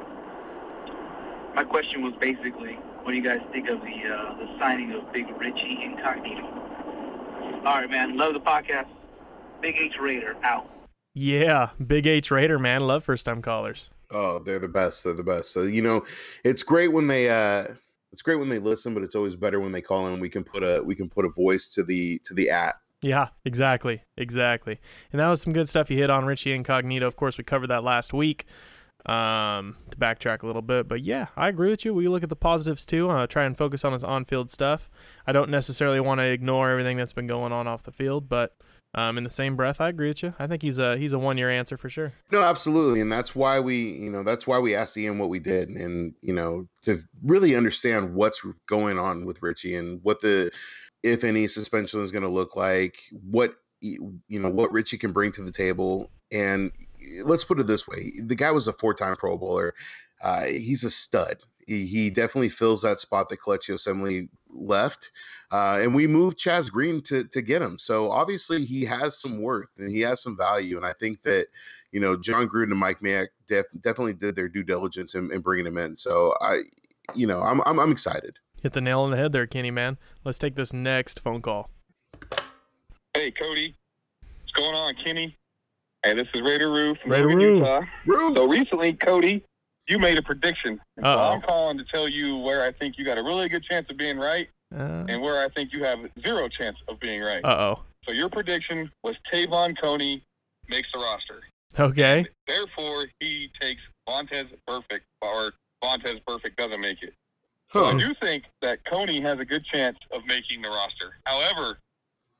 my 1.55 1.63
question 1.63 2.01
was 2.03 2.13
basically, 2.19 2.73
what 3.03 3.11
do 3.11 3.15
you 3.15 3.21
guys 3.23 3.39
think 3.51 3.69
of 3.69 3.79
the 3.81 4.13
uh, 4.13 4.35
the 4.37 4.47
signing 4.59 4.91
of 4.91 5.11
Big 5.13 5.27
Richie 5.39 5.79
Incognito? 5.83 6.43
All 7.65 7.79
right, 7.79 7.89
man. 7.89 8.17
Love 8.17 8.33
the 8.33 8.41
podcast. 8.41 8.87
Big 9.61 9.77
H 9.79 9.97
Raider 9.99 10.35
out. 10.43 10.69
Yeah, 11.13 11.69
Big 11.85 12.05
H 12.05 12.29
Raider, 12.31 12.59
man. 12.59 12.81
Love 12.81 13.03
first 13.05 13.25
time 13.25 13.41
callers. 13.41 13.89
Oh, 14.14 14.39
they're 14.39 14.59
the 14.59 14.68
best. 14.68 15.03
They're 15.03 15.14
the 15.14 15.24
best. 15.24 15.51
So 15.51 15.64
you 15.64 15.82
know, 15.82 16.05
it's 16.43 16.64
great 16.64 16.91
when 16.91 17.07
they 17.07 17.30
uh 17.30 17.68
it's 18.11 18.22
great 18.22 18.36
when 18.36 18.49
they 18.49 18.59
listen, 18.59 18.93
but 18.93 19.03
it's 19.03 19.16
always 19.16 19.36
better 19.36 19.59
when 19.59 19.72
they 19.72 19.82
call 19.82 20.07
in. 20.07 20.20
We 20.20 20.30
can 20.30 20.43
put 20.43 20.64
a 20.64 20.82
we 20.84 20.95
can 20.95 21.09
put 21.09 21.26
a 21.26 21.30
voice 21.30 21.68
to 21.70 21.84
the 21.84 22.20
to 22.26 22.34
the 22.34 22.49
at. 22.49 22.76
Yeah, 23.01 23.30
exactly. 23.43 24.03
Exactly. 24.18 24.80
And 25.11 25.20
that 25.20 25.28
was 25.28 25.41
some 25.41 25.51
good 25.51 25.68
stuff 25.68 25.91
you 25.91 25.97
hit 25.97 26.09
on 26.09 26.26
Richie 26.26 26.53
Incognito. 26.53 27.05
Of 27.05 27.18
course, 27.18 27.38
we 27.38 27.43
covered 27.43 27.68
that 27.68 27.84
last 27.84 28.14
week. 28.14 28.45
Um, 29.05 29.76
to 29.91 29.97
backtrack 29.97 30.43
a 30.43 30.47
little 30.47 30.61
bit, 30.61 30.88
but 30.88 31.01
yeah, 31.01 31.26
I 31.36 31.49
agree 31.49 31.70
with 31.70 31.84
you. 31.84 31.93
We 31.93 32.07
look 32.07 32.24
at 32.24 32.30
the 32.30 32.38
positives 32.38 32.86
too. 32.86 33.09
Uh, 33.09 33.28
try 33.28 33.43
and 33.43 33.57
focus 33.57 33.84
on 33.84 33.91
his 33.91 34.01
on-field 34.01 34.49
stuff. 34.49 34.89
I 35.28 35.34
don't 35.34 35.49
necessarily 35.49 35.99
want 35.99 36.22
to 36.22 36.28
ignore 36.28 36.70
everything 36.70 36.95
that's 36.95 37.11
been 37.11 37.28
going 37.28 37.51
on 37.51 37.68
off 37.68 37.84
the 37.84 37.91
field, 37.91 38.30
but 38.30 38.55
um, 38.95 39.17
in 39.17 39.23
the 39.23 39.29
same 39.29 39.55
breath, 39.55 39.81
I 39.81 39.89
agree 39.89 40.09
with 40.09 40.23
you. 40.23 40.33
I 40.37 40.47
think 40.47 40.61
he's 40.61 40.77
a 40.77 40.97
he's 40.97 41.13
a 41.13 41.19
one-year 41.19 41.49
answer 41.49 41.77
for 41.77 41.89
sure. 41.89 42.13
No, 42.31 42.41
absolutely, 42.41 43.01
and 43.01 43.11
that's 43.11 43.35
why 43.35 43.59
we, 43.59 43.75
you 43.75 44.09
know, 44.09 44.23
that's 44.23 44.45
why 44.45 44.59
we 44.59 44.75
asked 44.75 44.97
Ian 44.97 45.19
what 45.19 45.29
we 45.29 45.39
did, 45.39 45.69
and 45.69 46.13
you 46.21 46.33
know, 46.33 46.67
to 46.83 46.99
really 47.23 47.55
understand 47.55 48.13
what's 48.13 48.45
going 48.67 48.99
on 48.99 49.25
with 49.25 49.41
Richie 49.41 49.75
and 49.75 49.99
what 50.03 50.21
the, 50.21 50.51
if 51.01 51.23
any, 51.23 51.47
suspension 51.47 52.01
is 52.01 52.11
going 52.11 52.23
to 52.23 52.29
look 52.29 52.55
like, 52.55 52.99
what 53.11 53.55
you 53.81 54.13
know, 54.29 54.49
what 54.49 54.71
Richie 54.71 54.97
can 54.97 55.11
bring 55.11 55.31
to 55.31 55.41
the 55.41 55.51
table, 55.51 56.09
and 56.31 56.71
let's 57.23 57.43
put 57.43 57.59
it 57.59 57.67
this 57.67 57.87
way: 57.87 58.13
the 58.19 58.35
guy 58.35 58.51
was 58.51 58.67
a 58.67 58.73
four-time 58.73 59.15
Pro 59.15 59.37
Bowler. 59.37 59.73
Uh, 60.21 60.45
he's 60.45 60.85
a 60.85 60.89
stud. 60.89 61.37
He, 61.68 61.86
he 61.86 62.09
definitely 62.09 62.49
fills 62.49 62.82
that 62.82 62.99
spot 62.99 63.30
that 63.30 63.39
Kelechi 63.39 63.72
Osemele 63.72 64.30
left, 64.49 65.11
uh, 65.51 65.80
and 65.82 65.93
we 65.95 66.07
moved 66.07 66.39
Chaz 66.39 66.72
Green 66.72 67.01
to 67.03 67.24
to 67.26 67.41
get 67.41 67.61
him. 67.61 67.78
So 67.80 68.11
obviously 68.11 68.66
he 68.66 68.86
has 68.86 69.20
some 69.20 69.41
worth 69.41 69.70
and 69.78 69.89
he 69.89 70.01
has 70.01 70.22
some 70.22 70.38
value, 70.38 70.78
and 70.78 70.86
I 70.86 70.93
think 70.93 71.24
that 71.24 71.47
you 71.91 71.99
know 71.99 72.16
Jon 72.16 72.47
Gruden 72.47 72.72
and 72.72 72.80
Mike 72.80 72.99
Mayock 72.99 73.28
def- 73.47 73.66
definitely 73.82 74.14
did 74.14 74.36
their 74.36 74.49
due 74.49 74.64
diligence 74.64 75.16
in, 75.16 75.32
in 75.32 75.41
bringing 75.41 75.66
him 75.66 75.78
in. 75.78 75.95
So 75.95 76.34
I, 76.41 76.61
you 77.16 77.28
know, 77.28 77.41
I'm 77.41 77.61
I'm, 77.66 77.80
I'm 77.80 77.91
excited. 77.91 78.38
Hit 78.61 78.74
the 78.74 78.82
nail 78.82 79.01
on 79.01 79.11
the 79.11 79.18
head 79.18 79.34
there, 79.34 79.45
Kenny 79.45 79.72
man. 79.72 79.97
Let's 80.24 80.39
take 80.39 80.55
this 80.55 80.72
next 80.72 81.20
phone 81.20 81.41
call. 81.41 81.70
Hey, 83.14 83.30
Cody. 83.32 83.76
What's 84.41 84.53
going 84.53 84.76
on, 84.76 84.95
Kenny? 84.95 85.38
Hey, 86.03 86.14
this 86.16 86.28
is 86.34 86.41
Raider 86.41 86.70
Roo 86.70 86.95
from 86.95 87.11
Raider 87.11 87.30
Logan, 87.30 87.38
Roo. 87.38 87.57
Utah. 87.59 87.82
Roo. 88.05 88.36
So 88.36 88.47
recently, 88.47 88.93
Cody, 88.93 89.43
you 89.88 89.99
made 89.99 90.17
a 90.17 90.21
prediction. 90.21 90.79
So 90.99 91.05
I'm 91.05 91.41
calling 91.41 91.77
to 91.77 91.84
tell 91.84 92.07
you 92.07 92.38
where 92.38 92.63
I 92.63 92.71
think 92.71 92.97
you 92.97 93.05
got 93.05 93.17
a 93.17 93.23
really 93.23 93.49
good 93.49 93.63
chance 93.63 93.89
of 93.89 93.97
being 93.97 94.17
right 94.17 94.47
Uh 94.73 95.05
and 95.09 95.21
where 95.21 95.43
I 95.43 95.49
think 95.49 95.73
you 95.73 95.84
have 95.84 95.99
zero 96.25 96.47
chance 96.47 96.77
of 96.88 96.99
being 96.99 97.21
right. 97.21 97.41
oh. 97.43 97.79
So 98.05 98.11
your 98.11 98.29
prediction 98.29 98.91
was 99.03 99.15
Te'von 99.31 99.75
Coney 99.79 100.21
makes 100.67 100.91
the 100.91 100.99
roster. 100.99 101.41
Okay. 101.79 102.25
Therefore, 102.47 103.05
he 103.19 103.49
takes 103.59 103.81
Vontaze 104.07 104.49
Burfict, 104.69 105.01
or 105.21 105.53
Vontaze 105.84 106.21
Burfict 106.27 106.55
doesn't 106.57 106.81
make 106.81 107.01
it. 107.01 107.13
So 107.71 107.86
I 107.86 107.97
do 107.97 108.13
think 108.21 108.43
that 108.61 108.84
Coney 108.84 109.19
has 109.21 109.39
a 109.39 109.45
good 109.45 109.63
chance 109.65 109.97
of 110.11 110.25
making 110.27 110.61
the 110.61 110.69
roster. 110.69 111.15
However, 111.25 111.79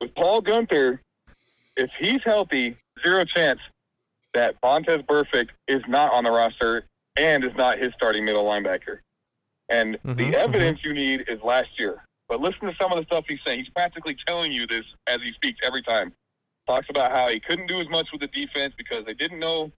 with 0.00 0.14
Paul 0.14 0.42
Guenther, 0.42 1.00
if 1.76 1.90
he's 1.98 2.22
healthy, 2.24 2.76
zero 3.02 3.24
chance 3.24 3.58
that 4.34 4.60
Vontaze 4.60 5.04
Burfict 5.06 5.48
is 5.66 5.82
not 5.88 6.12
on 6.12 6.24
the 6.24 6.30
roster 6.30 6.84
and 7.16 7.44
is 7.44 7.54
not 7.56 7.78
his 7.78 7.92
starting 7.94 8.24
middle 8.24 8.44
linebacker. 8.44 9.00
And 9.68 9.98
Mhm, 10.02 10.16
the 10.16 10.36
evidence 10.36 10.84
you 10.84 10.92
need 10.92 11.28
is 11.28 11.40
last 11.42 11.78
year. 11.78 12.04
But 12.28 12.40
listen 12.40 12.60
to 12.62 12.74
some 12.80 12.92
of 12.92 12.98
the 12.98 13.04
stuff 13.04 13.24
he's 13.28 13.38
saying. 13.46 13.60
He's 13.60 13.68
practically 13.70 14.16
telling 14.26 14.50
you 14.52 14.66
this 14.66 14.84
as 15.06 15.18
he 15.22 15.32
speaks 15.32 15.60
every 15.62 15.82
time. 15.82 16.14
Talks 16.66 16.88
about 16.88 17.12
how 17.12 17.28
he 17.28 17.38
couldn't 17.38 17.66
do 17.66 17.80
as 17.80 17.88
much 17.88 18.08
with 18.12 18.20
the 18.22 18.26
defense 18.28 18.74
because 18.76 19.04
they 19.04 19.14
didn't 19.14 19.38
know 19.38 19.70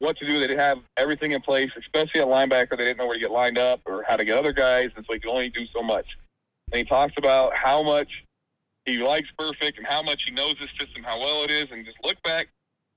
what 0.00 0.16
to 0.18 0.26
do. 0.26 0.34
They 0.40 0.48
didn't 0.48 0.60
have 0.60 0.80
everything 0.96 1.32
in 1.32 1.40
place, 1.40 1.70
especially 1.78 2.20
at 2.20 2.26
linebacker. 2.26 2.70
They 2.70 2.84
didn't 2.84 2.98
know 2.98 3.06
where 3.06 3.14
to 3.14 3.20
get 3.20 3.30
lined 3.30 3.58
up 3.58 3.80
or 3.86 4.02
how 4.06 4.16
to 4.16 4.24
get 4.24 4.36
other 4.36 4.52
guys, 4.52 4.90
and 4.96 5.06
so 5.06 5.14
he 5.14 5.20
could 5.20 5.30
only 5.30 5.48
do 5.48 5.66
so 5.72 5.82
much. 5.82 6.18
And 6.72 6.78
he 6.78 6.84
talks 6.84 7.14
about 7.16 7.54
how 7.56 7.82
much 7.82 8.24
he 8.84 8.98
likes 8.98 9.28
Burfict 9.38 9.78
and 9.78 9.86
how 9.86 10.02
much 10.02 10.24
he 10.24 10.32
knows 10.32 10.58
his 10.58 10.68
system, 10.78 11.04
how 11.04 11.18
well 11.18 11.44
it 11.44 11.50
is, 11.50 11.70
and 11.70 11.84
just 11.86 11.96
look 12.02 12.20
back 12.22 12.48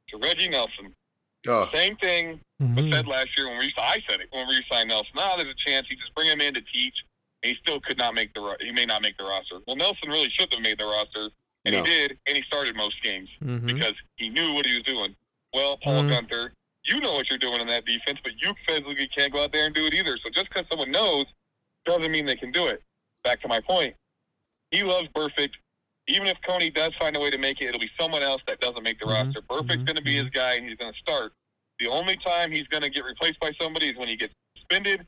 to 0.09 0.17
Reggie 0.17 0.49
Nelson. 0.49 0.93
Oh, 1.47 1.69
Same 1.71 1.95
thing 1.97 2.41
was 2.59 2.69
Mhm. 2.69 2.91
said 2.91 3.07
last 3.07 3.37
year 3.37 3.47
when 3.49 3.59
we 3.59 3.73
I 3.77 4.01
said 4.09 4.19
it 4.21 4.29
when 4.31 4.47
we 4.47 4.63
signed 4.71 4.89
Nelson. 4.89 5.11
Now 5.15 5.35
there's 5.35 5.49
a 5.51 5.53
chance 5.55 5.87
he 5.89 5.95
just 5.95 6.13
bring 6.15 6.27
him 6.27 6.41
in 6.41 6.53
to 6.55 6.61
teach, 6.61 7.03
and 7.43 7.51
he 7.55 7.57
still 7.61 7.79
could 7.79 7.97
not 7.97 8.15
make 8.15 8.33
the 8.33 8.57
he 8.61 8.71
may 8.71 8.85
not 8.85 9.01
make 9.01 9.17
the 9.17 9.23
roster. 9.25 9.59
Well, 9.67 9.75
Nelson 9.75 10.09
really 10.09 10.29
should 10.29 10.51
have 10.51 10.61
made 10.61 10.79
the 10.79 10.85
roster, 10.85 11.29
and 11.65 11.75
No. 11.75 11.83
he 11.83 11.89
did, 11.89 12.19
and 12.25 12.35
he 12.37 12.43
started 12.43 12.75
most 12.75 13.01
games 13.03 13.29
Mhm. 13.41 13.65
because 13.67 13.93
he 14.15 14.29
knew 14.29 14.53
what 14.53 14.65
he 14.65 14.73
was 14.73 14.83
doing. 14.83 15.15
Well, 15.53 15.77
Paul 15.77 16.01
Mhm. 16.03 16.11
Guenther, 16.11 16.51
you 16.85 16.99
know 16.99 17.13
what 17.13 17.29
you're 17.29 17.39
doing 17.39 17.61
in 17.61 17.67
that 17.67 17.85
defense, 17.85 18.19
but 18.23 18.41
you 18.41 18.53
physically 18.67 19.07
can't 19.07 19.31
go 19.31 19.43
out 19.43 19.51
there 19.51 19.65
and 19.65 19.75
do 19.75 19.85
it 19.85 19.93
either. 19.93 20.17
So 20.23 20.29
just 20.29 20.47
because 20.49 20.65
someone 20.69 20.91
knows 20.91 21.25
doesn't 21.85 22.11
mean 22.11 22.25
they 22.25 22.35
can 22.35 22.51
do 22.51 22.67
it. 22.67 22.81
Back 23.23 23.41
to 23.41 23.47
my 23.47 23.59
point, 23.59 23.95
he 24.71 24.83
loves 24.83 25.07
Burfict. 25.09 25.53
Even 26.07 26.27
if 26.27 26.41
Coney 26.41 26.69
does 26.69 26.93
find 26.95 27.15
a 27.17 27.19
way 27.19 27.29
to 27.29 27.37
make 27.37 27.61
it, 27.61 27.65
it'll 27.67 27.79
be 27.81 27.91
someone 27.99 28.23
else 28.23 28.41
that 28.47 28.59
doesn't 28.61 28.83
make 28.83 28.99
the 28.99 29.05
Mhm. 29.05 29.25
roster. 29.25 29.41
Burfict's 29.41 29.83
Mhm. 29.83 29.85
going 29.85 29.95
to 29.97 30.01
be 30.01 30.15
his 30.15 30.29
guy, 30.29 30.55
and 30.55 30.67
he's 30.67 30.77
going 30.77 30.93
to 30.93 30.99
start. 30.99 31.33
The 31.79 31.87
only 31.87 32.17
time 32.17 32.51
he's 32.51 32.67
going 32.67 32.83
to 32.83 32.89
get 32.89 33.03
replaced 33.03 33.39
by 33.39 33.51
somebody 33.59 33.87
is 33.87 33.97
when 33.97 34.07
he 34.07 34.15
gets 34.15 34.33
suspended 34.55 35.05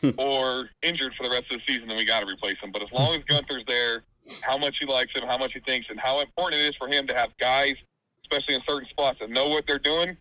hmm. 0.00 0.10
or 0.18 0.70
injured 0.82 1.14
for 1.16 1.24
the 1.24 1.30
rest 1.30 1.44
of 1.50 1.58
the 1.58 1.62
season, 1.66 1.88
then 1.88 1.96
we 1.96 2.04
got 2.04 2.20
to 2.20 2.26
replace 2.26 2.56
him. 2.62 2.70
But 2.72 2.82
as 2.82 2.88
long 2.92 3.14
as 3.14 3.20
Guenther's 3.24 3.64
there, 3.66 4.02
how 4.42 4.56
much 4.56 4.78
he 4.78 4.86
likes 4.86 5.14
him, 5.14 5.26
how 5.26 5.38
much 5.38 5.52
he 5.52 5.60
thinks, 5.60 5.88
and 5.90 5.98
how 5.98 6.20
important 6.20 6.62
it 6.62 6.66
is 6.66 6.76
for 6.76 6.88
him 6.88 7.06
to 7.08 7.14
have 7.14 7.30
guys, 7.38 7.74
especially 8.24 8.54
in 8.54 8.60
certain 8.68 8.88
spots, 8.88 9.18
that 9.20 9.30
know 9.30 9.48
what 9.48 9.64
they're 9.66 9.78
doing, 9.78 10.16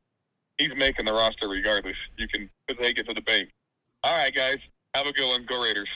he's 0.58 0.76
making 0.76 1.06
the 1.06 1.14
roster 1.14 1.48
regardless. 1.48 1.96
You 2.18 2.28
can 2.28 2.50
take 2.82 2.98
it 2.98 3.08
to 3.08 3.14
the 3.14 3.22
bank. 3.22 3.50
All 4.04 4.18
right, 4.18 4.34
guys. 4.34 4.58
Have 4.96 5.08
a 5.08 5.14
good 5.14 5.28
one. 5.28 5.46
Go 5.46 5.64
Raiders. 5.64 5.90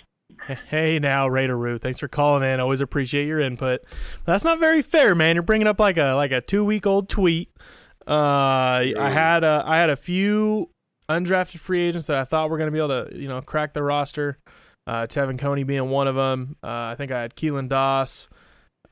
Hey 0.70 1.00
now, 1.00 1.28
Raider 1.28 1.58
Root. 1.58 1.82
Thanks 1.82 2.00
for 2.00 2.08
calling 2.08 2.44
in. 2.44 2.60
Always 2.60 2.82
appreciate 2.82 3.28
your 3.28 3.40
input. 3.40 3.82
That's 4.26 4.44
not 4.44 4.60
very 4.60 4.82
fair, 4.82 5.14
man. 5.16 5.36
You're 5.36 5.44
bringing 5.44 5.68
up 5.68 5.80
like 5.80 5.98
a 5.98 6.14
like 6.14 6.32
a 6.32 6.42
two 6.42 6.66
week 6.66 6.86
old 6.86 7.10
tweet. 7.10 7.50
Uh, 8.08 8.94
I 8.98 9.10
had 9.12 9.44
a 9.44 9.64
I 9.66 9.78
had 9.78 9.90
a 9.90 9.96
few 9.96 10.70
undrafted 11.10 11.60
free 11.60 11.82
agents 11.82 12.08
that 12.08 12.18
I 12.18 12.24
thought 12.24 12.50
were 12.50 12.58
going 12.58 12.68
to 12.68 12.72
be 12.72 12.80
able 12.80 13.06
to 13.06 13.18
you 13.18 13.28
know 13.28 13.42
crack 13.42 13.74
the 13.74 13.84
roster. 13.84 14.38
Uh, 14.88 15.08
Te'von 15.08 15.40
Coney 15.40 15.64
being 15.64 15.90
one 15.90 16.08
of 16.08 16.16
them. 16.16 16.58
Uh, 16.64 16.68
I 16.68 16.96
think 16.96 17.12
I 17.12 17.22
had 17.22 17.36
Keelan 17.36 17.70
Doss. 17.70 18.30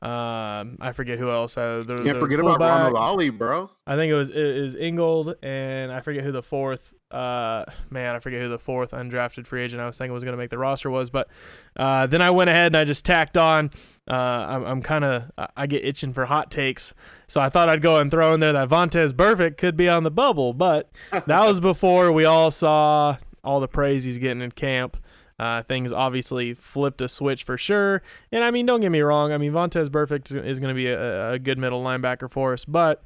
Um, 0.02 0.76
I 0.80 0.92
forget 0.92 1.18
who 1.18 1.30
else. 1.30 1.56
Uh, 1.56 1.82
the, 1.86 2.02
can't 2.02 2.14
the 2.14 2.20
forget 2.20 2.38
about 2.38 2.58
fullback. 2.58 2.78
Ronald 2.78 2.96
Ollie, 2.96 3.30
bro. 3.30 3.70
I 3.86 3.96
think 3.96 4.10
it 4.10 4.14
was 4.14 4.28
it 4.28 4.60
was 4.60 4.74
Ingold 4.74 5.36
and 5.42 5.90
I 5.90 6.00
forget 6.00 6.24
who 6.24 6.32
the 6.32 6.42
fourth 6.42 6.92
uh 7.10 7.64
man 7.90 8.14
I 8.14 8.18
forget 8.18 8.40
who 8.40 8.48
the 8.48 8.58
fourth 8.58 8.90
undrafted 8.90 9.46
free 9.46 9.62
agent 9.62 9.80
I 9.80 9.86
was 9.86 9.96
thinking 9.96 10.12
was 10.12 10.24
going 10.24 10.32
to 10.32 10.38
make 10.38 10.50
the 10.50 10.58
roster 10.58 10.90
was 10.90 11.10
but 11.10 11.28
uh 11.76 12.06
then 12.06 12.20
I 12.20 12.30
went 12.30 12.50
ahead 12.50 12.66
and 12.66 12.76
I 12.76 12.84
just 12.84 13.04
tacked 13.04 13.38
on 13.38 13.70
uh 14.08 14.12
I'm, 14.14 14.64
I'm 14.64 14.82
kind 14.82 15.04
of 15.04 15.30
I 15.56 15.66
get 15.66 15.84
itching 15.84 16.12
for 16.12 16.26
hot 16.26 16.50
takes 16.50 16.94
so 17.26 17.40
I 17.40 17.48
thought 17.48 17.68
I'd 17.68 17.82
go 17.82 17.98
and 17.98 18.10
throw 18.10 18.34
in 18.34 18.40
there 18.40 18.52
that 18.52 18.68
Vontaze 18.68 19.12
Burfict 19.12 19.56
could 19.56 19.76
be 19.76 19.88
on 19.88 20.04
the 20.04 20.10
bubble 20.10 20.52
but 20.52 20.90
that 21.10 21.46
was 21.46 21.60
before 21.60 22.12
we 22.12 22.24
all 22.24 22.50
saw 22.50 23.16
all 23.42 23.60
the 23.60 23.68
praise 23.68 24.04
he's 24.04 24.18
getting 24.18 24.42
in 24.42 24.50
camp 24.50 24.96
uh, 25.38 25.62
things 25.62 25.92
obviously 25.92 26.54
flipped 26.54 27.00
a 27.00 27.08
switch 27.08 27.42
for 27.42 27.58
sure. 27.58 28.02
And 28.30 28.44
I 28.44 28.50
mean, 28.50 28.66
don't 28.66 28.80
get 28.80 28.90
me 28.90 29.00
wrong. 29.00 29.32
I 29.32 29.38
mean, 29.38 29.52
Vontaze 29.52 29.88
Burfict 29.88 30.30
is 30.30 30.60
going 30.60 30.68
to 30.68 30.76
be 30.76 30.86
a, 30.86 31.32
a 31.32 31.38
good 31.40 31.58
middle 31.58 31.82
linebacker 31.82 32.30
for 32.30 32.52
us, 32.52 32.64
but 32.64 33.02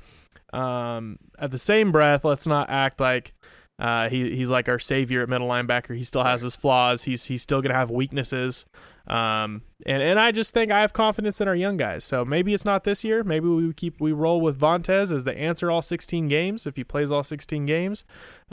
um, 0.52 1.18
at 1.38 1.50
the 1.50 1.58
same 1.58 1.92
breath, 1.92 2.24
let's 2.24 2.46
not 2.46 2.70
act 2.70 3.00
like 3.00 3.32
uh, 3.78 4.08
he 4.08 4.34
he's 4.34 4.50
like 4.50 4.68
our 4.68 4.78
savior 4.78 5.22
at 5.22 5.28
middle 5.28 5.48
linebacker. 5.48 5.96
He 5.96 6.04
still 6.04 6.24
has 6.24 6.42
his 6.42 6.56
flaws. 6.56 7.04
He's 7.04 7.26
he's 7.26 7.42
still 7.42 7.62
gonna 7.62 7.74
have 7.74 7.90
weaknesses. 7.90 8.66
Um, 9.08 9.62
and, 9.86 10.02
and 10.02 10.20
I 10.20 10.32
just 10.32 10.52
think 10.52 10.70
I 10.70 10.82
have 10.82 10.92
confidence 10.92 11.40
in 11.40 11.48
our 11.48 11.54
young 11.54 11.76
guys. 11.78 12.04
So 12.04 12.24
maybe 12.24 12.52
it's 12.52 12.64
not 12.64 12.84
this 12.84 13.04
year. 13.04 13.24
Maybe 13.24 13.48
we 13.48 13.72
keep 13.72 14.00
we 14.00 14.12
roll 14.12 14.40
with 14.40 14.58
Vontaze 14.58 15.10
as 15.10 15.24
the 15.24 15.36
answer 15.36 15.70
all 15.70 15.80
16 15.80 16.28
games 16.28 16.66
if 16.66 16.76
he 16.76 16.84
plays 16.84 17.10
all 17.10 17.24
16 17.24 17.64
games. 17.64 18.04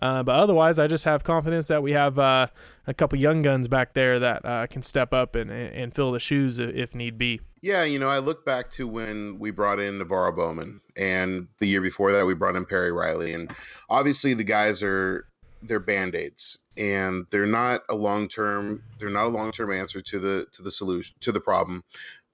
Uh, 0.01 0.23
but 0.23 0.35
otherwise, 0.35 0.79
I 0.79 0.87
just 0.87 1.03
have 1.03 1.23
confidence 1.23 1.67
that 1.67 1.83
we 1.83 1.91
have 1.91 2.17
uh, 2.17 2.47
a 2.87 2.93
couple 2.93 3.19
young 3.19 3.41
guns 3.41 3.67
back 3.67 3.93
there 3.93 4.17
that 4.19 4.45
uh, 4.45 4.67
can 4.67 4.81
step 4.81 5.13
up 5.13 5.35
and, 5.35 5.51
and 5.51 5.93
fill 5.93 6.11
the 6.11 6.19
shoes 6.19 6.57
if 6.59 6.95
need 6.95 7.17
be. 7.17 7.41
Yeah, 7.61 7.83
you 7.83 7.97
know, 7.97 8.09
I 8.09 8.19
look 8.19 8.45
back 8.45 8.69
to 8.71 8.87
when 8.87 9.39
we 9.39 9.49
brought 9.49 9.79
in 9.79 9.99
NaVorro 9.99 10.35
Bowman, 10.35 10.81
and 10.95 11.47
the 11.59 11.65
year 11.65 11.81
before 11.81 12.11
that 12.11 12.25
we 12.25 12.35
brought 12.35 12.55
in 12.55 12.63
Perry 12.63 12.91
Riley, 12.91 13.33
and 13.33 13.51
obviously 13.89 14.35
the 14.35 14.43
guys 14.43 14.83
are 14.83 15.27
they're 15.67 15.79
band-aids 15.79 16.59
and 16.77 17.25
they're 17.31 17.45
not 17.45 17.81
a 17.89 17.95
long-term 17.95 18.83
they're 18.99 19.09
not 19.09 19.25
a 19.25 19.29
long-term 19.29 19.71
answer 19.71 20.01
to 20.01 20.19
the 20.19 20.45
to 20.51 20.61
the 20.61 20.71
solution 20.71 21.15
to 21.21 21.31
the 21.31 21.39
problem 21.39 21.83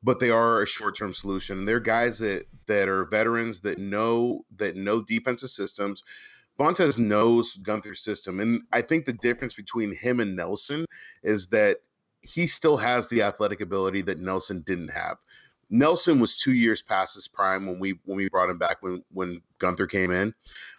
but 0.04 0.20
they 0.20 0.30
are 0.30 0.62
a 0.62 0.68
short-term 0.68 1.14
solution. 1.14 1.60
And 1.60 1.68
they're 1.68 1.80
guys 1.80 2.20
that 2.20 2.46
that 2.68 2.90
are 2.90 3.06
veterans 3.06 3.60
that 3.62 3.78
know 3.78 4.46
that 4.58 4.76
know 4.76 5.02
defensive 5.02 5.50
systems. 5.50 6.04
Vontaze 6.60 7.00
knows 7.00 7.58
Guenther's 7.64 8.02
system 8.02 8.40
and 8.40 8.62
I 8.72 8.82
think 8.82 9.06
the 9.06 9.14
difference 9.14 9.56
between 9.56 9.96
him 9.96 10.20
and 10.20 10.36
Nelson 10.36 10.86
is 11.24 11.48
that 11.48 11.78
he 12.22 12.46
still 12.46 12.78
has 12.78 13.10
the 13.10 13.24
athletic 13.24 13.62
ability 13.62 14.02
that 14.04 14.20
Nelson 14.20 14.64
didn't 14.68 14.90
have 14.90 15.18
Nelson 15.72 16.20
was 16.20 16.38
two 16.38 16.54
years 16.54 16.82
past 16.82 17.16
his 17.16 17.30
prime 17.30 17.66
when 17.66 17.80
we 17.80 17.98
when 18.06 18.18
we 18.18 18.30
brought 18.30 18.50
him 18.50 18.58
back 18.58 18.78
when 18.82 19.02
when 19.14 19.42
Guenther 19.60 19.90
came 19.90 20.12
in. 20.12 20.34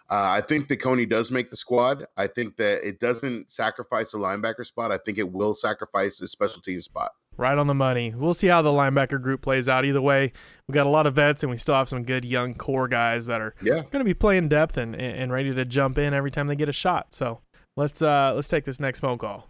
Uh, 0.09 0.29
I 0.29 0.41
think 0.41 0.67
that 0.67 0.77
Coney 0.77 1.07
does 1.07 1.31
make 1.31 1.49
the 1.49 1.57
squad. 1.57 2.05
I 2.15 2.27
think 2.27 2.55
that 2.57 2.87
it 2.87 2.99
doesn't 2.99 3.51
sacrifice 3.51 4.11
the 4.11 4.19
linebacker 4.19 4.65
spot. 4.65 4.91
I 4.91 4.97
think 4.97 5.17
it 5.17 5.29
will 5.29 5.55
sacrifice 5.55 6.19
the 6.19 6.27
special 6.27 6.61
team 6.61 6.79
spot. 6.81 7.11
Right 7.35 7.57
on 7.57 7.65
the 7.65 7.73
money. 7.73 8.13
We'll 8.15 8.35
see 8.35 8.45
how 8.45 8.61
the 8.61 8.69
linebacker 8.69 9.19
group 9.19 9.41
plays 9.41 9.67
out. 9.67 9.85
Either 9.85 10.01
way, 10.01 10.31
we 10.67 10.73
got 10.73 10.85
a 10.85 10.89
lot 10.89 11.07
of 11.07 11.15
vets 11.15 11.41
and 11.41 11.49
we 11.49 11.57
still 11.57 11.73
have 11.73 11.89
some 11.89 12.03
good 12.03 12.23
young 12.23 12.53
core 12.53 12.87
guys 12.87 13.25
that 13.25 13.41
are 13.41 13.55
yeah. 13.63 13.81
going 13.89 13.99
to 13.99 14.03
be 14.03 14.13
playing 14.13 14.49
depth 14.49 14.77
and, 14.77 14.95
and 14.95 15.31
ready 15.31 15.51
to 15.51 15.65
jump 15.65 15.97
in 15.97 16.13
every 16.13 16.29
time 16.29 16.45
they 16.45 16.55
get 16.55 16.69
a 16.69 16.73
shot. 16.73 17.11
So 17.15 17.41
let's 17.75 18.03
uh 18.03 18.33
let's 18.35 18.47
take 18.47 18.65
this 18.65 18.79
next 18.79 18.99
phone 18.99 19.17
call. 19.17 19.49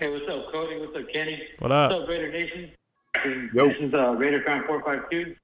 Hey, 0.00 0.10
what's 0.10 0.28
up, 0.28 0.52
Cody? 0.52 0.80
What's 0.80 0.96
up, 0.96 1.08
Kenny? 1.12 1.40
What 1.60 1.70
up? 1.70 1.92
What's 1.92 2.02
up, 2.02 2.08
Raider 2.08 2.32
Nation? 2.32 2.72
This 3.24 3.76
is 3.78 3.94
uh, 3.94 4.12
Raider 4.12 4.42
Fan 4.42 4.64
452 4.64 5.36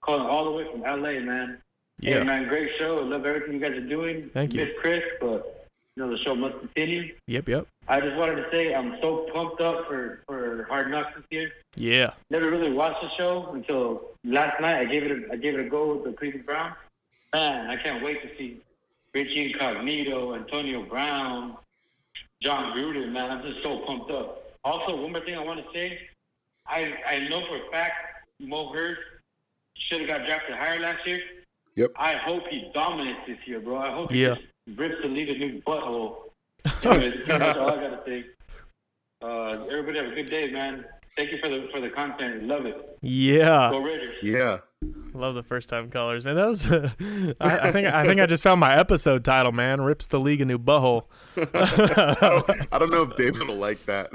calling 0.00 0.26
all 0.26 0.44
the 0.44 0.50
way 0.50 0.70
from 0.70 0.82
LA, 0.82 1.20
man. 1.20 1.58
Yeah. 2.00 2.18
Hey, 2.18 2.24
man, 2.24 2.48
great 2.48 2.74
show. 2.76 2.98
I 2.98 3.02
love 3.02 3.26
everything 3.26 3.54
you 3.54 3.60
guys 3.60 3.72
are 3.72 3.80
doing. 3.80 4.30
Thank 4.34 4.54
you. 4.54 4.64
Miss 4.64 4.70
Chris, 4.80 5.02
but 5.20 5.68
you 5.96 6.02
know 6.02 6.10
the 6.10 6.18
show 6.18 6.34
must 6.34 6.58
continue. 6.58 7.14
Yep, 7.26 7.48
yep. 7.48 7.66
I 7.88 8.00
just 8.00 8.16
wanted 8.16 8.36
to 8.36 8.48
say 8.52 8.74
I'm 8.74 8.96
so 9.00 9.28
pumped 9.32 9.60
up 9.62 9.86
for 9.86 10.20
for 10.26 10.64
Hard 10.68 10.90
Knocks 10.90 11.14
this 11.16 11.24
year. 11.30 11.52
Yeah. 11.74 12.10
Never 12.30 12.50
really 12.50 12.72
watched 12.72 13.00
the 13.02 13.08
show 13.10 13.50
until 13.54 14.10
last 14.24 14.60
night. 14.60 14.76
I 14.76 14.84
gave 14.84 15.04
it 15.04 15.10
a, 15.10 15.32
I 15.32 15.36
gave 15.36 15.54
it 15.54 15.60
a 15.60 15.68
go 15.68 15.94
with 15.94 16.04
the 16.04 16.12
Cleveland 16.12 16.46
Browns. 16.46 16.74
Man, 17.32 17.70
I 17.70 17.76
can't 17.76 18.04
wait 18.04 18.22
to 18.22 18.36
see 18.36 18.60
Richie 19.14 19.52
Incognito, 19.52 20.34
Antonio 20.34 20.82
Brown, 20.82 21.56
Jon 22.42 22.76
Gruden. 22.76 23.12
Man, 23.12 23.30
I'm 23.30 23.42
just 23.42 23.62
so 23.62 23.78
pumped 23.80 24.10
up. 24.10 24.58
Also, 24.64 25.00
one 25.00 25.12
more 25.12 25.20
thing 25.22 25.36
I 25.36 25.44
want 25.44 25.64
to 25.64 25.78
say. 25.78 26.05
I 26.68 26.94
I 27.06 27.28
know 27.28 27.40
for 27.46 27.56
a 27.56 27.70
fact 27.70 27.94
Mo 28.40 28.72
Hurst 28.72 29.00
should 29.76 30.00
have 30.00 30.08
got 30.08 30.26
drafted 30.26 30.54
higher 30.56 30.80
last 30.80 31.06
year. 31.06 31.20
Yep. 31.76 31.92
I 31.96 32.14
hope 32.14 32.44
he 32.48 32.70
dominates 32.74 33.20
this 33.26 33.38
year, 33.46 33.60
bro. 33.60 33.76
I 33.78 33.90
hope 33.90 34.10
he 34.10 34.22
Yeah. 34.22 34.34
just 34.36 34.78
rips 34.78 34.96
the 35.02 35.08
league 35.08 35.28
a 35.28 35.38
new 35.38 35.60
butthole. 35.62 36.30
Anyways, 36.82 37.26
that's 37.26 37.58
all 37.58 37.70
I 37.70 37.76
gotta 37.76 38.02
say. 38.06 38.24
Uh, 39.22 39.64
everybody 39.70 39.98
have 39.98 40.12
a 40.12 40.14
good 40.14 40.28
day, 40.30 40.50
man. 40.50 40.84
Thank 41.16 41.32
you 41.32 41.38
for 41.38 41.48
the 41.48 41.68
for 41.72 41.80
the 41.80 41.90
content. 41.90 42.44
Love 42.44 42.66
it. 42.66 42.98
Yeah. 43.02 43.70
Go 43.70 43.82
Raiders. 43.82 44.16
Yeah. 44.22 44.58
Love 45.14 45.34
the 45.34 45.42
first 45.42 45.70
time 45.70 45.88
callers, 45.90 46.24
man. 46.24 46.36
That 46.36 46.48
was, 46.48 46.70
I, 47.40 47.68
I 47.68 47.72
think, 47.72 47.86
I 47.88 48.06
think 48.06 48.20
I 48.20 48.26
just 48.26 48.42
found 48.42 48.60
my 48.60 48.76
episode 48.76 49.24
title, 49.24 49.50
man. 49.52 49.80
Rips 49.80 50.06
the 50.08 50.20
league 50.20 50.42
a 50.42 50.44
new 50.44 50.58
butthole. 50.58 51.04
I 51.36 52.78
don't 52.78 52.90
know 52.90 53.02
if 53.04 53.16
David 53.16 53.48
will 53.48 53.56
like 53.56 53.78
that. 53.86 54.10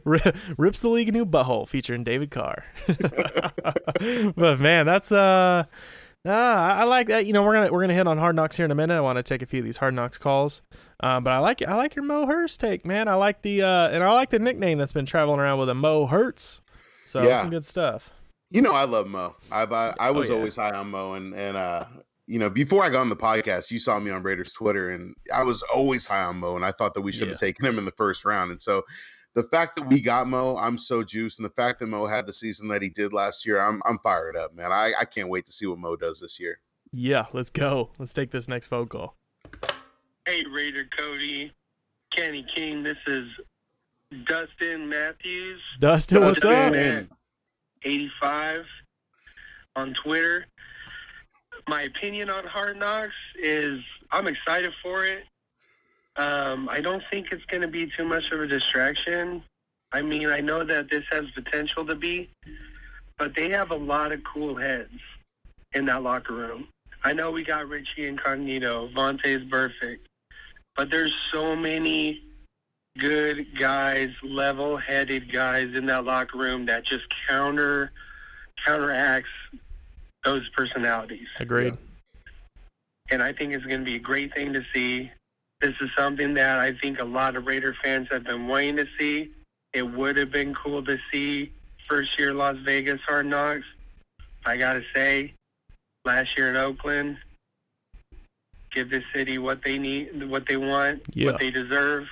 Ri- 0.04 0.32
Rips 0.56 0.80
the 0.80 0.88
league 0.88 1.10
a 1.10 1.12
new 1.12 1.26
butthole, 1.26 1.68
featuring 1.68 2.02
David 2.04 2.30
Carr. 2.30 2.64
but 4.34 4.58
man, 4.58 4.86
that's 4.86 5.12
uh, 5.12 5.64
ah, 6.26 6.76
I 6.80 6.84
like 6.84 7.08
that. 7.08 7.26
You 7.26 7.34
know, 7.34 7.42
we're 7.42 7.54
gonna 7.54 7.70
we're 7.72 7.82
gonna 7.82 7.92
hit 7.94 8.06
on 8.06 8.16
Hard 8.16 8.34
Knocks 8.36 8.56
here 8.56 8.64
in 8.64 8.70
a 8.70 8.74
minute. 8.74 8.96
I 8.96 9.00
want 9.02 9.18
to 9.18 9.22
take 9.22 9.42
a 9.42 9.46
few 9.46 9.58
of 9.58 9.66
these 9.66 9.76
Hard 9.76 9.92
Knocks 9.92 10.16
calls. 10.16 10.62
Uh, 11.00 11.20
but 11.20 11.30
I 11.34 11.38
like 11.38 11.60
I 11.62 11.74
like 11.74 11.94
your 11.94 12.04
Mo 12.06 12.26
Hurst 12.26 12.60
take, 12.60 12.86
man. 12.86 13.08
I 13.08 13.14
like 13.14 13.42
the 13.42 13.60
uh, 13.62 13.88
and 13.90 14.02
I 14.02 14.10
like 14.14 14.30
the 14.30 14.38
nickname 14.38 14.78
that's 14.78 14.92
been 14.92 15.06
traveling 15.06 15.38
around 15.40 15.58
with 15.58 15.68
a 15.68 15.74
Mo 15.74 16.06
Hurts. 16.06 16.62
So 17.04 17.22
Yeah. 17.22 17.42
some 17.42 17.50
good 17.50 17.66
stuff. 17.66 18.10
You 18.50 18.62
know, 18.62 18.72
I 18.72 18.84
love 18.84 19.06
Mo. 19.06 19.36
I've, 19.52 19.72
I 19.72 19.94
I 20.00 20.10
was 20.10 20.30
Oh, 20.30 20.32
yeah. 20.32 20.38
always 20.38 20.56
high 20.56 20.70
on 20.74 20.90
Mo, 20.90 21.14
and 21.14 21.34
and 21.34 21.56
uh, 21.56 21.84
you 22.26 22.38
know, 22.38 22.48
before 22.50 22.82
I 22.84 22.88
got 22.90 23.00
on 23.02 23.08
the 23.08 23.16
podcast, 23.16 23.70
you 23.70 23.78
saw 23.78 23.98
me 23.98 24.10
on 24.10 24.22
Raiders 24.22 24.52
Twitter, 24.52 24.90
and 24.90 25.14
I 25.34 25.42
was 25.44 25.62
always 25.64 26.06
high 26.06 26.22
on 26.24 26.36
Mo, 26.38 26.56
and 26.56 26.64
I 26.64 26.72
thought 26.72 26.94
that 26.94 27.00
we 27.02 27.12
should 27.12 27.28
have 27.28 27.38
taken 27.38 27.64
him 27.66 27.78
in 27.78 27.84
the 27.84 27.90
first 27.92 28.24
round. 28.24 28.50
And 28.50 28.60
so, 28.60 28.84
the 29.34 29.42
fact 29.42 29.76
that 29.76 29.82
we 29.88 30.00
got 30.00 30.26
Mo, 30.28 30.56
I'm 30.56 30.78
so 30.78 31.02
juiced, 31.02 31.38
and 31.38 31.44
the 31.46 31.52
fact 31.52 31.78
that 31.80 31.86
Mo 31.88 32.06
had 32.06 32.26
the 32.26 32.32
season 32.32 32.68
that 32.68 32.80
he 32.82 32.88
did 32.88 33.12
last 33.12 33.44
year, 33.46 33.60
I'm 33.60 33.82
I'm 33.84 33.98
fired 33.98 34.36
up, 34.36 34.54
man. 34.54 34.72
I 34.72 34.94
I 34.98 35.04
can't 35.04 35.28
wait 35.28 35.44
to 35.46 35.52
see 35.52 35.66
what 35.66 35.78
Mo 35.78 35.96
does 35.96 36.20
this 36.20 36.40
year. 36.40 36.58
Yeah, 36.90 37.26
let's 37.34 37.50
go. 37.50 37.90
Let's 37.98 38.14
take 38.14 38.30
this 38.30 38.48
next 38.48 38.68
phone 38.68 38.88
call. 38.88 39.14
Hey, 40.26 40.42
Raider 40.50 40.86
Cody, 40.96 41.52
Kenny 42.10 42.46
King. 42.54 42.82
This 42.82 42.96
is 43.06 43.26
Dustin 44.24 44.88
Matthews. 44.88 45.60
Dustin, 45.80 46.22
what's 46.22 46.42
up? 46.44 46.50
Dustin 46.72 46.74
at 46.74 47.06
85 47.82 48.64
on 49.76 49.94
Twitter. 49.94 50.46
My 51.68 51.82
opinion 51.82 52.30
on 52.30 52.44
Hard 52.46 52.78
Knocks 52.78 53.14
is 53.40 53.80
I'm 54.10 54.26
excited 54.26 54.72
for 54.82 55.04
it. 55.04 55.24
Um, 56.16 56.68
I 56.70 56.80
don't 56.80 57.02
think 57.12 57.32
it's 57.32 57.44
going 57.44 57.62
to 57.62 57.68
be 57.68 57.86
too 57.86 58.04
much 58.04 58.30
of 58.32 58.40
a 58.40 58.46
distraction. 58.46 59.42
I 59.92 60.02
mean, 60.02 60.28
I 60.28 60.40
know 60.40 60.64
that 60.64 60.90
this 60.90 61.04
has 61.10 61.30
potential 61.30 61.86
to 61.86 61.94
be, 61.94 62.30
but 63.16 63.34
they 63.34 63.50
have 63.50 63.70
a 63.70 63.76
lot 63.76 64.12
of 64.12 64.22
cool 64.24 64.56
heads 64.56 65.00
in 65.74 65.84
that 65.86 66.02
locker 66.02 66.34
room. 66.34 66.68
I 67.04 67.12
know 67.12 67.30
we 67.30 67.44
got 67.44 67.68
Richie 67.68 68.06
Incognito, 68.06 68.88
Vontaze 68.94 69.48
Burfict, 69.48 70.00
but 70.74 70.90
there's 70.90 71.14
so 71.32 71.54
many 71.54 72.22
good 72.98 73.46
guys, 73.58 74.10
level-headed 74.22 75.32
guys 75.32 75.68
in 75.74 75.86
that 75.86 76.04
locker 76.04 76.36
room 76.38 76.66
that 76.66 76.84
just 76.84 77.04
counter 77.28 77.92
counteracts 78.66 79.30
those 80.24 80.48
personalities. 80.50 81.28
Agreed. 81.38 81.74
And 83.10 83.22
I 83.22 83.32
think 83.32 83.54
it's 83.54 83.64
going 83.64 83.80
to 83.80 83.84
be 83.84 83.94
a 83.94 84.00
great 84.00 84.34
thing 84.34 84.52
to 84.52 84.62
see. 84.74 85.10
This 85.60 85.74
is 85.80 85.90
something 85.96 86.34
that 86.34 86.58
I 86.58 86.72
think 86.72 87.00
a 87.00 87.04
lot 87.04 87.36
of 87.36 87.46
Raider 87.46 87.74
fans 87.82 88.08
have 88.10 88.24
been 88.24 88.46
waiting 88.48 88.76
to 88.76 88.86
see. 88.98 89.30
It 89.72 89.82
would 89.82 90.18
have 90.18 90.30
been 90.30 90.54
cool 90.54 90.84
to 90.84 90.98
see 91.10 91.52
first 91.88 92.18
year 92.18 92.34
Las 92.34 92.56
Vegas 92.64 93.00
Hard 93.06 93.26
Knocks. 93.26 93.64
I 94.44 94.56
got 94.56 94.74
to 94.74 94.82
say, 94.94 95.34
last 96.04 96.36
year 96.36 96.50
in 96.50 96.56
Oakland, 96.56 97.18
give 98.72 98.90
the 98.90 99.02
city 99.14 99.38
what 99.38 99.62
they 99.64 99.78
need, 99.78 100.28
what 100.28 100.46
they 100.46 100.56
want, 100.56 101.02
Yeah. 101.14 101.32
what 101.32 101.40
they 101.40 101.50
deserve. 101.50 102.06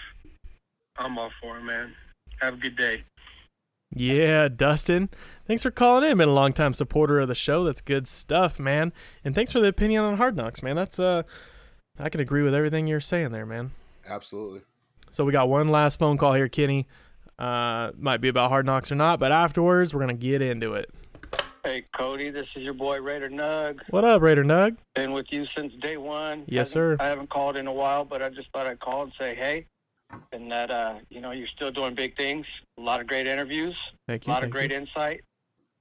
I'm 0.98 1.18
all 1.18 1.30
for 1.40 1.58
it, 1.58 1.62
man. 1.64 1.94
Have 2.40 2.54
a 2.54 2.56
good 2.56 2.76
day. 2.76 3.04
Yeah, 3.94 4.48
Dustin. 4.48 5.08
Thanks 5.46 5.62
for 5.62 5.70
calling 5.70 6.08
in. 6.10 6.18
Been 6.18 6.28
a 6.28 6.32
long 6.32 6.52
time 6.52 6.74
supporter 6.74 7.20
of 7.20 7.28
the 7.28 7.34
show. 7.34 7.64
That's 7.64 7.80
good 7.80 8.08
stuff, 8.08 8.58
man. 8.58 8.92
And 9.24 9.34
thanks 9.34 9.52
for 9.52 9.60
the 9.60 9.68
opinion 9.68 10.02
on 10.02 10.16
Hard 10.16 10.36
Knocks, 10.36 10.62
man. 10.62 10.76
That's 10.76 10.98
uh 10.98 11.22
I 11.98 12.08
can 12.08 12.20
agree 12.20 12.42
with 12.42 12.54
everything 12.54 12.86
you're 12.86 13.00
saying 13.00 13.30
there, 13.32 13.46
man. 13.46 13.70
Absolutely. 14.08 14.62
So 15.10 15.24
we 15.24 15.32
got 15.32 15.48
one 15.48 15.68
last 15.68 15.98
phone 15.98 16.18
call 16.18 16.34
here, 16.34 16.48
Kenny. 16.48 16.86
Uh 17.38 17.92
might 17.96 18.20
be 18.20 18.28
about 18.28 18.50
Hard 18.50 18.66
Knocks 18.66 18.90
or 18.90 18.96
not, 18.96 19.20
but 19.20 19.30
afterwards 19.32 19.94
we're 19.94 20.00
gonna 20.00 20.14
get 20.14 20.42
into 20.42 20.74
it. 20.74 20.90
Hey, 21.64 21.84
Cody, 21.96 22.30
this 22.30 22.46
is 22.54 22.62
your 22.64 22.74
boy 22.74 23.00
Raider 23.00 23.28
Nug. 23.30 23.80
What 23.90 24.04
up, 24.04 24.20
Raider 24.22 24.44
Nug? 24.44 24.76
Been 24.94 25.12
with 25.12 25.26
you 25.30 25.46
since 25.56 25.72
day 25.80 25.96
one. 25.96 26.44
Yes, 26.46 26.72
Hasn't- 26.74 27.00
sir. 27.00 27.04
I 27.04 27.06
haven't 27.08 27.28
called 27.30 27.56
in 27.56 27.66
a 27.66 27.72
while, 27.72 28.04
but 28.04 28.20
I 28.22 28.28
just 28.28 28.48
thought 28.52 28.66
I'd 28.66 28.78
call 28.80 29.02
and 29.04 29.12
say 29.18 29.34
hey, 29.34 29.66
and 30.32 30.50
that 30.50 30.70
uh, 30.70 30.94
you 31.10 31.20
know 31.20 31.30
you're 31.32 31.46
still 31.46 31.70
doing 31.70 31.94
big 31.94 32.16
things. 32.16 32.46
A 32.78 32.80
lot 32.80 33.00
of 33.00 33.06
great 33.06 33.26
interviews. 33.26 33.76
Thank 34.06 34.26
you. 34.26 34.32
A 34.32 34.34
you. 34.34 34.36
lot 34.36 34.44
of 34.44 34.50
great 34.50 34.70
you. 34.70 34.76
insight. 34.78 35.22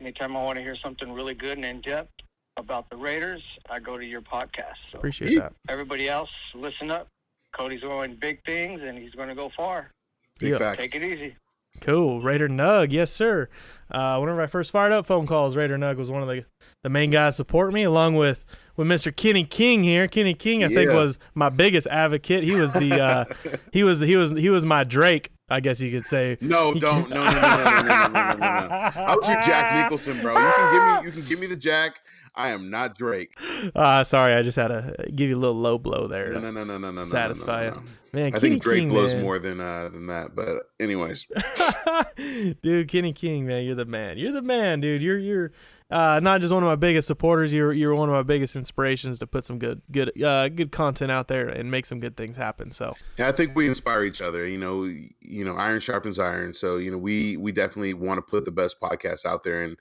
Anytime 0.02 0.35
I 0.35 0.43
want 0.43 0.57
to 0.57 0.64
hear 0.64 0.76
something 0.76 1.11
really 1.14 1.34
good 1.34 1.57
and 1.57 1.65
in 1.65 1.81
depth 1.81 2.11
about 2.57 2.89
the 2.89 2.97
Raiders, 2.97 3.41
I 3.69 3.80
go 3.80 3.97
to 3.97 4.06
your 4.06 4.22
podcast. 4.22 4.76
So 4.91 4.97
Appreciate 4.97 5.35
that. 5.38 5.53
everybody 5.69 6.10
else, 6.10 6.30
listen 6.53 6.91
up. 6.91 7.07
Cody's 7.53 7.81
going 7.81 8.15
big 8.15 8.43
things, 8.45 8.81
and 8.84 8.97
he's 8.97 9.14
going 9.14 9.30
to 9.30 9.35
go 9.35 9.49
far. 9.56 9.91
Big 10.39 10.52
Yeah. 10.52 10.57
facts. 10.57 10.80
Take 10.80 10.95
it 10.95 11.03
easy. 11.03 11.35
Cool. 11.81 12.22
Raider 12.22 12.47
Nug, 12.49 12.91
yes, 12.91 13.11
sir. 13.11 13.49
Uh, 13.91 14.18
whenever 14.19 14.41
I 14.41 14.47
first 14.47 14.72
fired 14.72 14.91
up 14.91 15.06
phone 15.06 15.27
calls, 15.27 15.56
Raider 15.56 15.77
Nug 15.77 15.95
was 15.97 16.10
one 16.10 16.22
of 16.22 16.27
the, 16.27 16.45
the 16.84 16.89
main 16.89 17.10
guys 17.11 17.35
supporting 17.38 17.73
me, 17.73 17.84
along 17.84 18.15
with 18.15 18.45
with 18.76 18.88
Mr. 18.88 19.15
Kenny 19.15 19.43
King 19.43 19.84
here. 19.84 20.07
Kenny 20.07 20.34
King, 20.34 20.64
I 20.64 20.68
think, 20.68 20.91
was 20.91 21.18
my 21.34 21.49
biggest 21.49 21.88
advocate. 21.88 22.43
He 22.43 22.56
was 22.56 22.73
the 22.73 23.02
uh, 23.02 23.26
he 23.72 23.84
was 23.84 23.99
he 23.99 24.15
was 24.15 24.31
he 24.31 24.49
was 24.49 24.65
my 24.65 24.84
Drake 24.84 25.31
I 25.47 25.60
guess 25.60 25.80
you 25.80 25.91
could 25.91 26.06
say. 26.07 26.38
No, 26.41 26.73
don't. 26.73 27.07
No, 27.10 27.23
no, 27.23 27.31
no, 27.31 27.41
no, 27.41 27.81
no, 27.81 27.81
no, 27.84 28.07
no, 28.07 28.34
no. 28.34 28.45
I 28.45 29.15
was 29.15 29.30
your 29.30 29.41
Jack 29.43 29.84
Nicholson, 29.84 30.19
bro. 30.19 30.34
You 30.34 30.52
can 30.56 30.73
give 30.73 30.84
me, 30.84 31.06
you 31.06 31.11
can 31.11 31.30
give 31.30 31.39
me 31.39 31.47
the 31.47 31.56
Jack. 31.56 31.99
I 32.35 32.49
am 32.49 32.69
not 32.69 32.97
Drake. 32.97 33.38
Uh, 33.76 34.03
sorry, 34.03 34.34
I 34.34 34.41
just 34.41 34.57
had 34.57 34.69
to 34.69 34.93
give 35.14 35.30
you 35.30 35.35
a 35.35 35.39
little 35.39 35.56
low 35.56 35.77
blow 35.77 36.07
there. 36.07 36.34
No, 36.34 36.39
no, 36.39 36.52
no, 36.52 36.64
no, 36.64 36.77
no, 36.77 36.91
no, 36.91 37.02
no, 37.02 37.06
Satisfy 37.06 37.65
no, 37.65 37.69
no, 37.69 37.76
no. 37.77 37.84
Man, 38.11 38.26
I 38.27 38.31
Kenny 38.31 38.39
think 38.39 38.64
Drake 38.64 38.80
King, 38.80 38.89
blows 38.89 39.14
man. 39.14 39.23
more 39.23 39.39
than 39.39 39.60
uh 39.60 39.89
than 39.89 40.07
that. 40.07 40.35
But 40.35 40.64
anyways, 40.80 41.27
dude, 42.61 42.88
Kenny 42.89 43.14
King, 43.14 43.45
man, 43.45 43.65
you're 43.65 43.76
the 43.76 43.85
man. 43.85 44.18
You're 44.18 44.31
the 44.31 44.41
man, 44.41 44.81
dude. 44.81 45.02
You're 45.02 45.18
you're 45.18 45.52
uh, 45.91 46.20
not 46.20 46.41
just 46.41 46.53
one 46.53 46.64
of 46.64 46.68
my 46.68 46.76
biggest 46.76 47.07
supporters. 47.07 47.53
You're 47.53 47.72
you're 47.72 47.94
one 47.94 48.10
of 48.10 48.14
my 48.14 48.24
biggest 48.24 48.56
inspirations 48.56 49.20
to 49.20 49.28
put 49.28 49.45
some 49.45 49.60
good 49.60 49.82
good 49.91 50.22
uh, 50.22 50.49
good 50.49 50.72
content 50.72 51.12
out 51.12 51.28
there 51.28 51.48
and 51.48 51.70
make 51.70 51.86
some 51.86 51.99
good 51.99 52.18
things 52.18 52.38
happen. 52.38 52.72
So 52.72 52.95
yeah, 53.18 53.28
I 53.28 53.32
think 53.32 53.56
we 53.56 53.68
inspire 53.68 54.03
each 54.03 54.22
other. 54.22 54.48
You 54.48 54.57
know, 54.57 54.86
you 54.86 55.45
know, 55.45 55.56
iron 55.56 55.80
sharpens 55.80 56.18
iron. 56.18 56.53
So 56.53 56.78
you 56.78 56.90
know, 56.91 56.98
we 56.98 57.38
we 57.38 57.52
definitely 57.52 57.94
want 57.94 58.18
to 58.18 58.24
put 58.24 58.45
the 58.45 58.52
best 58.52 58.80
podcast 58.82 59.26
out 59.26 59.44
there, 59.44 59.62
and 59.64 59.78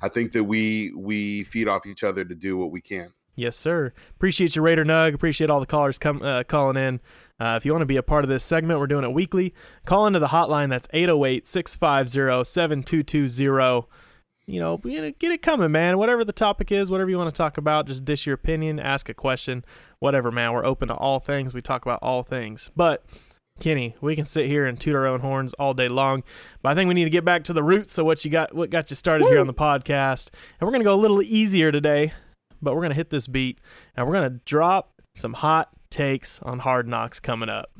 I 0.00 0.08
think 0.08 0.32
that 0.32 0.44
we 0.44 0.92
we 0.96 1.42
feed 1.44 1.66
off 1.66 1.86
each 1.86 2.04
other 2.04 2.24
to 2.24 2.34
do 2.34 2.56
what 2.56 2.70
we 2.70 2.80
can. 2.80 3.12
Yes, 3.34 3.56
sir. 3.56 3.92
Appreciate 4.16 4.56
you, 4.56 4.62
Raider 4.62 4.84
Nug. 4.84 5.14
Appreciate 5.14 5.48
all 5.48 5.60
the 5.60 5.66
callers 5.66 5.98
come 5.98 6.22
uh, 6.22 6.42
calling 6.44 6.76
in. 6.76 7.00
Uh, 7.40 7.54
if 7.56 7.64
you 7.64 7.70
want 7.70 7.82
to 7.82 7.86
be 7.86 7.96
a 7.96 8.02
part 8.02 8.24
of 8.24 8.28
this 8.28 8.42
segment, 8.42 8.80
we're 8.80 8.88
doing 8.88 9.04
it 9.04 9.12
weekly. 9.12 9.54
Call 9.84 10.08
into 10.08 10.18
the 10.18 10.28
hotline. 10.28 10.70
That's 10.70 10.88
808 10.92 11.46
650 11.46 12.44
7220. 12.44 13.86
You 14.48 14.60
know, 14.60 14.80
you 14.82 15.02
know, 15.02 15.12
get 15.18 15.30
it 15.30 15.42
coming, 15.42 15.70
man. 15.70 15.98
Whatever 15.98 16.24
the 16.24 16.32
topic 16.32 16.72
is, 16.72 16.90
whatever 16.90 17.10
you 17.10 17.18
want 17.18 17.28
to 17.28 17.36
talk 17.36 17.58
about, 17.58 17.86
just 17.86 18.06
dish 18.06 18.24
your 18.24 18.34
opinion, 18.34 18.80
ask 18.80 19.10
a 19.10 19.14
question, 19.14 19.62
whatever, 19.98 20.32
man. 20.32 20.54
We're 20.54 20.64
open 20.64 20.88
to 20.88 20.94
all 20.94 21.20
things. 21.20 21.52
We 21.52 21.60
talk 21.60 21.84
about 21.84 21.98
all 22.00 22.22
things. 22.22 22.70
But 22.74 23.04
Kenny, 23.60 23.94
we 24.00 24.16
can 24.16 24.24
sit 24.24 24.46
here 24.46 24.64
and 24.64 24.80
toot 24.80 24.94
our 24.94 25.06
own 25.06 25.20
horns 25.20 25.52
all 25.54 25.74
day 25.74 25.88
long, 25.88 26.22
but 26.62 26.70
I 26.70 26.74
think 26.74 26.88
we 26.88 26.94
need 26.94 27.04
to 27.04 27.10
get 27.10 27.26
back 27.26 27.44
to 27.44 27.52
the 27.52 27.62
roots. 27.62 27.92
So 27.92 28.04
what 28.04 28.24
you 28.24 28.30
got, 28.30 28.54
what 28.54 28.70
got 28.70 28.88
you 28.88 28.96
started 28.96 29.28
here 29.28 29.38
on 29.38 29.46
the 29.46 29.52
podcast, 29.52 30.30
and 30.58 30.66
we're 30.66 30.72
gonna 30.72 30.82
go 30.82 30.94
a 30.94 30.96
little 30.96 31.20
easier 31.20 31.70
today, 31.70 32.14
but 32.62 32.74
we're 32.74 32.82
gonna 32.82 32.94
hit 32.94 33.10
this 33.10 33.26
beat 33.26 33.60
and 33.96 34.06
we're 34.06 34.14
gonna 34.14 34.40
drop 34.46 35.02
some 35.14 35.34
hot 35.34 35.68
takes 35.90 36.40
on 36.42 36.60
Hard 36.60 36.88
Knocks 36.88 37.20
coming 37.20 37.50
up. 37.50 37.70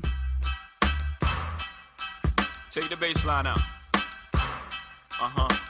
Take 2.69 2.89
the 2.89 2.97
bass 2.99 3.25
line 3.25 3.47
out. 3.47 3.57
Uh 5.21 5.27
huh. 5.27 5.68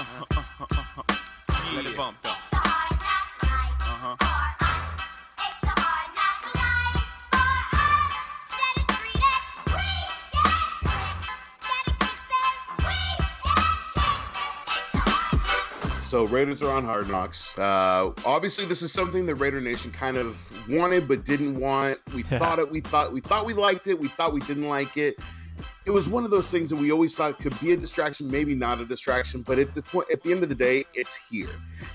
Uh-huh, 0.00 0.24
uh-huh, 0.30 0.66
uh-huh. 0.70 1.76
Let 1.76 1.84
it 1.84 1.94
bump 1.94 2.16
though. 2.22 2.30
Uh 2.30 2.34
huh. 3.82 4.16
So 16.06 16.24
Raiders 16.24 16.62
are 16.62 16.74
on 16.74 16.86
Hard 16.86 17.10
Knocks. 17.10 17.58
Uh, 17.58 18.12
obviously, 18.24 18.64
this 18.64 18.80
is 18.80 18.90
something 18.90 19.26
that 19.26 19.34
Raider 19.34 19.60
Nation 19.60 19.90
kind 19.92 20.16
of 20.16 20.38
wanted 20.66 21.08
but 21.08 21.26
didn't 21.26 21.60
want. 21.60 21.98
We 22.14 22.22
thought 22.22 22.58
it. 22.58 22.70
We 22.70 22.80
thought 22.80 23.12
we 23.12 23.20
thought 23.20 23.44
we 23.44 23.52
liked 23.52 23.86
it. 23.86 24.00
We 24.00 24.08
thought 24.08 24.32
we 24.32 24.40
didn't 24.40 24.66
like 24.66 24.96
it. 24.96 25.20
It 25.86 25.90
was 25.90 26.08
one 26.08 26.24
of 26.24 26.30
those 26.30 26.50
things 26.50 26.68
that 26.70 26.76
we 26.78 26.92
always 26.92 27.14
thought 27.14 27.38
could 27.38 27.58
be 27.58 27.72
a 27.72 27.76
distraction, 27.76 28.30
maybe 28.30 28.54
not 28.54 28.80
a 28.80 28.84
distraction, 28.84 29.42
but 29.42 29.58
at 29.58 29.74
the 29.74 29.82
point, 29.82 30.08
at 30.12 30.22
the 30.22 30.30
end 30.30 30.42
of 30.42 30.48
the 30.50 30.54
day, 30.54 30.84
it's 30.94 31.16
here. 31.30 31.48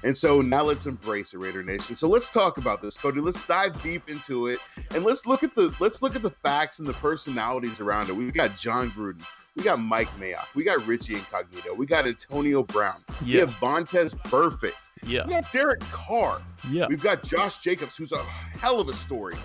And 0.04 0.18
so 0.18 0.42
now 0.42 0.64
let's 0.64 0.88
embrace 0.88 1.34
it, 1.34 1.38
Raider 1.38 1.62
Nation. 1.64 1.96
So 1.96 2.08
let's 2.08 2.32
talk 2.32 2.58
about 2.58 2.82
this, 2.82 2.98
Cody. 2.98 3.22
Let's 3.22 3.46
dive 3.46 3.80
deep 3.84 4.10
into 4.10 4.48
it, 4.48 4.60
and 4.96 5.04
let's 5.04 5.26
look 5.28 5.44
at 5.44 5.54
the 5.54 5.74
let's 5.80 6.02
look 6.02 6.16
at 6.16 6.24
the 6.24 6.32
facts 6.44 6.80
and 6.80 6.88
the 6.88 6.94
personalities 6.94 7.80
around 7.80 8.10
it. 8.10 8.16
We've 8.16 8.34
got 8.34 8.58
Jon 8.58 8.90
Gruden. 8.92 9.24
We 9.56 9.64
got 9.64 9.80
Mike 9.80 10.10
Mayock. 10.20 10.54
We 10.54 10.64
got 10.66 10.86
Richie 10.86 11.14
Incognito. 11.14 11.74
We 11.74 11.86
got 11.86 12.06
Antonio 12.08 12.64
Brown. 12.64 13.04
We 13.24 13.36
Yeah. 13.36 13.42
have 13.42 13.52
Vontaze 13.52 14.14
Burfict. 14.24 14.90
Yeah. 15.06 15.26
We 15.26 15.34
got 15.34 15.50
Derek 15.52 15.80
Carr. 15.80 16.42
Yeah. 16.70 16.88
We've 16.90 17.02
got 17.02 17.24
Josh 17.24 17.60
Jacobs, 17.60 17.96
who's 17.96 18.12
a 18.12 18.22
hell 18.60 18.82
of 18.82 18.90
a 18.90 18.94
story. 18.94 19.36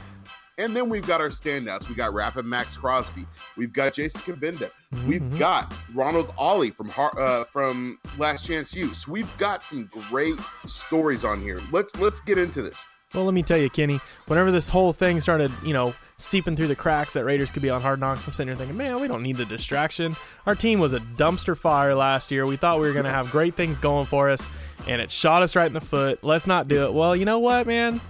And 0.60 0.76
then 0.76 0.88
we've 0.90 1.06
got 1.06 1.20
our 1.20 1.28
standouts. 1.30 1.88
We 1.88 1.94
got 1.94 2.12
Rapid 2.12 2.44
Maxx 2.44 2.76
Crosby. 2.76 3.26
We've 3.56 3.72
got 3.72 3.94
Jason 3.94 4.20
Cabinda. 4.20 4.70
We've 5.06 5.22
Mhm. 5.22 5.38
got 5.38 5.74
Ronald 5.94 6.34
Ollie 6.36 6.70
from 6.70 6.92
uh, 7.18 7.44
from 7.52 7.98
Last 8.18 8.46
Chance 8.46 8.74
U. 8.74 8.90
We've 9.08 9.36
got 9.38 9.62
some 9.62 9.88
great 10.10 10.34
stories 10.66 11.24
on 11.24 11.40
here. 11.40 11.60
Let's 11.72 11.98
let's 11.98 12.20
get 12.20 12.36
into 12.38 12.60
this. 12.62 12.84
Well, 13.14 13.24
let 13.24 13.34
me 13.34 13.42
tell 13.42 13.56
you, 13.58 13.68
Kenny, 13.70 14.00
whenever 14.26 14.52
this 14.52 14.68
whole 14.68 14.92
thing 14.92 15.20
started, 15.20 15.50
you 15.64 15.72
know, 15.72 15.94
seeping 16.16 16.54
through 16.54 16.68
the 16.68 16.76
cracks 16.76 17.14
that 17.14 17.24
Raiders 17.24 17.50
could 17.50 17.62
be 17.62 17.68
on 17.70 17.80
hard 17.80 17.98
knocks, 17.98 18.24
I'm 18.28 18.32
sitting 18.32 18.46
here 18.48 18.54
thinking, 18.54 18.76
man, 18.76 19.00
we 19.00 19.08
don't 19.08 19.22
need 19.24 19.36
the 19.36 19.44
distraction. 19.44 20.14
Our 20.46 20.54
team 20.54 20.78
was 20.78 20.92
a 20.92 21.00
dumpster 21.00 21.56
fire 21.58 21.92
last 21.96 22.30
year. 22.30 22.46
We 22.46 22.56
thought 22.56 22.78
we 22.80 22.86
were 22.86 22.92
going 22.92 23.04
to 23.06 23.10
have 23.10 23.30
great 23.32 23.56
things 23.56 23.80
going 23.80 24.06
for 24.06 24.28
us, 24.30 24.46
and 24.86 25.00
it 25.00 25.10
shot 25.10 25.42
us 25.42 25.56
right 25.56 25.66
in 25.66 25.72
the 25.72 25.80
foot. 25.80 26.20
Let's 26.22 26.46
not 26.46 26.68
do 26.68 26.84
it. 26.84 26.92
Well, 26.92 27.16
you 27.16 27.24
know 27.24 27.40
what, 27.40 27.66
man? 27.66 28.00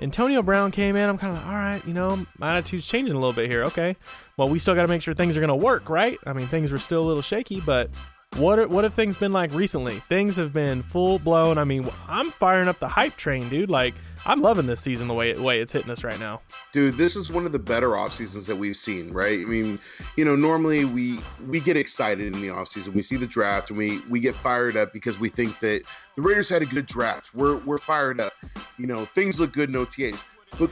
Antonio 0.00 0.42
Brown 0.42 0.70
came 0.70 0.94
in. 0.96 1.08
I'm 1.08 1.18
kind 1.18 1.32
of 1.32 1.40
like, 1.40 1.48
all 1.48 1.54
right, 1.54 1.84
you 1.86 1.92
know, 1.92 2.24
my 2.38 2.56
attitude's 2.56 2.86
changing 2.86 3.16
a 3.16 3.18
little 3.18 3.32
bit 3.32 3.48
here. 3.48 3.64
Okay. 3.64 3.96
Well, 4.36 4.48
we 4.48 4.58
still 4.58 4.74
got 4.74 4.82
to 4.82 4.88
make 4.88 5.02
sure 5.02 5.12
things 5.14 5.36
are 5.36 5.40
going 5.40 5.48
to 5.58 5.64
work, 5.64 5.90
right? 5.90 6.18
I 6.24 6.32
mean, 6.32 6.46
things 6.46 6.70
were 6.70 6.78
still 6.78 7.02
a 7.02 7.06
little 7.06 7.22
shaky, 7.22 7.60
but 7.60 7.90
what 8.38 8.58
are, 8.58 8.68
what 8.68 8.84
have 8.84 8.94
things 8.94 9.16
been 9.16 9.32
like 9.32 9.52
recently? 9.52 9.94
Things 9.94 10.36
have 10.36 10.52
been 10.52 10.82
full 10.82 11.18
blown. 11.18 11.58
I 11.58 11.64
mean, 11.64 11.88
I'm 12.06 12.30
firing 12.30 12.68
up 12.68 12.78
the 12.78 12.88
hype 12.88 13.16
train, 13.16 13.48
dude. 13.48 13.70
Like, 13.70 13.94
I'm 14.26 14.40
loving 14.40 14.66
this 14.66 14.80
season 14.80 15.08
the 15.08 15.14
way 15.14 15.32
way 15.32 15.60
it's 15.60 15.72
hitting 15.72 15.90
us 15.90 16.04
right 16.04 16.18
now. 16.20 16.40
Dude, 16.72 16.96
this 16.96 17.16
is 17.16 17.32
one 17.32 17.46
of 17.46 17.52
the 17.52 17.58
better 17.58 17.96
off 17.96 18.12
seasons 18.12 18.46
that 18.46 18.56
we've 18.56 18.76
seen, 18.76 19.12
right? 19.12 19.40
I 19.40 19.44
mean, 19.44 19.78
you 20.16 20.24
know, 20.24 20.36
normally 20.36 20.84
we 20.84 21.18
we 21.46 21.60
get 21.60 21.76
excited 21.76 22.34
in 22.34 22.40
the 22.40 22.50
off 22.50 22.68
season. 22.68 22.94
We 22.94 23.02
see 23.02 23.16
the 23.16 23.26
draft 23.26 23.70
and 23.70 23.78
we 23.78 24.00
we 24.08 24.20
get 24.20 24.34
fired 24.36 24.76
up 24.76 24.92
because 24.92 25.18
we 25.18 25.28
think 25.28 25.58
that 25.60 25.82
the 26.14 26.22
Raiders 26.22 26.48
had 26.48 26.62
a 26.62 26.66
good 26.66 26.86
draft. 26.86 27.34
We're 27.34 27.56
we're 27.58 27.78
fired 27.78 28.20
up. 28.20 28.32
You 28.78 28.86
know, 28.86 29.04
things 29.04 29.40
look 29.40 29.52
good 29.52 29.70
in 29.70 29.74
OTAs. 29.74 30.24
But 30.58 30.70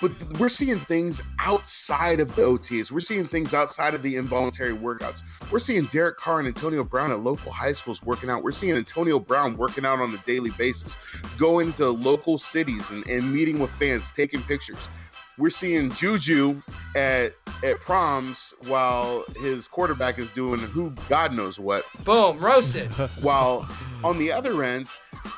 but 0.00 0.12
we're 0.38 0.48
seeing 0.48 0.78
things 0.78 1.22
outside 1.38 2.20
of 2.20 2.34
the 2.34 2.42
OTAs. 2.42 2.90
We're 2.90 3.00
seeing 3.00 3.26
things 3.26 3.54
outside 3.54 3.94
of 3.94 4.02
the 4.02 4.16
involuntary 4.16 4.74
workouts. 4.74 5.22
We're 5.50 5.58
seeing 5.60 5.84
Derek 5.86 6.16
Carr 6.16 6.40
and 6.40 6.48
Antonio 6.48 6.84
Brown 6.84 7.10
at 7.10 7.20
local 7.20 7.52
high 7.52 7.72
schools 7.72 8.02
working 8.02 8.30
out. 8.30 8.42
We're 8.42 8.50
seeing 8.50 8.76
Antonio 8.76 9.18
Brown 9.18 9.56
working 9.56 9.84
out 9.84 10.00
on 10.00 10.12
a 10.12 10.18
daily 10.18 10.50
basis, 10.52 10.96
going 11.38 11.72
to 11.74 11.88
local 11.90 12.38
cities 12.38 12.90
and, 12.90 13.06
and 13.08 13.32
meeting 13.32 13.58
with 13.58 13.70
fans, 13.72 14.10
taking 14.12 14.42
pictures. 14.42 14.88
We're 15.36 15.50
seeing 15.50 15.90
Juju 15.90 16.62
at 16.94 17.34
at 17.64 17.80
proms 17.80 18.54
while 18.66 19.24
his 19.36 19.66
quarterback 19.66 20.18
is 20.18 20.30
doing 20.30 20.60
who 20.60 20.92
God 21.08 21.36
knows 21.36 21.58
what. 21.58 21.84
Boom, 22.04 22.38
roasted. 22.38 22.92
While 23.22 23.68
on 24.04 24.18
the 24.18 24.30
other 24.30 24.62
end, 24.62 24.88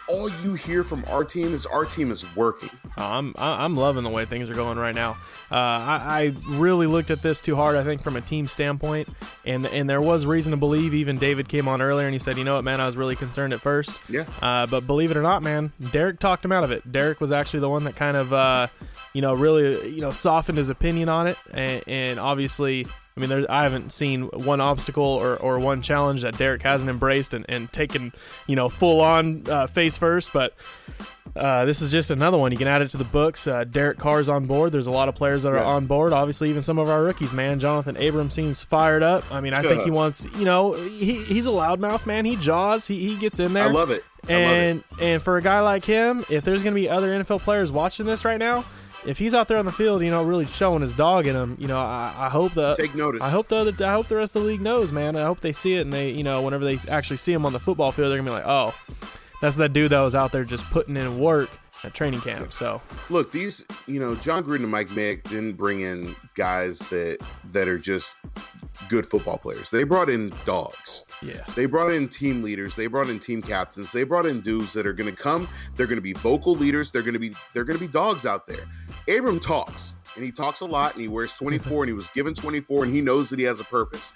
all 0.09 0.31
you 0.43 0.55
hear 0.55 0.85
from 0.85 1.05
our 1.09 1.25
team 1.25 1.53
is 1.53 1.67
our 1.67 1.85
team 1.85 2.11
is 2.11 2.25
working. 2.37 2.71
I'm 2.97 3.35
I'm 3.39 3.75
loving 3.75 4.05
the 4.05 4.11
way 4.11 4.25
things 4.25 4.49
are 4.49 4.55
going 4.55 4.79
right 4.79 4.95
now. 4.95 5.13
Uh, 5.51 5.55
I, 5.55 6.03
I 6.07 6.35
really 6.51 6.87
looked 6.87 7.11
at 7.11 7.23
this 7.23 7.41
too 7.41 7.57
hard. 7.57 7.77
I 7.77 7.85
think 7.85 8.03
from 8.03 8.17
a 8.17 8.21
team 8.21 8.47
standpoint, 8.47 9.09
and 9.45 9.67
and 9.67 9.89
there 9.89 10.01
was 10.01 10.27
reason 10.27 10.53
to 10.53 10.57
believe. 10.57 10.95
Even 10.95 11.19
David 11.19 11.49
came 11.49 11.69
on 11.69 11.83
earlier 11.83 12.07
and 12.07 12.15
he 12.15 12.19
said, 12.19 12.37
you 12.37 12.45
know 12.45 12.57
what, 12.57 12.65
man, 12.65 12.81
I 12.81 12.87
was 12.87 12.97
really 12.97 13.17
concerned 13.17 13.53
at 13.53 13.61
first. 13.61 14.01
Yeah. 14.09 14.25
Uh, 14.41 14.67
but 14.67 14.87
believe 14.87 15.11
it 15.11 15.17
or 15.17 15.23
not, 15.23 15.43
man, 15.43 15.73
Derek 15.93 16.19
talked 16.19 16.45
him 16.45 16.53
out 16.53 16.65
of 16.65 16.71
it. 16.71 16.91
Derek 16.91 17.21
was 17.21 17.33
actually 17.33 17.61
the 17.61 17.71
one 17.71 17.85
that 17.85 17.97
kind 17.97 18.17
of 18.17 18.33
uh, 18.33 18.69
you 19.13 19.23
know 19.23 19.35
really 19.35 19.91
you 19.91 20.01
know 20.01 20.11
softened 20.11 20.59
his 20.59 20.71
opinion 20.71 21.09
on 21.09 21.27
it, 21.27 21.37
and, 21.53 21.83
and 21.87 22.21
obviously. 22.21 22.87
I 23.17 23.21
mean, 23.21 23.31
there, 23.31 23.47
I 23.51 23.63
haven't 23.63 23.93
seen 23.93 24.25
one 24.25 24.61
obstacle 24.61 25.03
or, 25.03 25.37
or 25.39 25.59
one 25.59 25.81
challenge 25.81 26.21
that 26.21 26.37
Derek 26.37 26.63
hasn't 26.63 26.91
embraced 26.91 27.33
and, 27.33 27.47
and 27.49 27.73
taken, 27.73 28.13
you 28.47 28.57
know, 28.57 28.69
full 28.69 29.01
on 29.01 29.43
uh, 29.49 29.67
face 29.69 29.97
first. 29.97 30.35
But 30.35 30.53
uh, 31.35 31.65
this 31.65 31.81
is 31.81 31.91
just 31.91 32.11
another 32.11 32.37
one. 32.37 32.53
You 32.53 32.59
can 32.59 32.69
add 32.69 32.83
it 32.83 32.91
to 32.91 32.99
the 32.99 33.05
books. 33.05 33.47
Uh, 33.47 33.65
Derek 33.65 33.97
Carr's 33.99 34.29
on 34.29 34.45
board. 34.45 34.71
There's 34.73 34.87
a 34.87 34.91
lot 34.91 35.09
of 35.09 35.15
players 35.15 35.45
that 35.45 35.53
are 35.55 35.57
Yeah. 35.57 35.65
on 35.65 35.87
board. 35.87 36.13
Obviously, 36.13 36.51
even 36.51 36.61
some 36.63 36.79
of 36.79 36.91
our 36.91 37.03
rookies, 37.03 37.33
man. 37.33 37.59
Johnathan 37.59 38.07
Abram 38.07 38.31
seems 38.31 38.63
fired 38.63 39.03
up. 39.03 39.25
I 39.33 39.41
mean, 39.41 39.55
I 39.55 39.63
think 39.63 39.83
he 39.85 39.91
wants, 39.91 40.27
you 40.39 40.45
know, 40.45 40.73
he, 40.73 41.15
he's 41.15 41.47
a 41.47 41.51
loudmouth, 41.51 42.05
man. 42.05 42.27
He 42.27 42.37
jaws. 42.37 42.87
He, 42.87 43.07
he 43.07 43.17
gets 43.17 43.41
in 43.41 43.55
there. 43.55 43.65
I 43.65 43.71
love 43.71 43.91
it. 43.91 44.05
I 44.29 44.33
love 44.33 44.41
it. 44.43 44.45
And 44.45 44.85
and 45.01 45.23
for 45.23 45.37
a 45.37 45.43
guy 45.43 45.61
like 45.61 45.85
him, 45.85 46.25
if 46.29 46.45
there's 46.45 46.63
going 46.65 46.75
to 46.75 46.81
be 46.81 46.89
other 46.91 47.13
NFL 47.13 47.41
players 47.43 47.71
watching 47.73 48.05
this 48.07 48.25
right 48.25 48.39
now, 48.39 48.65
if 49.05 49.19
he's 49.19 49.35
out 49.35 49.49
there 49.49 49.59
on 49.59 49.65
the 49.65 49.73
field, 49.73 50.03
you 50.03 50.11
know, 50.11 50.23
really 50.23 50.47
showing 50.47 50.81
his 50.81 50.95
dog 50.95 51.27
in 51.27 51.37
him, 51.37 51.57
you 51.61 51.69
know, 51.69 51.79
I, 51.79 52.15
I 52.17 52.29
hope 52.29 52.55
the 52.55 52.75
Take 52.75 52.95
notice. 52.95 53.23
I 53.23 53.29
hope 53.31 53.49
the 53.49 53.57
other, 53.57 53.73
I 53.85 53.93
hope 53.93 54.09
the 54.09 54.17
rest 54.17 54.35
of 54.37 54.43
the 54.43 54.49
league 54.49 54.61
knows, 54.61 54.93
man. 54.93 55.17
I 55.17 55.25
hope 55.25 55.41
they 55.41 55.53
see 55.53 55.75
it 55.75 55.81
and 55.83 55.93
they, 55.93 56.11
you 56.11 56.23
know, 56.23 56.43
whenever 56.43 56.65
they 56.65 56.79
actually 56.89 57.19
see 57.19 57.33
him 57.33 57.45
on 57.45 57.53
the 57.53 57.61
football 57.61 57.93
field, 57.93 58.11
they're 58.11 58.19
gonna 58.19 58.31
be 58.31 58.35
like, 58.35 58.47
oh, 58.47 58.75
that's 59.41 59.57
that 59.57 59.73
dude 59.73 59.93
that 59.93 60.01
was 60.01 60.15
out 60.15 60.33
there 60.33 60.45
just 60.45 60.65
putting 60.71 60.97
in 60.97 61.19
work 61.19 61.51
at 61.85 61.93
training 61.95 62.21
camp. 62.21 62.53
So 62.53 62.81
Look, 63.11 63.31
these, 63.31 63.65
you 63.87 64.01
know, 64.01 64.15
Jon 64.17 64.45
Gruden 64.45 64.57
and 64.63 64.71
Mike 64.71 64.89
Mayock 64.89 65.23
didn't 65.25 65.53
bring 65.55 65.83
in 65.83 66.17
guys 66.35 66.79
that 66.91 67.19
that 67.53 67.69
are 67.69 67.79
just 67.79 68.17
good 68.89 69.07
football 69.07 69.39
players. 69.39 69.71
They 69.71 69.85
brought 69.85 70.11
in 70.11 70.31
dogs. 70.45 71.05
yeah, 71.23 71.43
They 71.55 71.67
brought 71.67 71.93
in 71.93 72.09
team 72.09 72.43
leaders. 72.43 72.77
They 72.77 72.87
brought 72.87 73.09
in 73.09 73.19
team 73.19 73.41
captains. 73.43 73.91
They 73.91 74.05
brought 74.05 74.27
in 74.27 74.41
dudes 74.41 74.73
that 74.75 74.87
are 74.87 74.93
going 74.93 75.11
to 75.11 75.17
come. 75.17 75.49
They're 75.75 75.87
going 75.87 75.97
to 75.97 76.03
be 76.03 76.13
vocal 76.13 76.55
leaders. 76.55 76.93
They're 76.93 77.03
going 77.03 77.15
to 77.15 77.19
be 77.21 77.33
they're 77.53 77.65
going 77.65 77.79
to 77.79 77.85
be 77.87 77.91
dogs 77.93 78.27
out 78.27 78.47
there. 78.47 78.65
Abram 79.09 79.41
talks. 79.41 79.95
and 80.17 80.25
he 80.25 80.31
talks 80.33 80.61
a 80.61 80.65
lot, 80.65 80.93
and 80.95 81.03
he 81.03 81.09
wears 81.09 81.33
24, 81.39 81.85
and 81.85 81.89
he 81.89 81.93
was 81.93 82.09
given 82.11 82.35
24, 82.35 82.85
and 82.85 82.95
he 82.95 83.01
knows 83.01 83.31
that 83.31 83.39
he 83.39 83.45
has 83.45 83.61
a 83.61 83.65
purpose. 83.65 84.13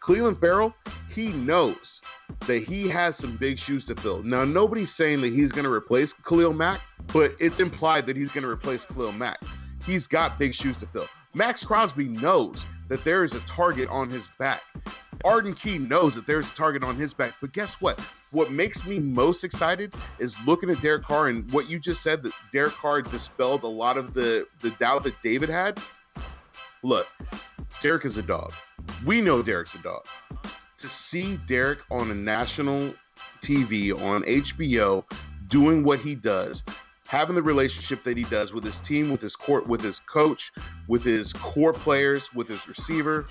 Clelin 0.00 0.38
Ferrell, 0.40 0.74
he 1.08 1.28
knows 1.28 2.00
that 2.46 2.64
he 2.64 2.88
has 2.88 3.16
some 3.16 3.36
big 3.36 3.56
shoes 3.58 3.84
to 3.84 3.94
fill. 3.94 4.22
Now, 4.24 4.44
nobody's 4.44 4.92
saying 4.92 5.20
that 5.20 5.32
he's 5.32 5.52
going 5.52 5.64
to 5.64 5.72
replace 5.72 6.12
Khalil 6.12 6.52
Mack, 6.52 6.80
but 7.12 7.36
it's 7.38 7.60
implied 7.60 8.06
that 8.06 8.16
he's 8.16 8.32
going 8.32 8.42
to 8.42 8.50
replace 8.50 8.84
Khalil 8.84 9.12
Mack. 9.12 9.40
He's 9.86 10.08
got 10.08 10.38
big 10.40 10.54
shoes 10.54 10.76
to 10.78 10.86
fill. 10.86 11.06
Maxx 11.34 11.64
Crosby 11.64 12.08
knows 12.08 12.66
that 12.88 13.04
there 13.04 13.22
is 13.22 13.34
a 13.34 13.40
target 13.40 13.88
on 13.90 14.08
his 14.10 14.28
back. 14.40 14.62
Arden 15.24 15.54
Key 15.54 15.78
knows 15.78 16.16
that 16.16 16.26
there's 16.26 16.50
a 16.50 16.54
target 16.54 16.82
on 16.82 16.96
his 16.96 17.14
back. 17.14 17.34
But 17.40 17.52
guess 17.52 17.80
what? 17.80 18.00
What 18.32 18.50
makes 18.50 18.86
me 18.86 18.98
most 18.98 19.44
excited 19.44 19.94
is 20.18 20.36
looking 20.46 20.70
at 20.70 20.80
Derek 20.80 21.04
Carr 21.04 21.28
and 21.28 21.50
what 21.52 21.68
you 21.68 21.78
just 21.78 22.02
said 22.02 22.22
that 22.22 22.32
Derek 22.50 22.72
Carr 22.72 23.02
dispelled 23.02 23.62
a 23.62 23.68
lot 23.68 23.98
of 23.98 24.14
the, 24.14 24.46
the 24.60 24.70
doubt 24.70 25.04
that 25.04 25.20
David 25.20 25.50
had. 25.50 25.78
Look, 26.82 27.06
Derek 27.82 28.06
is 28.06 28.16
a 28.16 28.22
dog. 28.22 28.50
We 29.04 29.20
know 29.20 29.42
Derek's 29.42 29.74
a 29.74 29.82
dog. 29.82 30.06
To 30.78 30.88
see 30.88 31.36
Derek 31.46 31.82
on 31.90 32.10
a 32.10 32.14
national 32.14 32.94
TV 33.42 33.92
on 33.92 34.22
HBO 34.22 35.04
doing 35.48 35.84
what 35.84 35.98
he 35.98 36.14
does, 36.14 36.62
having 37.08 37.36
the 37.36 37.42
relationship 37.42 38.02
that 38.04 38.16
he 38.16 38.24
does 38.24 38.54
with 38.54 38.64
his 38.64 38.80
team, 38.80 39.10
with 39.10 39.20
his 39.20 39.36
court, 39.36 39.66
with 39.66 39.82
his 39.82 40.00
coach, 40.00 40.52
with 40.88 41.04
his 41.04 41.34
core 41.34 41.74
players, 41.74 42.32
with 42.32 42.48
his 42.48 42.66
receiver, 42.66 43.26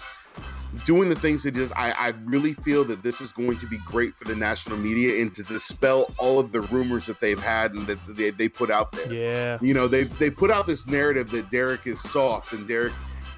doing 0.86 1.10
the 1.10 1.16
things 1.16 1.44
that 1.44 1.56
he 1.56 1.62
does, 1.62 1.72
I, 1.74 1.92
I 1.92 2.14
really 2.26 2.54
feel 2.54 2.84
that 2.86 3.04
this 3.04 3.22
is 3.22 3.32
going 3.34 3.58
to 3.58 3.68
be 3.68 3.78
great 3.80 4.16
for 4.16 4.26
the 4.26 4.36
national 4.36 4.78
media 4.78 5.22
and 5.22 5.34
to 5.36 5.44
dispel 5.44 6.14
all 6.18 6.40
of 6.40 6.52
the 6.52 6.62
rumors 6.62 7.06
that 7.06 7.20
they've 7.20 7.42
had 7.42 7.74
and 7.74 7.88
that 7.88 8.00
they, 8.08 8.32
they 8.32 8.50
put 8.50 8.70
out 8.70 8.92
there. 8.92 9.12
Yeah. 9.12 9.58
You 9.62 9.74
know, 9.74 9.88
they 9.88 10.04
they 10.06 10.30
put 10.30 10.52
out 10.52 10.68
this 10.68 10.88
narrative 10.88 11.30
that 11.32 11.50
Derek 11.52 11.88
is 11.88 12.02
soft 12.02 12.54
and 12.54 12.68
Derek 12.68 12.94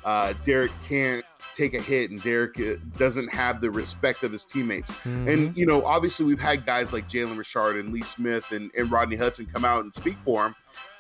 uh, 0.05 0.33
Derek 0.43 0.71
can't 0.87 1.23
take 1.55 1.73
a 1.73 1.81
hit 1.81 2.09
and 2.09 2.21
Derek 2.23 2.59
uh, 2.59 2.75
doesn't 2.97 3.31
have 3.33 3.61
the 3.61 3.69
respect 3.69 4.23
of 4.23 4.31
his 4.31 4.45
teammates. 4.45 4.91
Mm-hmm. 4.91 5.27
And, 5.27 5.57
you 5.57 5.65
know, 5.65 5.85
obviously 5.85 6.25
we've 6.25 6.39
had 6.39 6.65
guys 6.65 6.91
like 6.91 7.07
Jalen 7.07 7.37
Richard 7.37 7.77
and 7.77 7.93
Lee 7.93 8.01
Smith 8.01 8.51
and, 8.51 8.71
and 8.75 8.91
Rodney 8.91 9.15
Hudson 9.15 9.45
come 9.45 9.63
out 9.63 9.83
and 9.83 9.93
speak 9.93 10.17
for 10.25 10.47
him. 10.47 10.55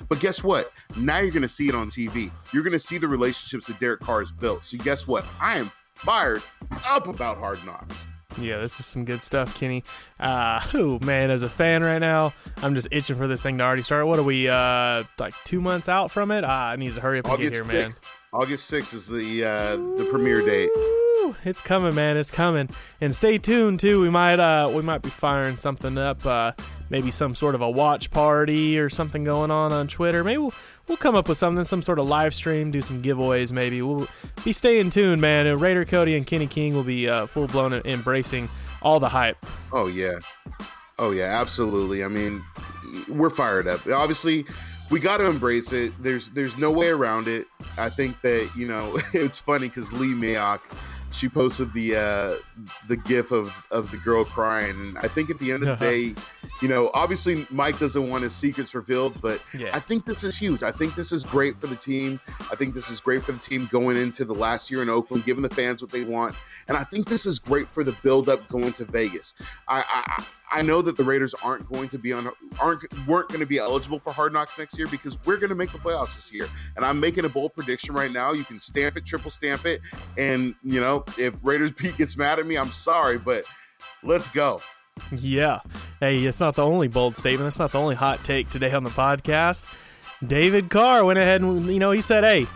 But 0.07 0.19
guess 0.19 0.43
what? 0.43 0.71
Now 0.95 1.19
you're 1.19 1.31
going 1.31 1.41
to 1.41 1.49
see 1.49 1.67
it 1.67 1.75
on 1.75 1.89
TV. 1.89 2.31
You're 2.53 2.63
going 2.63 2.73
to 2.73 2.79
see 2.79 2.97
the 2.97 3.07
relationships 3.07 3.67
that 3.67 3.79
Derek 3.79 4.01
Carr 4.01 4.19
has 4.19 4.31
built. 4.31 4.65
So 4.65 4.77
guess 4.77 5.07
what? 5.07 5.25
I 5.39 5.57
am 5.57 5.71
fired 6.03 6.43
up 6.85 7.07
about 7.07 7.37
Hard 7.37 7.65
Knocks. 7.65 8.07
Yeah, 8.39 8.57
this 8.57 8.79
is 8.79 8.85
some 8.85 9.05
good 9.05 9.21
stuff, 9.21 9.57
Kenny. 9.57 9.83
Uh, 10.19 10.61
oh 10.73 10.99
man, 11.05 11.29
as 11.31 11.43
a 11.43 11.49
fan 11.49 11.83
right 11.83 11.99
now, 11.99 12.33
I'm 12.61 12.75
just 12.75 12.87
itching 12.91 13.15
for 13.15 13.27
this 13.27 13.43
thing 13.43 13.57
to 13.59 13.63
already 13.63 13.83
start. 13.83 14.07
What 14.07 14.19
are 14.19 14.23
we, 14.23 14.47
uh, 14.49 15.03
like 15.19 15.33
two 15.45 15.61
months 15.61 15.87
out 15.87 16.11
from 16.11 16.31
it? 16.31 16.43
Ah, 16.45 16.71
I 16.71 16.75
need 16.75 16.91
to 16.93 17.01
hurry 17.01 17.19
up 17.19 17.25
and 17.25 17.33
August 17.33 17.63
get 17.63 17.71
here, 17.71 17.81
man. 17.81 17.91
August 18.33 18.71
6th 18.71 18.93
is 18.95 19.07
the 19.07 19.45
uh, 19.45 19.75
the 19.95 20.07
premiere 20.09 20.43
date. 20.43 20.71
It's 21.45 21.61
coming, 21.61 21.95
man. 21.95 22.17
It's 22.17 22.31
coming. 22.31 22.69
And 22.99 23.13
stay 23.15 23.37
tuned 23.37 23.79
too. 23.79 24.01
We 24.01 24.09
might 24.09 24.39
uh 24.39 24.71
we 24.73 24.81
might 24.81 25.01
be 25.01 25.09
firing 25.09 25.55
something 25.55 25.97
up. 25.97 26.25
Uh, 26.25 26.53
maybe 26.89 27.11
some 27.11 27.35
sort 27.35 27.55
of 27.55 27.61
a 27.61 27.69
watch 27.69 28.11
party 28.11 28.77
or 28.77 28.89
something 28.89 29.23
going 29.23 29.51
on 29.51 29.71
on 29.71 29.87
Twitter. 29.87 30.23
Maybe 30.23 30.39
we'll 30.39 30.53
we'll 30.87 30.97
come 30.97 31.15
up 31.15 31.27
with 31.27 31.37
something, 31.37 31.63
some 31.63 31.81
sort 31.81 31.99
of 31.99 32.05
live 32.07 32.33
stream, 32.33 32.71
do 32.71 32.81
some 32.81 33.01
giveaways. 33.01 33.51
Maybe 33.51 33.81
we'll 33.81 34.07
be 34.43 34.53
staying 34.53 34.89
tuned, 34.89 35.21
man. 35.21 35.47
And 35.47 35.59
Raider 35.59 35.85
Cody 35.85 36.15
and 36.15 36.25
Kenny 36.25 36.47
King 36.47 36.75
will 36.75 36.83
be 36.83 37.07
uh, 37.07 37.25
full 37.25 37.47
blown 37.47 37.73
embracing 37.85 38.49
all 38.81 38.99
the 38.99 39.09
hype. 39.09 39.37
Oh 39.71 39.87
yeah, 39.87 40.19
oh 40.99 41.11
yeah, 41.11 41.39
absolutely. 41.39 42.03
I 42.03 42.07
mean, 42.07 42.43
we're 43.07 43.29
fired 43.29 43.67
up. 43.67 43.85
Obviously, 43.87 44.45
we 44.91 44.99
got 44.99 45.17
to 45.17 45.25
embrace 45.25 45.71
it. 45.73 45.91
There's 46.01 46.29
there's 46.29 46.57
no 46.57 46.71
way 46.71 46.89
around 46.89 47.27
it. 47.27 47.47
I 47.77 47.89
think 47.89 48.21
that 48.21 48.49
you 48.55 48.67
know 48.67 48.99
it's 49.13 49.39
funny 49.39 49.67
because 49.67 49.91
Lee 49.93 50.13
Mayock, 50.13 50.59
she 51.13 51.29
posted 51.29 51.71
the 51.73 51.95
uh, 51.95 52.35
the 52.87 52.97
gif 52.97 53.31
of 53.31 53.53
of 53.71 53.89
the 53.91 53.97
girl 53.97 54.23
crying, 54.23 54.71
and 54.71 54.97
I 54.99 55.07
think 55.07 55.29
at 55.29 55.37
the 55.39 55.51
end 55.51 55.63
of 55.67 55.79
the 55.79 55.85
day, 55.89 56.21
you 56.61 56.67
know, 56.67 56.89
obviously 56.93 57.45
Mike 57.49 57.79
doesn't 57.79 58.09
want 58.09 58.23
his 58.23 58.33
secrets 58.35 58.73
revealed, 58.73 59.21
but 59.21 59.43
Yeah. 59.53 59.69
I 59.73 59.79
think 59.79 60.05
this 60.05 60.23
is 60.23 60.37
huge. 60.37 60.63
I 60.63 60.71
think 60.71 60.95
this 60.95 61.11
is 61.11 61.25
great 61.25 61.59
for 61.61 61.67
the 61.67 61.75
team. 61.75 62.19
I 62.51 62.55
think 62.55 62.73
this 62.73 62.89
is 62.89 62.99
great 62.99 63.23
for 63.23 63.31
the 63.31 63.39
team 63.39 63.67
going 63.71 63.97
into 63.97 64.25
the 64.25 64.33
last 64.33 64.69
year 64.71 64.81
in 64.81 64.89
Oakland, 64.89 65.25
giving 65.25 65.43
the 65.43 65.49
fans 65.49 65.81
what 65.81 65.91
they 65.91 66.03
want, 66.03 66.35
and 66.67 66.77
I 66.77 66.83
think 66.83 67.07
this 67.07 67.25
is 67.25 67.39
great 67.39 67.67
for 67.73 67.83
the 67.83 67.93
build 68.03 68.29
up 68.29 68.47
going 68.49 68.73
to 68.73 68.85
Vegas. 68.85 69.33
I 69.67 69.83
I, 69.87 70.25
I 70.53 70.61
know 70.61 70.83
that 70.83 70.95
the 70.95 71.03
Raiders 71.03 71.33
aren't 71.43 71.67
going 71.71 71.89
to 71.89 71.97
be 71.97 72.13
on 72.13 72.29
aren't 72.61 72.83
weren't 73.07 73.27
going 73.29 73.39
to 73.39 73.45
be 73.45 73.57
eligible 73.57 73.99
for 73.99 74.13
Hard 74.13 74.33
Knocks 74.33 74.57
next 74.59 74.77
year 74.77 74.87
because 74.87 75.17
we're 75.25 75.37
going 75.37 75.49
to 75.49 75.55
make 75.55 75.71
the 75.71 75.79
playoffs 75.79 76.15
this 76.15 76.31
year, 76.31 76.47
and 76.75 76.85
I'm 76.85 76.99
making 76.99 77.25
a 77.25 77.29
bold 77.29 77.55
prediction 77.55 77.95
right 77.95 78.11
now. 78.11 78.33
You 78.33 78.43
can 78.43 78.61
stamp 78.61 78.95
it, 78.95 79.05
triple 79.05 79.31
stamp 79.31 79.65
it, 79.65 79.81
and 80.17 80.53
you 80.63 80.79
know 80.79 81.03
if 81.17 81.33
Raiders 81.41 81.71
Pete 81.75 81.97
gets 81.97 82.15
mad 82.15 82.37
at 82.37 82.45
me, 82.45 82.55
I'm 82.57 82.71
sorry, 82.71 83.17
but 83.17 83.43
let's 84.03 84.27
go. 84.27 84.59
Yeah. 85.11 85.59
Hey, 85.99 86.19
it's 86.19 86.39
not 86.39 86.55
the 86.55 86.65
only 86.65 86.87
bold 86.87 87.15
statement. 87.15 87.45
That's 87.45 87.59
not 87.59 87.71
the 87.71 87.79
only 87.79 87.95
hot 87.95 88.23
take 88.23 88.49
today 88.49 88.71
on 88.71 88.83
the 88.83 88.91
podcast. 88.91 89.65
David 90.25 90.69
Carr 90.69 91.03
went 91.03 91.19
ahead 91.19 91.41
and, 91.41 91.67
you 91.67 91.79
know, 91.79 91.91
he 91.91 92.01
said, 92.01 92.23
hey, 92.23 92.47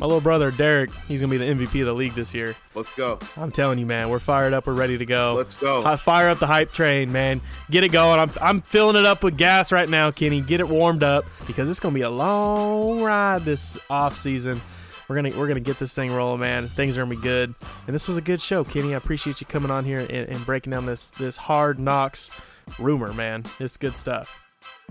my 0.00 0.06
little 0.06 0.20
brother 0.20 0.50
Derek, 0.50 0.90
he's 1.06 1.20
going 1.20 1.30
to 1.30 1.38
be 1.38 1.44
the 1.54 1.66
MVP 1.66 1.80
of 1.80 1.86
the 1.86 1.92
league 1.94 2.14
this 2.14 2.34
year. 2.34 2.56
Let's 2.74 2.92
go. 2.96 3.18
I'm 3.36 3.52
telling 3.52 3.78
you, 3.78 3.86
man, 3.86 4.08
we're 4.08 4.18
fired 4.18 4.52
up. 4.54 4.66
We're 4.66 4.72
ready 4.72 4.96
to 4.98 5.06
go. 5.06 5.34
Let's 5.36 5.58
go. 5.58 5.82
Hi- 5.82 5.96
Fire 5.96 6.30
up 6.30 6.38
the 6.38 6.46
hype 6.46 6.70
train, 6.70 7.12
man. 7.12 7.40
Get 7.70 7.84
it 7.84 7.92
going. 7.92 8.18
I'm, 8.18 8.30
I'm 8.40 8.62
filling 8.62 8.96
it 8.96 9.04
up 9.04 9.22
with 9.22 9.36
gas 9.36 9.70
right 9.70 9.88
now, 9.88 10.10
Kenny. 10.10 10.40
Get 10.40 10.60
it 10.60 10.68
warmed 10.68 11.02
up 11.02 11.26
because 11.46 11.68
it's 11.68 11.78
going 11.78 11.92
to 11.94 11.98
be 11.98 12.02
a 12.02 12.10
long 12.10 13.02
ride 13.02 13.44
this 13.44 13.78
off 13.88 14.16
season. 14.16 14.60
We're 15.08 15.16
gonna 15.16 15.36
we're 15.36 15.48
gonna 15.48 15.58
get 15.58 15.76
this 15.80 15.92
thing 15.92 16.12
rolling, 16.12 16.38
man. 16.38 16.68
Things 16.68 16.96
are 16.96 17.00
gonna 17.00 17.16
be 17.16 17.20
good. 17.20 17.52
And 17.88 17.94
this 17.94 18.06
was 18.06 18.16
a 18.16 18.20
good 18.20 18.40
show, 18.40 18.62
Kenny. 18.62 18.94
I 18.94 18.96
appreciate 18.96 19.40
you 19.40 19.46
coming 19.48 19.68
on 19.68 19.84
here 19.84 19.98
and, 19.98 20.10
and 20.10 20.46
breaking 20.46 20.70
down 20.70 20.86
this 20.86 21.10
this 21.10 21.36
hard 21.36 21.80
knocks 21.80 22.30
rumor, 22.78 23.12
man. 23.12 23.42
It's 23.58 23.76
good 23.76 23.96
stuff. 23.96 24.40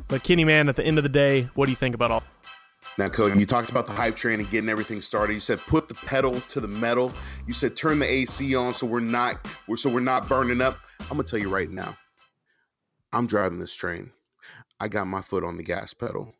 But 0.09 0.23
Kenny, 0.23 0.43
man, 0.43 0.67
at 0.67 0.75
the 0.75 0.83
end 0.83 0.97
of 0.97 1.03
the 1.03 1.09
day, 1.09 1.43
what 1.55 1.67
do 1.67 1.71
you 1.71 1.77
think 1.77 1.95
about 1.95 2.11
all? 2.11 2.23
Now, 2.99 3.07
Cody, 3.07 3.39
you 3.39 3.45
talked 3.45 3.69
about 3.69 3.87
the 3.87 3.93
hype 3.93 4.17
train 4.17 4.41
and 4.41 4.49
getting 4.51 4.69
everything 4.69 4.99
started. 4.99 5.33
You 5.33 5.39
said 5.39 5.57
put 5.59 5.87
the 5.87 5.93
pedal 5.93 6.33
to 6.33 6.59
the 6.59 6.67
metal. 6.67 7.13
You 7.47 7.53
said 7.53 7.77
turn 7.77 7.97
the 7.97 8.05
AC 8.05 8.53
on 8.57 8.73
so 8.73 8.85
we're 8.85 8.99
not 8.99 9.47
we're 9.69 9.77
so 9.77 9.89
we're 9.89 10.01
not 10.01 10.27
burning 10.27 10.59
up. 10.59 10.77
I'm 11.03 11.11
gonna 11.11 11.23
tell 11.23 11.39
you 11.39 11.47
right 11.47 11.69
now. 11.69 11.95
I'm 13.13 13.25
driving 13.25 13.57
this 13.57 13.73
train. 13.73 14.11
I 14.81 14.89
got 14.89 15.07
my 15.07 15.21
foot 15.21 15.45
on 15.45 15.55
the 15.55 15.63
gas 15.63 15.93
pedal. 15.93 16.35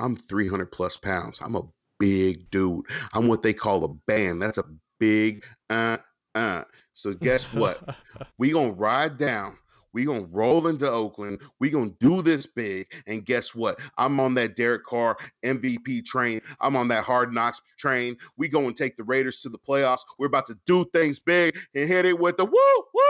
I'm 0.00 0.16
300 0.16 0.72
plus 0.72 0.96
pounds. 0.96 1.38
I'm 1.40 1.54
a 1.54 1.62
big 2.00 2.50
dude. 2.50 2.86
I'm 3.12 3.28
what 3.28 3.44
they 3.44 3.52
call 3.52 3.84
a 3.84 3.88
band. 3.88 4.42
That's 4.42 4.58
a 4.58 4.64
big 4.98 5.44
uh 5.70 5.98
uh. 6.34 6.64
So 6.94 7.14
guess 7.14 7.44
what? 7.52 7.94
we 8.36 8.50
gonna 8.50 8.72
ride 8.72 9.16
down. 9.16 9.58
We 9.92 10.04
gonna 10.04 10.26
roll 10.30 10.66
into 10.68 10.90
Oakland. 10.90 11.40
We're 11.58 11.72
gonna 11.72 11.92
do 12.00 12.22
this 12.22 12.46
big. 12.46 12.86
And 13.06 13.24
guess 13.24 13.54
what? 13.54 13.78
I'm 13.98 14.20
on 14.20 14.34
that 14.34 14.56
Derek 14.56 14.84
Carr 14.84 15.16
MVP 15.44 16.04
train. 16.04 16.40
I'm 16.60 16.76
on 16.76 16.88
that 16.88 17.04
Hard 17.04 17.32
Knocks 17.32 17.60
train. 17.76 18.16
We 18.36 18.48
go 18.48 18.66
and 18.66 18.76
take 18.76 18.96
the 18.96 19.04
Raiders 19.04 19.40
to 19.42 19.48
the 19.48 19.58
playoffs. 19.58 20.00
We're 20.18 20.26
about 20.26 20.46
to 20.46 20.58
do 20.66 20.84
things 20.92 21.18
big 21.18 21.56
and 21.74 21.88
hit 21.88 22.04
it 22.06 22.18
with 22.18 22.36
the 22.36 22.44
woo 22.44 22.84
woo. 22.94 23.00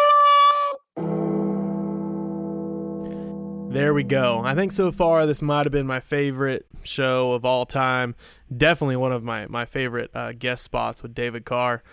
There 3.70 3.94
we 3.94 4.02
go. 4.02 4.40
I 4.43 4.57
think 4.57 4.73
so 4.73 4.90
far 4.90 5.27
this 5.27 5.40
might 5.40 5.65
have 5.65 5.73
been 5.73 5.86
my 5.86 6.01
favorite 6.01 6.66
show 6.82 7.35
of 7.35 7.44
all 7.44 7.65
time. 7.66 8.16
Definitely 8.55 8.97
one 8.97 9.12
of 9.12 9.23
my 9.23 9.47
my 9.47 9.65
favorite 9.65 10.11
uh, 10.12 10.32
guest 10.36 10.65
spots 10.65 11.05
with 11.05 11.15
David 11.15 11.44
Carr. 11.44 11.85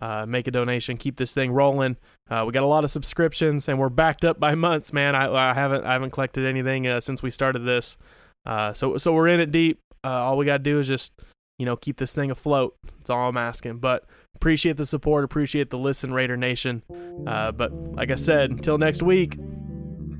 Uh, 0.00 0.24
make 0.26 0.46
a 0.46 0.50
donation, 0.50 0.96
keep 0.96 1.16
this 1.16 1.34
thing 1.34 1.52
rolling. 1.52 1.96
Uh, 2.30 2.44
we 2.46 2.52
got 2.52 2.62
a 2.62 2.66
lot 2.66 2.82
of 2.82 2.90
subscriptions, 2.90 3.68
and 3.68 3.78
we're 3.78 3.90
backed 3.90 4.24
up 4.24 4.40
by 4.40 4.54
months, 4.54 4.92
man. 4.92 5.14
I, 5.14 5.30
I 5.50 5.54
haven't 5.54 5.84
I 5.84 5.92
haven't 5.92 6.10
collected 6.10 6.46
anything 6.46 6.86
uh, 6.86 7.00
since 7.00 7.22
we 7.22 7.30
started 7.30 7.60
this, 7.60 7.98
uh, 8.46 8.72
so 8.72 8.96
so 8.96 9.12
we're 9.12 9.28
in 9.28 9.38
it 9.38 9.52
deep. 9.52 9.80
Uh, 10.02 10.08
all 10.08 10.38
we 10.38 10.46
got 10.46 10.58
to 10.58 10.62
do 10.62 10.78
is 10.78 10.88
just 10.88 11.12
you 11.58 11.66
know 11.66 11.76
keep 11.76 11.98
this 11.98 12.14
thing 12.14 12.30
afloat. 12.30 12.74
That's 12.98 13.10
all 13.10 13.28
I'm 13.28 13.36
asking. 13.36 13.78
But 13.78 14.06
appreciate 14.34 14.78
the 14.78 14.86
support, 14.86 15.24
appreciate 15.24 15.68
the 15.68 15.78
listen, 15.78 16.12
Raider 16.14 16.38
Nation. 16.38 16.82
Uh, 17.26 17.52
but 17.52 17.72
like 17.94 18.10
I 18.10 18.16
said, 18.16 18.50
until 18.50 18.78
next 18.78 19.02
week, 19.02 19.36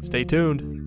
stay 0.03 0.23
tuned. 0.23 0.82